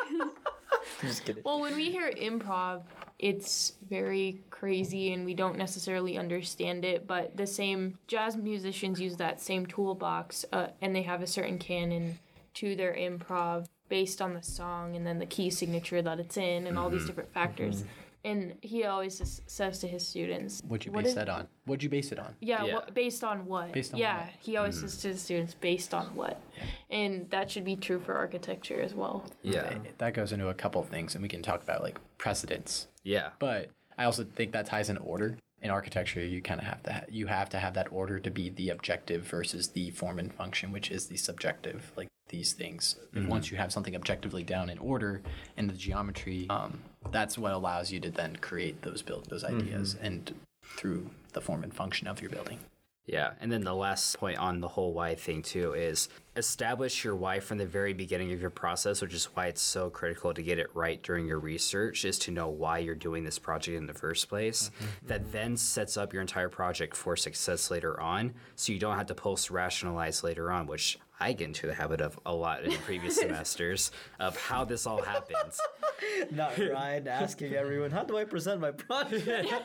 just 1.07 1.25
kidding. 1.25 1.43
Well 1.45 1.61
when 1.61 1.75
we 1.75 1.91
hear 1.91 2.11
improv 2.11 2.83
it's 3.19 3.73
very 3.89 4.41
crazy 4.49 5.13
and 5.13 5.25
we 5.25 5.33
don't 5.33 5.57
necessarily 5.57 6.17
understand 6.17 6.83
it 6.83 7.07
but 7.07 7.37
the 7.37 7.47
same 7.47 7.97
jazz 8.07 8.35
musicians 8.35 8.99
use 8.99 9.15
that 9.17 9.39
same 9.39 9.65
toolbox 9.65 10.45
uh, 10.51 10.67
and 10.81 10.95
they 10.95 11.03
have 11.03 11.21
a 11.21 11.27
certain 11.27 11.57
canon 11.57 12.19
to 12.55 12.75
their 12.75 12.93
improv 12.93 13.67
based 13.89 14.21
on 14.21 14.33
the 14.33 14.41
song 14.41 14.95
and 14.95 15.05
then 15.05 15.19
the 15.19 15.25
key 15.25 15.49
signature 15.49 16.01
that 16.01 16.19
it's 16.19 16.37
in 16.37 16.67
and 16.67 16.77
all 16.77 16.89
these 16.89 17.05
different 17.05 17.31
factors 17.33 17.83
and 18.23 18.55
he 18.61 18.85
always 18.85 19.19
s- 19.21 19.41
says 19.47 19.79
to 19.79 19.87
his 19.87 20.07
students 20.07 20.61
What'd 20.67 20.85
you 20.85 20.91
"What 20.91 21.03
base 21.03 21.09
is- 21.09 21.15
that 21.15 21.29
on? 21.29 21.47
What'd 21.65 21.83
you 21.83 21.89
base 21.89 22.11
it 22.11 22.19
on? 22.19 22.35
yeah, 22.39 22.63
Yeah. 22.63 22.73
What, 22.75 22.93
based 22.93 23.23
on 23.23 23.45
what? 23.45 23.71
Based 23.73 23.93
on 23.93 23.99
yeah, 23.99 24.21
what? 24.25 24.29
he 24.39 24.57
always 24.57 24.79
says 24.79 24.97
to 25.01 25.13
the 25.13 25.17
students, 25.19 25.53
based 25.55 25.93
on 25.93 26.05
what? 26.15 26.41
And 26.89 27.29
that 27.31 27.49
should 27.51 27.65
be 27.65 27.75
true 27.75 27.99
for 27.99 28.13
architecture 28.15 28.81
as 28.81 28.93
well. 28.93 29.25
yeah. 29.41 29.77
That 29.97 30.13
goes 30.13 30.31
into 30.31 30.49
a 30.49 30.53
couple 30.53 30.81
of 30.81 30.89
things, 30.89 31.15
and 31.15 31.21
we 31.21 31.29
can 31.29 31.41
talk 31.41 31.61
about 31.63 31.81
like 31.83 31.97
precedents. 32.17 32.87
Yeah. 33.03 33.29
But 33.39 33.69
I 33.97 34.05
also 34.05 34.23
think 34.23 34.51
that 34.53 34.65
ties 34.65 34.89
in 34.89 34.97
order. 34.97 35.37
In 35.61 35.69
architecture, 35.69 36.19
you 36.19 36.41
kind 36.41 36.59
of 36.59 36.65
have 36.67 36.83
to 36.83 36.91
ha- 36.93 37.05
you 37.09 37.27
have 37.27 37.47
to 37.51 37.57
have 37.57 37.73
that 37.75 37.89
order 37.91 38.19
to 38.19 38.29
be 38.29 38.49
the 38.49 38.69
objective 38.69 39.23
versus 39.23 39.69
the 39.69 39.91
form 39.91 40.19
and 40.19 40.33
function, 40.33 40.73
which 40.73 40.91
is 40.91 41.07
the 41.07 41.15
subjective. 41.15 41.93
Like 41.95 42.09
these 42.27 42.51
things, 42.51 42.97
if 43.13 43.25
once 43.27 43.49
you 43.49 43.55
have 43.55 43.71
something 43.71 43.95
objectively 43.95 44.43
down 44.43 44.69
in 44.69 44.77
order 44.79 45.21
and 45.55 45.69
the 45.69 45.73
geometry, 45.73 46.47
um, 46.49 46.81
that's 47.11 47.37
what 47.37 47.51
allows 47.51 47.91
you 47.91 47.99
to 48.01 48.09
then 48.09 48.35
create 48.37 48.81
those 48.81 49.01
build 49.01 49.29
those 49.29 49.43
mm-hmm. 49.43 49.59
ideas 49.59 49.95
and 50.01 50.33
through 50.63 51.09
the 51.33 51.41
form 51.41 51.63
and 51.63 51.73
function 51.73 52.07
of 52.07 52.21
your 52.21 52.29
building. 52.29 52.59
Yeah, 53.05 53.31
and 53.41 53.51
then 53.51 53.65
the 53.65 53.75
last 53.75 54.17
point 54.17 54.37
on 54.37 54.61
the 54.61 54.67
whole 54.69 54.93
why 54.93 55.15
thing 55.15 55.41
too 55.41 55.73
is 55.73 56.07
establish 56.37 57.03
your 57.03 57.15
why 57.15 57.41
from 57.41 57.57
the 57.57 57.65
very 57.65 57.91
beginning 57.91 58.31
of 58.31 58.39
your 58.39 58.49
process, 58.49 59.01
which 59.01 59.13
is 59.13 59.25
why 59.25 59.47
it's 59.47 59.61
so 59.61 59.89
critical 59.89 60.33
to 60.33 60.41
get 60.41 60.57
it 60.57 60.69
right 60.73 61.03
during 61.03 61.27
your 61.27 61.39
research 61.39 62.05
is 62.05 62.17
to 62.19 62.31
know 62.31 62.47
why 62.47 62.77
you're 62.77 62.95
doing 62.95 63.25
this 63.25 63.37
project 63.37 63.77
in 63.77 63.87
the 63.87 63.93
first 63.93 64.29
place. 64.29 64.71
Mm-hmm. 64.75 65.07
That 65.07 65.31
then 65.33 65.57
sets 65.57 65.97
up 65.97 66.13
your 66.13 66.21
entire 66.21 66.47
project 66.47 66.95
for 66.95 67.17
success 67.17 67.69
later 67.69 67.99
on, 67.99 68.35
so 68.55 68.71
you 68.71 68.79
don't 68.79 68.95
have 68.95 69.07
to 69.07 69.15
post 69.15 69.51
rationalize 69.51 70.23
later 70.23 70.49
on, 70.49 70.65
which 70.65 70.97
I 71.19 71.33
get 71.33 71.47
into 71.47 71.67
the 71.67 71.73
habit 71.73 72.01
of 72.01 72.19
a 72.25 72.33
lot 72.33 72.63
in 72.63 72.71
previous 72.79 73.15
semesters 73.19 73.91
of 74.19 74.37
how 74.37 74.65
this 74.65 74.85
all 74.85 75.01
happens. 75.01 75.59
Not 76.31 76.57
Ryan 76.57 77.07
asking 77.07 77.53
everyone, 77.53 77.91
how 77.91 78.03
do 78.03 78.17
I 78.17 78.25
present 78.25 78.61
my 78.61 78.71
project? 78.71 79.49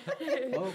Oh. 0.55 0.72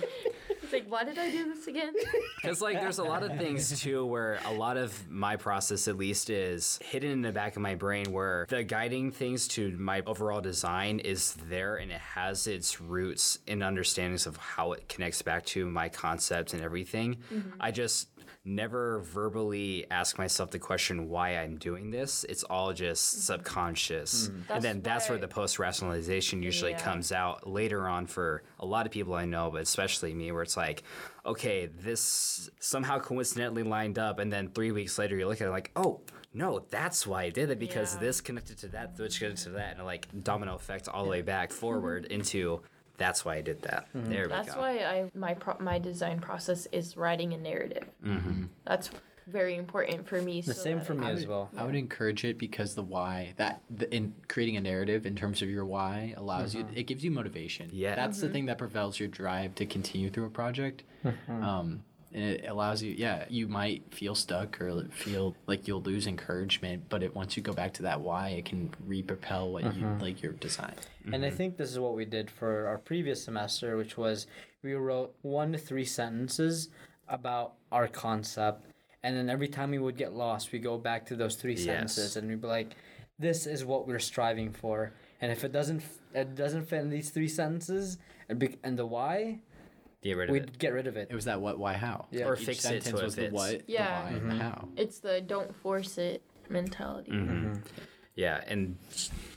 It's 0.49 0.71
like, 0.71 0.85
why 0.87 1.03
did 1.03 1.17
I 1.17 1.29
do 1.29 1.53
this 1.53 1.67
again? 1.67 1.93
Because 2.41 2.61
like 2.61 2.79
there's 2.79 2.99
a 2.99 3.03
lot 3.03 3.23
of 3.23 3.37
things 3.37 3.81
too 3.81 4.05
where 4.05 4.39
a 4.45 4.53
lot 4.53 4.77
of 4.77 5.09
my 5.09 5.35
process 5.35 5.87
at 5.87 5.97
least 5.97 6.29
is 6.29 6.79
hidden 6.81 7.11
in 7.11 7.21
the 7.21 7.31
back 7.31 7.55
of 7.55 7.61
my 7.61 7.75
brain 7.75 8.11
where 8.11 8.45
the 8.49 8.63
guiding 8.63 9.11
things 9.11 9.47
to 9.49 9.71
my 9.77 10.01
overall 10.05 10.41
design 10.41 10.99
is 10.99 11.33
there 11.49 11.75
and 11.77 11.91
it 11.91 11.99
has 11.99 12.47
its 12.47 12.79
roots 12.79 13.39
in 13.47 13.61
understandings 13.61 14.25
of 14.25 14.37
how 14.37 14.71
it 14.71 14.87
connects 14.87 15.21
back 15.21 15.45
to 15.47 15.65
my 15.65 15.89
concepts 15.89 16.53
and 16.53 16.61
everything. 16.63 17.17
Mm-hmm. 17.33 17.49
I 17.59 17.71
just 17.71 18.07
never 18.45 18.99
verbally 18.99 19.85
ask 19.89 20.17
myself 20.17 20.51
the 20.51 20.59
question 20.59 21.07
why 21.07 21.37
I'm 21.37 21.57
doing 21.57 21.91
this. 21.91 22.25
It's 22.27 22.43
all 22.43 22.73
just 22.73 23.13
mm-hmm. 23.13 23.21
subconscious. 23.21 24.27
Mm-hmm. 24.27 24.35
And 24.35 24.45
That's 24.47 24.63
then 24.63 24.81
that's 24.81 25.09
where 25.09 25.17
the 25.17 25.27
post 25.27 25.59
rationalization 25.59 26.43
usually 26.43 26.71
Yeah. 26.71 26.79
comes 26.79 27.11
out 27.11 27.47
later 27.47 27.87
on 27.87 28.05
for 28.07 28.43
a 28.59 28.65
lot 28.65 28.85
of 28.85 28.91
people 28.91 29.13
I 29.13 29.25
know, 29.25 29.49
but 29.51 29.61
especially 29.61 30.13
me, 30.13 30.31
where 30.31 30.43
it's 30.43 30.57
like, 30.57 30.83
okay, 31.25 31.67
this 31.67 32.49
somehow 32.59 32.99
coincidentally 32.99 33.63
lined 33.63 33.97
up, 33.97 34.19
and 34.19 34.31
then 34.31 34.49
three 34.49 34.71
weeks 34.71 34.97
later 34.97 35.15
you 35.15 35.27
look 35.27 35.39
at 35.39 35.47
it 35.47 35.51
like, 35.51 35.71
oh, 35.77 36.01
no, 36.33 36.65
that's 36.69 37.05
why 37.07 37.23
I 37.23 37.29
did 37.29 37.49
it 37.49 37.59
because 37.59 37.93
Yeah. 37.93 38.01
this 38.01 38.19
connected 38.19 38.57
to 38.59 38.67
that, 38.69 38.97
which 38.97 39.19
connected 39.19 39.43
to 39.43 39.49
that, 39.51 39.77
and 39.77 39.85
like 39.85 40.07
domino 40.23 40.55
effect 40.55 40.89
all 40.89 41.05
the 41.05 41.09
way 41.09 41.21
back 41.21 41.51
forward 41.51 42.03
mm-hmm. 42.03 42.13
into 42.13 42.61
that's 42.97 43.25
why 43.25 43.35
I 43.35 43.41
did 43.41 43.61
that. 43.63 43.87
There 43.93 44.23
we 44.23 44.29
That's 44.29 44.53
go. 44.53 44.61
why 44.61 44.79
I 44.79 45.11
my 45.15 45.33
pro- 45.33 45.57
my 45.59 45.79
design 45.79 46.19
process 46.19 46.67
is 46.71 46.95
writing 46.97 47.33
a 47.33 47.37
narrative. 47.37 47.85
Mm-hmm. 48.05 48.43
That's 48.65 48.89
very 49.27 49.55
important 49.55 50.07
for 50.07 50.21
me. 50.21 50.41
The 50.41 50.53
so 50.53 50.61
same 50.63 50.81
for 50.81 50.93
me 50.93 51.07
I 51.07 51.11
as 51.11 51.21
would, 51.21 51.29
well. 51.29 51.49
I 51.57 51.63
would 51.63 51.75
encourage 51.75 52.25
it 52.25 52.37
because 52.37 52.75
the 52.75 52.83
why 52.83 53.33
that 53.37 53.61
the, 53.69 53.93
in 53.93 54.13
creating 54.27 54.57
a 54.57 54.61
narrative 54.61 55.05
in 55.05 55.15
terms 55.15 55.41
of 55.41 55.49
your 55.49 55.65
why 55.65 56.13
allows 56.17 56.53
you 56.53 56.65
it 56.75 56.83
gives 56.83 57.03
you 57.03 57.11
motivation. 57.11 57.69
Yeah. 57.71 57.95
that's 57.95 58.19
the 58.19 58.29
thing 58.29 58.45
that 58.47 58.57
propels 58.57 58.99
your 58.99 59.09
drive 59.09 59.55
to 59.55 59.65
continue 59.65 60.09
through 60.09 60.25
a 60.25 60.29
project. 60.29 60.83
Um, 61.29 61.83
and 62.13 62.23
it 62.23 62.45
allows 62.47 62.83
you, 62.83 62.93
yeah, 62.95 63.25
you 63.29 63.47
might 63.47 63.93
feel 63.93 64.13
stuck 64.13 64.61
or 64.61 64.85
feel 64.91 65.35
like 65.47 65.67
you'll 65.67 65.81
lose 65.81 66.05
encouragement, 66.05 66.83
but 66.89 67.01
it 67.01 67.15
once 67.15 67.35
you 67.35 67.43
go 67.43 67.53
back 67.53 67.73
to 67.73 67.83
that 67.83 68.01
why, 68.01 68.29
it 68.29 68.45
can 68.45 68.71
re-propel 68.85 69.51
what 69.51 69.63
you 69.63 69.69
mm-hmm. 69.71 69.99
like 69.99 70.21
your 70.21 70.33
design. 70.33 70.73
And 71.05 71.15
I 71.15 71.27
mm-hmm. 71.27 71.37
think 71.37 71.57
this 71.57 71.71
is 71.71 71.79
what 71.79 71.95
we 71.95 72.05
did 72.05 72.29
for 72.29 72.67
our 72.67 72.77
previous 72.77 73.23
semester, 73.23 73.77
which 73.77 73.97
was 73.97 74.27
we 74.61 74.73
wrote 74.73 75.15
one 75.23 75.51
to 75.53 75.57
three 75.57 75.85
sentences 75.85 76.69
about 77.07 77.53
our 77.71 77.87
concept. 77.87 78.65
And 79.01 79.17
then 79.17 79.29
every 79.29 79.47
time 79.47 79.71
we 79.71 79.79
would 79.79 79.97
get 79.97 80.13
lost, 80.13 80.51
we 80.51 80.59
go 80.59 80.77
back 80.77 81.05
to 81.07 81.15
those 81.15 81.35
three 81.35 81.55
Yes. 81.55 81.65
sentences 81.65 82.15
and 82.15 82.29
we'd 82.29 82.41
be 82.41 82.47
like, 82.47 82.75
this 83.19 83.45
is 83.47 83.65
what 83.65 83.87
we're 83.87 83.99
striving 83.99 84.51
for. 84.51 84.93
And 85.19 85.31
if 85.31 85.43
it 85.43 85.51
doesn't, 85.51 85.83
it 86.13 86.35
doesn't 86.35 86.65
fit 86.69 86.81
in 86.81 86.89
these 86.89 87.09
three 87.09 87.27
sentences 87.27 87.97
and, 88.29 88.39
be- 88.39 88.57
and 88.63 88.77
the 88.77 88.85
why, 88.85 89.39
Get 90.03 90.17
rid 90.17 90.29
of 90.29 90.33
we'd 90.33 90.43
it. 90.43 90.59
get 90.59 90.73
rid 90.73 90.87
of 90.87 90.97
it. 90.97 91.07
It 91.09 91.15
was 91.15 91.25
that 91.25 91.39
what, 91.39 91.57
why, 91.57 91.73
how. 91.73 92.07
Yeah. 92.11 92.25
Or 92.25 92.35
Each 92.35 92.45
fix 92.45 92.65
it 92.65 92.83
so 92.83 92.97
it 92.97 93.03
was 93.03 93.15
the 93.15 93.21
fits. 93.23 93.33
what, 93.33 93.69
Yeah. 93.69 94.01
the 94.01 94.05
why, 94.05 94.17
and 94.17 94.29
the 94.29 94.35
mm-hmm. 94.35 94.41
how. 94.41 94.67
it's 94.75 94.99
the 94.99 95.21
don't 95.21 95.55
force 95.55 95.97
it 95.97 96.21
mentality. 96.49 97.11
Mm-hmm. 97.11 97.53
Yeah, 98.15 98.41
and 98.45 98.77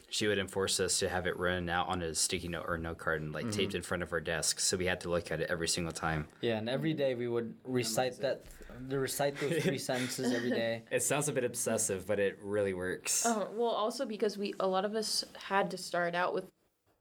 she 0.09 0.27
would 0.27 0.39
enforce 0.39 0.81
us 0.81 0.99
to 0.99 1.09
have 1.09 1.27
it 1.27 1.39
written 1.39 1.69
out 1.69 1.89
on 1.89 2.03
a 2.03 2.15
sticky 2.15 2.49
note 2.49 2.65
or 2.69 2.79
note 2.79 2.99
card 2.99 3.23
and 3.23 3.33
like 3.33 3.51
taped 3.51 3.71
mm-hmm. 3.71 3.77
in 3.77 3.83
front 3.83 4.03
of 4.03 4.13
our 4.13 4.21
desk, 4.21 4.61
so 4.61 4.77
we 4.77 4.87
had 4.87 5.01
to 5.03 5.09
look 5.09 5.31
at 5.31 5.41
it 5.41 5.51
every 5.51 5.69
single 5.69 5.93
time. 5.93 6.27
Yeah, 6.41 6.59
and 6.59 6.69
every 6.69 6.95
day 6.95 7.15
we 7.15 7.29
would 7.29 7.55
recite 7.65 8.21
that, 8.21 8.45
recite 8.89 9.39
those 9.41 9.63
three 9.63 9.79
sentences 9.91 10.33
every 10.33 10.51
day. 10.51 10.83
It 10.91 11.03
sounds 11.03 11.29
a 11.29 11.33
bit 11.33 11.45
obsessive, 11.45 12.07
but 12.07 12.19
it 12.19 12.39
really 12.43 12.75
works. 12.75 13.25
Uh, 13.25 13.47
well, 13.53 13.71
also 13.71 14.05
because 14.05 14.37
we 14.37 14.53
a 14.61 14.67
lot 14.67 14.85
of 14.85 14.95
us 14.95 15.25
had 15.39 15.71
to 15.71 15.79
start 15.79 16.15
out 16.15 16.35
with 16.35 16.45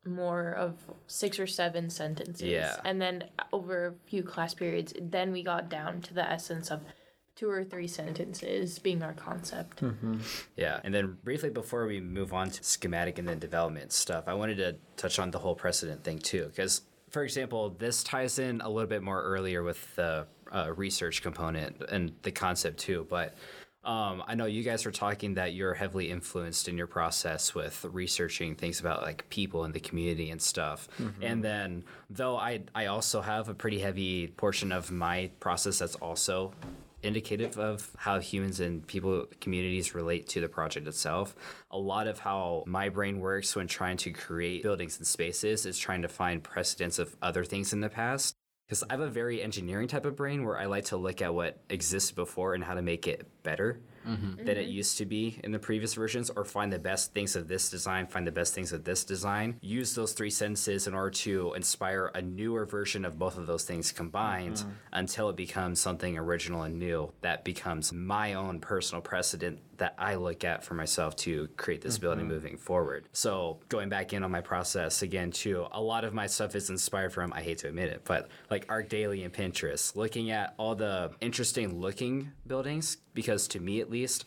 more 0.05 0.51
of 0.51 0.75
six 1.07 1.39
or 1.39 1.47
seven 1.47 1.89
sentences. 1.89 2.47
Yeah. 2.47 2.77
And 2.85 3.01
then 3.01 3.25
over 3.51 3.87
a 3.87 4.09
few 4.09 4.23
class 4.23 4.53
periods, 4.53 4.93
then 5.01 5.31
we 5.31 5.43
got 5.43 5.69
down 5.69 6.01
to 6.01 6.13
the 6.13 6.29
essence 6.29 6.71
of 6.71 6.81
two 7.35 7.49
or 7.49 7.63
three 7.63 7.87
sentences 7.87 8.79
being 8.79 9.03
our 9.03 9.13
concept. 9.13 9.83
Yeah, 10.55 10.79
and 10.83 10.93
then 10.93 11.17
briefly 11.23 11.49
before 11.49 11.85
we 11.85 11.99
move 11.99 12.33
on 12.33 12.49
to 12.51 12.63
schematic 12.63 13.19
and 13.19 13.27
then 13.27 13.39
development 13.39 13.91
stuff, 13.91 14.23
I 14.27 14.33
wanted 14.33 14.57
to 14.57 14.77
touch 14.95 15.19
on 15.19 15.31
the 15.31 15.39
whole 15.39 15.55
precedent 15.55 16.03
thing 16.03 16.19
too, 16.19 16.45
because 16.45 16.83
for 17.09 17.23
example, 17.23 17.71
this 17.77 18.03
ties 18.03 18.39
in 18.39 18.61
a 18.61 18.69
little 18.69 18.87
bit 18.89 19.03
more 19.03 19.21
earlier 19.21 19.63
with 19.63 19.95
the 19.95 20.27
uh, 20.51 20.71
research 20.75 21.21
component 21.21 21.81
and 21.89 22.13
the 22.21 22.31
concept 22.31 22.77
too, 22.79 23.05
but. 23.09 23.35
Um, 23.85 24.23
I 24.27 24.33
know 24.33 24.45
you 24.45 24.63
guys 24.63 24.83
were 24.83 24.91
talking 24.91 25.35
that 25.35 25.53
you're 25.53 25.75
heavily 25.75 26.09
influenced 26.09 26.67
in 26.67 26.75
your 26.77 26.87
process 26.87 27.53
with 27.53 27.85
researching 27.91 28.55
things 28.55 28.79
about 28.79 29.03
like 29.03 29.29
people 29.29 29.63
in 29.63 29.71
the 29.73 29.79
community 29.79 30.31
and 30.31 30.41
stuff. 30.41 30.87
And 31.21 31.43
then, 31.43 31.83
though 32.09 32.35
I 32.35 32.63
I 32.73 32.87
also 32.87 33.21
have 33.21 33.47
a 33.47 33.53
pretty 33.53 33.79
heavy 33.79 34.27
portion 34.27 34.71
of 34.71 34.91
my 34.91 35.29
process 35.39 35.79
that's 35.79 35.95
also 35.95 36.53
indicative 37.03 37.59
of 37.59 37.91
how 37.97 38.19
humans 38.19 38.59
and 38.59 38.85
people 38.87 39.27
communities 39.39 39.93
relate 39.93 40.27
to 40.29 40.41
the 40.41 40.49
project 40.49 40.87
itself. 40.87 41.35
A 41.69 41.77
lot 41.77 42.07
of 42.07 42.17
how 42.19 42.63
my 42.65 42.89
brain 42.89 43.19
works 43.19 43.55
when 43.55 43.67
trying 43.67 43.97
to 43.97 44.11
create 44.11 44.63
buildings 44.63 44.97
and 44.97 45.05
spaces 45.05 45.65
is 45.67 45.77
trying 45.77 46.01
to 46.01 46.07
find 46.07 46.43
precedents 46.43 46.97
of 46.97 47.15
other 47.21 47.45
things 47.45 47.73
in 47.73 47.81
the 47.81 47.89
past. 47.89 48.35
Because 48.67 48.83
I 48.89 48.93
have 48.93 49.01
a 49.01 49.09
very 49.09 49.43
engineering 49.43 49.87
type 49.87 50.05
of 50.05 50.15
brain 50.15 50.43
where 50.43 50.57
I 50.57 50.65
like 50.65 50.85
to 50.85 50.97
look 50.97 51.21
at 51.21 51.33
what 51.33 51.59
existed 51.69 52.15
before 52.15 52.55
and 52.55 52.63
how 52.63 52.73
to 52.73 52.81
make 52.81 53.07
it 53.07 53.27
better 53.43 53.79
mm-hmm. 54.07 54.37
than 54.37 54.57
it 54.57 54.63
mm-hmm. 54.63 54.71
used 54.71 54.97
to 54.97 55.05
be 55.05 55.39
in 55.43 55.51
the 55.51 55.59
previous 55.59 55.93
versions, 55.93 56.31
or 56.31 56.43
find 56.43 56.73
the 56.73 56.79
best 56.79 57.13
things 57.13 57.35
of 57.35 57.47
this 57.47 57.69
design, 57.69 58.07
find 58.07 58.25
the 58.25 58.31
best 58.31 58.55
things 58.55 58.71
of 58.71 58.83
this 58.83 59.03
design. 59.03 59.57
Use 59.61 59.93
those 59.93 60.13
three 60.13 60.31
sentences 60.31 60.87
in 60.87 60.95
order 60.95 61.11
to 61.11 61.53
inspire 61.53 62.11
a 62.15 62.21
newer 62.23 62.65
version 62.65 63.05
of 63.05 63.19
both 63.19 63.37
of 63.37 63.45
those 63.45 63.63
things 63.65 63.91
combined 63.91 64.57
mm-hmm. 64.57 64.69
until 64.93 65.29
it 65.29 65.35
becomes 65.35 65.79
something 65.79 66.17
original 66.17 66.63
and 66.63 66.79
new 66.79 67.11
that 67.21 67.43
becomes 67.43 67.93
my 67.93 68.33
own 68.33 68.59
personal 68.59 69.01
precedent 69.01 69.59
that 69.77 69.95
I 69.97 70.15
look 70.15 70.43
at 70.43 70.63
for 70.63 70.73
myself 70.73 71.15
to 71.17 71.47
create 71.57 71.81
this 71.81 71.97
building 71.97 72.25
mm-hmm. 72.25 72.33
moving 72.33 72.57
forward. 72.57 73.07
So 73.13 73.59
going 73.69 73.89
back 73.89 74.13
in 74.13 74.23
on 74.23 74.31
my 74.31 74.41
process 74.41 75.01
again 75.01 75.31
too, 75.31 75.65
a 75.71 75.81
lot 75.81 76.03
of 76.03 76.13
my 76.13 76.27
stuff 76.27 76.55
is 76.55 76.69
inspired 76.69 77.13
from 77.13 77.33
I 77.33 77.41
hate 77.41 77.59
to 77.59 77.67
admit 77.67 77.89
it, 77.89 78.01
but 78.05 78.29
like 78.49 78.67
ArchDaily 78.67 79.23
and 79.23 79.33
Pinterest, 79.33 79.95
looking 79.95 80.31
at 80.31 80.53
all 80.57 80.75
the 80.75 81.11
interesting 81.21 81.79
looking 81.79 82.31
buildings 82.47 82.97
because 83.13 83.47
to 83.49 83.59
me 83.59 83.81
at 83.81 83.89
least 83.89 84.25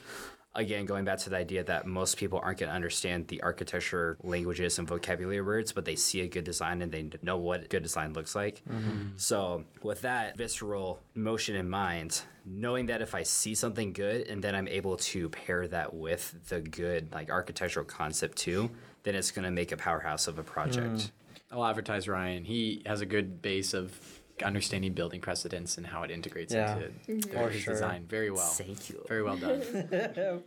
again 0.55 0.87
going 0.87 1.05
back 1.05 1.19
to 1.19 1.31
the 1.31 1.37
idea 1.37 1.63
that 1.65 1.87
most 1.87 2.17
people 2.17 2.41
aren't 2.43 2.59
going 2.59 2.69
to 2.69 2.75
understand 2.75 3.29
the 3.29 3.41
architecture 3.43 4.17
languages 4.23 4.79
and 4.79 4.89
vocabulary 4.89 5.41
words 5.41 5.73
but 5.73 5.85
they 5.85 5.97
see 5.97 6.21
a 6.23 6.27
good 6.27 6.45
design 6.45 6.83
and 6.83 6.91
they 6.91 7.09
know 7.23 7.37
what 7.37 7.69
good 7.69 7.83
design 7.83 8.13
looks 8.13 8.35
like. 8.35 8.63
Mm-hmm. 8.69 9.11
So 9.17 9.65
with 9.83 10.03
that 10.03 10.37
visceral 10.37 11.01
motion 11.15 11.55
in 11.55 11.69
mind 11.69 12.23
knowing 12.51 12.87
that 12.87 13.03
if 13.03 13.15
i 13.15 13.23
see 13.23 13.55
something 13.55 13.93
good 13.93 14.27
and 14.27 14.43
then 14.43 14.55
i'm 14.55 14.69
able 14.69 14.97
to 14.97 15.29
pair 15.29 15.69
that 15.69 15.93
with 15.93 16.35
the 16.49 16.61
good 16.63 17.13
like 17.13 17.29
architectural 17.29 17.85
concept 17.85 18.39
too 18.39 18.71
then 19.03 19.15
it's 19.15 19.31
going 19.31 19.45
to 19.45 19.51
make 19.51 19.73
a 19.73 19.77
powerhouse 19.77 20.27
of 20.27 20.39
a 20.39 20.43
project. 20.43 20.97
Mm. 20.97 21.11
I'll 21.51 21.65
advertise 21.65 22.09
Ryan. 22.09 22.45
He 22.45 22.83
has 22.85 23.01
a 23.01 23.07
good 23.07 23.41
base 23.41 23.73
of 23.73 23.99
understanding 24.43 24.93
building 24.93 25.21
precedents 25.21 25.77
and 25.77 25.87
how 25.87 26.03
it 26.03 26.11
integrates 26.11 26.53
Yeah. 26.53 26.77
into 26.77 26.89
mm-hmm. 26.89 27.37
For 27.37 27.51
his 27.51 27.63
sure. 27.63 27.75
design 27.75 28.07
very 28.09 28.31
well. 28.31 28.47
Thank 28.47 28.91
you. 28.91 29.05
Very 29.09 29.23
well 29.23 29.37
done. 29.37 29.63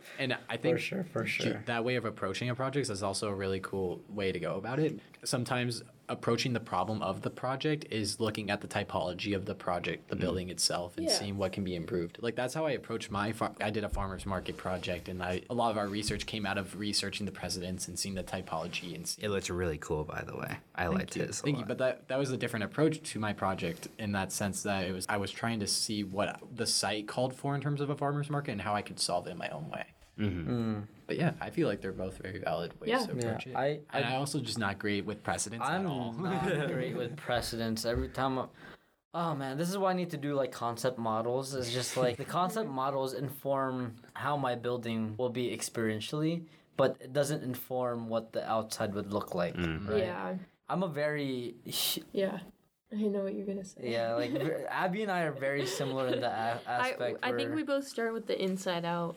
and 0.18 0.36
I 0.48 0.56
think 0.56 0.76
for 0.76 0.82
sure, 0.82 1.04
for 1.12 1.26
sure. 1.26 1.62
that 1.66 1.84
way 1.84 1.96
of 1.96 2.04
approaching 2.04 2.50
a 2.50 2.54
project 2.54 2.90
is 2.90 3.02
also 3.02 3.28
a 3.28 3.34
really 3.34 3.60
cool 3.60 4.00
way 4.08 4.32
to 4.32 4.38
go 4.38 4.56
about 4.56 4.78
it. 4.78 4.98
Sometimes 5.24 5.82
approaching 6.08 6.52
the 6.52 6.60
problem 6.60 7.02
of 7.02 7.22
the 7.22 7.30
project 7.30 7.86
is 7.90 8.20
looking 8.20 8.50
at 8.50 8.60
the 8.60 8.68
typology 8.68 9.34
of 9.34 9.46
the 9.46 9.54
project, 9.54 10.08
the 10.08 10.14
mm-hmm. 10.14 10.22
building 10.22 10.48
itself, 10.50 10.96
and 10.96 11.06
Yeah. 11.06 11.12
seeing 11.12 11.38
what 11.38 11.52
can 11.52 11.64
be 11.64 11.74
improved. 11.74 12.18
Like 12.20 12.36
that's 12.36 12.54
how 12.54 12.66
I 12.66 12.72
approached 12.72 13.10
my. 13.10 13.32
Far- 13.32 13.54
I 13.60 13.70
did 13.70 13.84
a 13.84 13.88
farmers 13.88 14.26
market 14.26 14.56
project, 14.56 15.08
and 15.08 15.22
I 15.22 15.42
a 15.48 15.54
lot 15.54 15.70
of 15.70 15.78
our 15.78 15.88
research 15.88 16.26
came 16.26 16.46
out 16.46 16.58
of 16.58 16.78
researching 16.78 17.26
the 17.26 17.32
precedents 17.32 17.88
and 17.88 17.98
seeing 17.98 18.14
the 18.14 18.22
typology 18.24 18.94
and 18.94 19.06
seeing 19.06 19.26
it 19.26 19.30
looks 19.30 19.50
really 19.50 19.78
cool 19.78 20.04
by 20.04 20.22
the 20.26 20.36
way 20.36 20.56
i 20.74 20.86
liked 20.86 21.14
Thank 21.14 21.16
you. 21.16 21.26
his 21.26 21.40
a 21.40 21.42
Thank 21.42 21.58
you. 21.58 21.64
But 21.64 21.78
that 21.78 22.08
that 22.08 22.18
was 22.18 22.30
a 22.30 22.36
different 22.36 22.64
approach 22.64 23.02
to 23.12 23.18
my 23.18 23.32
project 23.32 23.88
in 23.98 24.12
that 24.12 24.32
sense 24.32 24.62
that 24.62 24.86
it 24.86 24.92
was 24.92 25.06
I 25.08 25.16
was 25.16 25.30
trying 25.30 25.60
to 25.60 25.66
see 25.66 26.04
what 26.04 26.40
the 26.54 26.66
site 26.66 27.06
called 27.06 27.34
for 27.34 27.54
in 27.54 27.60
terms 27.60 27.80
of 27.80 27.90
a 27.90 27.96
farmer's 27.96 28.30
market 28.30 28.52
and 28.52 28.60
how 28.60 28.74
I 28.74 28.82
could 28.82 29.00
solve 29.00 29.26
it 29.26 29.30
in 29.30 29.38
my 29.38 29.48
own 29.48 29.70
way. 29.70 29.84
Mm-hmm. 30.18 30.50
Mm. 30.50 30.82
But 31.06 31.18
yeah, 31.18 31.32
I 31.40 31.50
feel 31.50 31.68
like 31.68 31.80
they're 31.80 31.92
both 31.92 32.18
very 32.18 32.38
valid 32.38 32.72
ways 32.80 32.90
Yeah. 32.90 33.06
to 33.06 33.16
Yeah, 33.16 33.38
it. 33.46 33.56
I- 33.56 33.80
and 33.92 34.04
I- 34.04 34.12
I 34.12 34.16
also 34.16 34.38
just 34.40 34.58
not 34.58 34.78
great 34.78 35.04
with 35.04 35.22
precedents 35.22 35.66
I'm 35.68 35.86
at 35.86 35.90
all. 35.90 36.12
not 36.12 36.44
great 36.72 36.96
with 36.96 37.16
precedents. 37.16 37.84
Every 37.84 38.08
time 38.08 38.38
I, 38.38 38.46
Oh 39.14 39.34
man, 39.34 39.58
this 39.58 39.68
is 39.68 39.76
why 39.76 39.90
I 39.90 39.92
need 39.94 40.10
to 40.12 40.16
do 40.16 40.34
like 40.34 40.52
concept 40.52 40.98
models. 40.98 41.54
It's 41.54 41.70
just 41.70 41.96
like 41.98 42.16
the 42.16 42.24
concept 42.24 42.70
models 42.82 43.12
inform 43.12 43.96
how 44.14 44.38
my 44.38 44.54
building 44.54 45.14
will 45.18 45.28
be 45.28 45.54
experientially, 45.54 46.44
but 46.78 46.96
it 47.00 47.12
doesn't 47.12 47.42
inform 47.42 48.08
what 48.08 48.32
the 48.32 48.48
outside 48.50 48.94
would 48.94 49.12
look 49.12 49.34
like. 49.34 49.54
Mm-hmm. 49.54 49.88
Right? 49.90 49.98
Yeah. 50.04 50.34
I'm 50.70 50.82
a 50.82 50.88
very 50.88 51.56
Yeah. 52.12 52.38
I 52.94 53.02
know 53.02 53.22
what 53.24 53.34
you're 53.34 53.46
gonna 53.46 53.64
say. 53.64 53.80
yeah, 53.90 54.14
like 54.14 54.32
Abby 54.70 55.02
and 55.02 55.10
I 55.10 55.22
are 55.22 55.32
very 55.32 55.66
similar 55.66 56.08
in 56.08 56.20
the 56.20 56.28
a- 56.28 56.60
I, 56.66 56.90
aspect. 56.90 57.18
I 57.22 57.32
think 57.32 57.54
we 57.54 57.62
both 57.62 57.86
start 57.86 58.12
with 58.12 58.26
the 58.26 58.40
inside 58.42 58.84
out. 58.84 59.16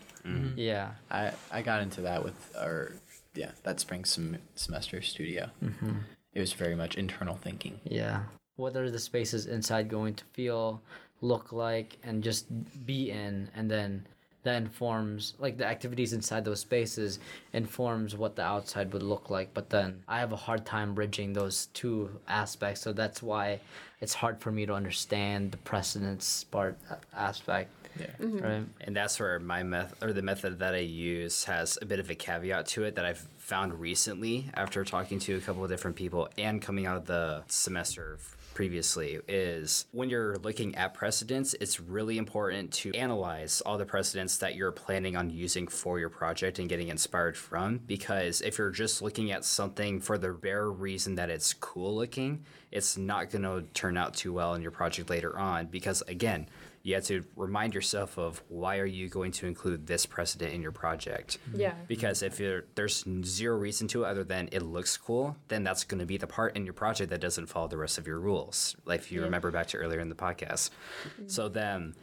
yeah. 0.56 0.92
I, 1.12 1.32
I 1.52 1.62
got 1.62 1.82
into 1.82 2.02
that 2.02 2.24
with 2.24 2.56
our 2.60 2.92
yeah 3.34 3.52
that 3.64 3.80
spring 3.80 4.06
sem- 4.06 4.38
semester 4.56 5.02
studio. 5.02 5.50
Mm-hmm. 5.64 5.92
It 6.34 6.40
was 6.40 6.54
very 6.54 6.76
much 6.76 6.96
internal 6.96 7.36
thinking. 7.36 7.80
Yeah. 7.84 8.24
What 8.58 8.76
are 8.78 8.90
the 8.90 9.00
spaces 9.00 9.46
inside 9.48 9.90
going 9.90 10.14
to 10.16 10.24
feel, 10.34 10.82
look 11.22 11.52
like, 11.52 11.98
and 12.04 12.24
just 12.24 12.46
be 12.86 13.12
in? 13.12 13.50
And 13.56 13.70
then 13.70 14.06
that 14.46 14.56
informs, 14.56 15.34
like 15.38 15.58
the 15.58 15.66
activities 15.66 16.14
inside 16.14 16.46
those 16.46 16.62
spaces 16.62 17.20
informs 17.52 18.16
what 18.16 18.36
the 18.36 18.44
outside 18.44 18.94
would 18.94 19.04
look 19.04 19.30
like. 19.30 19.54
But 19.54 19.70
then 19.70 20.04
I 20.08 20.20
have 20.20 20.32
a 20.32 20.38
hard 20.38 20.66
time 20.66 20.96
bridging 20.96 21.34
those 21.34 21.66
two 21.74 22.10
aspects. 22.28 22.82
So 22.82 22.94
that's 22.94 23.22
why 23.22 23.60
it's 24.00 24.14
hard 24.14 24.40
for 24.40 24.52
me 24.52 24.66
to 24.66 24.74
understand 24.74 25.52
the 25.52 25.58
precedence 25.58 26.46
part 26.46 26.78
uh, 26.90 26.96
aspect. 27.14 27.72
Yeah. 28.00 28.08
Right. 28.20 28.64
And 28.82 28.96
that's 28.96 29.20
where 29.20 29.40
my 29.40 29.64
method 29.64 30.04
or 30.04 30.14
the 30.14 30.22
method 30.22 30.60
that 30.60 30.76
I 30.76 30.80
use 30.80 31.46
has 31.46 31.78
a 31.82 31.86
bit 31.86 32.00
of 32.00 32.10
a 32.10 32.16
caveat 32.16 32.68
to 32.68 32.84
it 32.84 32.96
that 32.96 33.06
I've 33.06 33.26
found 33.38 33.80
recently 33.80 34.50
after 34.54 34.84
talking 34.84 35.20
to 35.20 35.38
a 35.38 35.40
couple 35.40 35.64
of 35.64 35.70
different 35.70 35.96
people 35.96 36.30
and 36.38 36.62
coming 36.62 36.86
out 36.86 36.98
of 36.98 37.06
the 37.06 37.44
semester 37.48 38.18
previously 38.56 39.20
is 39.28 39.86
when 39.92 40.10
you're 40.10 40.38
looking 40.38 40.74
at 40.76 40.96
precedents, 40.96 41.54
it's 41.60 41.80
really 41.80 42.18
important 42.18 42.72
to 42.72 42.92
analyze 42.96 43.62
all 43.62 43.78
the 43.78 43.86
precedents 43.86 44.38
that 44.38 44.56
you're 44.56 44.72
planning 44.72 45.16
on 45.16 45.30
using 45.30 45.68
for 45.68 46.00
your 46.00 46.10
project 46.10 46.58
and 46.58 46.68
getting 46.68 46.88
inspired 46.88 47.38
from. 47.38 47.78
Because 47.86 48.42
if 48.42 48.58
you're 48.58 48.72
just 48.72 49.04
looking 49.04 49.32
at 49.32 49.46
something 49.46 50.00
for 50.00 50.18
the 50.18 50.32
bare 50.32 50.72
reason 50.72 51.16
that 51.16 51.30
it's 51.30 51.54
cool 51.54 51.96
looking, 51.96 52.46
it's 52.72 52.98
not 52.98 53.30
going 53.30 53.44
to 53.44 53.64
turn 53.74 53.98
out 53.98 54.16
too 54.16 54.34
well 54.34 54.56
in 54.56 54.62
your 54.62 54.72
project 54.72 55.10
later 55.10 55.38
on. 55.38 55.68
Because 55.68 56.02
again, 56.08 56.48
you 56.86 56.94
have 56.94 57.04
to 57.06 57.26
remind 57.36 57.74
yourself 57.74 58.20
of 58.20 58.44
why 58.48 58.78
are 58.78 58.86
you 58.86 59.10
going 59.10 59.32
to 59.32 59.48
include 59.48 59.88
this 59.88 60.06
precedent 60.06 60.54
in 60.54 60.62
your 60.62 60.72
project? 60.72 61.40
Mm-hmm. 61.50 61.62
Yeah. 61.62 61.74
because 61.88 62.22
if 62.22 62.40
you're, 62.40 62.66
there's 62.76 63.04
zero 63.24 63.58
reason 63.58 63.88
to 63.88 64.04
it 64.04 64.08
other 64.08 64.24
than 64.24 64.50
it 64.52 64.62
looks 64.62 64.96
cool 64.96 65.36
then 65.48 65.64
that's 65.64 65.84
going 65.84 66.00
to 66.00 66.06
be 66.06 66.18
the 66.18 66.28
part 66.28 66.56
in 66.56 66.64
your 66.64 66.76
project 66.76 67.10
that 67.10 67.20
doesn't 67.20 67.48
follow 67.48 67.68
the 67.68 67.78
rest 67.78 67.98
of 67.98 68.06
your 68.06 68.20
rules 68.20 68.76
like 68.86 69.00
if 69.00 69.12
you 69.12 69.24
remember 69.24 69.50
back 69.50 69.66
to 69.68 69.78
earlier 69.78 70.00
in 70.00 70.10
the 70.10 70.16
podcast. 70.16 70.70
Mm-hmm. 70.70 71.28
So 71.28 71.50
then 71.50 71.96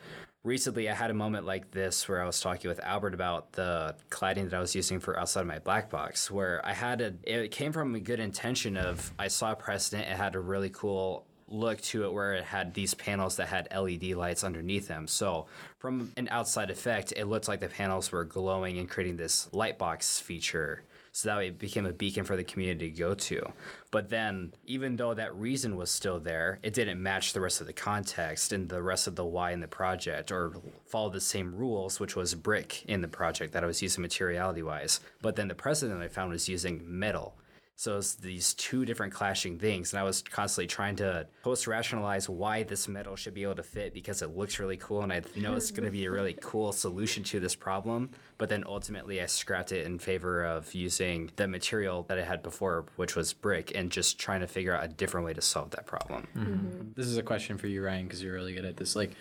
recently 0.45 0.91
i 0.91 0.95
had 0.95 1.09
a 1.09 1.15
moment 1.15 1.47
like 1.47 1.71
this 1.71 2.09
where 2.09 2.21
i 2.21 2.27
was 2.27 2.41
talking 2.41 2.69
with 2.69 2.81
albert 2.81 3.15
about 3.15 3.53
the 3.53 3.95
cladding 4.11 4.51
that 4.51 4.57
i 4.57 4.61
was 4.61 4.75
using 4.75 4.99
for 4.99 5.17
outside 5.17 5.43
of 5.43 5.47
my 5.47 5.61
black 5.61 5.89
box 5.89 6.33
where 6.33 6.61
i 6.67 6.73
had 6.73 7.01
a 7.01 7.15
it 7.23 7.53
came 7.53 7.71
from 7.71 7.95
a 7.95 8.01
good 8.01 8.19
intention 8.19 8.77
of 8.77 9.13
i 9.21 9.29
saw 9.29 9.53
a 9.53 9.55
precedent 9.55 10.09
it 10.09 10.17
had 10.17 10.35
a 10.35 10.41
really 10.41 10.71
cool 10.71 11.25
look 11.53 11.81
to 11.83 12.05
it 12.05 12.13
where 12.13 12.35
it 12.35 12.45
had 12.45 12.75
these 12.75 12.95
panels 12.95 13.37
that 13.37 13.49
had 13.49 13.69
LED 13.75 14.05
lights 14.15 14.45
underneath 14.45 14.89
them. 14.89 15.07
So 15.07 15.47
from 15.79 16.13
an 16.17 16.29
outside 16.31 16.71
effect, 16.71 17.13
it 17.17 17.27
looked 17.27 17.49
like 17.49 17.61
the 17.61 17.69
panels 17.69 18.11
were 18.11 18.25
glowing 18.25 18.79
and 18.79 18.89
creating 18.89 19.17
this 19.17 19.49
light 19.53 19.79
box 19.79 20.19
feature. 20.19 20.83
So 21.15 21.29
that 21.29 21.37
way 21.37 21.49
it 21.49 21.59
became 21.59 21.85
a 21.85 21.93
beacon 21.93 22.25
for 22.25 22.37
the 22.37 22.45
community 22.45 22.91
to 22.91 22.99
go 22.99 23.15
to. 23.15 23.53
But 23.91 24.09
then, 24.09 24.55
even 24.65 24.97
though 24.97 25.13
that 25.13 25.35
reason 25.35 25.77
was 25.77 25.91
still 25.91 26.19
there, 26.19 26.59
it 26.63 26.73
didn't 26.73 27.03
match 27.03 27.35
the 27.35 27.41
rest 27.43 27.61
of 27.61 27.67
the 27.67 27.75
context 27.75 28.51
and 28.51 28.67
the 28.67 28.83
rest 28.83 29.07
of 29.07 29.15
the 29.15 29.25
why 29.25 29.51
in 29.51 29.61
the 29.61 29.69
project 29.69 30.33
or 30.33 30.55
follow 30.87 31.11
the 31.11 31.21
same 31.21 31.55
rules, 31.55 32.01
which 32.01 32.17
was 32.17 32.35
brick 32.35 32.83
in 32.87 33.03
the 33.03 33.09
project 33.09 33.53
that 33.53 33.63
I 33.63 33.67
was 33.67 33.83
using 33.83 34.01
materiality 34.01 34.63
wise. 34.63 35.01
But 35.21 35.37
then 35.37 35.49
the 35.49 35.55
precedent 35.55 36.01
I 36.01 36.09
found 36.09 36.31
was 36.31 36.49
using 36.49 36.81
metal. 36.87 37.35
So 37.83 37.97
it's 37.97 38.15
these 38.15 38.55
two 38.55 38.85
different 38.85 39.13
clashing 39.13 39.59
things, 39.59 39.93
and 39.93 39.99
I 39.99 40.05
was 40.05 40.23
constantly 40.23 40.69
trying 40.69 40.95
to 40.97 41.27
post 41.43 41.67
rationalize 41.67 42.29
why 42.29 42.63
this 42.63 42.87
metal 42.87 43.17
should 43.17 43.35
be 43.35 43.43
able 43.43 43.57
to 43.57 43.65
fit 43.65 43.93
because 43.93 44.23
it 44.23 44.37
looks 44.37 44.61
really 44.61 44.77
cool, 44.77 45.03
and 45.03 45.13
I 45.13 45.23
know 45.35 45.57
it's 45.57 45.73
going 45.73 45.87
to 45.87 45.91
be 45.91 46.05
a 46.05 46.11
really 46.13 46.35
cool 46.41 46.71
solution 46.71 47.25
to 47.25 47.41
this 47.41 47.57
problem. 47.57 48.11
But 48.39 48.51
then 48.51 48.63
ultimately, 48.69 49.21
I 49.21 49.27
scrapped 49.27 49.73
it 49.73 49.85
in 49.85 49.99
favor 49.99 50.45
of 50.45 50.73
using 50.73 51.33
the 51.35 51.49
material 51.49 52.05
that 52.05 52.21
I 52.21 52.23
had 52.23 52.41
before, 52.45 52.85
which 52.95 53.17
was 53.17 53.33
brick, 53.33 53.73
and 53.75 53.91
just 53.91 54.17
trying 54.17 54.43
to 54.43 54.47
figure 54.47 54.77
out 54.77 54.85
a 54.85 54.89
different 54.89 55.27
way 55.27 55.35
to 55.35 55.43
solve 55.43 55.71
that 55.71 55.85
problem. 55.85 56.29
Mm-hmm. 56.37 56.53
Mm-hmm. 56.53 56.89
This 56.95 57.07
is 57.07 57.17
a 57.17 57.23
question 57.25 57.59
for 57.59 57.67
you, 57.67 57.85
Ryan, 57.85 58.05
because 58.05 58.23
you're 58.23 58.35
really 58.35 58.55
good 58.55 58.65
at 58.65 58.77
this. 58.77 58.95
Like, 58.95 59.17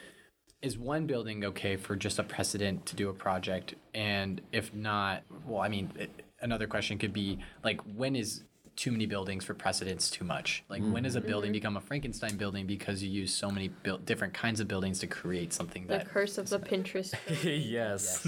is 0.62 0.78
one 0.78 1.08
building 1.08 1.44
okay 1.46 1.78
for 1.78 1.96
just 1.96 2.20
a 2.20 2.24
precedent 2.24 2.86
to 2.86 2.96
do 2.96 3.10
a 3.10 3.14
project? 3.14 3.74
And 3.96 4.40
if 4.52 4.72
not, 4.72 5.24
well, 5.48 5.64
I 5.64 5.68
mean, 5.68 5.92
it, 5.96 6.12
another 6.42 6.68
question 6.68 7.00
could 7.00 7.14
be 7.14 7.40
like, 7.64 7.82
when 7.96 8.16
is 8.16 8.44
too 8.76 8.92
many 8.92 9.06
buildings 9.06 9.44
for 9.44 9.54
precedents 9.54 10.10
too 10.10 10.24
much? 10.24 10.64
Like, 10.70 10.82
when 10.84 11.04
does 11.04 11.16
a 11.16 11.22
building 11.22 11.50
mm-hmm. 11.50 11.54
become 11.54 11.78
a 11.78 11.82
Frankenstein 11.82 12.38
building 12.38 12.66
because 12.66 13.04
you 13.04 13.10
use 13.10 13.34
so 13.34 13.50
many 13.50 13.70
buil- 13.70 14.00
different 14.00 14.34
kinds 14.34 14.60
of 14.60 14.68
buildings 14.68 15.00
to 15.00 15.08
create 15.08 15.54
something 15.54 15.84
The 15.84 15.98
that 16.00 16.10
curse 16.10 16.38
of 16.38 16.50
the 16.50 16.60
Pinterest. 16.60 17.14
building. 17.28 17.62
yes. 17.62 18.28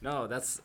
no, 0.00 0.26
that's. 0.26 0.60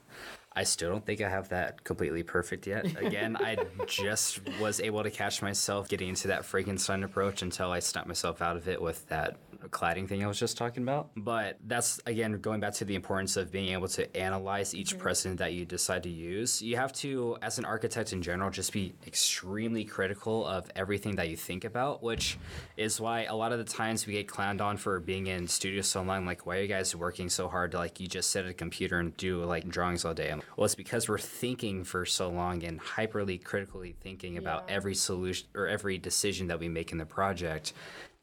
I 0.56 0.64
still 0.64 0.90
don't 0.90 1.06
think 1.06 1.22
I 1.22 1.30
have 1.30 1.50
that 1.50 1.84
completely 1.84 2.24
perfect 2.24 2.66
yet. 2.66 2.86
Again, 3.00 3.38
I 3.38 3.58
just 3.88 4.40
was 4.60 4.80
able 4.80 5.04
to 5.04 5.12
catch 5.12 5.44
myself 5.44 5.88
getting 5.88 6.10
into 6.10 6.30
that 6.30 6.46
Frankenstein 6.46 7.04
approach 7.04 7.44
until 7.44 7.72
I 7.72 7.78
snapped 7.78 8.08
myself 8.08 8.42
out 8.42 8.58
of 8.58 8.68
it 8.68 8.82
with 8.82 9.08
that 9.10 9.38
cladding 9.70 10.08
thing 10.08 10.24
I 10.24 10.28
was 10.28 10.40
just 10.40 10.58
talking 10.58 10.84
about. 10.84 11.10
But 11.16 11.58
that's 11.66 12.00
again 12.06 12.40
going 12.40 12.60
back 12.60 12.74
to 12.76 12.86
the 12.86 12.96
importance 12.96 13.38
of 13.38 13.52
being 13.52 13.70
able 13.70 13.88
to 13.90 14.18
analyze 14.18 14.74
each 14.74 14.92
mm-hmm. 14.92 15.02
precedent 15.02 15.40
that 15.40 15.54
you 15.54 15.66
decide 15.66 16.04
to 16.04 16.10
use. 16.10 16.62
You 16.62 16.76
have 16.78 16.94
to, 16.94 17.38
as 17.42 17.58
an 17.58 17.66
architect 17.66 18.14
in 18.14 18.22
general, 18.22 18.50
just 18.50 18.72
be 18.72 18.94
extremely 19.06 19.84
critical 19.84 20.46
of 20.46 20.70
everything 20.76 21.16
that 21.16 21.30
you 21.30 21.38
think 21.38 21.66
about, 21.66 22.04
which 22.04 22.38
is 22.76 23.00
why 23.00 23.24
a 23.24 23.36
lot 23.36 23.52
of 23.52 23.58
the 23.58 23.64
times 23.64 24.06
we 24.06 24.14
get 24.14 24.28
clowned 24.28 24.62
on 24.62 24.78
for 24.78 25.00
being 25.00 25.28
in 25.28 25.48
studio 25.48 25.82
so 25.82 26.02
long. 26.02 26.26
Like, 26.26 26.46
why 26.46 26.58
are 26.58 26.62
you 26.62 26.68
guys 26.68 26.96
working 26.96 27.30
so 27.30 27.48
hard 27.48 27.72
to 27.72 27.78
like 27.78 28.00
you 28.00 28.08
just 28.08 28.30
sit 28.30 28.46
at 28.46 28.52
a 28.52 28.54
computer 28.54 29.00
and 29.00 29.16
do 29.18 29.44
like 29.44 29.68
drawings 29.68 30.06
all 30.06 30.14
day? 30.14 30.34
Well, 30.56 30.66
it's 30.66 30.76
because 30.76 31.08
we're 31.10 31.18
thinking 31.18 31.84
for 31.84 32.06
so 32.06 32.30
long 32.30 32.64
and 32.64 32.80
hyperly 32.80 33.44
critically 33.44 33.96
thinking 34.02 34.38
about 34.38 34.66
Yeah. 34.68 34.76
every 34.76 34.96
solution 34.96 35.48
or 35.56 35.68
every 35.68 35.98
decision 35.98 36.48
that 36.48 36.60
we 36.60 36.68
make 36.70 36.92
in 36.92 36.98
the 36.98 37.06
project 37.06 37.74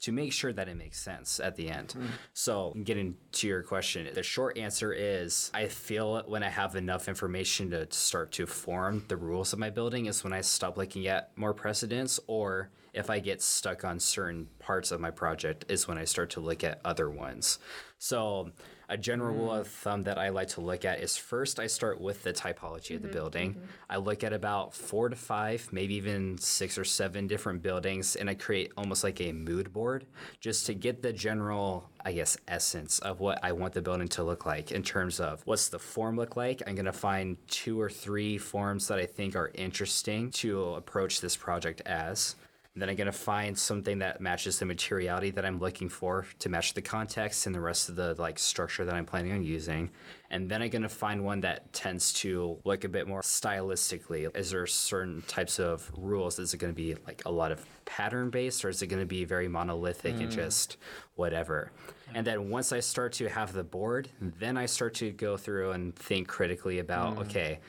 to 0.05 0.13
make 0.13 0.35
sure 0.35 0.53
that 0.53 0.69
it 0.69 0.77
makes 0.77 1.01
sense 1.01 1.41
at 1.41 1.57
the 1.57 1.71
end. 1.71 1.89
Mm-hmm. 1.89 2.07
So, 2.35 2.75
getting 2.85 3.17
to 3.33 3.47
your 3.47 3.63
question, 3.63 4.07
the 4.13 4.23
short 4.23 4.59
answer 4.59 4.93
is 4.93 5.51
I 5.55 5.67
feel 5.69 6.23
when 6.27 6.43
I 6.43 6.51
have 6.51 6.77
enough 6.77 7.09
information 7.09 7.71
to 7.71 7.91
start 7.91 8.31
to 8.33 8.47
form 8.47 9.07
the 9.09 9.17
rules 9.17 9.55
of 9.55 9.59
my 9.59 9.71
building 9.71 10.05
is 10.05 10.23
when 10.23 10.35
I 10.35 10.43
stop 10.43 10.77
looking 10.77 11.07
at 11.07 11.31
more 11.37 11.55
precedents 11.55 12.21
or 12.27 12.69
if 12.93 13.09
I 13.09 13.19
get 13.19 13.41
stuck 13.41 13.83
on 13.83 13.99
certain 13.99 14.49
parts 14.59 14.91
of 14.91 15.01
my 15.01 15.11
project 15.11 15.65
is 15.71 15.89
when 15.89 15.97
I 15.97 16.05
start 16.05 16.29
to 16.31 16.41
look 16.41 16.63
at 16.63 16.83
other 16.85 17.09
ones. 17.09 17.59
So, 17.99 18.51
a 18.89 18.97
general 18.97 19.35
rule 19.35 19.53
of 19.53 19.67
mm. 19.67 19.71
thumb 19.71 20.03
that 20.05 20.19
I 20.19 20.29
like 20.29 20.49
to 20.49 20.61
look 20.61 20.85
at 20.85 21.01
is 21.01 21.17
first 21.17 21.59
I 21.59 21.67
start 21.67 22.01
with 22.01 22.23
the 22.23 22.33
typology 22.33 22.97
of 22.97 23.03
the 23.03 23.09
mm-hmm, 23.09 23.17
building. 23.17 23.51
Mm-hmm. 23.55 23.65
I 23.91 23.97
look 23.97 24.25
at 24.25 24.33
about 24.33 24.75
four 24.75 25.09
to 25.09 25.17
five, 25.17 25.69
maybe 25.73 25.95
even 25.95 26.39
six 26.39 26.79
or 26.79 26.85
seven 26.85 27.27
different 27.27 27.63
buildings, 27.63 28.17
and 28.17 28.29
I 28.29 28.35
create 28.35 28.73
almost 28.77 29.05
like 29.05 29.21
a 29.21 29.33
mood 29.33 29.73
board 29.73 30.07
just 30.41 30.67
to 30.67 30.75
get 30.75 31.03
the 31.03 31.13
general, 31.13 31.89
I 32.05 32.13
guess, 32.13 32.37
essence 32.49 32.99
of 32.99 33.21
what 33.21 33.39
I 33.43 33.53
want 33.53 33.75
the 33.75 33.83
building 33.83 34.09
to 34.09 34.23
look 34.23 34.47
like 34.47 34.73
in 34.73 34.83
terms 34.83 35.21
of 35.21 35.43
what's 35.45 35.69
the 35.69 35.79
form 35.79 36.17
look 36.17 36.37
like. 36.37 36.63
I'm 36.67 36.75
going 36.75 36.85
to 36.87 36.93
find 36.93 37.37
two 37.49 37.81
or 37.81 37.91
three 37.91 38.39
forms 38.39 38.89
that 38.89 38.99
I 38.99 39.07
think 39.07 39.37
are 39.37 39.51
interesting 39.55 40.31
to 40.33 40.75
approach 40.75 41.21
this 41.21 41.37
project 41.37 41.83
as. 41.87 42.37
Then 42.77 42.89
I'm 42.91 42.97
going 42.97 43.07
to 43.07 43.13
find 43.13 43.57
something 43.57 44.01
that 44.01 44.21
matches 44.21 44.59
the 44.59 44.67
materiality 44.67 45.31
that 45.31 45.45
I'm 45.45 45.61
looking 45.61 45.89
for 45.89 46.27
to 46.41 46.49
match 46.49 46.75
the 46.75 46.83
context 46.83 47.47
and 47.47 47.55
the 47.55 47.61
rest 47.61 47.89
of 47.89 47.95
the 47.95 48.15
like 48.15 48.37
structure 48.37 48.85
that 48.85 48.93
I'm 48.93 49.07
planning 49.07 49.31
on 49.31 49.45
using. 49.45 49.91
And 50.29 50.51
then 50.51 50.61
I'm 50.61 50.71
going 50.71 50.83
to 50.83 50.89
find 50.89 51.25
one 51.25 51.41
that 51.43 51.73
tends 51.73 52.13
to 52.15 52.59
look 52.65 52.83
a 52.83 52.89
bit 52.89 53.07
more 53.07 53.21
stylistically. 53.21 54.37
Is 54.37 54.51
there 54.51 54.67
certain 54.67 55.23
types 55.29 55.61
of 55.61 55.89
rules? 55.97 56.41
Is 56.41 56.53
it 56.53 56.57
going 56.57 56.73
to 56.73 56.77
be 56.77 56.97
like 57.07 57.23
a 57.27 57.31
lot 57.31 57.53
of 57.53 57.65
pattern 57.85 58.31
based 58.31 58.65
or 58.65 58.71
is 58.71 58.83
it 58.83 58.89
going 58.89 59.03
to 59.03 59.07
be 59.07 59.25
very 59.25 59.47
monolithic 59.47 60.17
and 60.17 60.29
mm. 60.29 60.35
just 60.35 60.77
whatever? 61.15 61.71
And 62.13 62.27
then 62.27 62.51
once 62.51 62.73
I 62.73 62.81
start 62.81 63.13
to 63.15 63.29
have 63.29 63.53
the 63.53 63.63
board, 63.63 64.09
then 64.21 64.57
I 64.57 64.67
start 64.67 64.95
to 64.95 65.13
go 65.13 65.37
through 65.37 65.71
and 65.71 65.95
think 65.95 66.27
critically 66.27 66.81
about 66.81 67.17
mm. 67.17 67.21
okay, 67.21 67.61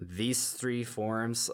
these 0.00 0.52
three 0.52 0.84
forms, 0.84 1.50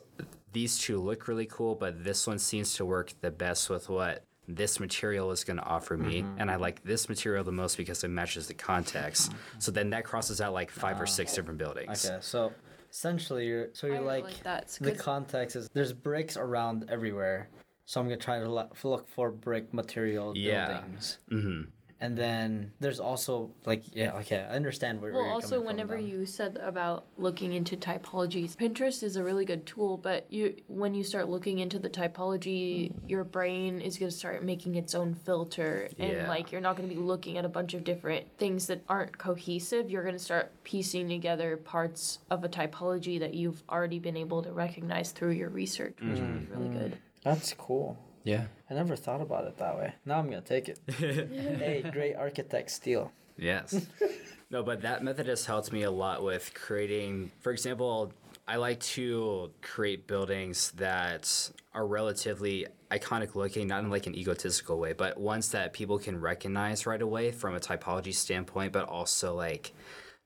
these 0.57 0.79
two 0.79 0.99
look 0.99 1.29
really 1.29 1.45
cool, 1.45 1.75
but 1.75 2.03
this 2.03 2.27
one 2.27 2.39
seems 2.39 2.73
to 2.77 2.85
work 2.87 3.13
the 3.21 3.31
best 3.31 3.69
with 3.69 3.91
what 3.91 4.25
this 4.49 4.81
material 4.81 5.31
is 5.31 5.45
going 5.45 5.59
to 5.59 5.63
offer 5.63 5.99
me. 5.99 6.23
Mm-hmm. 6.23 6.41
And 6.41 6.51
I 6.51 6.57
like 6.57 6.83
this 6.83 7.11
material 7.11 7.45
the 7.45 7.53
most 7.53 7.77
because 7.77 8.03
it 8.03 8.09
matches 8.09 8.47
the 8.47 8.55
context. 8.55 9.33
Mm-hmm. 9.33 9.59
So 9.59 9.71
then 9.71 9.91
that 9.91 10.05
crosses 10.05 10.41
out 10.41 10.55
like 10.55 10.71
five 10.71 10.99
or 10.99 11.05
six 11.05 11.33
ah. 11.33 11.37
different 11.37 11.59
buildings. 11.59 12.07
Okay, 12.07 12.17
so 12.23 12.55
essentially, 12.91 13.47
you're 13.49 13.69
so 13.75 13.87
you're 13.87 13.97
really 13.97 14.07
like, 14.07 14.25
like 14.25 14.43
that. 14.45 14.79
The 14.81 14.93
context 14.93 15.57
is 15.57 15.69
there's 15.75 15.93
bricks 15.93 16.39
around 16.39 16.87
everywhere, 16.89 17.51
So 17.85 18.01
I'm 18.01 18.07
gonna 18.07 18.17
try 18.17 18.39
to 18.39 18.49
look 18.49 19.07
for 19.09 19.31
brick 19.31 19.75
material 19.75 20.35
Yeah. 20.35 20.69
buildings. 20.81 21.19
hmm 21.29 21.61
And 21.99 22.17
then 22.17 22.73
there's 22.79 23.01
also 23.01 23.51
like 23.65 23.85
yeah 23.95 24.13
okay 24.17 24.41
I 24.41 24.55
understand 24.55 25.01
where, 25.01 25.13
where 25.13 25.23
Well, 25.23 25.27
you're 25.27 25.35
also, 25.35 25.49
coming 25.57 25.67
whenever 25.67 25.97
now. 25.97 26.05
you 26.05 26.27
said 26.27 26.59
about 26.63 27.07
looking 27.17 27.55
into 27.55 27.77
typologies, 27.77 28.55
Pinterest 28.57 29.03
is 29.03 29.17
a 29.17 29.25
really 29.25 29.45
good 29.47 29.65
tool. 29.65 29.97
But 29.97 30.27
you, 30.31 30.55
when 30.69 30.95
you 30.95 31.03
start 31.03 31.29
looking 31.29 31.59
into 31.59 31.79
the 31.79 31.89
typology, 31.89 32.93
your 33.09 33.25
brain 33.25 33.81
is 33.81 33.99
going 33.99 34.11
to 34.11 34.17
start 34.17 34.45
making 34.45 34.75
its 34.75 34.95
own 34.95 35.15
filter, 35.15 35.89
and 35.99 36.13
Yeah. 36.13 36.29
like 36.29 36.53
you're 36.53 36.61
not 36.61 36.77
going 36.77 36.89
to 36.89 36.95
be 36.95 37.01
looking 37.01 37.39
at 37.39 37.45
a 37.45 37.49
bunch 37.49 37.73
of 37.75 37.83
different 37.85 38.27
things 38.37 38.67
that 38.67 38.83
aren't 38.89 39.17
cohesive. 39.17 39.91
You're 39.91 40.03
going 40.03 40.17
to 40.17 40.23
start 40.23 40.53
piecing 40.65 41.09
together 41.09 41.57
parts 41.57 42.19
of 42.31 42.45
a 42.45 42.49
typology 42.49 43.19
that 43.21 43.33
you've 43.35 43.63
already 43.71 43.99
been 43.99 44.17
able 44.17 44.43
to 44.43 44.53
recognize 44.53 45.13
through 45.13 45.31
your 45.33 45.49
research, 45.49 45.95
which 46.01 46.21
would 46.21 46.41
be 46.41 46.47
mm. 46.47 46.57
really 46.59 46.69
good. 46.69 46.99
that's 47.23 47.55
cool. 47.55 47.97
Yeah. 48.27 48.47
I 48.69 48.75
never 48.75 48.97
thought 48.97 49.21
about 49.21 49.45
it 49.45 49.57
that 49.59 49.79
way. 49.79 49.95
Now 50.05 50.19
I'm 50.19 50.29
gonna 50.29 50.41
take 50.41 50.69
it. 50.69 50.81
hey, 50.99 51.89
great 51.93 52.17
architect 52.17 52.73
steel. 52.73 53.13
Yes. 53.39 53.87
no, 54.51 54.65
but 54.65 54.83
that 54.83 55.05
method 55.05 55.29
has 55.29 55.47
helped 55.47 55.73
me 55.73 55.85
a 55.85 55.91
lot 55.91 56.25
with 56.25 56.53
creating, 56.53 57.31
for 57.41 57.53
example, 57.53 58.13
I 58.49 58.57
like 58.57 58.81
to 58.81 59.53
create 59.63 60.09
buildings 60.09 60.73
that 60.73 61.51
are 61.73 61.87
relatively 61.87 62.67
iconic 62.91 63.37
looking, 63.37 63.69
not 63.69 63.85
in 63.85 63.91
like 63.91 64.09
an 64.09 64.17
egotistical 64.17 64.79
way, 64.79 64.93
but 64.93 65.19
ones 65.19 65.53
that 65.53 65.73
people 65.73 65.99
can 65.99 66.21
recognize 66.21 66.85
right 66.85 67.03
away 67.03 67.31
from 67.31 67.55
a 67.55 67.61
typology 67.61 68.15
standpoint, 68.15 68.73
but 68.73 68.89
also 68.89 69.35
like 69.35 69.73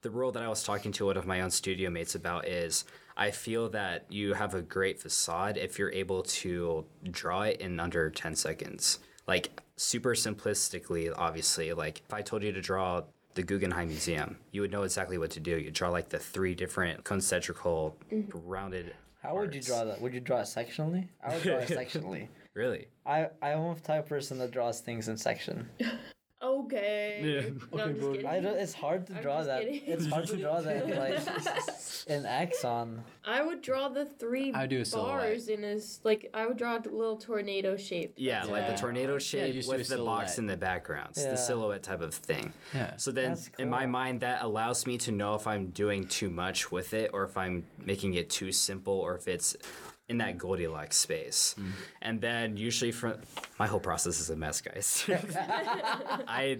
the 0.00 0.10
rule 0.10 0.32
that 0.32 0.42
I 0.42 0.48
was 0.48 0.62
talking 0.62 0.92
to 0.92 1.06
one 1.06 1.18
of 1.18 1.26
my 1.26 1.42
own 1.42 1.50
studio 1.50 1.90
mates 1.90 2.14
about 2.14 2.48
is 2.48 2.84
I 3.16 3.30
feel 3.30 3.68
that 3.70 4.06
you 4.08 4.34
have 4.34 4.54
a 4.54 4.62
great 4.62 5.00
facade 5.00 5.56
if 5.56 5.78
you're 5.78 5.92
able 5.92 6.22
to 6.22 6.84
draw 7.10 7.42
it 7.42 7.60
in 7.60 7.80
under 7.80 8.10
10 8.10 8.34
seconds. 8.34 8.98
Like 9.26 9.60
super 9.76 10.14
simplistically, 10.14 11.12
obviously, 11.16 11.72
like 11.72 12.02
if 12.06 12.12
I 12.12 12.22
told 12.22 12.42
you 12.42 12.52
to 12.52 12.60
draw 12.60 13.02
the 13.34 13.42
Guggenheim 13.42 13.88
Museum, 13.88 14.38
you 14.52 14.60
would 14.60 14.72
know 14.72 14.82
exactly 14.82 15.18
what 15.18 15.30
to 15.32 15.40
do. 15.40 15.58
You 15.58 15.70
draw 15.70 15.90
like 15.90 16.08
the 16.08 16.18
three 16.18 16.54
different 16.54 17.04
concentrical 17.04 17.96
mm-hmm. 18.12 18.38
rounded 18.44 18.94
How 19.22 19.36
would 19.36 19.54
you 19.54 19.62
draw 19.62 19.84
that? 19.84 20.00
Would 20.00 20.14
you 20.14 20.20
draw 20.20 20.38
it 20.38 20.44
sectionally? 20.44 21.08
I 21.24 21.34
would 21.34 21.42
draw 21.42 21.56
it 21.56 21.68
sectionally. 21.68 22.28
Really? 22.54 22.88
I 23.06 23.28
I 23.40 23.50
am 23.50 23.74
the 23.74 23.80
type 23.80 24.04
of 24.04 24.08
person 24.08 24.38
that 24.38 24.50
draws 24.50 24.80
things 24.80 25.08
in 25.08 25.16
section. 25.16 25.68
Okay. 26.42 27.20
Yeah. 27.22 27.50
No, 27.76 27.84
I'm 27.84 27.94
just 27.96 28.12
kidding. 28.12 28.26
I 28.26 28.40
don't, 28.40 28.56
it's 28.58 28.72
hard 28.72 29.06
to 29.08 29.12
draw 29.14 29.42
that. 29.42 29.62
kidding. 29.62 29.82
It's 29.86 30.06
hard 30.06 30.26
to 30.28 30.36
draw 30.36 30.60
that 30.62 30.84
in, 30.84 30.98
like 30.98 31.18
in 32.06 32.24
Axon. 32.24 33.02
I 33.26 33.42
would 33.42 33.60
draw 33.60 33.88
the 33.90 34.06
three 34.06 34.52
I 34.54 34.66
do 34.66 34.80
a 34.80 34.84
silhouette. 34.84 35.18
bars 35.18 35.48
in 35.48 35.64
as 35.64 36.00
like 36.02 36.30
I 36.32 36.46
would 36.46 36.56
draw 36.56 36.76
a 36.76 36.80
little 36.88 37.16
tornado 37.18 37.76
shape. 37.76 38.14
Yeah, 38.16 38.44
like 38.44 38.66
the 38.68 38.74
tornado 38.76 39.18
shape 39.18 39.52
just 39.54 39.68
do 39.70 39.76
with 39.76 39.90
a 39.92 39.96
the 39.96 40.02
box 40.04 40.34
silhouette. 40.34 40.38
in 40.38 40.46
the 40.46 40.56
background. 40.56 41.08
It's 41.10 41.22
Yeah. 41.24 41.32
the 41.32 41.36
silhouette 41.36 41.82
type 41.82 42.00
of 42.00 42.14
thing. 42.14 42.52
Yeah. 42.74 42.96
So 42.96 43.12
then, 43.12 43.30
That's 43.32 43.50
in 43.58 43.68
my 43.68 43.80
cool. 43.82 43.88
mind, 43.90 44.20
that 44.20 44.42
allows 44.42 44.86
me 44.86 44.96
to 44.98 45.12
know 45.12 45.34
if 45.34 45.46
I'm 45.46 45.66
doing 45.70 46.06
too 46.06 46.30
much 46.30 46.72
with 46.72 46.94
it, 46.94 47.10
or 47.12 47.24
if 47.24 47.36
I'm 47.36 47.66
making 47.84 48.14
it 48.14 48.30
too 48.30 48.50
simple, 48.52 48.94
or 48.94 49.14
if 49.16 49.28
it's 49.28 49.56
in 50.10 50.18
that 50.18 50.34
mm. 50.34 50.38
Goldilocks 50.38 50.96
space. 50.96 51.54
Mm. 51.58 51.70
And 52.02 52.20
then 52.20 52.56
usually, 52.56 52.90
from 52.90 53.14
my 53.58 53.66
whole 53.66 53.80
process 53.80 54.20
is 54.20 54.28
a 54.28 54.36
mess, 54.36 54.60
guys. 54.60 55.04
I, 55.08 56.58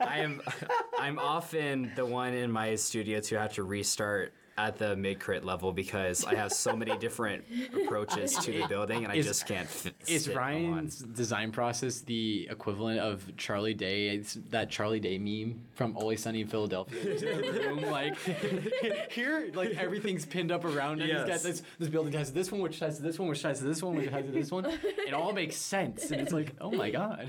I 0.00 0.18
am, 0.20 0.40
I'm 0.98 1.18
often 1.18 1.92
the 1.94 2.06
one 2.06 2.32
in 2.32 2.50
my 2.50 2.74
studio 2.74 3.20
to 3.20 3.38
have 3.38 3.52
to 3.54 3.62
restart 3.62 4.32
at 4.66 4.78
the 4.78 4.94
mid 4.96 5.18
crit 5.18 5.44
level 5.44 5.72
because 5.72 6.24
I 6.24 6.34
have 6.34 6.52
so 6.52 6.76
many 6.76 6.96
different 6.98 7.44
approaches 7.74 8.36
to 8.38 8.52
the 8.52 8.66
building, 8.68 9.04
and 9.04 9.12
I 9.12 9.16
Is- 9.16 9.26
just 9.26 9.46
can't. 9.46 9.68
Fit, 9.68 9.94
Is 10.06 10.24
sit 10.24 10.36
on. 10.36 10.42
Ryan's 10.42 10.98
design 10.98 11.50
process 11.52 12.00
the 12.00 12.48
equivalent 12.50 13.00
of 13.00 13.36
Charlie 13.36 13.74
Day? 13.74 14.08
It's 14.08 14.34
that 14.50 14.70
Charlie 14.70 15.00
Day 15.00 15.18
meme 15.18 15.60
from 15.74 15.96
Always 15.96 16.22
Sunny 16.22 16.42
in 16.42 16.46
Philadelphia. 16.48 17.00
There's 17.04 17.22
in 17.22 17.40
the 17.40 17.60
room, 17.60 17.82
like 17.90 18.16
here, 19.10 19.50
like 19.54 19.70
everything's 19.70 20.26
pinned 20.26 20.52
up 20.52 20.64
around. 20.64 21.00
And 21.00 21.10
he's 21.10 21.24
got 21.24 21.40
this. 21.40 21.62
This 21.78 21.88
building 21.88 22.12
has 22.14 22.32
this 22.32 22.52
one, 22.52 22.60
which 22.60 22.78
has 22.80 22.98
this 22.98 23.18
one, 23.18 23.28
which 23.28 23.42
has 23.42 23.60
this 23.60 23.82
one, 23.82 23.96
which 23.96 24.10
has 24.10 24.24
this 24.30 24.50
one. 24.50 24.66
It 24.66 25.14
all 25.14 25.32
makes 25.32 25.56
sense, 25.56 26.10
and 26.10 26.20
it's 26.20 26.32
like, 26.32 26.54
oh 26.60 26.70
my 26.70 26.90
god. 26.90 27.26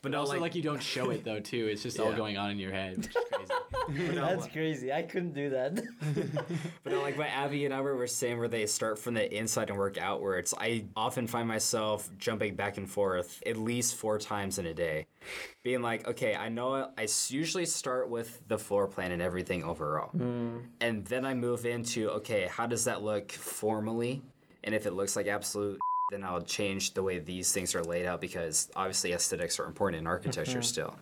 But 0.00 0.14
also, 0.14 0.32
no, 0.32 0.40
like, 0.40 0.40
like, 0.40 0.54
you 0.56 0.62
don't 0.62 0.82
show 0.82 1.10
it 1.10 1.24
though, 1.24 1.40
too. 1.40 1.66
It's 1.70 1.82
just 1.82 2.00
all 2.00 2.12
going 2.12 2.36
on 2.36 2.50
in 2.50 2.58
your 2.58 2.72
head, 2.72 2.96
which 2.96 3.06
is 3.06 3.50
crazy. 3.86 4.14
That's 4.14 4.46
crazy. 4.48 4.92
I 4.92 5.02
couldn't 5.02 5.34
do 5.34 5.50
that. 5.50 5.82
But 6.84 6.92
no, 6.92 7.02
like 7.02 7.16
what 7.16 7.28
Abby 7.28 7.64
and 7.64 7.72
Albert 7.72 7.96
were 7.96 8.06
saying, 8.06 8.38
where 8.38 8.48
they 8.48 8.66
start 8.66 8.98
from 8.98 9.14
the 9.14 9.36
inside 9.36 9.70
and 9.70 9.78
work 9.78 9.98
outwards, 9.98 10.54
I 10.58 10.84
often 10.96 11.26
find 11.26 11.46
myself 11.46 12.10
jumping 12.18 12.54
back 12.54 12.76
and 12.76 12.88
forth 12.88 13.42
at 13.46 13.56
least 13.56 13.94
four 13.94 14.18
times 14.18 14.58
in 14.58 14.66
a 14.66 14.74
day. 14.74 15.06
Being 15.62 15.82
like, 15.82 16.06
okay, 16.08 16.34
I 16.34 16.48
know 16.48 16.90
I 16.96 17.08
usually 17.28 17.66
start 17.66 18.08
with 18.08 18.40
the 18.48 18.58
floor 18.58 18.86
plan 18.86 19.12
and 19.12 19.22
everything 19.22 19.62
overall. 19.62 20.10
Mm. 20.16 20.62
And 20.80 21.04
then 21.06 21.24
I 21.24 21.34
move 21.34 21.66
into, 21.66 22.10
okay, 22.10 22.48
how 22.50 22.66
does 22.66 22.84
that 22.84 23.02
look 23.02 23.30
formally? 23.30 24.22
And 24.64 24.74
if 24.74 24.86
it 24.86 24.92
looks 24.92 25.16
like 25.16 25.26
absolute 25.26 25.78
then 26.12 26.22
I'll 26.22 26.42
change 26.42 26.92
the 26.92 27.02
way 27.02 27.18
these 27.18 27.52
things 27.52 27.74
are 27.74 27.82
laid 27.82 28.06
out 28.06 28.20
because 28.20 28.70
obviously 28.76 29.12
aesthetics 29.12 29.58
are 29.58 29.64
important 29.64 30.00
in 30.00 30.06
architecture 30.06 30.58
mm-hmm. 30.58 30.62
still. 30.62 30.96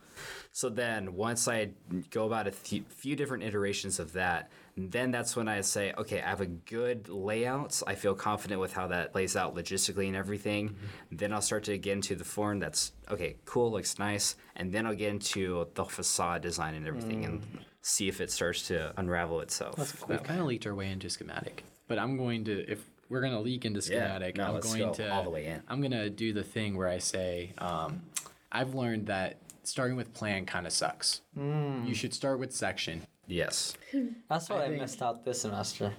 So 0.53 0.69
then 0.69 1.15
once 1.15 1.49
I 1.49 1.71
go 2.11 2.27
about 2.27 2.47
a 2.47 2.53
few, 2.53 2.85
few 2.89 3.17
different 3.17 3.43
iterations 3.43 3.99
of 3.99 4.13
that, 4.13 4.51
then 4.89 5.11
that's 5.11 5.35
when 5.35 5.49
I 5.49 5.61
say, 5.63 5.93
okay, 5.99 6.23
I 6.23 6.29
have 6.29 6.41
a 6.41 6.47
good 6.47 7.09
layout. 7.09 7.83
I 7.87 7.95
feel 7.95 8.15
confident 8.15 8.61
with 8.61 8.73
how 8.73 8.87
that 8.89 9.13
plays 9.13 9.37
out 9.37 9.55
logistically 9.57 10.07
and 10.07 10.17
everything. 10.17 10.71
Mm-hmm. 10.71 11.17
Then 11.17 11.33
I'll 11.33 11.43
start 11.43 11.65
to 11.65 11.77
get 11.79 11.93
into 11.93 12.15
the 12.15 12.25
form 12.25 12.61
that's 12.61 12.93
okay, 13.11 13.37
cool, 13.45 13.73
looks 13.73 13.99
nice, 13.99 14.37
and 14.55 14.73
then 14.73 14.87
I'll 14.87 14.95
get 14.95 15.11
into 15.11 15.67
the 15.75 15.85
facade 15.85 16.43
design 16.43 16.75
and 16.75 16.87
everything 16.87 17.25
and 17.25 17.41
mm. 17.41 17.47
see 17.83 18.09
if 18.09 18.21
it 18.21 18.31
starts 18.31 18.69
to 18.69 18.93
unravel 18.97 19.41
itself. 19.41 20.09
We've 20.09 20.23
kind 20.23 20.41
of 20.41 20.47
leaked 20.47 20.67
our 20.67 20.75
way 20.75 20.91
into 20.91 21.11
schematic, 21.11 21.65
but 21.89 21.99
I'm 21.99 22.17
going 22.17 22.45
to 22.45 22.71
if 22.71 22.85
we're 23.09 23.21
gonna 23.21 23.41
leak 23.41 23.65
into 23.65 23.81
Yeah, 23.81 23.83
schematic, 23.83 24.37
no, 24.37 24.45
I'm 24.45 24.55
let's 24.55 24.69
going 24.69 24.87
go 24.87 24.95
to 24.95 25.13
all 25.13 25.25
the 25.25 25.31
way 25.31 25.47
in. 25.47 25.63
I'm 25.67 25.83
gonna 25.83 26.09
do 26.09 26.33
the 26.33 26.45
thing 26.45 26.77
where 26.77 26.89
I 26.89 26.99
say, 26.99 27.53
um, 27.59 28.03
I've 28.53 28.75
learned 28.75 29.09
that 29.09 29.39
starting 29.65 29.97
with 29.97 30.15
plan 30.15 30.47
kind 30.47 30.67
of 30.67 30.73
sucks. 30.73 31.21
Mm. 31.37 31.87
You 31.87 31.95
should 31.95 32.15
start 32.15 32.39
with 32.39 32.55
section. 32.55 33.03
Yes. 33.31 33.75
That's 34.29 34.49
what 34.51 34.61
I, 34.61 34.69
think- 34.69 34.81
missed 34.81 35.03
out 35.03 35.25
this 35.25 35.43
semester. 35.43 35.93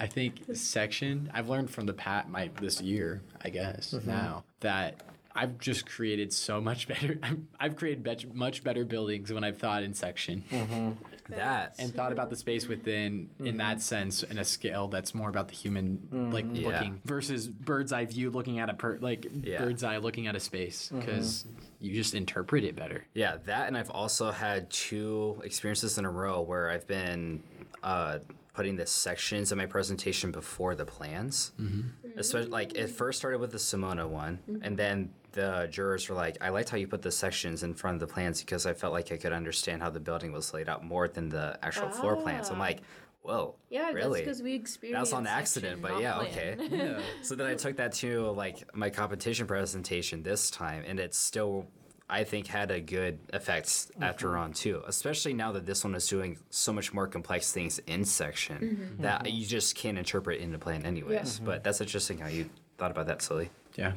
I 0.00 0.06
think 0.06 0.42
section. 0.54 1.30
I've 1.34 1.48
learned 1.48 1.70
from 1.70 1.86
the 1.86 1.92
pat 1.92 2.30
my 2.30 2.50
this 2.60 2.80
year, 2.80 3.20
I 3.42 3.50
guess 3.50 3.92
mm-hmm. 3.92 4.08
now 4.08 4.44
that 4.60 5.02
I've 5.34 5.58
just 5.58 5.86
created 5.86 6.32
so 6.32 6.60
much 6.60 6.88
better. 6.88 7.18
I've 7.58 7.76
created 7.76 8.02
bet- 8.02 8.34
much 8.34 8.62
better 8.62 8.84
buildings 8.84 9.32
when 9.32 9.44
I've 9.44 9.58
thought 9.58 9.82
in 9.82 9.94
section. 9.94 10.44
Mm-hmm. 10.50 10.90
That 11.28 11.74
and 11.78 11.94
thought 11.94 12.12
about 12.12 12.30
the 12.30 12.36
space 12.36 12.66
within 12.68 13.30
in 13.38 13.56
that 13.58 13.80
sense 13.82 14.22
in 14.22 14.38
a 14.38 14.44
scale 14.44 14.88
that's 14.88 15.14
more 15.14 15.28
about 15.28 15.48
the 15.48 15.54
human 15.54 16.30
like 16.32 16.46
Yeah. 16.52 16.68
looking 16.68 17.00
versus 17.04 17.48
bird's 17.48 17.92
eye 17.92 18.06
view 18.06 18.30
looking 18.30 18.58
at 18.58 18.70
a 18.70 18.74
per 18.74 18.98
like 18.98 19.26
Yeah. 19.42 19.58
bird's 19.64 19.84
eye 19.84 19.98
looking 19.98 20.26
at 20.26 20.34
a 20.36 20.40
space 20.40 20.90
because 20.94 21.46
you 21.80 21.92
just 21.94 22.14
interpret 22.14 22.64
it 22.64 22.74
better 22.76 23.04
Yeah, 23.14 23.36
that 23.44 23.68
and 23.68 23.76
I've 23.76 23.90
also 23.90 24.30
had 24.30 24.70
two 24.70 25.40
experiences 25.44 25.98
in 25.98 26.04
a 26.04 26.10
row 26.10 26.40
where 26.40 26.70
I've 26.70 26.86
been 26.86 27.42
uh, 27.82 28.18
putting 28.54 28.74
the 28.74 28.86
sections 28.86 29.52
of 29.52 29.58
my 29.58 29.66
presentation 29.66 30.32
before 30.32 30.74
the 30.74 30.84
plans. 30.84 31.52
Mm-hmm. 31.60 32.18
Especially 32.18 32.48
like 32.50 32.74
it 32.74 32.88
first 32.88 33.18
started 33.20 33.38
with 33.38 33.52
the 33.52 33.58
Simona 33.58 34.08
one, 34.08 34.40
and 34.62 34.76
then 34.76 35.10
the 35.40 35.68
jurors 35.70 36.08
were 36.08 36.14
like, 36.24 36.36
"I 36.40 36.48
liked 36.50 36.68
how 36.70 36.76
you 36.76 36.88
put 36.88 37.02
the 37.02 37.10
sections 37.12 37.62
in 37.62 37.72
front 37.74 37.94
of 37.96 38.00
the 38.06 38.12
plans 38.14 38.40
because 38.42 38.66
I 38.66 38.72
felt 38.74 38.92
like 38.92 39.12
I 39.12 39.16
could 39.16 39.32
understand 39.32 39.82
how 39.82 39.90
the 39.90 40.00
building 40.08 40.32
was 40.32 40.52
laid 40.52 40.68
out 40.68 40.84
more 40.84 41.06
than 41.08 41.28
the 41.28 41.58
actual 41.62 41.90
floor 41.90 42.16
plans." 42.16 42.50
I'm 42.50 42.56
Ah. 42.56 42.68
like, 42.68 42.80
"Whoa, 43.22 43.54
Yeah, 43.70 43.90
really?" 43.92 44.20
that's 44.20 44.24
because 44.28 44.42
we 44.42 44.54
experienced. 44.54 45.10
That's 45.10 45.12
on 45.18 45.26
accident, 45.26 45.80
but 45.82 46.00
yeah, 46.00 46.20
okay. 46.26 46.56
yeah 46.70 47.00
So 47.22 47.34
then 47.36 47.46
I 47.46 47.54
took 47.54 47.76
that 47.76 47.92
to 48.02 48.30
like 48.44 48.58
my 48.74 48.90
competition 48.90 49.46
presentation 49.46 50.22
this 50.22 50.50
time, 50.50 50.82
and 50.86 50.98
it 50.98 51.14
still, 51.14 51.66
I 52.10 52.24
think, 52.24 52.46
had 52.46 52.70
a 52.70 52.80
good 52.80 53.18
effect 53.32 53.68
after 54.00 54.36
on 54.36 54.52
too. 54.52 54.82
Especially 54.86 55.34
now 55.34 55.52
that 55.52 55.66
this 55.66 55.84
one 55.84 55.94
is 55.94 56.06
doing 56.08 56.38
so 56.50 56.72
much 56.72 56.92
more 56.94 57.06
complex 57.06 57.52
things 57.52 57.78
in 57.86 58.04
section 58.04 58.96
that 59.00 59.30
you 59.30 59.46
just 59.46 59.76
can't 59.76 59.98
interpret 59.98 60.40
in 60.40 60.50
the 60.52 60.58
plan 60.58 60.84
anyways. 60.86 61.38
But 61.38 61.62
that's 61.64 61.80
interesting 61.80 62.18
how 62.18 62.28
you 62.28 62.48
thought 62.78 62.90
about 62.90 63.06
that, 63.08 63.20
Silly. 63.22 63.50
yeah 63.76 63.92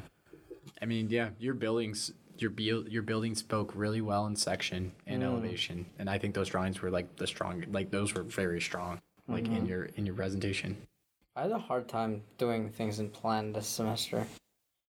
i 0.82 0.84
mean 0.84 1.08
yeah 1.08 1.30
your 1.38 1.54
buildings 1.54 2.12
your 2.38 2.50
build 2.50 2.88
your 2.88 3.02
building 3.02 3.34
spoke 3.34 3.72
really 3.74 4.00
well 4.00 4.26
in 4.26 4.36
section 4.36 4.92
and 5.06 5.22
mm. 5.22 5.26
elevation 5.26 5.86
and 5.98 6.10
i 6.10 6.18
think 6.18 6.34
those 6.34 6.48
drawings 6.48 6.82
were 6.82 6.90
like 6.90 7.16
the 7.16 7.26
strong 7.26 7.64
like 7.70 7.90
those 7.90 8.14
were 8.14 8.22
very 8.22 8.60
strong 8.60 9.00
like 9.28 9.46
in 9.46 9.52
mm-hmm. 9.52 9.66
your 9.66 9.84
in 9.96 10.06
your 10.06 10.14
presentation. 10.14 10.76
I 11.34 11.42
had 11.42 11.52
a 11.52 11.58
hard 11.58 11.88
time 11.88 12.22
doing 12.38 12.68
things 12.70 12.98
in 12.98 13.08
plan 13.08 13.52
this 13.52 13.66
semester. 13.66 14.26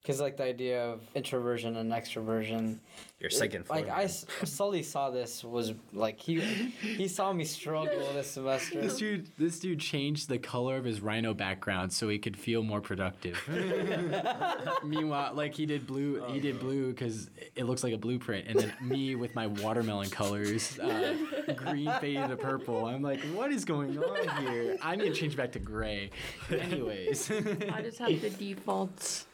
Because 0.02 0.22
like 0.22 0.38
the 0.38 0.44
idea 0.44 0.86
of 0.86 1.02
introversion 1.14 1.76
and 1.76 1.92
extroversion. 1.92 2.78
Your 3.20 3.30
second 3.30 3.66
floor. 3.66 3.82
Like 3.82 3.90
i 3.90 4.08
slowly 4.08 4.82
saw 4.82 5.10
this 5.10 5.44
was 5.44 5.74
like 5.92 6.20
he 6.22 6.40
he 6.40 7.08
saw 7.08 7.34
me 7.34 7.44
struggle 7.44 8.08
this 8.14 8.32
semester. 8.32 8.80
This 8.80 8.96
dude, 8.98 9.28
this 9.38 9.60
dude 9.60 9.82
changed 9.82 10.30
the 10.30 10.38
color 10.38 10.78
of 10.78 10.86
his 10.86 11.02
rhino 11.02 11.34
background 11.34 11.92
so 11.92 12.08
he 12.08 12.18
could 12.18 12.38
feel 12.38 12.64
more 12.64 12.80
productive. 12.80 13.38
Meanwhile, 14.86 15.34
like 15.34 15.54
he 15.54 15.66
did 15.66 15.86
blue, 15.86 16.24
he 16.28 16.40
did 16.40 16.62
blue 16.62 16.92
because 16.92 17.30
it 17.56 17.66
looks 17.66 17.84
like 17.84 17.94
a 17.94 17.98
blueprint, 17.98 18.48
and 18.48 18.58
then 18.58 18.74
me 18.82 19.16
with 19.16 19.36
my 19.36 19.48
watermelon 19.48 20.10
colors, 20.10 20.80
uh, 20.80 21.14
green 21.56 21.92
faded 22.00 22.30
to 22.30 22.38
purple. 22.38 22.86
I'm 22.86 23.02
like, 23.02 23.20
what 23.34 23.52
is 23.52 23.66
going 23.66 23.98
on 24.02 24.44
here? 24.44 24.78
I 24.82 24.96
need 24.96 25.10
to 25.10 25.14
change 25.14 25.36
back 25.36 25.52
to 25.54 25.60
gray. 25.60 26.12
Anyways, 26.50 27.30
I 27.32 27.82
just 27.82 27.98
have 28.00 28.22
the 28.22 28.30
defaults. 28.30 29.26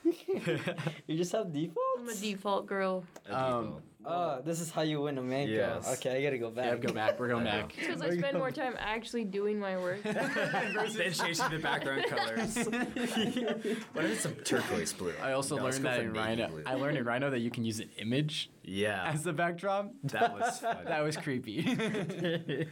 You 1.07 1.17
just 1.17 1.31
have 1.33 1.51
defaults? 1.53 1.79
I'm 1.99 2.09
a 2.09 2.15
default 2.15 2.65
girl. 2.67 3.03
um, 3.29 3.75
Oh, 4.07 4.39
this 4.45 4.59
is 4.61 4.69
how 4.69 4.83
you 4.83 5.01
win 5.01 5.17
a 5.17 5.21
mango. 5.23 5.51
Yes. 5.51 5.91
Okay, 5.93 6.15
I 6.19 6.23
gotta 6.23 6.37
go 6.37 6.51
back. 6.51 6.65
yeah, 6.65 6.75
go 6.75 6.93
back. 6.93 7.19
We're 7.19 7.27
going 7.29 7.43
back. 7.55 7.73
Because 7.75 8.03
I 8.03 8.15
spend 8.15 8.37
more 8.37 8.51
time 8.51 8.75
actually 8.77 9.25
doing 9.25 9.59
my 9.59 9.77
work. 9.77 10.03
then 10.03 11.11
changing 11.11 11.49
the 11.49 11.57
background 11.59 12.05
colors. 12.07 12.55
what 13.93 14.05
if 14.05 14.11
it's 14.11 14.21
some 14.21 14.35
turquoise 14.43 14.93
blue? 14.93 15.11
I 15.23 15.31
also 15.31 15.57
No, 15.57 15.63
learned 15.63 15.83
that 15.85 16.01
in 16.01 16.13
Rhino. 16.13 16.49
blue. 16.49 16.61
I 16.67 16.75
learned 16.75 16.99
in 16.99 17.03
Rhino 17.05 17.31
that 17.31 17.39
you 17.39 17.49
can 17.49 17.65
use 17.65 17.79
an 17.79 17.89
image 17.97 18.51
yeah, 18.63 19.09
as 19.11 19.23
the 19.23 19.33
backdrop. 19.33 19.91
that 20.03 20.33
was 20.37 20.59
fun. 20.59 20.85
That 20.85 21.03
was 21.03 21.17
creepy. 21.17 21.65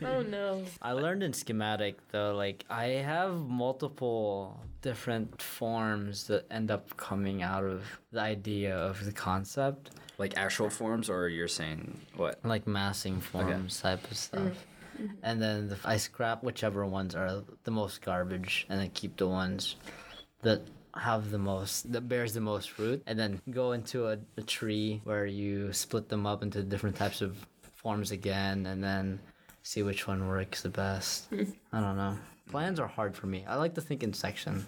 Oh 0.05 0.21
no. 0.21 0.63
I 0.83 0.91
learned 0.91 1.23
in 1.23 1.33
schematic 1.33 1.97
though, 2.11 2.35
like 2.35 2.63
I 2.69 2.85
have 3.01 3.33
multiple 3.47 4.59
different 4.83 5.41
forms 5.41 6.27
that 6.27 6.45
end 6.51 6.69
up 6.69 6.95
coming 6.97 7.41
out 7.41 7.63
of 7.63 7.81
the 8.11 8.19
idea 8.19 8.75
of 8.75 9.03
the 9.03 9.11
concept, 9.11 9.89
like 10.19 10.37
actual 10.37 10.69
forms, 10.69 11.09
or 11.09 11.27
you're 11.27 11.47
saying 11.47 11.99
what? 12.15 12.39
like 12.43 12.67
massing 12.67 13.19
forms 13.19 13.81
type 13.81 14.03
of 14.11 14.15
stuff. 14.15 14.41
Mm-hmm. 14.41 15.05
And 15.23 15.41
then 15.41 15.69
the, 15.69 15.77
I 15.83 15.97
scrap 15.97 16.43
whichever 16.43 16.85
ones 16.85 17.15
are 17.15 17.41
the 17.63 17.71
most 17.71 18.03
garbage, 18.03 18.67
and 18.69 18.79
then 18.79 18.91
keep 18.93 19.17
the 19.17 19.27
ones 19.27 19.77
that 20.43 20.61
have 20.95 21.31
the 21.31 21.39
most 21.39 21.91
that 21.91 22.07
bears 22.07 22.33
the 22.33 22.41
most 22.41 22.69
fruit, 22.69 23.01
and 23.07 23.17
then 23.17 23.41
go 23.49 23.71
into 23.71 24.07
a, 24.07 24.19
a 24.37 24.43
tree 24.43 25.01
where 25.05 25.25
you 25.25 25.73
split 25.73 26.09
them 26.09 26.27
up 26.27 26.43
into 26.43 26.61
different 26.61 26.95
types 26.95 27.21
of 27.21 27.47
forms 27.75 28.11
again, 28.11 28.67
and 28.67 28.83
then 28.83 29.19
see 29.63 29.81
which 29.81 30.07
one 30.07 30.27
works 30.27 30.61
the 30.61 30.69
best. 30.69 31.31
Mm-hmm. 31.31 31.75
I 31.75 31.79
don't 31.79 31.97
know. 31.97 32.17
Plans 32.49 32.79
are 32.79 32.87
hard 32.87 33.15
for 33.15 33.27
me. 33.27 33.45
I 33.47 33.55
like 33.55 33.75
to 33.75 33.81
think 33.81 34.03
in 34.03 34.13
section. 34.13 34.67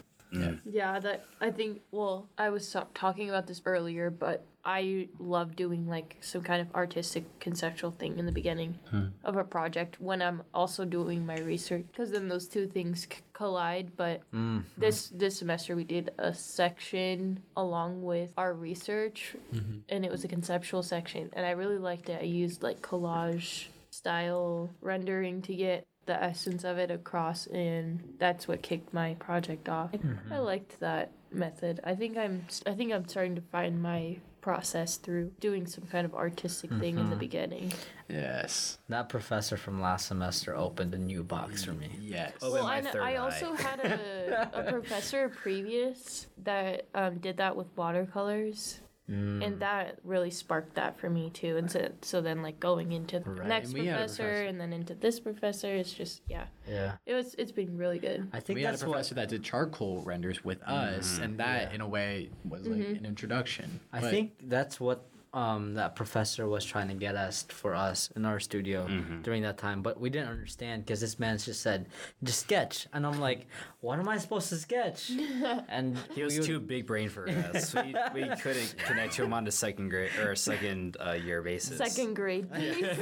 Yeah, 0.66 1.00
that 1.00 1.26
I 1.40 1.52
think. 1.52 1.82
Well, 1.92 2.28
I 2.38 2.50
was 2.50 2.68
so- 2.68 2.88
talking 2.94 3.30
about 3.30 3.48
this 3.48 3.62
earlier, 3.66 4.10
but 4.10 4.46
I 4.64 5.08
love 5.20 5.56
doing 5.56 5.88
like 5.88 6.18
some 6.22 6.42
kind 6.42 6.62
of 6.62 6.74
artistic 6.74 7.40
conceptual 7.40 7.92
thing 7.92 8.18
in 8.18 8.26
the 8.26 8.32
beginning 8.32 8.80
hmm. 8.90 9.08
of 9.24 9.38
a 9.38 9.44
project 9.44 10.02
when 10.02 10.22
I'm 10.22 10.42
also 10.54 10.86
doing 10.86 11.26
my 11.26 11.38
research, 11.38 11.86
because 11.92 12.12
then 12.12 12.28
those 12.28 12.48
two 12.48 12.68
things 12.68 13.04
c- 13.04 13.22
collide. 13.34 13.96
But 13.96 14.22
mm-hmm. 14.34 14.62
this 14.78 15.10
this 15.10 15.38
semester 15.38 15.76
we 15.76 15.84
did 15.84 16.12
a 16.18 16.34
section 16.34 17.40
along 17.56 18.04
with 18.04 18.34
our 18.38 18.54
research, 18.54 19.36
mm-hmm. 19.54 19.80
and 19.90 20.04
it 20.04 20.12
was 20.12 20.24
a 20.24 20.28
conceptual 20.28 20.84
section, 20.84 21.30
and 21.34 21.46
I 21.46 21.52
really 21.52 21.78
liked 21.78 22.10
it. 22.10 22.22
I 22.22 22.26
used 22.26 22.64
like 22.64 22.82
collage 22.82 23.68
style 23.92 24.70
rendering 24.82 25.42
to 25.44 25.56
get 25.56 25.86
the 26.06 26.24
essence 26.24 26.64
of 26.64 26.78
it 26.78 26.92
across 26.92 27.48
and 27.48 28.02
that's 28.20 28.48
what 28.48 28.62
kicked 28.62 28.94
my 28.94 29.14
project 29.16 29.68
off 29.70 29.92
i 30.32 30.38
liked 30.38 30.80
that 30.80 31.12
method 31.32 31.80
i 31.84 31.96
think 31.96 32.18
i'm 32.18 32.46
i 32.66 32.72
think 32.72 32.94
i'm 32.94 33.08
starting 33.08 33.36
to 33.36 33.42
find 33.52 33.82
my 33.82 34.18
process 34.42 34.98
through 34.98 35.32
doing 35.40 35.66
some 35.66 35.84
kind 35.86 36.06
of 36.06 36.14
artistic 36.14 36.70
thing 36.80 37.00
in 37.00 37.10
the 37.10 37.16
beginning 37.16 37.74
yes. 38.08 38.78
That 38.90 39.10
professor 39.10 39.58
from 39.58 39.82
last 39.82 40.06
semester 40.08 40.56
opened 40.56 40.94
a 40.94 40.98
new 41.00 41.24
box 41.24 41.64
for 41.64 41.72
me. 41.74 41.90
Yes. 42.00 42.34
Oh, 42.44 42.54
well 42.54 42.64
my 42.64 42.78
and 42.78 42.88
third 42.88 43.02
i 43.02 43.14
eye. 43.14 43.16
also 43.16 43.56
had 43.56 43.80
a, 43.80 44.50
a 44.54 44.64
professor 44.72 45.30
previous 45.30 46.28
that 46.44 46.88
um, 46.94 47.18
did 47.18 47.38
that 47.38 47.56
with 47.56 47.68
watercolors 47.76 48.80
Mm. 49.10 49.46
and 49.46 49.60
that 49.60 50.00
really 50.04 50.32
sparked 50.32 50.74
that 50.76 51.00
for 51.00 51.12
me 51.12 51.30
too. 51.30 51.58
And 51.58 51.70
so, 51.70 51.92
so 52.02 52.22
then 52.22 52.42
like 52.42 52.60
going 52.60 52.92
into 52.92 53.20
the 53.20 53.30
Right, 53.30 53.48
next 53.48 53.70
and 53.70 53.80
we 53.80 53.86
had 53.86 53.98
a 53.98 54.00
professor, 54.00 54.24
professor- 54.24 54.46
and 54.46 54.60
then 54.60 54.74
into 54.74 54.96
this 54.96 55.20
professor 55.20 55.76
it's 55.76 55.94
just 55.94 56.24
yeah. 56.28 56.46
Yeah. 56.68 56.94
it 57.06 57.14
was 57.14 57.36
it's 57.38 57.52
been 57.52 57.78
really 57.78 58.00
good. 58.00 58.28
I 58.34 58.40
think 58.40 58.56
we 58.58 58.64
had 58.64 58.70
a 58.70 58.72
that's 58.74 58.84
what 58.84 58.94
professor 58.94 59.16
that 59.16 59.30
did 59.30 59.44
charcoal 59.44 60.02
renders 60.02 60.44
with 60.44 60.62
us, 60.64 61.14
mm-hmm. 61.14 61.24
and 61.24 61.40
that, 61.40 61.74
in 61.74 61.82
a 61.82 61.88
way, 61.88 62.30
was 62.44 62.68
like 62.68 62.80
mm-hmm. 62.80 62.96
an 62.96 63.06
introduction. 63.06 63.80
I 63.94 64.02
But 64.02 64.10
think 64.10 64.32
that's 64.44 64.80
what 64.80 65.06
um, 65.36 65.74
that 65.76 65.96
professor 65.96 66.48
was 66.48 66.64
trying 66.66 66.88
to 66.88 66.94
get 66.96 67.16
us 67.16 67.44
for 67.50 67.76
us 67.76 68.10
in 68.16 68.26
our 68.26 68.40
studio 68.40 68.88
during 69.22 69.44
that 69.44 69.58
time, 69.58 69.82
but 69.82 70.00
we 70.00 70.10
didn't 70.10 70.30
understand 70.30 70.86
because 70.86 71.02
this 71.02 71.20
man 71.20 71.38
just 71.38 71.62
said, 71.62 71.88
"Just 72.24 72.40
sketch," 72.40 72.88
and 72.94 73.06
I'm 73.06 73.20
like, 73.20 73.46
"What 73.82 74.00
am 74.00 74.08
I 74.08 74.18
supposed 74.18 74.50
to 74.50 74.56
sketch?" 74.56 75.12
and 75.68 75.98
He 76.16 76.24
was 76.24 76.34
we 76.34 76.40
would- 76.40 76.48
too 76.48 76.60
big 76.62 76.88
brain 76.88 77.10
for 77.10 77.28
us. 77.30 77.76
We, 77.86 77.94
we 78.14 78.36
couldn't 78.38 78.76
connect 78.88 79.14
to 79.16 79.24
him 79.24 79.34
on 79.34 79.46
a 79.48 79.52
second 79.52 79.90
grade 79.90 80.12
or 80.24 80.32
a 80.32 80.38
second 80.38 80.96
uh, 81.06 81.12
year 81.14 81.42
basis. 81.42 81.78
second 81.78 82.14
grade 82.16 82.50
basis. 82.54 82.98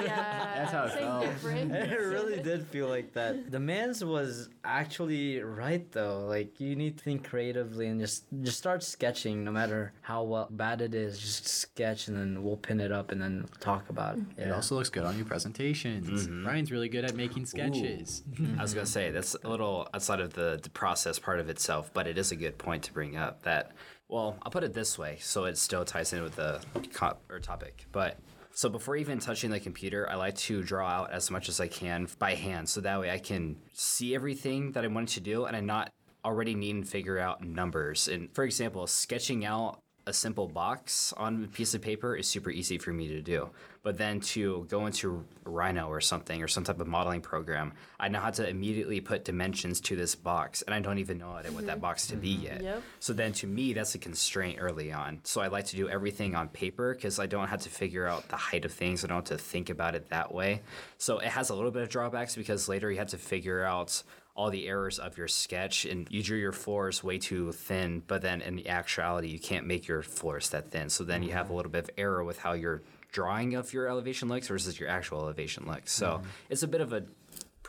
yeah, 0.00 0.54
That's 0.56 0.72
how 0.72 0.84
it 0.84 0.92
felt. 0.92 1.24
difference. 1.24 1.72
it 1.74 1.98
really 2.00 2.40
did 2.40 2.66
feel 2.68 2.88
like 2.88 3.12
that. 3.14 3.50
The 3.50 3.60
man's 3.60 4.04
was 4.04 4.48
actually 4.64 5.40
right 5.42 5.90
though. 5.92 6.26
Like 6.26 6.60
you 6.60 6.76
need 6.76 6.98
to 6.98 7.04
think 7.04 7.28
creatively 7.28 7.88
and 7.88 8.00
just 8.00 8.24
just 8.42 8.58
start 8.58 8.82
sketching, 8.82 9.44
no 9.44 9.50
matter 9.50 9.92
how 10.02 10.22
well 10.22 10.48
bad 10.50 10.80
it 10.80 10.94
is. 10.94 11.18
Just 11.18 11.31
sketch 11.34 12.08
and 12.08 12.16
then 12.16 12.42
we'll 12.42 12.56
pin 12.56 12.80
it 12.80 12.92
up 12.92 13.10
and 13.12 13.20
then 13.20 13.46
talk 13.60 13.88
about 13.88 14.16
it. 14.16 14.24
It 14.36 14.52
also 14.52 14.74
looks 14.74 14.88
good 14.88 15.04
on 15.04 15.16
your 15.16 15.26
presentations. 15.26 16.26
Mm-hmm. 16.26 16.46
Ryan's 16.46 16.70
really 16.70 16.88
good 16.88 17.04
at 17.04 17.14
making 17.14 17.46
sketches. 17.46 18.22
I 18.58 18.62
was 18.62 18.74
gonna 18.74 18.86
say 18.86 19.10
that's 19.10 19.36
a 19.44 19.48
little 19.48 19.88
outside 19.94 20.20
of 20.20 20.34
the, 20.34 20.58
the 20.62 20.70
process 20.70 21.18
part 21.18 21.40
of 21.40 21.48
itself, 21.48 21.90
but 21.92 22.06
it 22.06 22.18
is 22.18 22.32
a 22.32 22.36
good 22.36 22.58
point 22.58 22.84
to 22.84 22.92
bring 22.92 23.16
up. 23.16 23.42
That 23.42 23.72
well, 24.08 24.36
I'll 24.42 24.50
put 24.50 24.64
it 24.64 24.74
this 24.74 24.98
way, 24.98 25.18
so 25.20 25.44
it 25.44 25.56
still 25.56 25.84
ties 25.84 26.12
in 26.12 26.22
with 26.22 26.36
the 26.36 26.60
co- 26.92 27.16
or 27.30 27.40
topic. 27.40 27.86
But 27.92 28.18
so 28.52 28.68
before 28.68 28.96
even 28.96 29.18
touching 29.18 29.50
the 29.50 29.60
computer, 29.60 30.08
I 30.10 30.16
like 30.16 30.36
to 30.36 30.62
draw 30.62 30.86
out 30.86 31.10
as 31.12 31.30
much 31.30 31.48
as 31.48 31.60
I 31.60 31.68
can 31.68 32.06
by 32.18 32.34
hand, 32.34 32.68
so 32.68 32.80
that 32.82 33.00
way 33.00 33.10
I 33.10 33.18
can 33.18 33.56
see 33.72 34.14
everything 34.14 34.72
that 34.72 34.84
I 34.84 34.88
wanted 34.88 35.14
to 35.14 35.20
do, 35.20 35.46
and 35.46 35.56
I'm 35.56 35.66
not 35.66 35.90
already 36.24 36.54
needing 36.54 36.82
to 36.82 36.88
figure 36.88 37.18
out 37.18 37.42
numbers. 37.42 38.08
And 38.08 38.32
for 38.34 38.44
example, 38.44 38.86
sketching 38.86 39.44
out 39.44 39.80
a 40.06 40.12
simple 40.12 40.48
box 40.48 41.12
on 41.16 41.44
a 41.44 41.48
piece 41.48 41.74
of 41.74 41.82
paper 41.82 42.16
is 42.16 42.26
super 42.26 42.50
easy 42.50 42.78
for 42.78 42.92
me 42.92 43.08
to 43.08 43.22
do. 43.22 43.50
But 43.82 43.98
then 43.98 44.20
to 44.20 44.64
go 44.68 44.86
into 44.86 45.24
Rhino 45.44 45.88
or 45.88 46.00
something 46.00 46.40
or 46.40 46.46
some 46.46 46.62
type 46.62 46.80
of 46.80 46.86
modeling 46.86 47.20
program, 47.20 47.72
I 47.98 48.08
know 48.08 48.20
how 48.20 48.30
to 48.30 48.48
immediately 48.48 49.00
put 49.00 49.24
dimensions 49.24 49.80
to 49.82 49.96
this 49.96 50.14
box, 50.14 50.62
and 50.62 50.72
I 50.72 50.78
don't 50.78 50.98
even 50.98 51.18
know 51.18 51.32
what 51.32 51.46
I 51.46 51.50
want 51.50 51.66
that 51.66 51.72
mm-hmm. 51.72 51.80
box 51.80 52.06
to 52.08 52.16
be 52.16 52.34
mm-hmm. 52.34 52.44
yet. 52.44 52.62
Yep. 52.62 52.82
So 53.00 53.12
then 53.12 53.32
to 53.34 53.46
me, 53.46 53.72
that's 53.72 53.94
a 53.96 53.98
constraint 53.98 54.58
early 54.60 54.92
on. 54.92 55.20
So 55.24 55.40
I 55.40 55.48
like 55.48 55.66
to 55.66 55.76
do 55.76 55.88
everything 55.88 56.36
on 56.36 56.48
paper 56.48 56.94
because 56.94 57.18
I 57.18 57.26
don't 57.26 57.48
have 57.48 57.62
to 57.62 57.70
figure 57.70 58.06
out 58.06 58.28
the 58.28 58.36
height 58.36 58.64
of 58.64 58.72
things. 58.72 59.04
I 59.04 59.08
don't 59.08 59.28
have 59.28 59.38
to 59.38 59.42
think 59.42 59.68
about 59.68 59.96
it 59.96 60.10
that 60.10 60.32
way. 60.32 60.62
So 60.98 61.18
it 61.18 61.28
has 61.28 61.50
a 61.50 61.54
little 61.54 61.72
bit 61.72 61.82
of 61.82 61.88
drawbacks 61.88 62.36
because 62.36 62.68
later 62.68 62.90
you 62.90 62.98
have 62.98 63.08
to 63.08 63.18
figure 63.18 63.64
out 63.64 64.02
all 64.34 64.50
the 64.50 64.66
errors 64.66 64.98
of 64.98 65.18
your 65.18 65.28
sketch 65.28 65.84
and 65.84 66.08
you 66.10 66.22
drew 66.22 66.38
your 66.38 66.52
floors 66.52 67.04
way 67.04 67.18
too 67.18 67.52
thin, 67.52 68.02
but 68.06 68.22
then 68.22 68.40
in 68.40 68.56
the 68.56 68.68
actuality, 68.68 69.28
you 69.28 69.38
can't 69.38 69.66
make 69.66 69.86
your 69.86 70.02
floors 70.02 70.50
that 70.50 70.70
thin. 70.70 70.88
So 70.88 71.04
then 71.04 71.22
you 71.22 71.32
have 71.32 71.46
a 71.46 71.48
mm-hmm. 71.48 71.56
little 71.56 71.72
bit 71.72 71.84
of 71.84 71.90
error 71.98 72.24
with 72.24 72.38
how 72.38 72.52
your 72.54 72.82
drawing 73.10 73.54
of 73.54 73.72
your 73.74 73.88
elevation 73.88 74.28
looks 74.28 74.48
versus 74.48 74.80
your 74.80 74.88
actual 74.88 75.20
elevation 75.20 75.66
looks. 75.66 75.92
So 75.92 76.06
mm-hmm. 76.06 76.26
it's 76.48 76.62
a 76.62 76.68
bit 76.68 76.80
of 76.80 76.94
a 76.94 77.04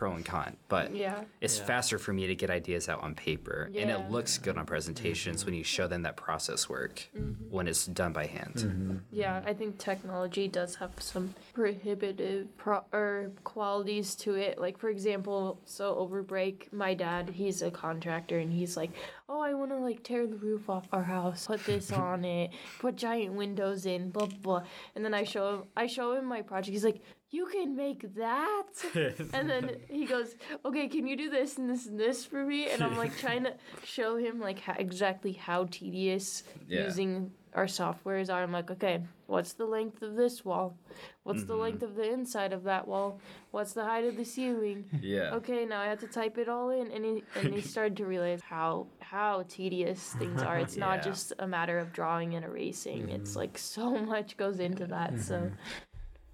pro 0.04 0.12
and 0.16 0.26
con, 0.26 0.58
but 0.68 0.93
Yeah. 0.93 1.24
it's 1.39 1.58
faster 1.58 1.97
for 1.97 2.12
me 2.12 2.28
to 2.28 2.36
get 2.36 2.49
ideas 2.49 2.89
out 2.89 3.01
on 3.01 3.16
paper 3.16 3.72
and 3.74 3.89
it 3.89 4.12
looks 4.12 4.38
good 4.38 4.58
on 4.58 4.66
presentations 4.66 5.45
when 5.45 5.54
you 5.54 5.64
show 5.64 5.88
them 5.88 6.01
that 6.01 6.18
process 6.18 6.68
work 6.68 7.08
Mm-hmm. 7.16 7.49
when 7.49 7.70
it's 7.70 7.86
done 7.86 8.12
by 8.12 8.26
hand. 8.26 8.56
Mm-hmm. 8.56 8.97
Yeah, 9.12 9.41
I 9.45 9.54
think 9.54 9.78
technology 9.78 10.49
does 10.49 10.76
have 10.76 10.91
some 10.99 11.34
prohibitive 11.54 12.47
pro- 12.58 12.84
or 12.91 13.32
qualities 13.45 14.16
to 14.16 14.34
it. 14.36 14.60
Like 14.60 14.78
for 14.78 14.89
example, 14.89 15.62
so 15.64 15.95
over 15.95 16.22
break, 16.22 16.74
my 16.74 16.93
dad, 16.93 17.30
he's 17.30 17.62
a 17.62 17.72
contractor 17.72 18.39
and 18.39 18.51
he's 18.51 18.76
like, 18.76 18.91
"Oh, 19.30 19.39
I 19.39 19.54
want 19.54 19.72
to 19.72 19.78
like 19.78 20.04
tear 20.04 20.28
the 20.28 20.36
roof 20.36 20.70
off 20.70 20.86
our 20.91 21.04
house, 21.04 21.47
put 21.47 21.64
this 21.66 21.91
on 22.10 22.26
it, 22.26 22.51
put 22.80 22.97
giant 22.97 23.36
windows 23.36 23.86
in, 23.86 24.10
blah 24.10 24.26
blah." 24.26 24.38
blah. 24.60 24.64
And 24.95 25.06
then 25.06 25.14
I 25.14 25.24
show 25.24 25.45
him 25.56 25.64
I 25.78 25.88
show 25.88 26.12
him 26.18 26.26
my 26.26 26.41
project. 26.41 26.74
He's 26.74 26.84
like, 26.84 27.01
"You 27.34 27.46
can 27.48 27.76
make 27.76 28.16
that?" 28.16 28.72
and 29.34 29.50
then 29.50 29.78
he 29.90 30.06
goes, 30.06 30.36
"Okay, 30.64 30.88
can 30.88 31.08
you 31.08 31.18
do 31.18 31.30
this 31.30 31.58
and 31.58 31.70
this 31.70 31.86
and 31.88 32.00
this 32.00 32.24
for 32.26 32.44
me?" 32.46 32.70
And 32.70 32.82
I'm 32.82 32.98
like 32.98 33.18
trying 33.18 33.44
to 33.44 33.54
show 33.84 34.18
him 34.18 34.40
like 34.40 34.60
how, 34.60 34.76
exactly 34.78 35.34
how 35.34 35.66
tedious 35.66 36.44
Yeah. 36.68 36.86
using 36.86 37.32
our 37.56 37.66
softwares 37.66 38.34
are. 38.34 38.42
I'm 38.42 38.52
like, 38.52 38.72
okay, 38.72 39.04
what's 39.28 39.54
the 39.54 39.66
length 39.66 40.02
of 40.02 40.16
this 40.16 40.44
wall? 40.44 40.78
What's 41.24 41.44
the 41.44 41.54
mm-hmm. 41.54 41.62
length 41.62 41.84
of 41.84 41.96
the 41.96 42.12
inside 42.12 42.54
of 42.54 42.64
that 42.64 42.88
wall? 42.88 43.20
What's 43.52 43.74
the 43.74 43.84
height 43.84 44.06
of 44.06 44.18
the 44.18 44.26
ceiling? 44.26 44.86
Yeah. 45.02 45.32
Okay, 45.36 45.66
now 45.66 45.82
I 45.82 45.86
have 45.86 46.00
to 46.00 46.08
type 46.08 46.38
it 46.38 46.50
all 46.50 46.72
in, 46.72 46.92
and 46.92 47.06
he 47.06 47.24
and 47.36 47.54
he 47.54 47.62
started 47.62 47.98
to 47.98 48.06
realize 48.06 48.42
how 48.42 48.88
how 49.00 49.46
tedious 49.48 50.14
things 50.14 50.42
are. 50.42 50.58
It's 50.58 50.78
not 50.78 51.04
just 51.10 51.34
a 51.40 51.48
matter 51.48 51.78
of 51.78 51.94
drawing 51.94 52.36
and 52.36 52.44
erasing. 52.44 53.10
It's 53.10 53.32
mm-hmm. 53.32 53.40
like 53.40 53.58
so 53.58 53.98
much 53.98 54.38
goes 54.38 54.60
into 54.60 54.86
that. 54.88 55.20
So, 55.20 55.36
mm-hmm. 55.36 55.56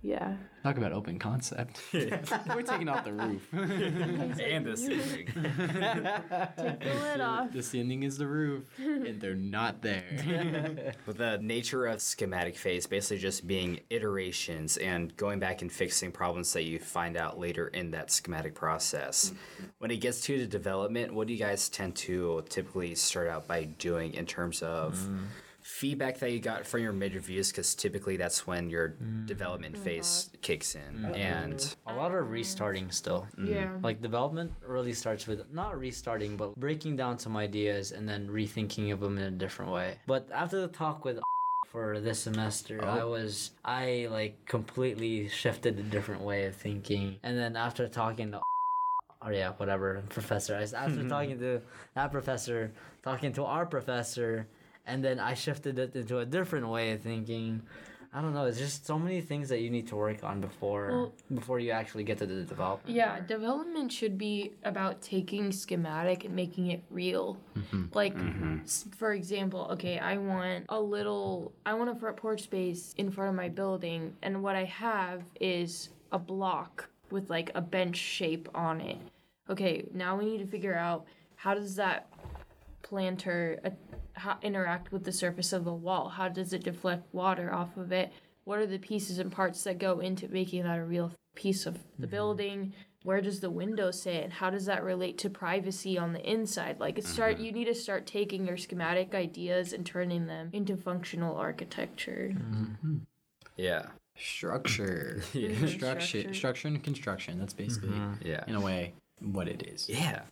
Yeah. 0.02 0.36
Talk 0.64 0.78
about 0.78 0.94
open 0.94 1.20
concept. 1.20 1.82
We're 1.94 2.62
taking 2.62 2.88
off 2.88 3.04
the 3.04 3.14
roof. 3.14 3.48
and 3.54 4.66
the 4.66 4.78
ceiling. 4.78 5.26
Take 5.26 6.80
the 6.80 6.94
lid 7.02 7.22
off. 7.22 7.52
the 7.52 7.62
ceiling 7.62 8.04
is 8.04 8.18
the 8.18 8.28
roof, 8.28 8.64
and 8.78 9.20
they're 9.20 9.36
not 9.36 9.82
there. 9.82 10.94
but 11.06 11.18
the 11.18 11.38
nature 11.42 11.86
of 11.86 12.02
schematic 12.02 12.56
phase 12.56 12.88
basically 12.88 13.18
just 13.18 13.46
being 13.46 13.80
iterations 13.90 14.78
and 14.78 15.16
going 15.18 15.40
back 15.40 15.62
and 15.62 15.72
fixing 15.72 16.12
problems 16.12 16.54
that 16.54 16.64
you 16.64 16.80
find 16.80 17.18
out 17.18 17.38
later 17.38 17.68
in 17.68 17.92
that 17.92 18.12
schematic 18.12 18.56
process. 18.56 19.34
When 19.80 19.92
it 19.92 19.98
gets 19.98 20.22
to 20.22 20.40
the 20.40 20.48
development, 20.48 21.14
what 21.14 21.28
do 21.28 21.34
you 21.34 21.40
guys 21.40 21.68
tend 21.68 21.96
to 21.98 22.44
typically 22.50 22.96
start 22.96 23.28
out 23.28 23.48
by 23.48 23.66
doing 23.66 24.14
in 24.14 24.26
terms 24.26 24.62
of 24.62 24.96
mm. 24.96 25.20
Feedback 25.80 26.20
that 26.20 26.32
you 26.32 26.40
got 26.40 26.66
from 26.66 26.82
your 26.82 26.92
mid 26.92 27.16
reviews? 27.16 27.52
Because 27.52 27.74
typically 27.74 28.18
that's 28.18 28.46
when 28.46 28.70
your 28.70 28.96
mm. 29.02 29.26
development 29.26 29.76
mm-hmm. 29.76 29.84
phase 29.86 30.30
kicks 30.42 30.76
in. 30.76 31.00
Mm. 31.00 31.16
And 31.16 31.54
mm-hmm. 31.54 31.90
A 31.90 31.96
lot 31.96 32.14
of 32.14 32.30
restarting 32.30 32.92
still. 32.92 33.28
Mm-hmm. 33.38 33.54
Yeah. 33.54 33.78
Like 33.82 34.02
development 34.02 34.52
really 34.66 34.94
starts 34.94 35.26
with 35.26 35.42
not 35.54 35.80
restarting, 35.80 36.36
but 36.36 36.56
breaking 36.60 36.98
down 36.98 37.18
some 37.18 37.38
ideas 37.38 37.94
and 37.94 38.08
then 38.08 38.28
rethinking 38.28 38.92
of 38.92 39.00
them 39.00 39.18
in 39.18 39.24
a 39.24 39.32
different 39.32 39.72
way. 39.72 39.98
But 40.06 40.28
after 40.34 40.60
the 40.60 40.68
talk 40.68 41.06
with 41.06 41.20
for 41.70 42.00
this 42.02 42.20
semester, 42.20 42.82
oh. 42.84 42.88
I 42.88 43.04
was 43.06 43.52
I 43.64 44.08
like 44.12 44.46
completely 44.46 45.30
shifted 45.30 45.80
a 45.80 45.84
different 45.84 46.22
way 46.22 46.46
of 46.46 46.56
thinking. 46.56 47.18
And 47.24 47.38
then 47.38 47.56
after 47.56 47.88
talking 47.88 48.32
to 48.34 48.42
or 49.26 49.32
yeah, 49.32 49.54
whatever 49.56 50.04
professor, 50.10 50.56
I 50.56 50.64
after 50.64 51.08
talking 51.16 51.40
to 51.40 51.62
that 51.96 52.12
professor, 52.12 52.74
talking 53.02 53.32
to 53.34 53.46
our 53.46 53.66
professor, 53.66 54.48
and 54.90 55.04
then 55.04 55.20
I 55.20 55.34
shifted 55.36 55.78
it 55.80 55.96
into 55.96 56.20
a 56.20 56.26
different 56.26 56.68
way 56.68 56.92
of 56.94 57.02
thinking. 57.02 57.62
I 58.12 58.22
don't 58.24 58.34
know. 58.34 58.46
It's 58.46 58.58
just 58.58 58.88
so 58.88 58.98
many 58.98 59.22
things 59.22 59.50
that 59.50 59.60
you 59.62 59.70
need 59.70 59.88
to 59.90 59.96
work 59.96 60.24
on 60.24 60.42
before 60.42 60.88
Well- 60.88 61.14
before 61.40 61.60
you 61.60 61.70
actually 61.70 62.04
get 62.04 62.18
to 62.18 62.26
the 62.26 62.42
development. 62.44 62.96
Yeah, 62.96 63.20
development 63.20 63.92
should 63.92 64.18
be 64.18 64.54
about 64.64 65.00
taking 65.04 65.52
schematic 65.52 66.26
and 66.26 66.36
making 66.36 66.72
it 66.72 66.82
real. 66.90 67.38
Like, 67.94 68.16
s- 68.64 68.88
for 68.98 69.14
example, 69.14 69.68
okay, 69.74 70.00
I 70.00 70.18
want 70.18 70.66
a 70.70 70.82
little, 70.82 71.52
I 71.68 71.76
want 71.76 71.92
a 71.92 71.96
front 71.96 72.18
porch 72.18 72.42
space 72.42 72.96
in 72.98 73.12
front 73.12 73.30
of 73.30 73.36
my 73.36 73.48
building, 73.50 74.16
and 74.24 74.42
what 74.42 74.56
I 74.56 74.64
have 74.64 75.22
is 75.40 75.90
a 76.12 76.18
block 76.18 76.90
with 77.12 77.30
like 77.30 77.52
a 77.54 77.62
bench 77.62 77.98
shape 77.98 78.50
on 78.56 78.82
it. 78.82 78.98
Okay, 79.52 79.86
now 79.94 80.18
we 80.18 80.26
need 80.26 80.40
to 80.40 80.48
figure 80.48 80.76
out 80.76 81.06
how 81.36 81.54
does 81.54 81.76
that 81.76 82.10
planter 82.82 83.60
uh, 83.64 83.70
how, 84.20 84.38
interact 84.42 84.92
with 84.92 85.04
the 85.04 85.12
surface 85.12 85.54
of 85.54 85.66
the 85.66 85.74
wall? 85.74 86.10
How 86.10 86.28
does 86.30 86.54
it 86.54 86.64
deflect 86.64 87.14
water 87.14 87.54
off 87.54 87.78
of 87.78 87.92
it? 87.92 88.12
What 88.44 88.60
are 88.60 88.68
the 88.68 88.80
pieces 88.80 89.20
and 89.20 89.32
parts 89.32 89.64
that 89.64 89.80
go 89.80 90.00
into 90.00 90.28
making 90.28 90.64
that 90.64 90.80
a 90.80 90.84
real 90.84 91.12
piece 91.36 91.66
of 91.66 91.76
the 91.98 92.08
mm-hmm. 92.08 92.12
building? 92.12 92.74
Where 93.04 93.22
does 93.22 93.40
the 93.40 93.50
window 93.50 93.92
sit? 93.92 94.32
How 94.32 94.50
does 94.50 94.66
that 94.66 94.84
relate 94.84 95.18
to 95.20 95.30
privacy 95.30 95.98
on 95.98 96.14
the 96.14 96.30
inside? 96.30 96.80
Like, 96.80 96.98
it 96.98 97.06
start 97.06 97.36
mm-hmm. 97.36 97.46
you 97.46 97.52
need 97.54 97.66
to 97.66 97.76
start 97.76 98.06
taking 98.06 98.46
your 98.46 98.58
schematic 98.58 99.16
ideas 99.16 99.72
and 99.72 99.86
turning 99.86 100.28
them 100.28 100.50
into 100.52 100.76
functional 100.76 101.36
architecture. 101.36 102.34
Mm-hmm. 102.34 102.98
yeah. 103.56 103.88
Structure. 104.18 105.22
Structure. 105.32 105.68
Structure. 105.68 106.34
Structure 106.34 106.68
and 106.68 106.84
construction. 106.84 107.40
That's 107.40 107.54
basically, 107.54 107.98
Yeah. 108.22 108.44
in 108.48 108.56
a 108.56 108.62
way, 108.62 108.94
what 109.22 109.48
it 109.48 109.64
is. 109.66 109.88
Yeah. 109.88 110.24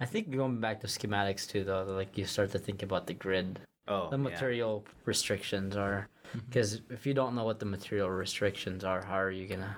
I 0.00 0.04
think 0.04 0.30
going 0.30 0.60
back 0.60 0.80
to 0.82 0.86
schematics 0.86 1.48
too, 1.48 1.64
though, 1.64 1.84
like 1.84 2.16
you 2.18 2.24
start 2.26 2.50
to 2.52 2.58
think 2.58 2.82
about 2.82 3.06
the 3.06 3.14
grid, 3.14 3.58
Oh, 3.88 4.10
the 4.10 4.16
yeah. 4.18 4.22
material 4.24 4.84
restrictions 5.04 5.76
are, 5.76 6.08
mm-hmm. 6.28 6.40
because 6.48 6.82
if 6.90 7.06
you 7.06 7.14
don't 7.14 7.34
know 7.34 7.44
what 7.44 7.60
the 7.60 7.66
material 7.66 8.10
restrictions 8.10 8.84
are, 8.84 9.04
how 9.04 9.14
are 9.18 9.30
you 9.30 9.46
gonna 9.46 9.76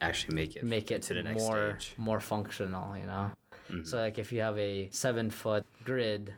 Actually 0.00 0.34
make 0.34 0.56
it 0.56 0.64
make 0.64 0.90
it 0.90 1.02
to 1.02 1.14
the 1.14 1.22
next 1.22 1.42
more 1.42 1.76
stage. 1.78 1.94
more 1.98 2.18
functional? 2.18 2.96
You 2.96 3.06
know, 3.06 3.30
mm-hmm. 3.70 3.84
so 3.84 3.98
like 3.98 4.18
if 4.18 4.32
you 4.32 4.40
have 4.40 4.58
a 4.58 4.88
seven 4.90 5.30
foot 5.30 5.64
grid, 5.84 6.32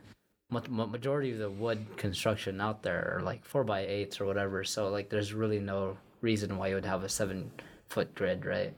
ma- 0.51 0.61
ma- 0.69 0.85
majority 0.85 1.31
of 1.31 1.39
the 1.39 1.49
wood 1.49 1.83
construction 1.97 2.59
out 2.61 2.83
there 2.83 3.15
are 3.17 3.21
like 3.21 3.43
four 3.45 3.63
by 3.63 3.79
eights 3.87 4.19
or 4.21 4.25
whatever. 4.25 4.63
So 4.63 4.89
like 4.89 5.09
there's 5.09 5.33
really 5.33 5.59
no 5.59 5.97
reason 6.21 6.57
why 6.57 6.67
you 6.67 6.75
would 6.75 6.85
have 6.85 7.03
a 7.03 7.09
seven 7.09 7.49
foot 7.89 8.13
grid, 8.13 8.45
right? 8.45 8.73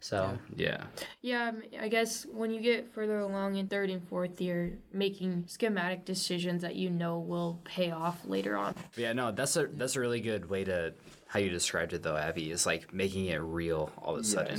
So 0.00 0.38
Yeah. 0.54 0.84
Yeah, 1.22 1.48
um, 1.48 1.62
I 1.80 1.88
guess 1.88 2.26
when 2.26 2.50
you 2.50 2.60
get 2.60 2.92
further 2.92 3.18
along 3.18 3.56
in 3.56 3.66
third 3.66 3.90
and 3.90 4.06
fourth 4.08 4.40
year, 4.40 4.78
making 4.92 5.44
schematic 5.48 6.04
decisions 6.04 6.62
that 6.62 6.76
you 6.76 6.90
know 6.90 7.18
will 7.18 7.60
pay 7.64 7.90
off 7.90 8.24
later 8.26 8.56
on. 8.56 8.74
Yeah, 8.96 9.12
no, 9.12 9.32
that's 9.32 9.56
a 9.56 9.66
that's 9.66 9.96
a 9.96 10.00
really 10.00 10.20
good 10.20 10.48
way 10.48 10.64
to 10.64 10.94
how 11.28 11.40
you 11.40 11.50
described 11.50 11.92
it 11.92 12.02
though, 12.02 12.16
Abby, 12.16 12.50
is 12.50 12.66
like 12.66 12.92
making 12.94 13.26
it 13.26 13.38
real 13.38 13.90
all 14.00 14.14
of 14.14 14.20
a 14.20 14.24
sudden. 14.24 14.58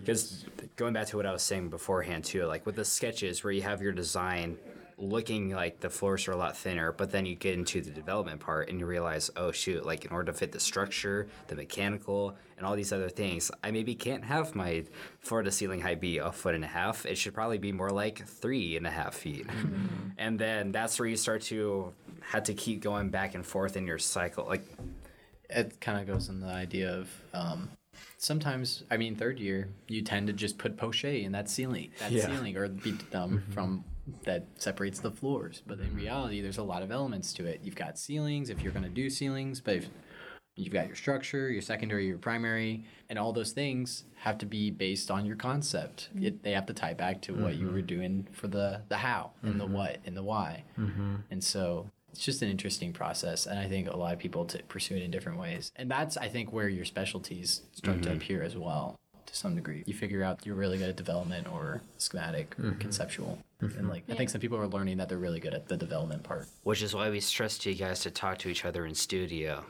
Because 0.00 0.44
going 0.76 0.94
back 0.94 1.08
to 1.08 1.16
what 1.16 1.26
I 1.26 1.32
was 1.32 1.42
saying 1.42 1.68
beforehand 1.68 2.24
too, 2.24 2.44
like 2.46 2.64
with 2.64 2.76
the 2.76 2.84
sketches 2.84 3.44
where 3.44 3.52
you 3.52 3.62
have 3.62 3.82
your 3.82 3.92
design 3.92 4.56
looking 4.98 5.50
like 5.50 5.80
the 5.80 5.90
floors 5.90 6.26
are 6.26 6.32
a 6.32 6.36
lot 6.36 6.56
thinner, 6.56 6.90
but 6.90 7.10
then 7.12 7.26
you 7.26 7.34
get 7.34 7.54
into 7.54 7.82
the 7.82 7.90
development 7.90 8.40
part 8.40 8.68
and 8.70 8.80
you 8.80 8.86
realize, 8.86 9.30
oh 9.36 9.50
shoot, 9.52 9.84
like 9.84 10.04
in 10.06 10.10
order 10.12 10.32
to 10.32 10.38
fit 10.38 10.52
the 10.52 10.60
structure, 10.60 11.28
the 11.48 11.54
mechanical, 11.54 12.34
and 12.56 12.64
all 12.64 12.74
these 12.74 12.92
other 12.92 13.10
things, 13.10 13.50
I 13.62 13.70
maybe 13.70 13.94
can't 13.94 14.24
have 14.24 14.54
my 14.54 14.84
floor 15.20 15.42
to 15.42 15.50
ceiling 15.52 15.80
height 15.82 16.00
be 16.00 16.16
a 16.18 16.32
foot 16.32 16.54
and 16.54 16.64
a 16.64 16.68
half. 16.68 17.04
It 17.04 17.18
should 17.18 17.34
probably 17.34 17.58
be 17.58 17.72
more 17.72 17.90
like 17.90 18.26
three 18.26 18.76
and 18.76 18.86
a 18.86 18.90
half 18.90 19.14
feet. 19.14 19.46
and 20.18 20.38
then 20.38 20.72
that's 20.72 20.98
where 20.98 21.08
you 21.08 21.16
start 21.16 21.42
to 21.42 21.92
have 22.20 22.44
to 22.44 22.54
keep 22.54 22.80
going 22.80 23.10
back 23.10 23.34
and 23.34 23.44
forth 23.44 23.76
in 23.76 23.86
your 23.86 23.98
cycle. 23.98 24.46
Like 24.46 24.64
it 25.50 25.78
kind 25.80 26.00
of 26.00 26.06
goes 26.12 26.30
in 26.30 26.40
the 26.40 26.48
idea 26.48 26.92
of 26.96 27.10
um, 27.34 27.68
sometimes 28.16 28.82
I 28.90 28.96
mean 28.96 29.14
third 29.14 29.38
year 29.38 29.68
you 29.88 30.02
tend 30.02 30.26
to 30.28 30.32
just 30.32 30.58
put 30.58 30.76
poche 30.76 31.04
in 31.04 31.32
that 31.32 31.48
ceiling 31.48 31.90
that 32.00 32.10
Yeah. 32.10 32.26
ceiling 32.26 32.56
or 32.56 32.68
be 32.68 32.94
um, 33.14 33.42
from 33.50 33.84
that 34.24 34.46
separates 34.56 35.00
the 35.00 35.10
floors. 35.10 35.62
But 35.66 35.78
in 35.78 35.86
mm-hmm. 35.86 35.96
reality 35.96 36.40
there's 36.40 36.58
a 36.58 36.62
lot 36.62 36.82
of 36.82 36.90
elements 36.90 37.32
to 37.34 37.46
it. 37.46 37.60
You've 37.62 37.76
got 37.76 37.98
ceilings 37.98 38.50
if 38.50 38.62
you're 38.62 38.72
going 38.72 38.84
to 38.84 38.88
do 38.88 39.10
ceilings 39.10 39.60
but 39.60 39.76
if 39.76 39.88
you've 40.54 40.72
got 40.72 40.86
your 40.86 40.96
structure 40.96 41.50
your 41.50 41.60
secondary 41.60 42.06
your 42.06 42.18
primary 42.18 42.84
and 43.10 43.18
all 43.18 43.32
those 43.32 43.52
things 43.52 44.04
have 44.16 44.38
to 44.38 44.46
be 44.46 44.70
based 44.70 45.10
on 45.10 45.26
your 45.26 45.36
concept. 45.36 46.08
Mm-hmm. 46.14 46.26
It, 46.26 46.42
they 46.42 46.52
have 46.52 46.66
to 46.66 46.74
tie 46.74 46.94
back 46.94 47.20
to 47.22 47.34
what 47.34 47.56
you 47.56 47.66
were 47.66 47.78
mm-hmm. 47.78 47.86
doing 47.86 48.28
for 48.32 48.48
the 48.48 48.82
the 48.88 48.96
how 48.96 49.32
and 49.42 49.60
the 49.60 49.66
what 49.66 49.98
and 50.04 50.16
the 50.16 50.22
why. 50.22 50.64
And 51.30 51.42
so 51.42 51.90
it's 52.10 52.24
just 52.24 52.40
an 52.40 52.48
interesting 52.48 52.94
process 52.94 53.44
and 53.44 53.58
i 53.58 53.68
think 53.68 53.88
a 53.88 53.96
lot 53.96 54.14
of 54.14 54.18
people 54.18 54.46
to 54.46 54.62
pursue 54.62 54.96
it 54.96 55.02
in 55.02 55.10
different 55.10 55.38
ways. 55.38 55.70
And 55.76 55.90
that's 55.90 56.16
i 56.16 56.28
think 56.28 56.52
where 56.52 56.68
your 56.68 56.84
specialties 56.84 57.62
start 57.72 58.02
to 58.04 58.12
appear 58.12 58.42
as 58.42 58.56
well 58.56 58.98
to 59.26 59.36
some 59.36 59.54
degree. 59.54 59.82
You 59.86 59.94
figure 59.94 60.22
out 60.22 60.46
you're 60.46 60.54
really 60.54 60.78
good 60.78 60.88
at 60.88 60.96
development 60.96 61.52
or 61.52 61.82
schematic 61.98 62.56
or 62.58 62.72
conceptual 62.72 63.38
and 63.60 63.70
mm-hmm. 63.70 63.88
like 63.88 64.04
i 64.10 64.14
think 64.14 64.28
some 64.28 64.40
people 64.40 64.58
are 64.58 64.68
learning 64.68 64.96
that 64.98 65.08
they're 65.08 65.18
really 65.18 65.40
good 65.40 65.54
at 65.54 65.66
the 65.68 65.76
development 65.76 66.22
part 66.22 66.46
Which 66.62 66.82
is 66.82 66.94
why 66.94 67.10
we 67.10 67.20
stress 67.20 67.58
to 67.58 67.70
you 67.70 67.76
guys 67.76 68.00
to 68.00 68.10
talk 68.10 68.38
to 68.38 68.48
each 68.48 68.64
other 68.64 68.86
in 68.86 68.94
studio. 68.94 69.64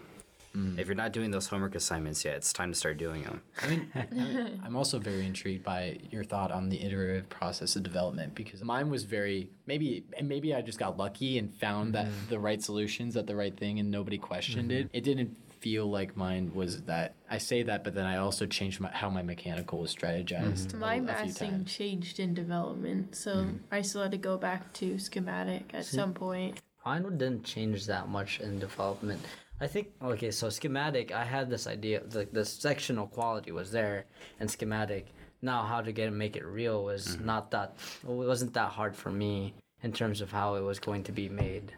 Mm. 0.57 0.79
If 0.79 0.87
you're 0.87 0.97
not 0.97 1.13
doing 1.13 1.31
those 1.31 1.47
homework 1.47 1.75
assignments 1.75 2.25
yet, 2.25 2.37
it's 2.37 2.53
time 2.53 2.73
to 2.73 2.79
start 2.79 2.97
doing 2.97 3.23
them. 3.25 3.43
I 3.63 3.69
mean, 3.69 3.93
I'm- 3.95 4.61
I'm 4.65 4.77
also 4.77 4.99
very 4.99 5.27
intrigued 5.27 5.63
by 5.63 5.99
your 6.11 6.25
thought 6.25 6.51
on 6.51 6.71
the 6.71 6.83
iterative 6.83 7.29
process 7.29 7.77
of 7.77 7.83
development 7.83 8.35
because 8.35 8.65
mine 8.65 8.89
was 8.89 9.05
very 9.05 9.51
maybe 9.67 10.05
and 10.17 10.29
maybe 10.29 10.55
I 10.55 10.63
just 10.63 10.79
got 10.79 10.97
lucky 10.97 11.39
and 11.39 11.55
found 11.55 11.95
that 11.95 12.07
mm-hmm. 12.07 12.31
the 12.31 12.39
right 12.39 12.63
solutions 12.63 13.17
at 13.17 13.27
the 13.27 13.37
right 13.37 13.55
thing 13.57 13.79
and 13.81 13.91
nobody 13.91 14.17
questioned 14.17 14.73
it. 14.73 14.87
Mm-hmm. 14.87 14.97
It 14.97 15.05
didn't 15.05 15.37
feel 15.67 15.91
like 15.91 16.17
mine 16.17 16.53
was 16.55 16.83
that. 16.83 17.17
I 17.29 17.39
say 17.39 17.65
that, 17.65 17.83
but 17.83 17.93
then 17.93 18.07
I 18.07 18.19
also 18.19 18.47
changed 18.47 18.79
my, 18.79 18.89
how 18.93 19.11
my 19.11 19.23
mechanical 19.23 19.81
was 19.81 19.93
strategized. 19.93 20.69
Mm-hmm. 20.69 20.77
a- 20.77 20.81
My 20.81 20.95
a, 20.95 20.99
few 20.99 21.07
massing 21.07 21.51
times. 21.51 21.73
changed 21.73 22.21
in 22.21 22.35
development, 22.35 23.17
so 23.17 23.33
mm-hmm. 23.35 23.57
I 23.73 23.83
still 23.83 24.03
had 24.03 24.13
to 24.13 24.17
go 24.31 24.39
back 24.39 24.73
to 24.75 24.97
schematic 25.01 25.65
at 25.75 25.85
some 25.85 26.15
point. 26.15 26.61
Mine 26.85 27.03
didn't 27.03 27.43
change 27.43 27.87
that 27.87 28.09
much 28.09 28.39
in 28.39 28.61
development. 28.61 29.21
I 29.61 29.67
think 29.67 29.89
okay, 30.01 30.31
so 30.31 30.51
schematic. 30.51 31.11
I 31.11 31.25
had 31.25 31.51
this 31.51 31.67
idea, 31.67 32.03
like 32.15 32.33
the 32.33 32.45
sectional 32.45 33.09
quality 33.09 33.51
was 33.51 33.73
there, 33.73 34.05
and 34.39 34.49
schematic. 34.49 35.07
Now, 35.43 35.65
how 35.65 35.81
to 35.81 35.91
get 35.91 36.13
make 36.13 36.37
it 36.37 36.47
real 36.47 36.85
was 36.85 37.03
mm-hmm. 37.09 37.27
not 37.27 37.51
that. 37.51 37.75
It 38.05 38.19
wasn't 38.33 38.55
that 38.55 38.71
hard 38.71 38.95
for 38.95 39.11
me 39.11 39.55
in 39.83 39.93
terms 39.93 40.21
of 40.21 40.31
how 40.31 40.55
it 40.55 40.63
was 40.63 40.79
going 40.79 41.03
to 41.05 41.13
be 41.13 41.29
made, 41.29 41.73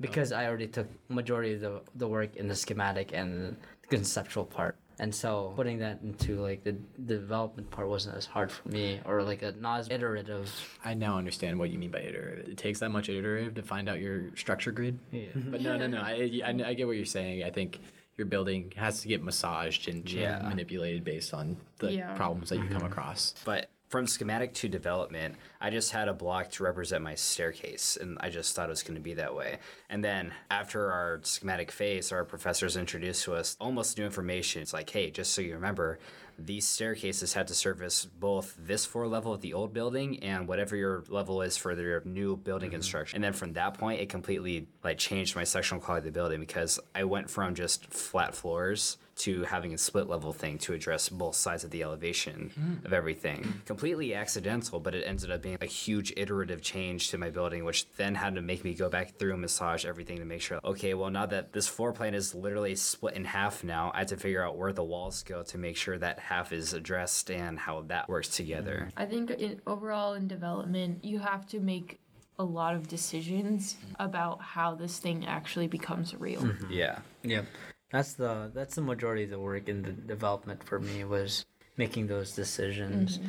because 0.00 0.32
I 0.32 0.46
already 0.46 0.66
took 0.66 0.88
majority 1.08 1.54
of 1.54 1.60
the 1.60 1.80
the 1.94 2.08
work 2.08 2.36
in 2.36 2.48
the 2.48 2.54
schematic 2.54 3.12
and 3.12 3.56
the 3.82 3.86
conceptual 3.88 4.44
part. 4.44 4.76
And 5.00 5.12
so 5.12 5.52
putting 5.56 5.78
that 5.78 6.00
into 6.02 6.40
like 6.40 6.62
the, 6.62 6.76
the 6.98 7.16
development 7.16 7.68
part 7.70 7.88
wasn't 7.88 8.16
as 8.16 8.26
hard 8.26 8.52
for 8.52 8.68
me 8.68 9.00
or 9.04 9.22
like 9.22 9.42
a 9.42 9.52
not 9.52 9.80
as 9.80 9.90
iterative. 9.90 10.50
I 10.84 10.94
now 10.94 11.18
understand 11.18 11.58
what 11.58 11.70
you 11.70 11.78
mean 11.78 11.90
by 11.90 12.00
iterative. 12.00 12.48
It 12.48 12.58
takes 12.58 12.78
that 12.78 12.90
much 12.90 13.08
iterative 13.08 13.54
to 13.54 13.62
find 13.62 13.88
out 13.88 13.98
your 13.98 14.34
structure 14.36 14.70
grid. 14.70 14.98
Yeah. 15.10 15.22
Mm-hmm. 15.36 15.50
But 15.50 15.62
no, 15.62 15.76
no, 15.76 15.88
no. 15.88 15.98
I, 15.98 16.40
I, 16.44 16.50
I 16.64 16.74
get 16.74 16.86
what 16.86 16.96
you're 16.96 17.04
saying. 17.06 17.42
I 17.42 17.50
think 17.50 17.80
your 18.16 18.26
building 18.26 18.72
has 18.76 19.00
to 19.00 19.08
get 19.08 19.22
massaged 19.22 19.88
and 19.88 20.08
Yeah. 20.08 20.40
manipulated 20.42 21.02
based 21.02 21.34
on 21.34 21.56
the 21.78 21.92
Yeah. 21.92 22.14
problems 22.14 22.50
that 22.50 22.58
you 22.58 22.68
come 22.68 22.78
mm-hmm. 22.78 22.86
across. 22.86 23.34
But 23.44 23.70
from 23.94 24.08
schematic 24.08 24.52
to 24.52 24.68
development, 24.68 25.36
I 25.60 25.70
just 25.70 25.92
had 25.92 26.08
a 26.08 26.12
block 26.12 26.50
to 26.50 26.64
represent 26.64 27.04
my 27.04 27.14
staircase, 27.14 27.96
and 27.96 28.18
I 28.20 28.28
just 28.28 28.52
thought 28.56 28.66
it 28.66 28.70
was 28.70 28.82
going 28.82 28.96
to 28.96 29.00
be 29.00 29.14
that 29.14 29.36
way. 29.36 29.58
And 29.88 30.02
then 30.02 30.32
after 30.50 30.90
our 30.90 31.20
schematic 31.22 31.70
phase, 31.70 32.10
our 32.10 32.24
professors 32.24 32.76
introduced 32.76 33.22
to 33.26 33.34
us 33.34 33.56
almost 33.60 33.96
new 33.96 34.04
information. 34.04 34.62
It's 34.62 34.72
like, 34.72 34.90
hey, 34.90 35.12
just 35.12 35.32
so 35.32 35.42
you 35.42 35.54
remember, 35.54 36.00
these 36.36 36.66
staircases 36.66 37.34
had 37.34 37.46
to 37.46 37.54
service 37.54 38.04
both 38.04 38.56
this 38.58 38.84
floor 38.84 39.06
level 39.06 39.32
of 39.32 39.42
the 39.42 39.54
old 39.54 39.72
building 39.72 40.24
and 40.24 40.48
whatever 40.48 40.74
your 40.74 41.04
level 41.08 41.40
is 41.42 41.56
for 41.56 41.72
your 41.80 42.02
new 42.04 42.36
building 42.36 42.70
mm-hmm. 42.70 42.74
construction. 42.74 43.18
And 43.18 43.22
then 43.22 43.32
from 43.32 43.52
that 43.52 43.74
point, 43.74 44.00
it 44.00 44.08
completely 44.08 44.66
like 44.82 44.98
changed 44.98 45.36
my 45.36 45.44
sectional 45.44 45.80
quality 45.80 46.08
of 46.08 46.12
the 46.12 46.18
building 46.18 46.40
because 46.40 46.80
I 46.96 47.04
went 47.04 47.30
from 47.30 47.54
just 47.54 47.86
flat 47.86 48.34
floors 48.34 48.96
to 49.16 49.42
having 49.44 49.74
a 49.74 49.78
split 49.78 50.08
level 50.08 50.32
thing 50.32 50.58
to 50.58 50.72
address 50.72 51.08
both 51.08 51.34
sides 51.34 51.64
of 51.64 51.70
the 51.70 51.82
elevation 51.82 52.50
of 52.84 52.90
hmm. 52.90 52.94
everything. 52.94 53.62
Completely 53.66 54.14
accidental, 54.14 54.80
but 54.80 54.94
it 54.94 55.02
ended 55.06 55.30
up 55.30 55.42
being 55.42 55.58
a 55.60 55.66
huge 55.66 56.12
iterative 56.16 56.62
change 56.62 57.10
to 57.10 57.18
my 57.18 57.30
building, 57.30 57.64
which 57.64 57.90
then 57.92 58.14
had 58.14 58.34
to 58.34 58.42
make 58.42 58.64
me 58.64 58.74
go 58.74 58.88
back 58.88 59.16
through 59.16 59.32
and 59.32 59.40
massage 59.40 59.84
everything 59.84 60.18
to 60.18 60.24
make 60.24 60.40
sure, 60.40 60.60
okay, 60.64 60.94
well, 60.94 61.10
now 61.10 61.26
that 61.26 61.52
this 61.52 61.68
floor 61.68 61.92
plan 61.92 62.14
is 62.14 62.34
literally 62.34 62.74
split 62.74 63.14
in 63.14 63.24
half 63.24 63.62
now, 63.62 63.90
I 63.94 64.00
have 64.00 64.08
to 64.08 64.16
figure 64.16 64.42
out 64.42 64.56
where 64.56 64.72
the 64.72 64.84
walls 64.84 65.22
go 65.22 65.42
to 65.44 65.58
make 65.58 65.76
sure 65.76 65.98
that 65.98 66.18
half 66.18 66.52
is 66.52 66.72
addressed 66.72 67.30
and 67.30 67.58
how 67.58 67.82
that 67.82 68.08
works 68.08 68.28
together. 68.28 68.90
Hmm. 68.94 69.02
I 69.02 69.06
think 69.06 69.30
in, 69.30 69.60
overall 69.66 70.14
in 70.14 70.28
development, 70.28 71.04
you 71.04 71.18
have 71.18 71.46
to 71.48 71.60
make 71.60 72.00
a 72.38 72.44
lot 72.44 72.74
of 72.74 72.88
decisions 72.88 73.74
hmm. 73.74 74.02
about 74.02 74.40
how 74.40 74.74
this 74.74 74.98
thing 74.98 75.26
actually 75.26 75.68
becomes 75.68 76.14
real. 76.14 76.40
Mm-hmm. 76.42 76.72
Yeah. 76.72 76.98
Yep. 77.22 77.46
That's 77.94 78.14
the 78.14 78.50
that's 78.52 78.74
the 78.74 78.82
majority 78.82 79.22
of 79.24 79.30
the 79.30 79.38
work 79.38 79.68
in 79.68 79.82
the 79.82 79.92
development 79.92 80.64
for 80.64 80.78
me 80.80 81.04
was 81.04 81.46
making 81.76 82.08
those 82.08 82.34
decisions. 82.34 83.18
Mm-hmm. 83.18 83.28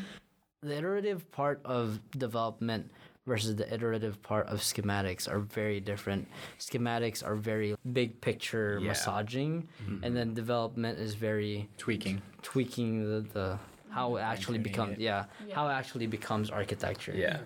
The 0.70 0.78
iterative 0.78 1.32
part 1.32 1.62
of 1.64 2.00
development 2.18 2.90
versus 3.28 3.56
the 3.56 3.72
iterative 3.72 4.22
part 4.24 4.48
of 4.48 4.62
schematics 4.62 5.30
are 5.32 5.38
very 5.40 5.80
different. 5.80 6.28
Schematics 6.60 7.24
are 7.24 7.36
very 7.36 7.76
big 7.94 8.20
picture 8.22 8.80
Yeah. 8.82 8.88
massaging 8.90 9.68
mm-hmm. 9.84 10.04
and 10.04 10.18
then 10.18 10.34
development 10.34 10.98
is 11.00 11.14
very 11.14 11.70
Tweaking. 11.78 12.22
tweaking 12.42 12.92
the, 13.10 13.20
the 13.22 13.60
how 13.90 14.16
it 14.16 14.22
actually 14.22 14.58
Fine-tuning 14.58 14.64
becomes 14.64 14.94
it. 14.94 15.00
yeah, 15.02 15.26
how 15.54 15.68
it 15.70 15.74
actually 15.74 16.08
becomes 16.08 16.50
architecture. 16.50 17.14
Yeah. 17.16 17.40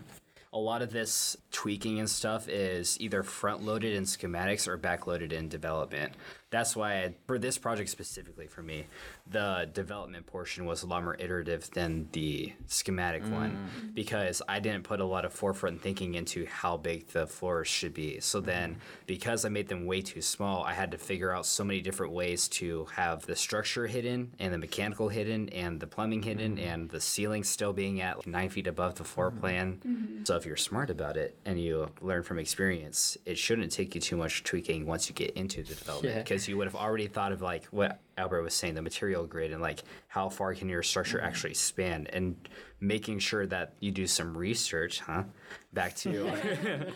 A 0.52 0.58
lot 0.58 0.82
of 0.82 0.90
this 0.92 1.38
tweaking 1.52 2.00
and 2.00 2.10
stuff 2.10 2.50
is 2.50 3.00
either 3.00 3.22
front 3.24 3.62
loaded 3.64 3.94
in 3.94 4.04
schematics 4.06 4.68
or 4.68 4.78
back 4.78 5.06
loaded 5.06 5.32
in 5.32 5.48
development. 5.48 6.14
That's 6.52 6.76
why, 6.76 6.94
I, 6.94 7.14
for 7.28 7.38
this 7.38 7.60
project 7.60 7.90
specifically 7.90 8.48
for 8.48 8.64
me, 8.64 8.88
the 9.30 9.70
development 9.72 10.26
portion 10.26 10.66
was 10.66 10.82
a 10.82 10.88
lot 10.88 11.04
more 11.04 11.16
iterative 11.20 11.70
than 11.72 12.08
the 12.12 12.54
schematic 12.66 13.24
mm. 13.24 13.32
one 13.32 13.92
because 13.94 14.42
I 14.48 14.60
didn't 14.60 14.84
put 14.84 15.00
a 15.00 15.06
lot 15.06 15.26
of 15.26 15.34
forefront 15.34 15.82
thinking 15.82 16.16
into 16.16 16.48
how 16.48 16.78
big 16.78 17.08
the 17.10 17.28
floors 17.28 17.68
should 17.68 17.94
be. 17.94 18.20
So 18.20 18.42
mm. 18.42 18.46
then, 18.46 18.78
because 19.06 19.46
I 19.46 19.50
made 19.50 19.68
them 19.68 19.86
way 19.86 20.02
too 20.02 20.24
small, 20.24 20.64
I 20.64 20.74
had 20.74 20.92
to 20.92 20.98
figure 20.98 21.32
out 21.32 21.46
so 21.46 21.64
many 21.64 21.82
different 21.82 22.14
ways 22.14 22.48
to 22.50 22.88
have 22.96 23.26
the 23.28 23.36
structure 23.36 23.86
hidden 23.86 24.32
and 24.40 24.52
the 24.52 24.58
mechanical 24.58 25.10
hidden 25.10 25.50
and 25.50 25.80
the 25.80 25.88
plumbing 25.88 26.24
hidden 26.24 26.58
mm. 26.58 26.66
and 26.66 26.90
the 26.90 27.00
ceiling 27.00 27.44
still 27.44 27.74
being 27.74 28.02
at 28.02 28.26
nine 28.26 28.50
feet 28.50 28.66
above 28.66 28.96
the 28.96 29.04
floor 29.04 29.30
plan. 29.30 29.80
Mm-hmm. 29.86 30.24
So 30.24 30.36
if 30.36 30.48
you're 30.48 30.58
smart 30.58 30.90
about 30.90 31.16
it 31.16 31.38
and 31.46 31.62
you 31.62 31.92
learn 32.02 32.24
from 32.24 32.40
experience, 32.40 33.20
it 33.28 33.38
shouldn't 33.38 33.72
take 33.72 33.94
you 33.94 34.02
too 34.02 34.18
much 34.18 34.44
tweaking 34.44 34.88
once 34.88 35.10
you 35.10 35.14
get 35.14 35.32
into 35.32 35.62
the 35.62 35.76
development 35.76 36.16
Yeah. 36.16 36.24
Because 36.40 36.48
you 36.48 36.58
would 36.58 36.68
have 36.68 36.76
already 36.76 37.08
thought 37.08 37.34
of 37.34 37.42
like 37.42 37.66
what 37.66 38.00
Albert 38.18 38.44
was 38.44 38.54
saying, 38.54 38.76
the 38.76 38.82
material 38.82 39.28
grid 39.28 39.52
and 39.52 39.62
like 39.62 39.84
how 40.08 40.30
far 40.30 40.56
can 40.56 40.70
your 40.70 40.82
structure 40.82 41.18
mm-hmm. 41.18 41.28
actually 41.28 41.54
span 41.54 42.08
and 42.14 42.48
making 42.80 43.20
sure 43.20 43.46
that 43.46 43.74
you 43.82 43.92
do 43.92 44.08
some 44.08 44.38
research, 44.38 45.02
huh? 45.02 45.24
Back 45.74 45.96
to 45.98 46.32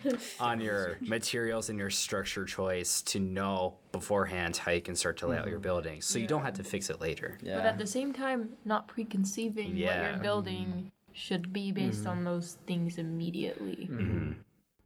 on 0.40 0.62
your 0.62 0.96
materials 1.02 1.68
and 1.68 1.78
your 1.78 1.90
structure 1.90 2.46
choice 2.46 3.02
to 3.02 3.20
know 3.20 3.76
beforehand 3.92 4.56
how 4.56 4.72
you 4.72 4.80
can 4.80 4.96
start 4.96 5.18
to 5.18 5.26
lay 5.26 5.36
out 5.36 5.46
your 5.46 5.56
mm-hmm. 5.56 5.62
building 5.62 6.00
so 6.00 6.18
you 6.18 6.26
don't 6.26 6.42
have 6.42 6.54
to 6.54 6.64
fix 6.64 6.88
it 6.88 6.98
later. 6.98 7.36
Yeah. 7.42 7.56
But 7.56 7.66
at 7.66 7.78
the 7.78 7.86
same 7.86 8.14
time, 8.14 8.50
not 8.64 8.88
preconceiving 8.88 9.68
what 9.68 9.76
Yeah. 9.76 10.10
you're 10.10 10.22
building 10.22 10.66
mm-hmm. 10.66 10.86
should 11.12 11.52
be 11.52 11.70
based 11.70 12.06
on 12.06 12.24
those 12.24 12.56
things 12.66 12.96
immediately. 12.96 13.90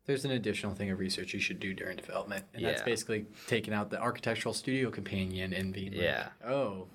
There's 0.07 0.25
an 0.25 0.31
additional 0.33 0.75
thing 0.75 0.91
of 0.91 0.99
research 0.99 1.35
you 1.35 1.41
should 1.41 1.61
do 1.61 1.73
during 1.75 1.97
development, 1.97 2.45
and 2.55 2.65
that's 2.65 2.83
basically 2.83 3.27
taking 3.47 3.73
out 3.75 3.91
the 3.91 4.01
architectural 4.01 4.55
studio 4.55 4.91
companion 4.91 5.53
and 5.53 5.73
being 5.73 5.93
Yeah. 5.93 6.29
like, 6.43 6.51
oh, 6.53 6.89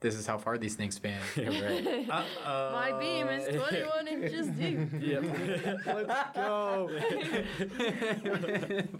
this 0.00 0.14
is 0.14 0.26
how 0.26 0.36
far 0.38 0.56
these 0.58 0.74
things 0.74 0.94
span. 0.96 1.18
right. 1.36 2.06
Uh-oh. 2.10 2.72
My 2.72 2.98
beam 2.98 3.26
is 3.28 3.46
21 3.48 4.06
inches 4.08 4.46
deep. 4.48 4.78
Let's 5.86 6.36
go. 6.36 6.90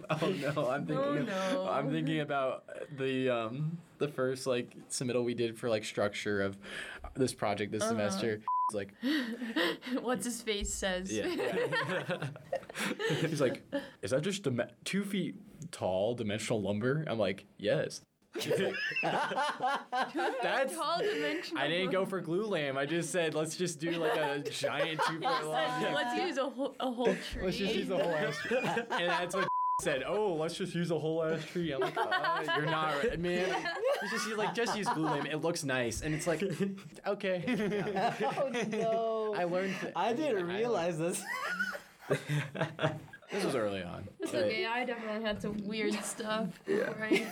oh 0.09 0.33
no, 0.55 0.69
I'm 0.69 0.85
thinking. 0.85 0.97
Oh, 0.97 1.13
of- 1.17 1.27
no. 1.27 1.67
I'm 1.69 1.91
thinking 1.91 2.19
about 2.21 2.63
the 2.97 3.29
um 3.29 3.77
the 3.99 4.07
first 4.07 4.47
like 4.47 4.75
submittal 4.89 5.23
we 5.23 5.33
did 5.33 5.57
for 5.57 5.69
like 5.69 5.85
structure 5.85 6.41
of 6.41 6.57
this 7.15 7.33
project 7.33 7.71
this 7.71 7.83
semester. 7.83 8.41
It's 8.69 8.75
like 8.75 8.93
What's 10.01 10.25
his 10.25 10.41
face 10.41 10.73
says. 10.73 11.11
Yeah. 11.11 11.27
he's 13.21 13.41
like, 13.41 13.63
is 14.01 14.11
that 14.11 14.21
just 14.21 14.43
dim- 14.43 14.61
two 14.83 15.03
feet 15.03 15.35
tall 15.71 16.15
dimensional 16.15 16.61
lumber? 16.61 17.05
I'm 17.07 17.19
like, 17.19 17.45
yes. 17.57 18.01
That's. 19.03 20.75
Tall 20.75 20.99
dimensional. 20.99 21.63
I 21.63 21.67
didn't 21.67 21.91
go 21.91 22.05
for 22.05 22.21
glulam. 22.21 22.75
I 22.75 22.85
just 22.85 23.11
said 23.11 23.33
let's 23.33 23.55
just 23.55 23.79
do 23.79 23.91
like 23.91 24.17
a 24.17 24.39
giant 24.49 24.99
two 25.07 25.19
foot 25.21 25.45
long. 25.45 25.93
Let's 25.93 26.15
use 26.21 26.37
a 26.37 26.49
whole, 26.49 26.75
a 26.79 26.91
whole 26.91 27.05
tree. 27.05 27.43
Let's 27.43 27.57
just 27.57 27.75
use 27.75 27.89
a 27.89 27.97
whole 27.97 28.13
ass 28.13 28.37
tree. 28.39 28.57
And 28.57 29.09
that's 29.09 29.35
what 29.35 29.47
said. 29.81 30.03
Oh, 30.07 30.33
let's 30.35 30.55
just 30.57 30.73
use 30.73 30.91
a 30.91 30.97
whole 30.97 31.23
ass 31.23 31.43
tree. 31.45 31.71
I'm 31.71 31.81
like, 31.81 31.97
uh, 31.97 32.43
you're 32.55 32.65
not 32.65 32.95
right, 33.03 33.19
man. 33.19 33.45
It's 34.01 34.11
just 34.11 34.27
use 34.27 34.37
like 34.37 34.53
just 34.53 34.77
use 34.77 34.87
glulam. 34.87 35.25
It 35.31 35.37
looks 35.37 35.63
nice, 35.63 36.01
and 36.01 36.15
it's 36.15 36.27
like, 36.27 36.41
okay. 37.07 37.43
oh 38.23 38.49
no. 38.71 39.35
I 39.37 39.43
learned. 39.43 39.75
th- 39.81 39.93
I 39.95 40.13
didn't 40.13 40.47
realize 40.47 40.97
this. 40.97 41.21
This 43.31 43.43
was 43.43 43.55
early 43.55 43.81
on, 43.83 44.07
It's 44.19 44.31
but, 44.31 44.43
okay. 44.43 44.65
I 44.65 44.85
definitely 44.85 45.23
had 45.25 45.41
some 45.41 45.57
weird 45.67 45.93
stuff. 46.05 46.47
Right. 46.67 47.25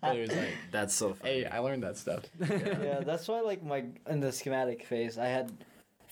but 0.00 0.16
it 0.16 0.20
was 0.20 0.30
like, 0.30 0.54
That's 0.70 0.94
so 0.94 1.12
funny. 1.14 1.40
hey, 1.42 1.46
I 1.46 1.58
learned 1.58 1.82
that 1.82 1.98
stuff. 1.98 2.22
yeah, 2.40 3.00
that's 3.04 3.28
why 3.28 3.40
like 3.40 3.62
my 3.62 3.84
in 4.08 4.20
the 4.20 4.32
schematic 4.32 4.84
phase 4.86 5.18
I 5.18 5.26
had 5.26 5.52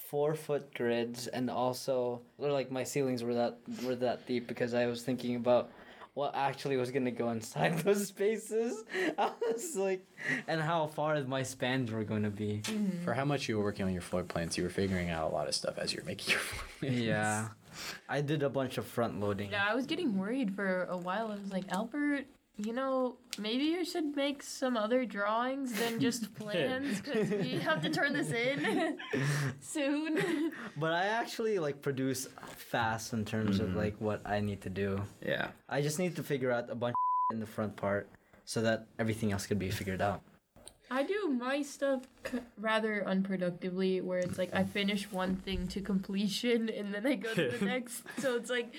four 0.09 0.35
foot 0.35 0.75
grids 0.75 1.27
and 1.27 1.51
also 1.51 2.21
or, 2.39 2.51
like 2.51 2.71
my 2.71 2.85
ceilings 2.85 3.23
were 3.23 3.35
that 3.35 3.59
were 3.85 3.97
that 3.97 4.27
deep 4.27 4.47
because 4.47 4.75
I 4.75 4.87
was 4.87 5.03
thinking 5.03 5.37
about 5.37 5.71
what 6.15 6.35
actually 6.35 6.77
was 6.77 6.91
gonna 6.91 7.11
go 7.11 7.31
inside 7.31 7.79
those 7.85 8.09
spaces. 8.09 8.85
I 9.19 9.33
was 9.51 9.77
like 9.77 10.07
and 10.49 10.61
how 10.61 10.87
far 10.87 11.21
my 11.25 11.43
spans 11.43 11.91
were 11.91 12.05
gonna 12.05 12.31
be. 12.31 12.63
Mm-hmm. 12.65 13.05
For 13.05 13.15
how 13.15 13.25
much 13.25 13.49
you 13.49 13.59
were 13.59 13.65
working 13.65 13.87
on 13.87 13.93
your 13.93 14.03
floor 14.03 14.23
plans, 14.23 14.57
you 14.57 14.65
were 14.65 14.71
figuring 14.71 15.11
out 15.11 15.31
a 15.31 15.35
lot 15.35 15.49
of 15.49 15.55
stuff 15.55 15.79
as 15.79 15.93
you 15.93 16.01
were 16.01 16.07
making 16.07 16.33
your 16.33 16.41
floor 16.41 16.65
plans. 16.81 17.01
Yeah. 17.01 17.49
I 18.09 18.23
did 18.23 18.43
a 18.43 18.49
bunch 18.49 18.79
of 18.79 18.87
front 18.87 19.21
loading. 19.21 19.51
Yeah, 19.51 19.67
I 19.69 19.75
was 19.75 19.85
getting 19.85 20.17
worried 20.17 20.55
for 20.55 20.85
a 20.85 20.97
while. 20.97 21.27
I 21.27 21.35
was 21.35 21.53
like, 21.53 21.65
Albert, 21.71 22.25
you 22.59 22.73
know, 22.73 23.17
maybe 23.39 23.65
you 23.65 23.85
should 23.85 24.17
make 24.17 24.43
some 24.43 24.77
other 24.77 25.05
drawings 25.05 25.73
than 25.79 26.01
just 26.07 26.35
plans 26.35 27.01
because 27.01 27.31
we 27.31 27.51
have 27.59 27.83
to 27.83 27.91
turn 27.91 28.13
this 28.15 28.31
in 28.31 28.97
soon. 29.61 30.53
But 30.77 30.93
I 30.93 31.07
actually 31.07 31.59
like 31.59 31.83
produce 31.83 32.29
fast 32.57 33.13
in 33.13 33.25
terms 33.25 33.61
of 33.61 33.69
mm-hmm. 33.69 33.79
like 33.79 33.97
what 33.99 34.23
I 34.25 34.41
need 34.41 34.63
to 34.63 34.71
do. 34.71 35.03
Yeah. 35.25 35.49
I 35.69 35.83
just 35.83 35.99
need 35.99 36.17
to 36.17 36.23
figure 36.23 36.51
out 36.51 36.71
a 36.71 36.75
bunch 36.75 36.95
in 37.33 37.41
the 37.41 37.47
front 37.47 37.77
part 37.77 38.09
so 38.45 38.63
that 38.63 38.87
everything 38.99 39.33
else 39.33 39.47
could 39.47 39.59
be 39.59 39.71
figured 39.71 40.01
out. 40.01 40.23
I 40.91 41.03
do 41.03 41.29
my 41.29 41.63
stuff 41.63 42.03
c- 42.31 42.39
rather 42.57 43.05
unproductively, 43.07 44.03
where 44.03 44.21
it's 44.21 44.39
like 44.39 44.55
I 44.55 44.65
finish 44.79 45.11
one 45.11 45.37
thing 45.37 45.67
to 45.69 45.81
completion 45.81 46.69
and 46.69 46.95
then 46.95 47.07
I 47.07 47.17
go 47.17 47.35
to 47.35 47.49
the 47.49 47.65
next. 47.65 48.05
So 48.19 48.37
it's 48.37 48.51
like 48.51 48.73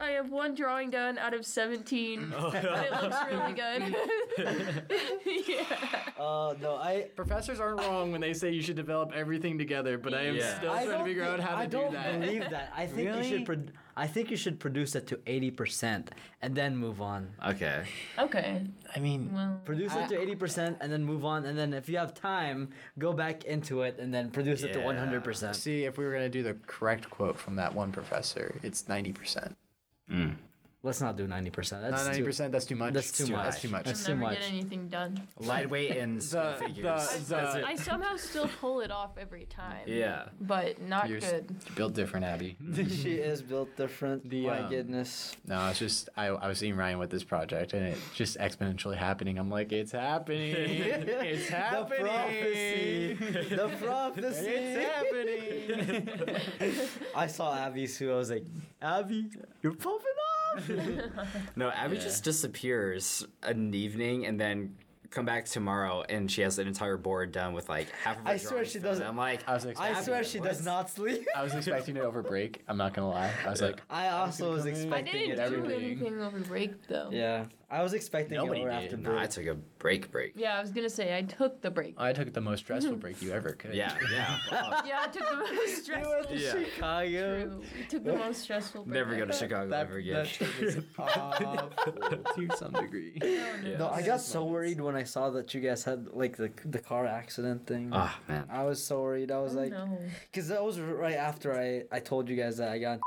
I 0.00 0.10
have 0.10 0.30
one 0.30 0.54
drawing 0.54 0.90
done 0.90 1.18
out 1.18 1.34
of 1.34 1.44
17, 1.44 2.32
but 2.40 2.54
it 2.54 3.02
looks 3.02 3.16
really 3.30 3.52
good. 3.52 3.96
yeah. 5.48 5.64
Uh, 6.18 6.54
no, 6.60 6.76
I. 6.76 7.08
Professors 7.16 7.60
aren't 7.60 7.80
wrong 7.80 8.12
when 8.12 8.20
they 8.20 8.32
say 8.32 8.50
you 8.50 8.62
should 8.62 8.76
develop 8.76 9.12
everything 9.14 9.58
together, 9.58 9.98
but 9.98 10.14
I 10.14 10.22
am 10.22 10.36
yeah. 10.36 10.56
still 10.56 10.70
I 10.70 10.84
trying 10.84 10.98
to 10.98 11.04
figure 11.04 11.24
out 11.24 11.40
how 11.40 11.56
to 11.56 11.56
I 11.56 11.66
do 11.66 11.78
that. 11.78 12.06
I 12.06 12.10
don't 12.12 12.20
believe 12.20 12.50
that. 12.50 12.72
I 12.76 12.86
think 12.86 13.08
really? 13.08 13.28
you 13.28 13.38
should. 13.38 13.46
Pro- 13.46 13.72
I 13.96 14.06
think 14.06 14.30
you 14.30 14.36
should 14.36 14.60
produce 14.60 14.94
it 14.94 15.08
to 15.08 15.16
80% 15.16 16.06
and 16.40 16.54
then 16.54 16.76
move 16.76 17.02
on. 17.02 17.30
Okay. 17.44 17.82
Okay. 18.16 18.62
I 18.94 19.00
mean, 19.00 19.32
well, 19.34 19.60
produce 19.64 19.92
I, 19.92 20.04
it 20.04 20.08
to 20.10 20.36
80% 20.36 20.76
and 20.80 20.92
then 20.92 21.04
move 21.04 21.24
on, 21.24 21.44
and 21.44 21.58
then 21.58 21.74
if 21.74 21.88
you 21.88 21.98
have 21.98 22.14
time, 22.14 22.68
go 23.00 23.12
back 23.12 23.42
into 23.42 23.82
it 23.82 23.98
and 23.98 24.14
then 24.14 24.30
produce 24.30 24.62
yeah. 24.62 24.68
it 24.68 24.72
to 24.74 24.78
100%. 24.78 25.52
See, 25.56 25.84
if 25.84 25.98
we 25.98 26.04
were 26.04 26.12
going 26.12 26.22
to 26.22 26.28
do 26.28 26.44
the 26.44 26.54
correct 26.68 27.10
quote 27.10 27.36
from 27.36 27.56
that 27.56 27.74
one 27.74 27.90
professor, 27.90 28.60
it's 28.62 28.84
90%. 28.84 29.54
Mm. 30.10 30.47
Let's 30.84 31.00
not 31.00 31.16
do 31.16 31.26
ninety 31.26 31.50
percent. 31.50 31.82
That's 31.82 31.92
Not 31.92 31.98
too- 31.98 32.04
ninety 32.10 32.22
percent. 32.22 32.52
That's 32.52 32.64
too 32.64 32.76
much. 32.76 32.94
That's 32.94 33.10
too 33.10 33.26
much. 33.32 33.44
That's 33.46 33.60
too 33.60 33.68
much. 33.68 33.84
That's 33.84 34.00
I'll 34.00 34.06
too 34.06 34.12
never 34.20 34.30
much. 34.30 34.38
get 34.38 34.48
anything 34.48 34.88
done. 34.88 35.26
Lightweight 35.40 35.96
and 35.96 36.20
The- 36.20 36.54
figures. 36.60 37.18
the- 37.26 37.34
the- 37.34 37.66
I 37.66 37.74
somehow 37.74 38.14
still 38.16 38.48
pull 38.60 38.80
it 38.82 38.92
off 38.92 39.18
every 39.18 39.46
time. 39.46 39.82
yeah. 39.86 40.26
But 40.40 40.80
not 40.80 41.08
You're 41.08 41.18
s- 41.18 41.32
good. 41.32 41.56
built 41.74 41.94
different, 41.94 42.26
Abby. 42.26 42.56
she 42.74 43.14
is 43.14 43.42
built 43.42 43.76
different. 43.76 44.30
The, 44.30 44.46
My 44.46 44.60
um, 44.60 44.70
goodness. 44.70 45.36
No, 45.48 45.68
it's 45.68 45.80
just 45.80 46.10
I, 46.16 46.26
I 46.26 46.46
was 46.46 46.58
seeing 46.58 46.76
Ryan 46.76 47.00
with 47.00 47.10
this 47.10 47.24
project 47.24 47.72
and 47.72 47.84
it 47.84 47.98
just 48.14 48.38
exponentially 48.38 48.96
happening. 48.96 49.36
I'm 49.36 49.50
like, 49.50 49.72
it's 49.72 49.90
happening. 49.90 50.54
it's 50.56 51.48
happening. 51.48 51.98
The 51.98 52.04
prophecy. 52.04 53.14
the 53.50 53.68
prophecy. 53.84 54.46
It's 54.46 56.08
happening. 56.08 56.78
I 57.16 57.26
saw 57.26 57.56
Abby 57.56 57.88
too. 57.88 58.12
I 58.12 58.16
was 58.16 58.30
like, 58.30 58.44
Abby, 58.80 59.26
you're 59.60 59.72
popping 59.74 59.90
off. 59.96 60.37
No, 61.56 61.70
Abby 61.70 61.96
Yeah. 61.96 62.02
just 62.02 62.24
disappears 62.24 63.26
an 63.42 63.72
evening 63.74 64.26
and 64.26 64.40
then 64.40 64.76
come 65.10 65.24
back 65.24 65.46
tomorrow 65.46 66.04
and 66.10 66.30
she 66.30 66.42
has 66.42 66.58
an 66.58 66.66
entire 66.68 66.98
board 66.98 67.32
done 67.32 67.54
with 67.54 67.66
like 67.70 67.88
half 68.04 68.18
of 68.18 68.24
her 68.24 68.28
I 68.30 68.36
swear 68.36 68.64
she 68.66 68.78
doesn't- 68.78 69.06
I'm 69.06 69.16
like, 69.16 69.40
I 69.48 69.54
was 69.54 69.66
I 69.78 69.94
swear 70.02 70.22
she 70.22 70.38
does 70.38 70.62
not 70.64 70.90
sleep. 70.90 71.26
I 71.34 71.42
was 71.42 71.54
expecting 71.54 71.96
it 71.96 72.02
over 72.02 72.22
break. 72.22 72.62
I'm 72.68 72.76
not 72.76 72.92
gonna 72.92 73.08
lie. 73.08 73.32
I 73.46 73.50
was 73.50 73.62
like, 73.62 73.80
I 73.88 74.08
also 74.08 74.52
was 74.52 74.64
come 74.64 74.74
in. 74.74 74.76
I 74.76 74.98
expecting 74.98 75.12
didn't 75.12 75.30
it. 75.32 75.36
do 75.36 75.56
everything. 75.56 75.84
anything 75.84 76.20
over 76.20 76.38
break 76.40 76.86
though. 76.88 77.08
Yeah, 77.10 77.46
I 77.70 77.82
was 77.82 77.92
expecting 77.92 78.36
Nobody 78.38 78.60
it 78.60 78.64
over 78.64 78.70
did. 78.80 78.84
after 78.84 78.96
nah, 78.96 79.20
I 79.20 79.26
took 79.26 79.44
a 79.46 79.54
break 79.78 80.10
break. 80.10 80.32
Yeah, 80.36 80.56
I 80.56 80.60
was 80.62 80.70
gonna 80.70 80.88
say 80.88 81.14
I 81.16 81.20
took 81.22 81.60
the 81.60 81.70
break. 81.70 81.94
I 81.98 82.14
took 82.14 82.32
the 82.32 82.40
most 82.40 82.60
stressful 82.60 82.96
break 83.04 83.20
you 83.20 83.30
ever 83.32 83.50
could. 83.50 83.74
Yeah, 83.74 83.94
yeah. 84.12 84.38
Well, 84.50 84.82
Yeah, 84.86 85.00
I 85.04 85.08
took 85.08 85.28
the 85.28 85.36
most 85.36 85.84
stressful. 85.84 86.34
Yeah. 86.36 86.50
Chicago. 86.52 87.42
True. 87.44 87.62
We 87.78 87.84
took 87.84 88.04
the 88.04 88.16
most 88.16 88.40
stressful 88.40 88.84
break. 88.84 88.94
Never 88.94 89.16
go 89.16 89.26
to. 89.26 89.32
Chicago 89.38 89.68
That, 89.68 89.80
ever 89.86 89.98
again. 89.98 90.14
that 90.14 90.26
trip 90.28 90.60
was 90.60 90.76
awful 90.98 91.70
to 92.34 92.56
some 92.56 92.72
degree. 92.72 93.18
No, 93.78 93.90
I 93.90 94.00
got 94.02 94.22
so 94.22 94.44
worried 94.46 94.80
when 94.80 94.96
I 94.96 95.02
saw 95.04 95.28
that 95.30 95.52
you 95.52 95.60
guys 95.60 95.84
had 95.84 96.08
like 96.14 96.36
the 96.38 96.50
the 96.64 96.78
car 96.78 97.04
accident 97.06 97.66
thing. 97.66 97.90
Ah 97.92 98.18
man. 98.28 98.46
I 98.50 98.64
was 98.64 98.82
so 98.82 99.02
worried. 99.02 99.30
I 99.30 99.40
was 99.40 99.54
Oh, 99.54 99.60
like, 99.60 99.72
no. 99.72 99.98
because 100.30 100.48
that 100.48 100.64
was 100.64 100.80
right 100.80 101.16
after 101.16 101.52
I 101.54 101.84
I 101.94 102.00
told 102.00 102.30
you 102.30 102.36
guys 102.36 102.56
that 102.56 102.70
I 102.70 102.78
got 102.78 103.00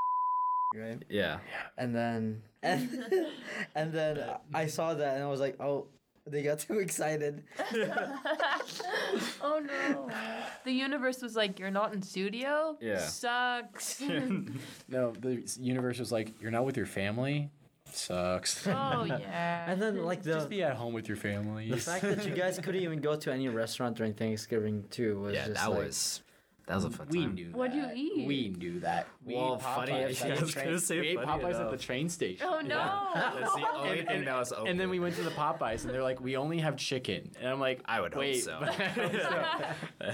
right, 0.75 1.01
Yeah. 1.09 1.39
and 1.77 1.95
then 1.95 2.43
and 2.63 3.03
and 3.75 3.91
then 3.93 4.23
I 4.53 4.67
saw 4.67 4.93
that 4.93 5.15
and 5.15 5.23
I 5.23 5.27
was 5.27 5.39
like, 5.39 5.59
oh, 5.59 5.87
they 6.27 6.43
got 6.43 6.59
too 6.59 6.79
excited. 6.79 7.43
Oh 9.41 9.59
no. 9.59 10.09
The 10.63 10.71
universe 10.71 11.21
was 11.21 11.35
like, 11.35 11.59
"You're 11.59 11.71
not 11.71 11.93
in 11.93 12.01
studio." 12.01 12.77
Yeah. 12.79 12.99
Sucks. 12.99 14.01
No, 14.87 15.11
the 15.19 15.43
universe 15.59 15.99
was 15.99 16.11
like, 16.11 16.39
you're 16.41 16.51
not 16.51 16.65
with 16.65 16.77
your 16.77 16.85
family. 16.85 17.49
Sucks. 17.85 18.65
oh 18.67 19.03
yeah. 19.05 19.69
And 19.69 19.81
then 19.81 20.03
like 20.05 20.21
the 20.23 20.33
Just 20.33 20.49
be 20.49 20.63
at 20.63 20.75
home 20.75 20.93
with 20.93 21.07
your 21.07 21.17
family. 21.17 21.69
the 21.69 21.77
fact 21.77 22.03
that 22.03 22.25
you 22.25 22.33
guys 22.33 22.57
couldn't 22.59 22.81
even 22.81 23.01
go 23.01 23.15
to 23.17 23.31
any 23.33 23.49
restaurant 23.49 23.97
during 23.97 24.13
Thanksgiving 24.13 24.85
too 24.89 25.19
was 25.19 25.33
Yeah, 25.33 25.47
just 25.47 25.61
that 25.61 25.69
like, 25.71 25.79
was 25.79 26.21
that 26.67 26.75
was 26.75 26.85
a 26.85 26.89
fun 26.89 27.07
we 27.09 27.21
time. 27.21 27.35
knew 27.35 27.49
What'd 27.51 27.75
you 27.75 27.81
that. 27.81 27.97
eat? 27.97 28.27
We 28.27 28.49
knew 28.57 28.79
that. 28.81 29.07
We 29.25 29.35
Well, 29.35 29.55
ate 29.55 29.61
funny- 29.61 29.91
Popeyes 29.91 30.19
yeah, 30.19 30.25
at 30.27 30.31
I 30.31 30.35
the 30.35 30.41
was 30.41 30.51
train. 30.53 30.65
gonna 30.65 30.79
say 30.79 30.99
we 30.99 31.07
ate 31.09 31.15
funny 31.21 31.43
Popeyes 31.43 31.59
at 31.65 31.71
the 31.71 31.77
train 31.77 32.09
station. 32.09 32.47
oh 32.49 32.59
no. 32.61 33.07
That's 33.13 33.53
the 33.55 33.67
only 33.75 33.99
And- 33.99 34.07
thing 34.07 34.17
and- 34.19 34.27
that 34.27 34.37
was 34.37 34.53
open. 34.53 34.67
And 34.67 34.79
then 34.79 34.89
we 34.89 34.99
went 34.99 35.15
to 35.15 35.23
the 35.23 35.31
Popeyes, 35.31 35.83
and 35.85 35.93
they're 35.93 36.03
like, 36.03 36.21
"We 36.21 36.37
only 36.37 36.59
have 36.59 36.77
chicken." 36.77 37.31
And 37.39 37.49
I'm 37.49 37.59
like, 37.59 37.81
I 37.85 37.99
would 38.01 38.13
hope 38.13 38.21
Wait, 38.21 38.43
so." 38.43 38.59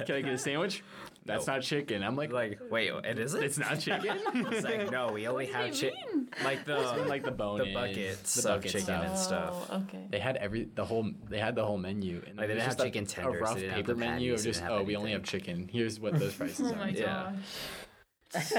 Can 0.06 0.16
I 0.16 0.22
get 0.22 0.26
a 0.34 0.38
sandwich? 0.38 0.84
That's 1.28 1.46
No. 1.46 1.54
not 1.56 1.62
chicken. 1.62 2.04
I'm 2.04 2.16
like, 2.16 2.32
like, 2.32 2.60
wait, 2.72 2.90
it 3.04 3.20
isn't? 3.20 3.44
it's 3.44 3.58
not 3.58 3.80
chicken. 3.80 4.18
It's 4.34 4.64
like, 4.64 4.90
no, 4.92 5.12
we 5.12 5.28
only 5.28 5.46
do 5.46 5.54
have 5.54 5.74
chicken. 5.74 6.30
Like 6.44 6.66
the 6.66 6.78
like 7.08 7.24
the 7.24 7.32
bone, 7.32 7.60
the 7.60 7.74
buckets 7.74 8.36
the 8.36 8.50
of 8.50 8.56
bucket 8.62 8.72
chicken 8.72 8.86
stuff. 8.86 9.06
and 9.06 9.18
stuff. 9.18 9.68
Oh, 9.72 9.76
okay. 9.88 10.08
They 10.10 10.20
had 10.20 10.38
every 10.38 10.70
the 10.74 10.86
whole 10.86 11.10
they 11.30 11.40
had 11.40 11.56
the 11.56 11.66
whole 11.66 11.78
menu 11.78 12.24
and 12.26 12.38
Like, 12.38 12.48
they 12.48 12.54
it 12.54 12.56
was 12.56 12.64
didn't 12.66 12.70
have 12.70 12.80
a- 12.80 12.84
chicken 12.86 13.04
a 13.04 13.08
tenders, 13.08 13.42
rough 13.42 13.56
they 13.60 13.70
paper 13.70 13.94
the 13.94 14.00
menu 14.00 14.34
of 14.34 14.42
just 14.42 14.60
didn't 14.62 14.72
have 14.72 14.82
oh 14.82 14.84
we 14.84 14.96
only 14.96 15.12
have 15.12 15.24
chicken. 15.24 15.70
Here's 15.72 16.00
what 16.00 16.18
those 16.18 16.34
prices 16.40 16.72
Oh 16.72 16.74
are. 16.74 16.78
my 16.78 16.90
Yeah. 16.90 17.34
gosh. 18.34 18.52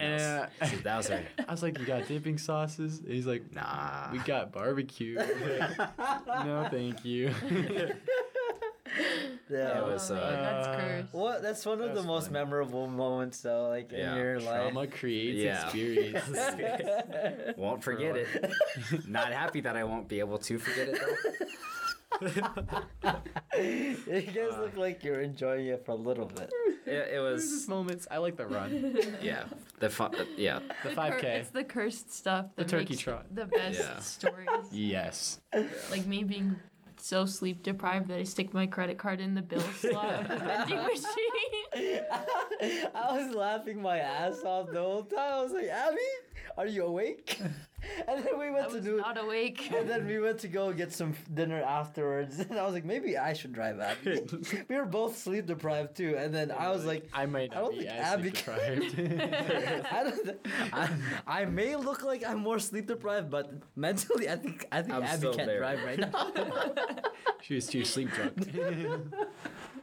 And 0.00 0.20
uh, 0.20 0.66
So 0.66 0.76
that 0.82 0.96
was 0.96 1.10
our 1.10 1.20
I 1.48 1.50
was 1.52 1.62
like, 1.62 1.78
you 1.78 1.86
got 1.86 2.06
dipping 2.08 2.36
sauces? 2.36 2.98
And 2.98 3.12
he's 3.12 3.26
like, 3.26 3.52
nah. 3.54 4.10
we 4.12 4.18
got 4.18 4.52
barbecue. 4.52 5.14
no, 5.16 6.66
thank 6.70 7.04
you. 7.04 7.32
Yeah. 9.50 9.78
It 9.78 9.84
was, 9.86 10.10
Oh, 10.10 10.14
uh, 10.16 10.30
that's 10.30 10.66
Uh, 10.68 10.76
cursed. 10.80 11.12
What? 11.14 11.42
That's 11.42 11.66
one 11.66 11.80
of 11.80 11.94
the 11.94 12.02
most 12.02 12.24
fun. 12.24 12.32
memorable 12.34 12.86
moments, 12.86 13.40
though, 13.40 13.68
like 13.68 13.92
Yeah. 13.92 14.12
in 14.12 14.16
your 14.18 14.40
life. 14.40 14.72
Trauma 14.72 14.86
creates 14.86 15.38
Yeah. 15.38 15.64
experience. 15.64 17.56
Won't 17.56 17.82
forget 17.84 18.16
it. 18.16 18.28
Not 19.08 19.32
happy 19.32 19.60
that 19.62 19.76
I 19.76 19.84
won't 19.84 20.08
be 20.08 20.20
able 20.20 20.38
to 20.38 20.58
forget 20.58 20.88
it 20.88 21.00
though. 21.00 21.16
you 23.58 23.96
guys 24.22 24.56
look 24.58 24.76
like 24.76 25.02
you're 25.04 25.20
enjoying 25.20 25.66
it 25.66 25.84
for 25.84 25.92
a 25.92 25.96
little 25.96 26.26
bit. 26.26 26.50
It, 26.86 27.14
it 27.14 27.20
was 27.20 27.66
moments. 27.68 28.06
I 28.10 28.18
like 28.18 28.36
the 28.36 28.46
run. 28.46 28.96
yeah. 29.20 29.44
The 29.80 29.90
fun 29.90 30.12
yeah. 30.36 30.60
The 30.82 30.90
5K. 30.90 31.24
It's 31.24 31.50
the 31.50 31.64
cursed 31.64 32.12
stuff 32.12 32.46
that 32.56 32.68
The 32.68 32.70
turkey 32.70 32.90
makes 32.94 33.02
trot. 33.02 33.26
the 33.34 33.46
best 33.46 33.78
Yeah. 33.80 33.98
stories. 33.98 34.48
Yes. 34.70 35.40
Like 35.90 36.06
me 36.06 36.22
being 36.24 36.56
so 37.04 37.26
sleep 37.26 37.62
deprived 37.62 38.08
that 38.08 38.18
I 38.18 38.22
stick 38.22 38.54
my 38.54 38.66
credit 38.66 38.96
card 38.96 39.20
in 39.20 39.34
the 39.34 39.42
bill 39.42 39.60
slot 39.78 40.22
of 40.22 40.28
the 40.28 40.36
vending 40.36 40.78
machine. 40.82 42.00
I 42.94 43.12
was 43.12 43.34
laughing 43.34 43.82
my 43.82 43.98
ass 43.98 44.42
off 44.42 44.70
the 44.70 44.80
whole 44.80 45.02
time. 45.02 45.18
I 45.34 45.42
was 45.42 45.52
like, 45.52 45.68
Abby, 45.68 45.98
are 46.56 46.66
you 46.66 46.86
awake? 46.86 47.38
And 48.08 48.22
then 48.24 48.38
we 48.38 48.46
I 48.46 48.50
went 48.50 48.68
to 48.70 48.74
was 48.76 48.84
do. 48.84 48.96
not 48.98 49.16
awake. 49.18 49.70
And 49.76 49.88
then 49.88 50.06
we 50.06 50.18
went 50.18 50.38
to 50.40 50.48
go 50.48 50.72
get 50.72 50.92
some 50.92 51.14
dinner 51.32 51.62
afterwards. 51.62 52.38
And 52.50 52.58
I 52.58 52.64
was 52.64 52.74
like, 52.74 52.84
maybe 52.84 53.16
I 53.16 53.32
should 53.32 53.52
drive 53.52 53.80
Abby. 53.80 54.20
we 54.68 54.76
were 54.76 54.84
both 54.84 55.16
sleep 55.18 55.46
deprived 55.46 55.96
too. 55.96 56.16
And 56.16 56.34
then 56.34 56.50
I 56.50 56.70
was 56.70 56.84
like, 56.84 57.08
I 57.12 57.26
might 57.26 57.52
I 57.52 57.54
not 57.56 57.62
don't 57.64 57.78
be 57.78 57.86
think 57.86 57.90
as 57.90 58.12
Abby 58.14 58.30
deprived. 58.30 59.00
I 59.98 60.02
don't. 60.04 60.24
Th- 60.24 60.38
I, 60.72 60.88
I 61.26 61.44
may 61.46 61.76
look 61.76 62.02
like 62.04 62.24
I'm 62.26 62.38
more 62.40 62.58
sleep 62.58 62.86
deprived, 62.86 63.30
but 63.30 63.50
mentally, 63.76 64.28
I 64.28 64.36
think 64.36 64.66
I 64.72 64.82
think 64.82 64.94
I'm 64.94 65.02
Abby 65.02 65.26
can't 65.32 65.46
there. 65.48 65.58
drive 65.58 65.82
right 65.84 65.98
now. 65.98 66.72
she 67.42 67.54
was 67.54 67.66
too 67.66 67.84
sleep 67.84 68.10
drunk. 68.10 68.36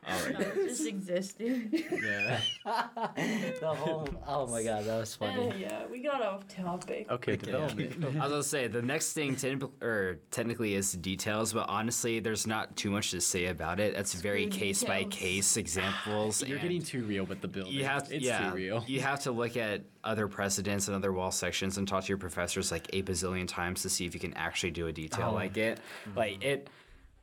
All 0.07 0.19
right. 0.26 0.56
Just 0.56 0.88
existing. 0.88 1.69
yeah. 1.91 2.40
the 2.65 3.68
whole. 3.78 4.07
Oh 4.28 4.48
my 4.48 4.64
god, 4.64 4.86
that 4.86 4.98
was 4.99 5.14
funny. 5.15 5.53
yeah, 5.60 5.84
we 5.91 6.02
got 6.02 6.23
off 6.23 6.48
topic. 6.48 7.10
Okay, 7.11 7.36
development. 7.36 8.03
I 8.15 8.23
was 8.23 8.32
gonna 8.32 8.44
say 8.44 8.68
the 8.68 8.82
next 8.82 9.14
thing 9.14 9.36
techni- 9.36 9.69
or 9.84 10.18
technically 10.32 10.73
is 10.73 10.94
details, 10.94 11.53
but 11.53 11.68
honestly, 11.69 12.19
there's 12.19 12.48
not 12.48 12.76
too 12.76 12.90
much 12.90 13.11
to 13.11 13.22
say 13.22 13.45
about 13.48 13.80
it. 13.80 13.94
It's 13.95 14.15
very 14.15 14.48
case 14.48 14.84
by 14.84 15.03
case 15.03 15.56
examples. 15.57 16.41
You're 16.41 16.57
and 16.57 16.61
getting 16.64 16.82
too 16.82 17.03
real 17.03 17.26
with 17.26 17.41
the 17.41 17.48
building. 17.48 17.72
you 17.73 17.84
have 17.86 18.07
to, 18.07 18.15
it's 18.15 18.26
yeah, 18.26 18.49
too 18.49 18.56
real. 18.56 18.84
you 18.88 19.02
have 19.02 19.19
to 19.22 19.32
look 19.32 19.56
at 19.56 19.84
other 20.03 20.28
precedents 20.28 20.88
and 20.88 20.95
other 20.98 21.14
wall 21.14 21.30
sections 21.32 21.78
and 21.78 21.88
talk 21.88 22.03
to 22.06 22.10
your 22.10 22.18
professors 22.18 22.72
like 22.72 22.88
a 22.94 23.03
bazillion 23.03 23.48
times 23.48 23.84
to 23.84 23.90
see 23.90 24.07
if 24.07 24.15
you 24.15 24.19
can 24.19 24.34
actually 24.34 24.72
do 24.72 24.88
a 24.88 24.91
detail 24.91 25.28
Oh. 25.30 25.36
like 25.36 25.57
it. 25.57 25.80
Like 26.15 26.44
it, 26.44 26.69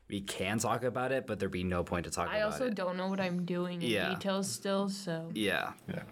we 0.09 0.21
can 0.23 0.59
talk 0.59 0.85
about 0.85 1.13
it, 1.13 1.27
but 1.27 1.39
there'd 1.39 1.51
be 1.53 1.65
no 1.65 1.85
point 1.85 2.05
to 2.05 2.11
talk 2.11 2.29
I 2.29 2.37
about 2.39 2.39
it. 2.39 2.41
I 2.41 2.45
also 2.45 2.71
don't 2.71 2.97
know 2.97 3.09
what 3.09 3.21
I'm 3.21 3.45
doing 3.45 3.83
in 3.83 3.91
Yeah. 3.91 4.11
details 4.15 4.51
still, 4.51 4.89
so 4.89 5.31
Yeah. 5.35 5.73
Yeah. 5.89 6.03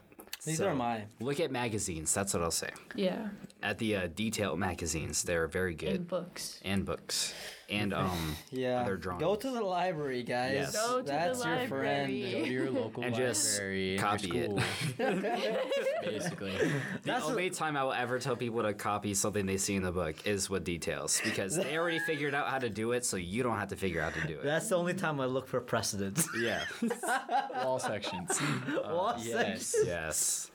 Neither 0.46 0.68
am 0.70 0.80
I. 0.80 1.04
Look 1.18 1.40
at 1.40 1.50
magazines. 1.50 2.14
That's 2.14 2.32
what 2.34 2.42
I'll 2.42 2.50
say. 2.50 2.70
yeah. 2.94 3.28
At 3.62 3.78
the 3.78 3.96
uh, 3.96 4.06
detail 4.14 4.56
magazines, 4.56 5.22
they're 5.24 5.48
very 5.48 5.74
good. 5.74 5.96
In 5.96 6.04
books. 6.04 6.60
and 6.64 6.84
books 6.84 7.34
and 7.68 7.92
um 7.92 8.36
Yeah. 8.50 8.80
other 8.82 8.96
drawings. 8.96 9.22
Go 9.22 9.34
to 9.36 9.50
the 9.50 9.60
library, 9.60 10.22
guys. 10.22 10.52
Yes. 10.54 10.72
Go 10.76 10.98
to 10.98 11.02
the 11.02 11.10
That's 11.12 11.44
your 11.44 11.66
Go 11.66 12.06
to 12.06 12.12
your 12.12 12.70
local 12.82 13.02
And 13.02 13.14
just 13.14 13.54
library 13.54 13.94
in 13.94 14.00
copy 14.00 14.30
it. 14.38 14.50
Basically. 16.04 16.52
the 16.56 16.70
That's 17.04 17.24
what- 17.24 17.30
only 17.32 17.50
time 17.50 17.76
I 17.76 17.84
will 17.84 17.92
ever 17.92 18.18
tell 18.18 18.36
people 18.36 18.62
to 18.62 18.72
copy 18.74 19.14
something 19.14 19.46
they 19.46 19.56
see 19.56 19.74
in 19.76 19.82
the 19.82 19.92
book 19.92 20.26
is 20.26 20.48
with 20.48 20.64
details 20.64 21.20
because 21.24 21.56
they 21.56 21.76
already 21.76 21.98
figured 22.00 22.34
out 22.34 22.48
how 22.48 22.58
to 22.58 22.68
do 22.70 22.92
it, 22.92 23.04
so 23.04 23.16
you 23.16 23.42
don't 23.42 23.58
have 23.58 23.68
to 23.68 23.76
figure 23.76 24.00
out 24.00 24.12
how 24.12 24.22
to 24.22 24.28
do 24.28 24.34
it. 24.38 24.44
That's 24.44 24.68
the 24.68 24.76
only 24.76 24.94
time 24.94 25.20
I 25.20 25.26
look 25.26 25.48
for 25.48 25.60
precedents. 25.60 26.28
yeah. 26.40 26.64
Wall 27.64 27.78
sections. 27.78 28.40
Wall 28.84 29.14
yes. 29.18 29.74
yes. 29.84 30.50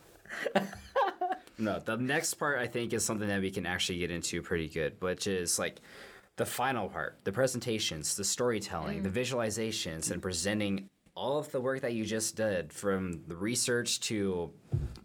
No, 1.58 1.80
the 1.80 1.98
next 1.98 2.36
part 2.36 2.58
I 2.60 2.68
think 2.68 2.94
is 2.94 3.06
something 3.06 3.28
that 3.28 3.42
we 3.42 3.52
can 3.52 3.66
actually 3.66 4.00
get 4.00 4.10
into 4.12 4.42
pretty 4.42 4.68
good, 4.68 4.96
which 5.00 5.28
is 5.28 5.60
like 5.60 5.80
the 6.42 6.46
final 6.48 6.90
part, 6.90 7.20
the 7.24 7.32
presentations, 7.32 8.16
the 8.16 8.24
storytelling, 8.24 9.04
the 9.04 9.10
mm. 9.10 9.14
visualizations, 9.14 10.10
and 10.10 10.24
presenting 10.24 10.90
all 11.14 11.38
of 11.38 11.52
the 11.52 11.62
work 11.62 11.82
that 11.82 11.94
you 11.94 12.04
just 12.04 12.36
did 12.36 12.74
from 12.74 13.22
the 13.28 13.36
research 13.36 14.00
to 14.00 14.50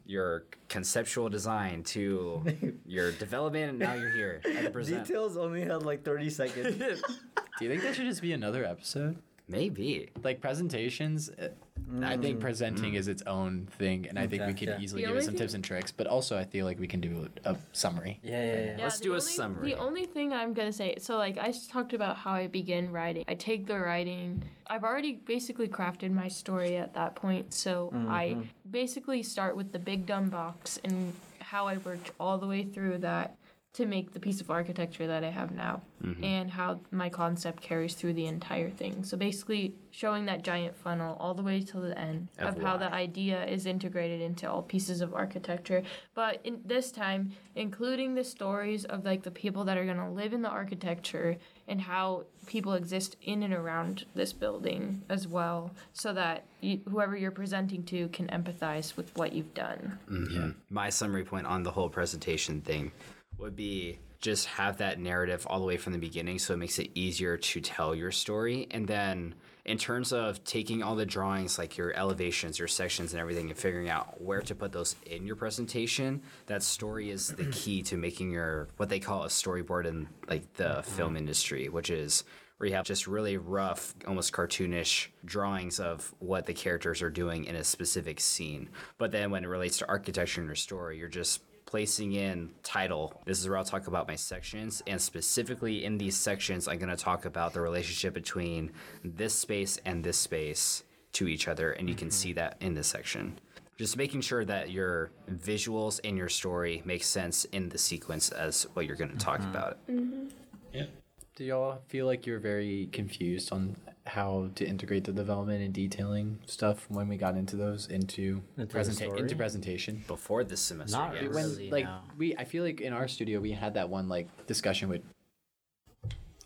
your 0.07 0.45
conceptual 0.71 1.29
design 1.29 1.83
to 1.83 2.43
your 2.87 3.13
development 3.13 3.69
and 3.69 3.79
now 3.79 3.93
you're 3.93 4.13
here 4.13 4.41
at 4.47 4.65
the 4.65 4.71
present. 4.71 5.07
Details 5.07 5.37
only 5.37 5.61
had 5.61 5.83
like 5.83 6.03
30 6.05 6.31
seconds. 6.31 6.79
Do 7.59 7.65
you 7.65 7.71
think 7.71 7.83
that 7.83 7.95
should 7.95 8.07
just 8.07 8.23
be 8.23 8.33
another 8.33 8.65
episode? 8.65 9.19
Maybe. 9.47 10.09
Like 10.25 10.41
presentations, 10.41 11.31
eh, 11.39 11.49
uh, 11.95 12.05
I 12.07 12.17
think 12.17 12.41
presenting 12.41 12.95
is 12.95 13.09
its 13.09 13.23
own 13.27 13.69
thing, 13.79 14.07
and 14.09 14.19
I 14.19 14.27
think 14.27 14.43
we 14.43 14.49
Okay, 14.49 14.55
could 14.67 14.69
yeah. 14.69 14.79
easily 14.81 15.03
The 15.03 15.09
give 15.09 15.17
it 15.17 15.23
some 15.25 15.35
thing- 15.35 15.39
tips 15.41 15.55
and 15.55 15.65
tricks. 15.65 15.93
But 15.93 16.07
also, 16.07 16.37
I 16.37 16.45
feel 16.45 16.65
like 16.67 16.79
we 16.81 16.87
can 16.87 17.01
do 17.01 17.29
a, 17.45 17.53
a 17.53 17.57
summary. 17.73 18.19
yeah, 18.23 18.43
yeah, 18.45 18.65
yeah. 18.65 18.77
Let's 18.83 18.99
the 18.99 19.05
do 19.05 19.11
a 19.13 19.15
only- 19.17 19.33
summary. 19.33 19.71
The 19.73 19.79
only 19.79 20.05
thing 20.07 20.33
I'm 20.33 20.53
gonna 20.55 20.73
say, 20.73 20.97
so 20.99 21.17
like 21.17 21.39
I 21.39 21.49
s- 21.49 21.67
talked 21.67 21.93
about 21.93 22.17
how 22.17 22.33
I 22.33 22.47
begin 22.49 22.91
writing. 22.93 23.25
I 23.29 23.35
take 23.35 23.67
the 23.67 23.79
writing. 23.79 24.43
I've 24.67 24.85
already 24.85 25.13
basically 25.15 25.69
crafted 25.69 26.11
my 26.13 26.29
story 26.29 26.77
at 26.77 26.95
that 26.95 27.15
point, 27.15 27.55
so 27.55 27.93
I 28.09 28.37
basically 28.71 29.23
start 29.23 29.57
with 29.57 29.73
the 29.73 29.79
big 29.79 30.07
dumb 30.07 30.29
box 30.29 30.79
and 30.85 31.13
how 31.39 31.67
I 31.69 31.77
worked 31.79 32.11
all 32.19 32.39
the 32.39 32.47
way 32.49 32.65
through 32.65 32.99
that 32.99 33.37
to 33.77 33.85
make 33.85 34.13
the 34.13 34.21
piece 34.21 34.41
of 34.41 34.51
architecture 34.51 35.07
that 35.07 35.23
I 35.23 35.31
have 35.31 35.51
now, 35.51 35.83
and 36.23 36.51
how 36.51 36.81
my 36.91 37.09
concept 37.09 37.63
carries 37.63 37.95
through 37.95 38.15
the 38.15 38.27
entire 38.27 38.71
thing. 38.71 39.05
So 39.05 39.17
basically, 39.17 39.75
showing 39.91 40.25
that 40.27 40.43
giant 40.43 40.77
funnel 40.77 41.17
all 41.21 41.35
the 41.35 41.43
way 41.43 41.61
till 41.61 41.83
the 41.83 41.99
end 41.99 42.29
Of 42.39 42.57
of 42.57 42.63
how 42.63 42.77
the 42.77 42.93
idea 42.93 43.45
is 43.45 43.67
integrated 43.67 44.21
into 44.21 44.51
all 44.51 44.63
pieces 44.63 45.01
of 45.01 45.15
architecture. 45.15 45.83
But 46.15 46.41
in 46.45 46.61
this 46.65 46.91
time 46.91 47.33
including 47.57 48.15
the 48.15 48.23
stories 48.23 48.85
of 48.85 49.05
like 49.05 49.23
the 49.23 49.31
people 49.31 49.65
that 49.65 49.79
are 49.79 49.85
going 49.87 49.97
to 49.97 50.11
live 50.11 50.35
in 50.35 50.43
the 50.43 50.49
architecture 50.49 51.39
and 51.67 51.81
how 51.81 52.25
people 52.47 52.75
exist 52.75 53.17
in 53.23 53.43
and 53.43 53.55
around 53.55 54.05
this 54.15 54.33
building 54.33 55.03
as 55.09 55.27
well 55.27 55.71
so 55.95 56.13
that 56.13 56.45
you, 56.61 56.81
whoever 56.89 57.17
you're 57.17 57.31
presenting 57.31 57.83
to 57.83 58.09
can 58.09 58.27
empathize 58.29 58.95
with 58.97 59.11
what 59.17 59.33
you've 59.33 59.55
done. 59.55 59.99
Mhm. 60.09 60.55
My 60.69 60.91
summary 60.91 61.25
point 61.25 61.47
on 61.47 61.63
the 61.63 61.71
whole 61.71 61.89
presentation 61.89 62.61
thing 62.61 62.93
would 63.39 63.57
be 63.57 63.99
just 64.21 64.47
have 64.47 64.79
that 64.79 64.99
narrative 64.99 65.47
all 65.49 65.61
the 65.61 65.67
way 65.67 65.77
from 65.77 65.93
the 65.93 65.99
beginning 65.99 66.39
so 66.39 66.55
it 66.55 66.57
makes 66.57 66.79
it 66.79 66.91
easier 66.95 67.37
to 67.37 67.61
tell 67.61 67.95
your 67.95 68.11
story. 68.11 68.67
And 68.71 68.87
then 68.87 69.35
in 69.65 69.79
terms 69.79 70.13
of 70.13 70.43
taking 70.45 70.83
all 70.83 70.95
the 70.95 71.05
drawings, 71.05 71.59
like 71.59 71.77
your 71.77 71.93
elevations, 71.93 72.59
your 72.59 72.69
sections, 72.69 73.13
and 73.13 73.21
everything, 73.21 73.51
and 73.51 73.59
figuring 73.59 73.91
out 73.91 74.21
where 74.21 74.41
to 74.43 74.55
put 74.55 74.73
those 74.73 74.97
in 75.07 75.27
your 75.27 75.37
presentation, 75.37 76.23
that 76.47 76.63
story 76.63 77.11
is 77.11 77.29
the 77.29 77.45
key 77.53 77.83
to 77.83 77.97
making 77.97 78.31
your 78.31 78.69
what 78.77 78.89
they 78.89 79.01
call 79.01 79.25
a 79.25 79.29
storyboard 79.29 79.87
in 79.87 80.09
like 80.29 80.53
the 80.55 80.65
mm-hmm. 80.65 80.91
film 80.91 81.17
industry, 81.17 81.69
which 81.69 81.91
is 81.91 82.25
where 82.59 82.69
you 82.69 82.75
have 82.75 82.87
just 82.87 83.07
really 83.07 83.37
rough, 83.37 83.95
almost 84.07 84.33
cartoonish 84.33 85.09
drawings 85.25 85.79
of 85.79 86.15
what 86.21 86.47
the 86.47 86.55
characters 86.55 87.03
are 87.03 87.11
doing 87.11 87.45
in 87.45 87.55
a 87.55 87.65
specific 87.65 88.19
scene. 88.19 88.71
But 88.97 89.13
then 89.13 89.31
when 89.31 89.45
it 89.45 89.49
relates 89.49 89.79
to 89.79 89.89
architecture 89.89 90.41
in 90.41 90.47
your 90.47 90.55
story, 90.55 90.99
you're 90.99 91.09
just 91.09 91.43
placing 91.67 92.13
in 92.13 92.51
title. 92.63 93.21
This 93.27 93.41
is 93.41 93.49
where 93.49 93.59
I'll 93.59 93.65
talk 93.65 93.87
about 93.87 94.09
my 94.09 94.15
sections, 94.15 94.83
and 94.87 95.01
specifically 95.01 95.85
in 95.85 95.99
these 95.99 96.17
sections, 96.17 96.69
I'm 96.69 96.79
going 96.79 96.89
to 96.89 96.97
talk 96.97 97.25
about 97.25 97.53
the 97.53 97.61
relationship 97.61 98.15
between 98.15 98.73
this 99.05 99.35
space 99.35 99.79
and 99.85 100.03
this 100.03 100.17
space 100.17 100.85
to 101.13 101.29
each 101.29 101.49
other, 101.49 101.73
and 101.73 101.89
you 101.89 101.95
can 101.95 102.11
see 102.11 102.33
that 102.35 102.57
in 102.61 102.75
this 102.75 102.87
section. 102.87 103.39
Just 103.77 103.97
making 103.97 104.23
sure 104.23 104.45
that 104.45 104.71
your 104.71 105.11
visuals 105.31 106.01
and 106.03 106.17
your 106.17 106.31
story 106.31 106.83
make 106.87 107.05
sense 107.05 107.45
in 107.47 107.69
the 107.69 107.79
sequence 107.79 108.31
as 108.31 108.67
what 108.73 108.87
you're 108.87 108.97
going 108.97 109.11
to 109.11 109.19
talk 109.19 109.41
mm-hmm. 109.41 109.51
about. 109.51 109.87
Mm-hmm. 109.87 110.29
Yeah. 110.73 110.87
Do 111.35 111.45
y'all 111.45 111.83
feel 111.89 112.07
like 112.07 112.27
you're 112.27 112.39
very 112.39 112.89
confused 112.93 113.53
on 113.53 113.77
how 114.07 114.51
to 114.55 114.65
integrate 114.65 115.05
the 115.05 115.13
development 115.13 115.63
and 115.63 115.75
detailing 115.75 116.39
stuff 116.47 116.87
when 116.89 117.09
we 117.09 117.17
got 117.17 117.37
into 117.37 117.57
those 117.57 117.87
into 117.89 118.43
Into 118.57 118.73
the 118.75 119.17
into 119.17 119.37
presentation? 119.37 120.05
Before 120.07 120.45
this 120.45 120.61
semester, 120.61 120.97
Not 120.97 121.15
yes. 121.15 121.25
really. 121.25 121.65
when 121.65 121.71
like 121.71 121.85
no. 121.85 121.99
we 122.17 122.37
i 122.37 122.45
feel 122.45 122.63
like 122.65 122.81
in 122.81 122.93
our 122.93 123.09
studio 123.09 123.41
we 123.41 123.53
had 123.53 123.75
that 123.75 123.89
one 123.89 124.09
like 124.09 124.29
discussion 124.47 124.89
with 124.89 125.03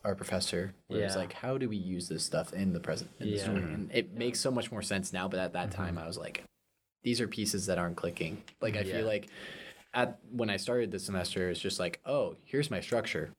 our 0.05 0.15
professor 0.15 0.73
where 0.89 1.03
it's 1.03 1.15
Yeah. 1.15 1.21
like 1.21 1.33
how 1.35 1.59
do 1.59 1.69
we 1.69 1.77
use 1.77 2.09
this 2.09 2.25
stuff 2.25 2.53
in 2.55 2.73
the 2.73 2.81
present 2.81 3.11
in 3.21 3.27
the 3.31 3.37
Yeah. 3.37 3.43
story 3.43 3.59
and 3.63 3.91
it 3.93 4.15
makes 4.15 4.41
so 4.41 4.51
much 4.51 4.73
more 4.73 4.83
sense 4.83 5.13
now 5.13 5.29
but 5.29 5.39
at 5.39 5.53
that 5.53 5.69
mm-hmm. 5.71 5.83
time 5.83 5.99
i 5.99 6.07
was 6.07 6.17
like 6.17 6.43
these 7.03 7.21
are 7.21 7.29
pieces 7.29 7.67
that 7.67 7.79
aren't 7.79 7.97
clicking 7.97 8.43
like 8.63 8.77
i 8.77 8.81
Yeah. 8.81 8.99
feel 8.99 9.07
like 9.07 9.29
at 9.93 10.19
when 10.33 10.49
i 10.49 10.57
started 10.57 10.91
this 10.91 11.05
semester 11.05 11.51
it's 11.51 11.61
just 11.61 11.79
like 11.79 12.01
oh 12.07 12.37
here's 12.47 12.71
my 12.71 12.81
structure 12.81 13.31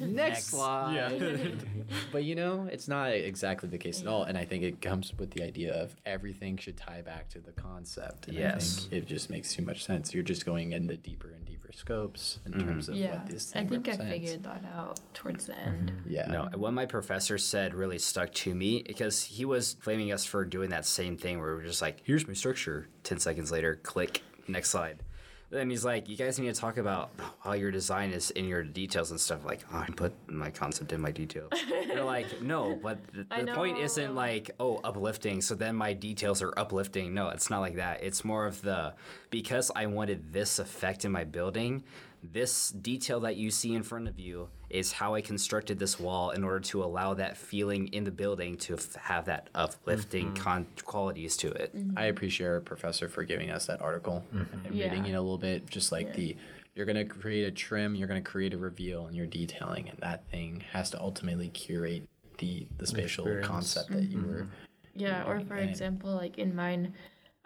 next 0.00 0.46
slide 0.46 0.94
Yeah. 0.94 1.48
but 2.12 2.24
you 2.24 2.34
know 2.34 2.68
it's 2.70 2.88
not 2.88 3.12
exactly 3.12 3.68
the 3.68 3.78
case 3.78 4.00
at 4.02 4.06
all 4.06 4.24
and 4.24 4.36
i 4.36 4.44
think 4.44 4.62
it 4.64 4.80
comes 4.80 5.12
with 5.18 5.30
the 5.32 5.42
idea 5.42 5.74
of 5.74 5.94
everything 6.06 6.56
should 6.56 6.76
tie 6.76 7.02
back 7.02 7.28
to 7.30 7.40
the 7.40 7.52
concept 7.52 8.28
and 8.28 8.36
I 8.36 8.40
Yes. 8.40 8.86
think 8.90 8.92
it 9.02 9.06
just 9.06 9.30
makes 9.30 9.54
too 9.54 9.62
much 9.62 9.84
sense 9.84 10.12
you're 10.14 10.22
just 10.22 10.44
going 10.46 10.72
into 10.72 10.96
deeper 10.96 11.28
and 11.30 11.44
deeper 11.44 11.70
scopes 11.72 12.40
in 12.46 12.52
mm-hmm. 12.52 12.68
terms 12.68 12.88
of 12.88 12.96
yeah 12.96 13.18
what 13.18 13.26
this 13.26 13.50
thing 13.52 13.66
is. 13.66 13.72
i 13.72 13.74
thing 13.74 13.82
think 13.82 14.00
i 14.00 14.10
figured 14.10 14.42
that 14.44 14.64
out 14.74 15.00
towards 15.14 15.46
the 15.46 15.58
end 15.58 15.92
mm-hmm. 15.92 16.10
yeah 16.10 16.26
No, 16.26 16.48
what 16.56 16.72
my 16.72 16.86
professor 16.86 17.38
said 17.38 17.74
really 17.74 17.98
stuck 17.98 18.32
to 18.34 18.54
me 18.54 18.82
because 18.86 19.22
he 19.22 19.44
was 19.44 19.74
blaming 19.74 20.12
us 20.12 20.24
for 20.24 20.44
doing 20.44 20.70
that 20.70 20.84
same 20.86 21.16
thing 21.16 21.38
where 21.40 21.54
we're 21.54 21.62
just 21.64 21.82
like, 21.82 22.00
here's 22.04 22.26
my 22.26 22.34
structure. 22.34 22.88
10 23.04 23.18
seconds 23.18 23.50
later, 23.50 23.76
click, 23.82 24.22
next 24.46 24.70
slide. 24.70 25.02
Then 25.50 25.70
he's 25.70 25.84
like, 25.84 26.10
you 26.10 26.16
guys 26.16 26.38
need 26.38 26.54
to 26.54 26.60
talk 26.60 26.76
about 26.76 27.10
how 27.40 27.52
your 27.52 27.70
design 27.70 28.10
is 28.10 28.30
in 28.30 28.46
your 28.46 28.62
details 28.62 29.10
and 29.10 29.18
stuff. 29.18 29.46
Like, 29.46 29.64
oh, 29.72 29.78
I 29.78 29.86
put 29.86 30.12
my 30.28 30.50
concept 30.50 30.92
in 30.92 31.00
my 31.00 31.10
details. 31.10 31.50
They're 31.86 32.04
like, 32.16 32.42
no, 32.42 32.78
but 32.82 32.98
the, 33.14 33.26
the 33.46 33.52
point 33.52 33.78
isn't 33.78 34.14
like, 34.14 34.50
oh, 34.60 34.78
uplifting. 34.84 35.40
So 35.40 35.54
then 35.54 35.74
my 35.74 35.94
details 35.94 36.42
are 36.42 36.52
uplifting. 36.58 37.14
No, 37.14 37.30
it's 37.30 37.48
not 37.48 37.60
like 37.60 37.76
that. 37.76 38.02
It's 38.02 38.26
more 38.26 38.46
of 38.46 38.60
the, 38.60 38.94
because 39.30 39.70
I 39.74 39.86
wanted 39.86 40.34
this 40.34 40.58
effect 40.58 41.06
in 41.06 41.12
my 41.12 41.24
building, 41.24 41.82
this 42.22 42.70
detail 42.70 43.20
that 43.20 43.36
you 43.36 43.50
see 43.50 43.74
in 43.74 43.82
front 43.82 44.08
of 44.08 44.18
you 44.18 44.48
is 44.70 44.92
how 44.92 45.14
I 45.14 45.20
constructed 45.20 45.78
this 45.78 45.98
wall 45.98 46.30
in 46.30 46.44
order 46.44 46.60
to 46.60 46.82
allow 46.82 47.14
that 47.14 47.36
feeling 47.36 47.88
in 47.88 48.04
the 48.04 48.10
building 48.10 48.56
to 48.58 48.74
f- 48.74 48.94
have 48.96 49.24
that 49.26 49.48
uplifting 49.54 50.26
mm-hmm. 50.26 50.42
con- 50.42 50.66
qualities 50.84 51.36
to 51.38 51.48
it. 51.48 51.74
Mm-hmm. 51.74 51.98
i 51.98 52.04
appreciate 52.04 52.46
our 52.46 52.60
professor 52.60 53.08
for 53.08 53.24
giving 53.24 53.50
us 53.50 53.66
that 53.66 53.80
article 53.80 54.24
mm-hmm. 54.34 54.66
and 54.66 54.74
reading 54.74 55.06
it 55.06 55.12
a 55.12 55.20
little 55.20 55.38
bit 55.38 55.68
just 55.70 55.92
like 55.92 56.12
the 56.14 56.36
you're 56.74 56.86
going 56.86 56.96
to 56.96 57.04
create 57.04 57.44
a 57.44 57.50
trim 57.50 57.94
you're 57.94 58.08
going 58.08 58.22
to 58.22 58.30
create 58.30 58.52
a 58.52 58.58
reveal 58.58 59.06
and 59.06 59.16
your 59.16 59.26
detailing 59.26 59.88
and 59.88 59.98
that 59.98 60.28
thing 60.30 60.62
has 60.72 60.90
to 60.90 61.00
ultimately 61.00 61.48
curate 61.48 62.08
the 62.38 62.66
the 62.78 62.86
spatial 62.86 63.24
Experience. 63.24 63.46
concept 63.48 63.90
that 63.90 64.04
you 64.04 64.20
were 64.20 64.46
Yeah, 64.94 65.28
or 65.28 65.40
for 65.40 65.54
and- 65.54 65.68
example, 65.70 66.14
like 66.14 66.38
in 66.38 66.54
mine, 66.54 66.94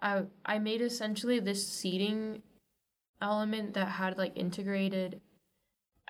I 0.01 0.25
I 0.45 0.59
made 0.59 0.81
essentially 0.81 1.41
this 1.41 1.67
seating 1.67 2.43
element 3.23 3.75
that 3.75 3.89
had 3.89 4.19
like 4.19 4.33
integrated 4.37 5.21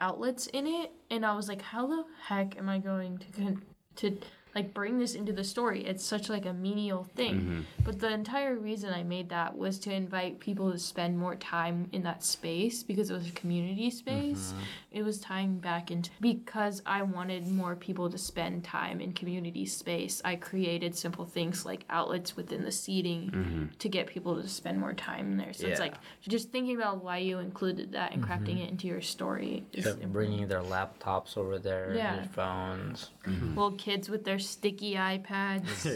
outlets 0.01 0.47
in 0.49 0.67
it, 0.67 0.91
and 1.11 1.25
I 1.25 1.37
was 1.37 1.49
like, 1.49 1.63
how 1.63 1.87
the 1.87 2.05
heck 2.27 2.57
am 2.57 2.69
I 2.69 2.79
going 2.79 3.19
to 3.19 3.27
con- 3.33 3.63
to 3.97 4.19
like 4.55 4.75
bring 4.75 4.99
this 4.99 5.15
into 5.15 5.33
the 5.33 5.45
story? 5.45 5.85
It's 5.85 6.05
such 6.05 6.29
like 6.29 6.47
a 6.47 6.53
menial 6.53 7.05
thing, 7.15 7.35
mm-hmm. 7.35 7.61
but 7.85 7.99
the 7.99 8.13
entire 8.13 8.57
reason 8.57 8.93
I 8.93 9.03
made 9.03 9.29
that 9.31 9.57
was 9.57 9.79
to 9.81 9.93
invite 9.93 10.41
people 10.41 10.71
to 10.73 10.79
spend 10.79 11.19
more 11.19 11.37
time 11.37 11.89
in 11.93 12.03
that 12.03 12.25
space 12.25 12.83
because 12.83 13.11
it 13.11 13.15
was 13.15 13.29
a 13.29 13.33
community 13.33 13.91
space. 13.91 14.53
Mm-hmm. 14.53 14.99
It 14.99 15.03
was 15.05 15.19
tying 15.19 15.59
back 15.59 15.91
into 15.91 16.11
because 16.21 16.83
I 16.85 17.03
wanted 17.03 17.49
more 17.49 17.75
people 17.77 18.11
to 18.11 18.19
spend 18.19 18.65
time 18.65 19.01
in 19.01 19.13
community 19.13 19.67
space. 19.67 20.21
I 20.25 20.37
created 20.37 20.97
simple 20.97 21.25
things 21.25 21.65
like 21.65 21.85
outlets 21.89 22.37
within 22.37 22.65
the 22.65 22.73
seating 22.73 23.31
mm-hmm. 23.31 23.65
to 23.79 23.89
get 23.89 24.07
people 24.07 24.41
to 24.41 24.49
spend 24.49 24.79
more 24.79 24.93
time 24.93 25.37
there. 25.37 25.53
So 25.53 25.67
it's 25.67 25.81
like 25.81 25.95
just 26.29 26.51
thinking 26.51 26.77
about 26.77 27.03
why 27.03 27.19
you 27.19 27.39
included 27.39 27.93
that 27.93 28.13
and 28.13 28.23
crafting 28.23 28.63
it 28.63 28.69
into 28.71 28.87
your 28.87 29.01
story. 29.01 29.65
is 29.73 29.85
They're 29.85 29.95
bringing 29.95 30.47
their 30.49 30.63
laptops 30.63 31.37
over 31.37 31.59
there, 31.59 31.95
Yeah. 31.95 32.17
their 32.17 32.25
phones. 32.27 33.11
Little 33.27 33.73
kids 33.73 34.09
with 34.09 34.25
their 34.25 34.39
sticky 34.43 34.95
iPads. 34.95 35.87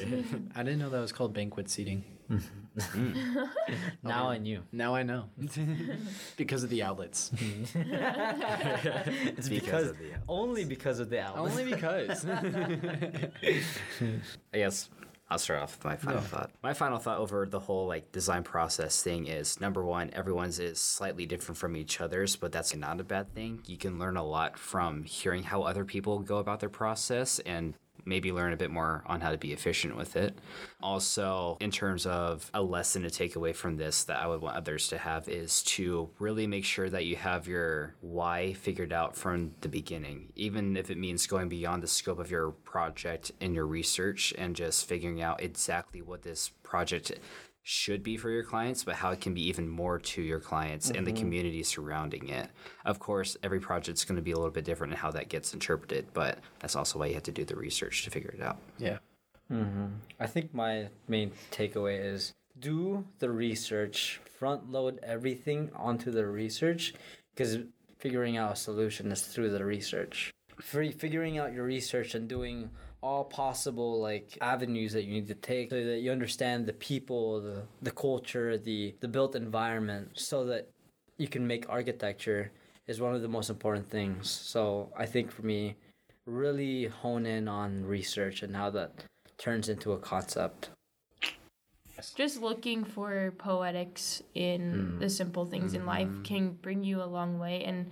i 0.56 0.62
didn't 0.62 0.78
know 0.78 0.88
that 0.90 1.00
was 1.00 1.12
called 1.12 1.34
banquette 1.34 1.68
seating 1.68 2.04
Now 4.02 4.28
I 4.28 4.38
knew. 4.38 4.62
now 4.72 4.94
i 4.94 5.02
know 5.02 5.24
because 6.36 6.62
of 6.64 6.70
the 6.70 6.82
outlets 6.82 7.30
It's 7.38 7.72
Because 7.74 9.48
because, 9.48 9.88
of 9.90 9.98
the 9.98 10.06
outlets. 10.12 10.24
only 10.28 10.64
because 10.64 10.98
of 10.98 11.08
the 11.10 11.20
outlets. 11.20 11.52
only 11.58 11.72
because 11.72 12.26
I 14.52 14.58
guess 14.58 14.90
I'll 15.28 15.38
start 15.38 15.60
off 15.60 15.76
with 15.76 15.84
my 15.84 15.96
final 15.96 16.20
thought. 16.20 16.52
My 16.62 16.72
final 16.72 16.98
thought 16.98 17.18
over 17.18 17.46
the 17.46 17.58
whole 17.58 17.88
like 17.88 18.12
design 18.12 18.44
process 18.44 19.02
thing 19.02 19.26
is 19.26 19.60
number 19.60 19.84
one, 19.84 20.10
everyone's 20.12 20.60
is 20.60 20.78
slightly 20.80 21.26
different 21.26 21.58
from 21.58 21.76
each 21.76 22.00
other's, 22.00 22.36
but 22.36 22.52
that's 22.52 22.76
not 22.76 23.00
a 23.00 23.04
bad 23.04 23.34
thing. 23.34 23.60
You 23.66 23.76
can 23.76 23.98
learn 23.98 24.16
a 24.16 24.22
lot 24.24 24.56
from 24.56 25.02
hearing 25.02 25.42
how 25.42 25.62
other 25.62 25.84
people 25.84 26.20
go 26.20 26.36
about 26.38 26.60
their 26.60 26.68
process 26.68 27.40
and 27.40 27.74
maybe 28.06 28.32
learn 28.32 28.52
a 28.52 28.56
bit 28.56 28.70
more 28.70 29.02
on 29.06 29.20
how 29.20 29.30
to 29.30 29.36
be 29.36 29.52
efficient 29.52 29.96
with 29.96 30.16
it. 30.16 30.38
Also, 30.82 31.58
in 31.60 31.70
terms 31.70 32.06
of 32.06 32.50
a 32.54 32.62
lesson 32.62 33.02
to 33.02 33.10
take 33.10 33.36
away 33.36 33.52
from 33.52 33.76
this 33.76 34.04
that 34.04 34.18
I 34.18 34.26
would 34.26 34.40
want 34.40 34.56
others 34.56 34.88
to 34.88 34.98
have 34.98 35.28
is 35.28 35.62
to 35.64 36.08
really 36.18 36.46
make 36.46 36.64
sure 36.64 36.88
that 36.88 37.04
you 37.04 37.16
have 37.16 37.48
your 37.48 37.94
why 38.00 38.52
figured 38.54 38.92
out 38.92 39.16
from 39.16 39.52
the 39.60 39.68
beginning, 39.68 40.32
even 40.36 40.76
if 40.76 40.90
it 40.90 40.98
means 40.98 41.26
going 41.26 41.48
beyond 41.48 41.82
the 41.82 41.88
scope 41.88 42.18
of 42.18 42.30
your 42.30 42.52
project 42.52 43.32
and 43.40 43.54
your 43.54 43.66
research 43.66 44.32
and 44.38 44.54
just 44.54 44.88
figuring 44.88 45.20
out 45.20 45.42
exactly 45.42 46.00
what 46.00 46.22
this 46.22 46.50
project 46.62 47.12
should 47.68 48.04
be 48.04 48.16
for 48.16 48.30
your 48.30 48.44
clients, 48.44 48.84
but 48.84 48.94
how 48.94 49.10
it 49.10 49.20
can 49.20 49.34
be 49.34 49.48
even 49.48 49.68
more 49.68 49.98
to 49.98 50.22
your 50.22 50.38
clients 50.38 50.88
and 50.88 51.04
the 51.04 51.10
mm-hmm. 51.10 51.18
community 51.18 51.64
surrounding 51.64 52.28
it. 52.28 52.48
Of 52.84 53.00
course, 53.00 53.36
every 53.42 53.58
project's 53.58 54.04
going 54.04 54.14
to 54.14 54.22
be 54.22 54.30
a 54.30 54.36
little 54.36 54.52
bit 54.52 54.64
different 54.64 54.92
in 54.92 54.98
how 55.00 55.10
that 55.10 55.28
gets 55.28 55.52
interpreted, 55.52 56.06
but 56.14 56.38
that's 56.60 56.76
also 56.76 57.00
why 57.00 57.06
you 57.06 57.14
have 57.14 57.24
to 57.24 57.32
do 57.32 57.44
the 57.44 57.56
research 57.56 58.04
to 58.04 58.10
figure 58.10 58.30
it 58.30 58.40
out. 58.40 58.58
Yeah. 58.78 58.98
Mm-hmm. 59.50 59.86
I 60.20 60.28
think 60.28 60.54
my 60.54 60.86
main 61.08 61.32
takeaway 61.50 62.04
is 62.04 62.34
do 62.60 63.04
the 63.18 63.30
research, 63.30 64.20
front 64.38 64.70
load 64.70 65.00
everything 65.02 65.72
onto 65.74 66.12
the 66.12 66.24
research, 66.24 66.94
because 67.34 67.58
figuring 67.98 68.36
out 68.36 68.52
a 68.52 68.56
solution 68.56 69.10
is 69.10 69.22
through 69.22 69.50
the 69.50 69.64
research. 69.64 70.32
For 70.60 70.88
figuring 70.92 71.36
out 71.38 71.52
your 71.52 71.64
research 71.64 72.14
and 72.14 72.28
doing 72.28 72.70
all 73.06 73.24
possible 73.24 74.00
like 74.00 74.36
avenues 74.40 74.92
that 74.92 75.04
you 75.04 75.12
need 75.12 75.28
to 75.28 75.34
take 75.34 75.70
so 75.70 75.76
that 75.76 76.00
you 76.00 76.10
understand 76.10 76.66
the 76.66 76.72
people, 76.72 77.40
the, 77.40 77.62
the 77.80 77.90
culture, 77.92 78.58
the, 78.58 78.94
the 79.00 79.06
built 79.06 79.36
environment, 79.36 80.10
so 80.14 80.44
that 80.44 80.68
you 81.16 81.28
can 81.28 81.46
make 81.46 81.68
architecture 81.68 82.50
is 82.88 83.00
one 83.00 83.14
of 83.14 83.22
the 83.22 83.28
most 83.28 83.48
important 83.48 83.88
things. 83.88 84.28
So 84.28 84.90
I 84.96 85.06
think 85.06 85.30
for 85.30 85.42
me, 85.42 85.76
really 86.26 86.86
hone 86.86 87.26
in 87.26 87.46
on 87.46 87.84
research 87.84 88.42
and 88.42 88.56
how 88.56 88.70
that 88.70 88.90
turns 89.38 89.68
into 89.68 89.92
a 89.92 89.98
concept. 89.98 90.70
just 92.16 92.42
looking 92.42 92.84
for 92.84 93.32
poetics 93.38 94.22
in 94.34 94.60
hmm. 94.72 94.98
the 94.98 95.08
simple 95.08 95.46
things 95.46 95.74
in 95.74 95.86
life 95.86 96.08
hmm. 96.08 96.22
can 96.22 96.50
bring 96.50 96.82
you 96.82 97.00
a 97.02 97.10
long 97.18 97.38
way 97.38 97.64
and 97.64 97.86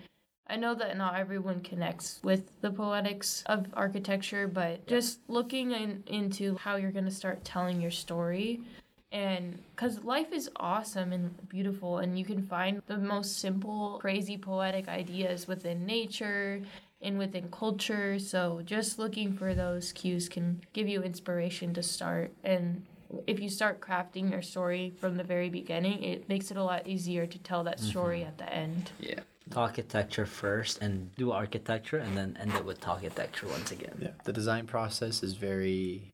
I 0.46 0.56
know 0.56 0.74
that 0.74 0.96
not 0.96 1.16
everyone 1.16 1.60
connects 1.60 2.20
with 2.22 2.60
the 2.60 2.70
poetics 2.70 3.42
of 3.46 3.66
architecture, 3.74 4.46
but 4.46 4.86
just 4.86 5.20
looking 5.28 5.72
in, 5.72 6.04
into 6.06 6.56
how 6.56 6.76
you're 6.76 6.92
going 6.92 7.06
to 7.06 7.10
start 7.10 7.44
telling 7.44 7.80
your 7.80 7.90
story 7.90 8.60
and 9.14 9.62
because 9.70 10.02
life 10.02 10.32
is 10.32 10.50
awesome 10.56 11.12
and 11.12 11.48
beautiful 11.48 11.98
and 11.98 12.18
you 12.18 12.24
can 12.24 12.42
find 12.42 12.82
the 12.88 12.98
most 12.98 13.38
simple 13.38 13.98
crazy 14.00 14.36
poetic 14.36 14.88
ideas 14.88 15.46
within 15.46 15.86
nature 15.86 16.60
and 17.00 17.16
within 17.16 17.48
culture 17.50 18.18
so 18.18 18.60
just 18.64 18.98
looking 18.98 19.32
for 19.32 19.54
those 19.54 19.92
cues 19.92 20.28
can 20.28 20.60
give 20.72 20.88
you 20.88 21.00
inspiration 21.02 21.72
to 21.72 21.82
start 21.82 22.32
and 22.42 22.84
if 23.28 23.38
you 23.38 23.48
start 23.48 23.80
crafting 23.80 24.30
your 24.32 24.42
story 24.42 24.92
from 24.98 25.16
the 25.16 25.22
very 25.22 25.48
beginning 25.48 26.02
it 26.02 26.28
makes 26.28 26.50
it 26.50 26.56
a 26.56 26.64
lot 26.64 26.84
easier 26.86 27.24
to 27.24 27.38
tell 27.38 27.62
that 27.62 27.78
story 27.78 28.20
mm-hmm. 28.20 28.28
at 28.28 28.38
the 28.38 28.52
end. 28.52 28.90
Yeah. 28.98 29.20
Architecture 29.54 30.26
first 30.26 30.80
and 30.80 31.14
do 31.16 31.30
architecture 31.30 31.98
and 31.98 32.16
then 32.16 32.36
end 32.40 32.54
it 32.54 32.64
with 32.64 32.86
architecture 32.88 33.46
once 33.46 33.70
again. 33.70 33.98
Yeah. 34.00 34.08
The 34.24 34.32
design 34.32 34.66
process 34.66 35.22
is 35.22 35.34
very. 35.34 36.10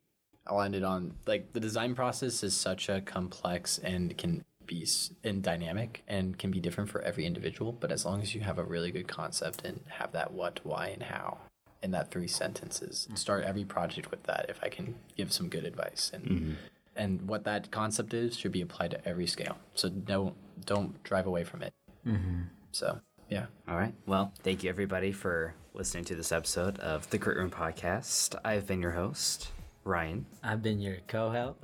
I'll 0.46 0.62
end 0.62 0.74
it 0.74 0.82
on 0.82 1.14
like 1.26 1.52
the 1.52 1.60
design 1.60 1.94
process 1.94 2.42
is 2.42 2.56
such 2.56 2.88
a 2.88 3.00
complex 3.00 3.78
and 3.78 4.16
can 4.18 4.44
be 4.66 4.82
s- 4.82 5.10
and 5.22 5.42
dynamic 5.42 6.02
and 6.08 6.38
can 6.38 6.50
be 6.50 6.60
different 6.60 6.90
for 6.90 7.02
every 7.02 7.24
individual. 7.24 7.72
But 7.72 7.92
as 7.92 8.04
long 8.04 8.20
as 8.22 8.34
you 8.34 8.40
have 8.40 8.58
a 8.58 8.64
really 8.64 8.90
good 8.90 9.08
concept 9.08 9.64
and 9.64 9.80
have 9.88 10.12
that 10.12 10.32
what, 10.32 10.60
why, 10.64 10.88
and 10.88 11.02
how 11.02 11.38
in 11.82 11.90
that 11.92 12.10
three 12.10 12.28
sentences, 12.28 13.06
mm-hmm. 13.06 13.16
start 13.16 13.44
every 13.44 13.64
project 13.64 14.10
with 14.10 14.24
that. 14.24 14.46
If 14.48 14.58
I 14.62 14.68
can 14.68 14.96
give 15.16 15.32
some 15.32 15.48
good 15.48 15.64
advice 15.64 16.10
and 16.12 16.24
mm-hmm. 16.24 16.52
and 16.96 17.28
what 17.28 17.44
that 17.44 17.70
concept 17.70 18.12
is 18.12 18.36
should 18.36 18.52
be 18.52 18.60
applied 18.60 18.90
to 18.92 19.08
every 19.08 19.26
scale. 19.26 19.58
So 19.74 19.88
don't 19.88 20.34
don't 20.64 21.02
drive 21.04 21.26
away 21.26 21.44
from 21.44 21.62
it. 21.62 21.72
Mm-hmm. 22.06 22.42
So 22.72 23.00
yeah. 23.30 23.46
All 23.68 23.76
right. 23.76 23.94
Well, 24.06 24.32
thank 24.42 24.62
you 24.64 24.70
everybody 24.70 25.12
for 25.12 25.54
listening 25.72 26.04
to 26.06 26.16
this 26.16 26.32
episode 26.32 26.78
of 26.80 27.08
the 27.10 27.18
Grit 27.18 27.36
Room 27.36 27.50
Podcast. 27.50 28.34
I've 28.44 28.66
been 28.66 28.82
your 28.82 28.90
host, 28.90 29.52
Ryan. 29.84 30.26
I've 30.42 30.62
been 30.62 30.80
your 30.80 30.96
co-ho. 31.06 31.54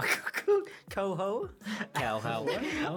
co-ho? 0.90 1.51
Cow 1.94 2.47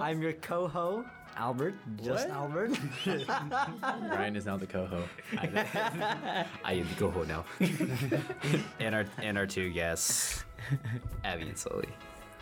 I'm 0.00 0.22
your 0.22 0.34
co-ho, 0.34 1.04
Albert. 1.36 1.74
Just 1.96 2.28
What? 2.28 2.36
Albert. 2.36 2.78
Ryan 4.08 4.36
is 4.36 4.46
now 4.46 4.56
the 4.56 4.66
co-host. 4.66 5.08
I 5.36 6.72
am 6.74 6.88
the 6.88 6.94
go 6.96 7.10
ho 7.10 7.24
now. 7.24 7.44
and 8.78 8.94
our 8.94 9.04
and 9.20 9.36
our 9.36 9.46
two 9.46 9.70
guests, 9.70 10.44
Abby 11.24 11.42
and 11.42 11.58
Sully. 11.58 11.88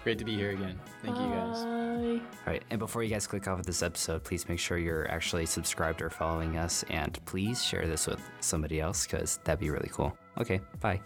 Great 0.05 0.19
to 0.19 0.25
be 0.25 0.35
here 0.35 0.51
again. 0.51 0.79
Thank 1.03 1.17
you 1.17 1.27
guys. 1.27 1.65
Bye. 1.65 2.21
All 2.47 2.53
right, 2.53 2.63
and 2.71 2.79
before 2.79 3.03
you 3.03 3.11
guys 3.11 3.27
click 3.27 3.49
off 3.49 3.59
of 3.59 3.67
this 3.67 3.83
episode, 3.83 4.25
please 4.25 4.49
make 4.49 4.59
sure 4.59 4.79
you're 4.79 5.11
actually 5.11 5.47
subscribed 5.47 6.01
or 6.01 6.11
following 6.11 6.57
us, 6.57 6.85
and 6.89 7.19
please 7.27 7.63
share 7.63 7.87
this 7.87 8.07
with 8.07 8.21
somebody 8.41 8.81
else 8.81 9.07
because 9.07 9.41
that'd 9.45 9.61
be 9.61 9.71
really 9.71 9.91
cool. 9.93 10.17
Okay, 10.39 10.61
bye. 10.81 11.01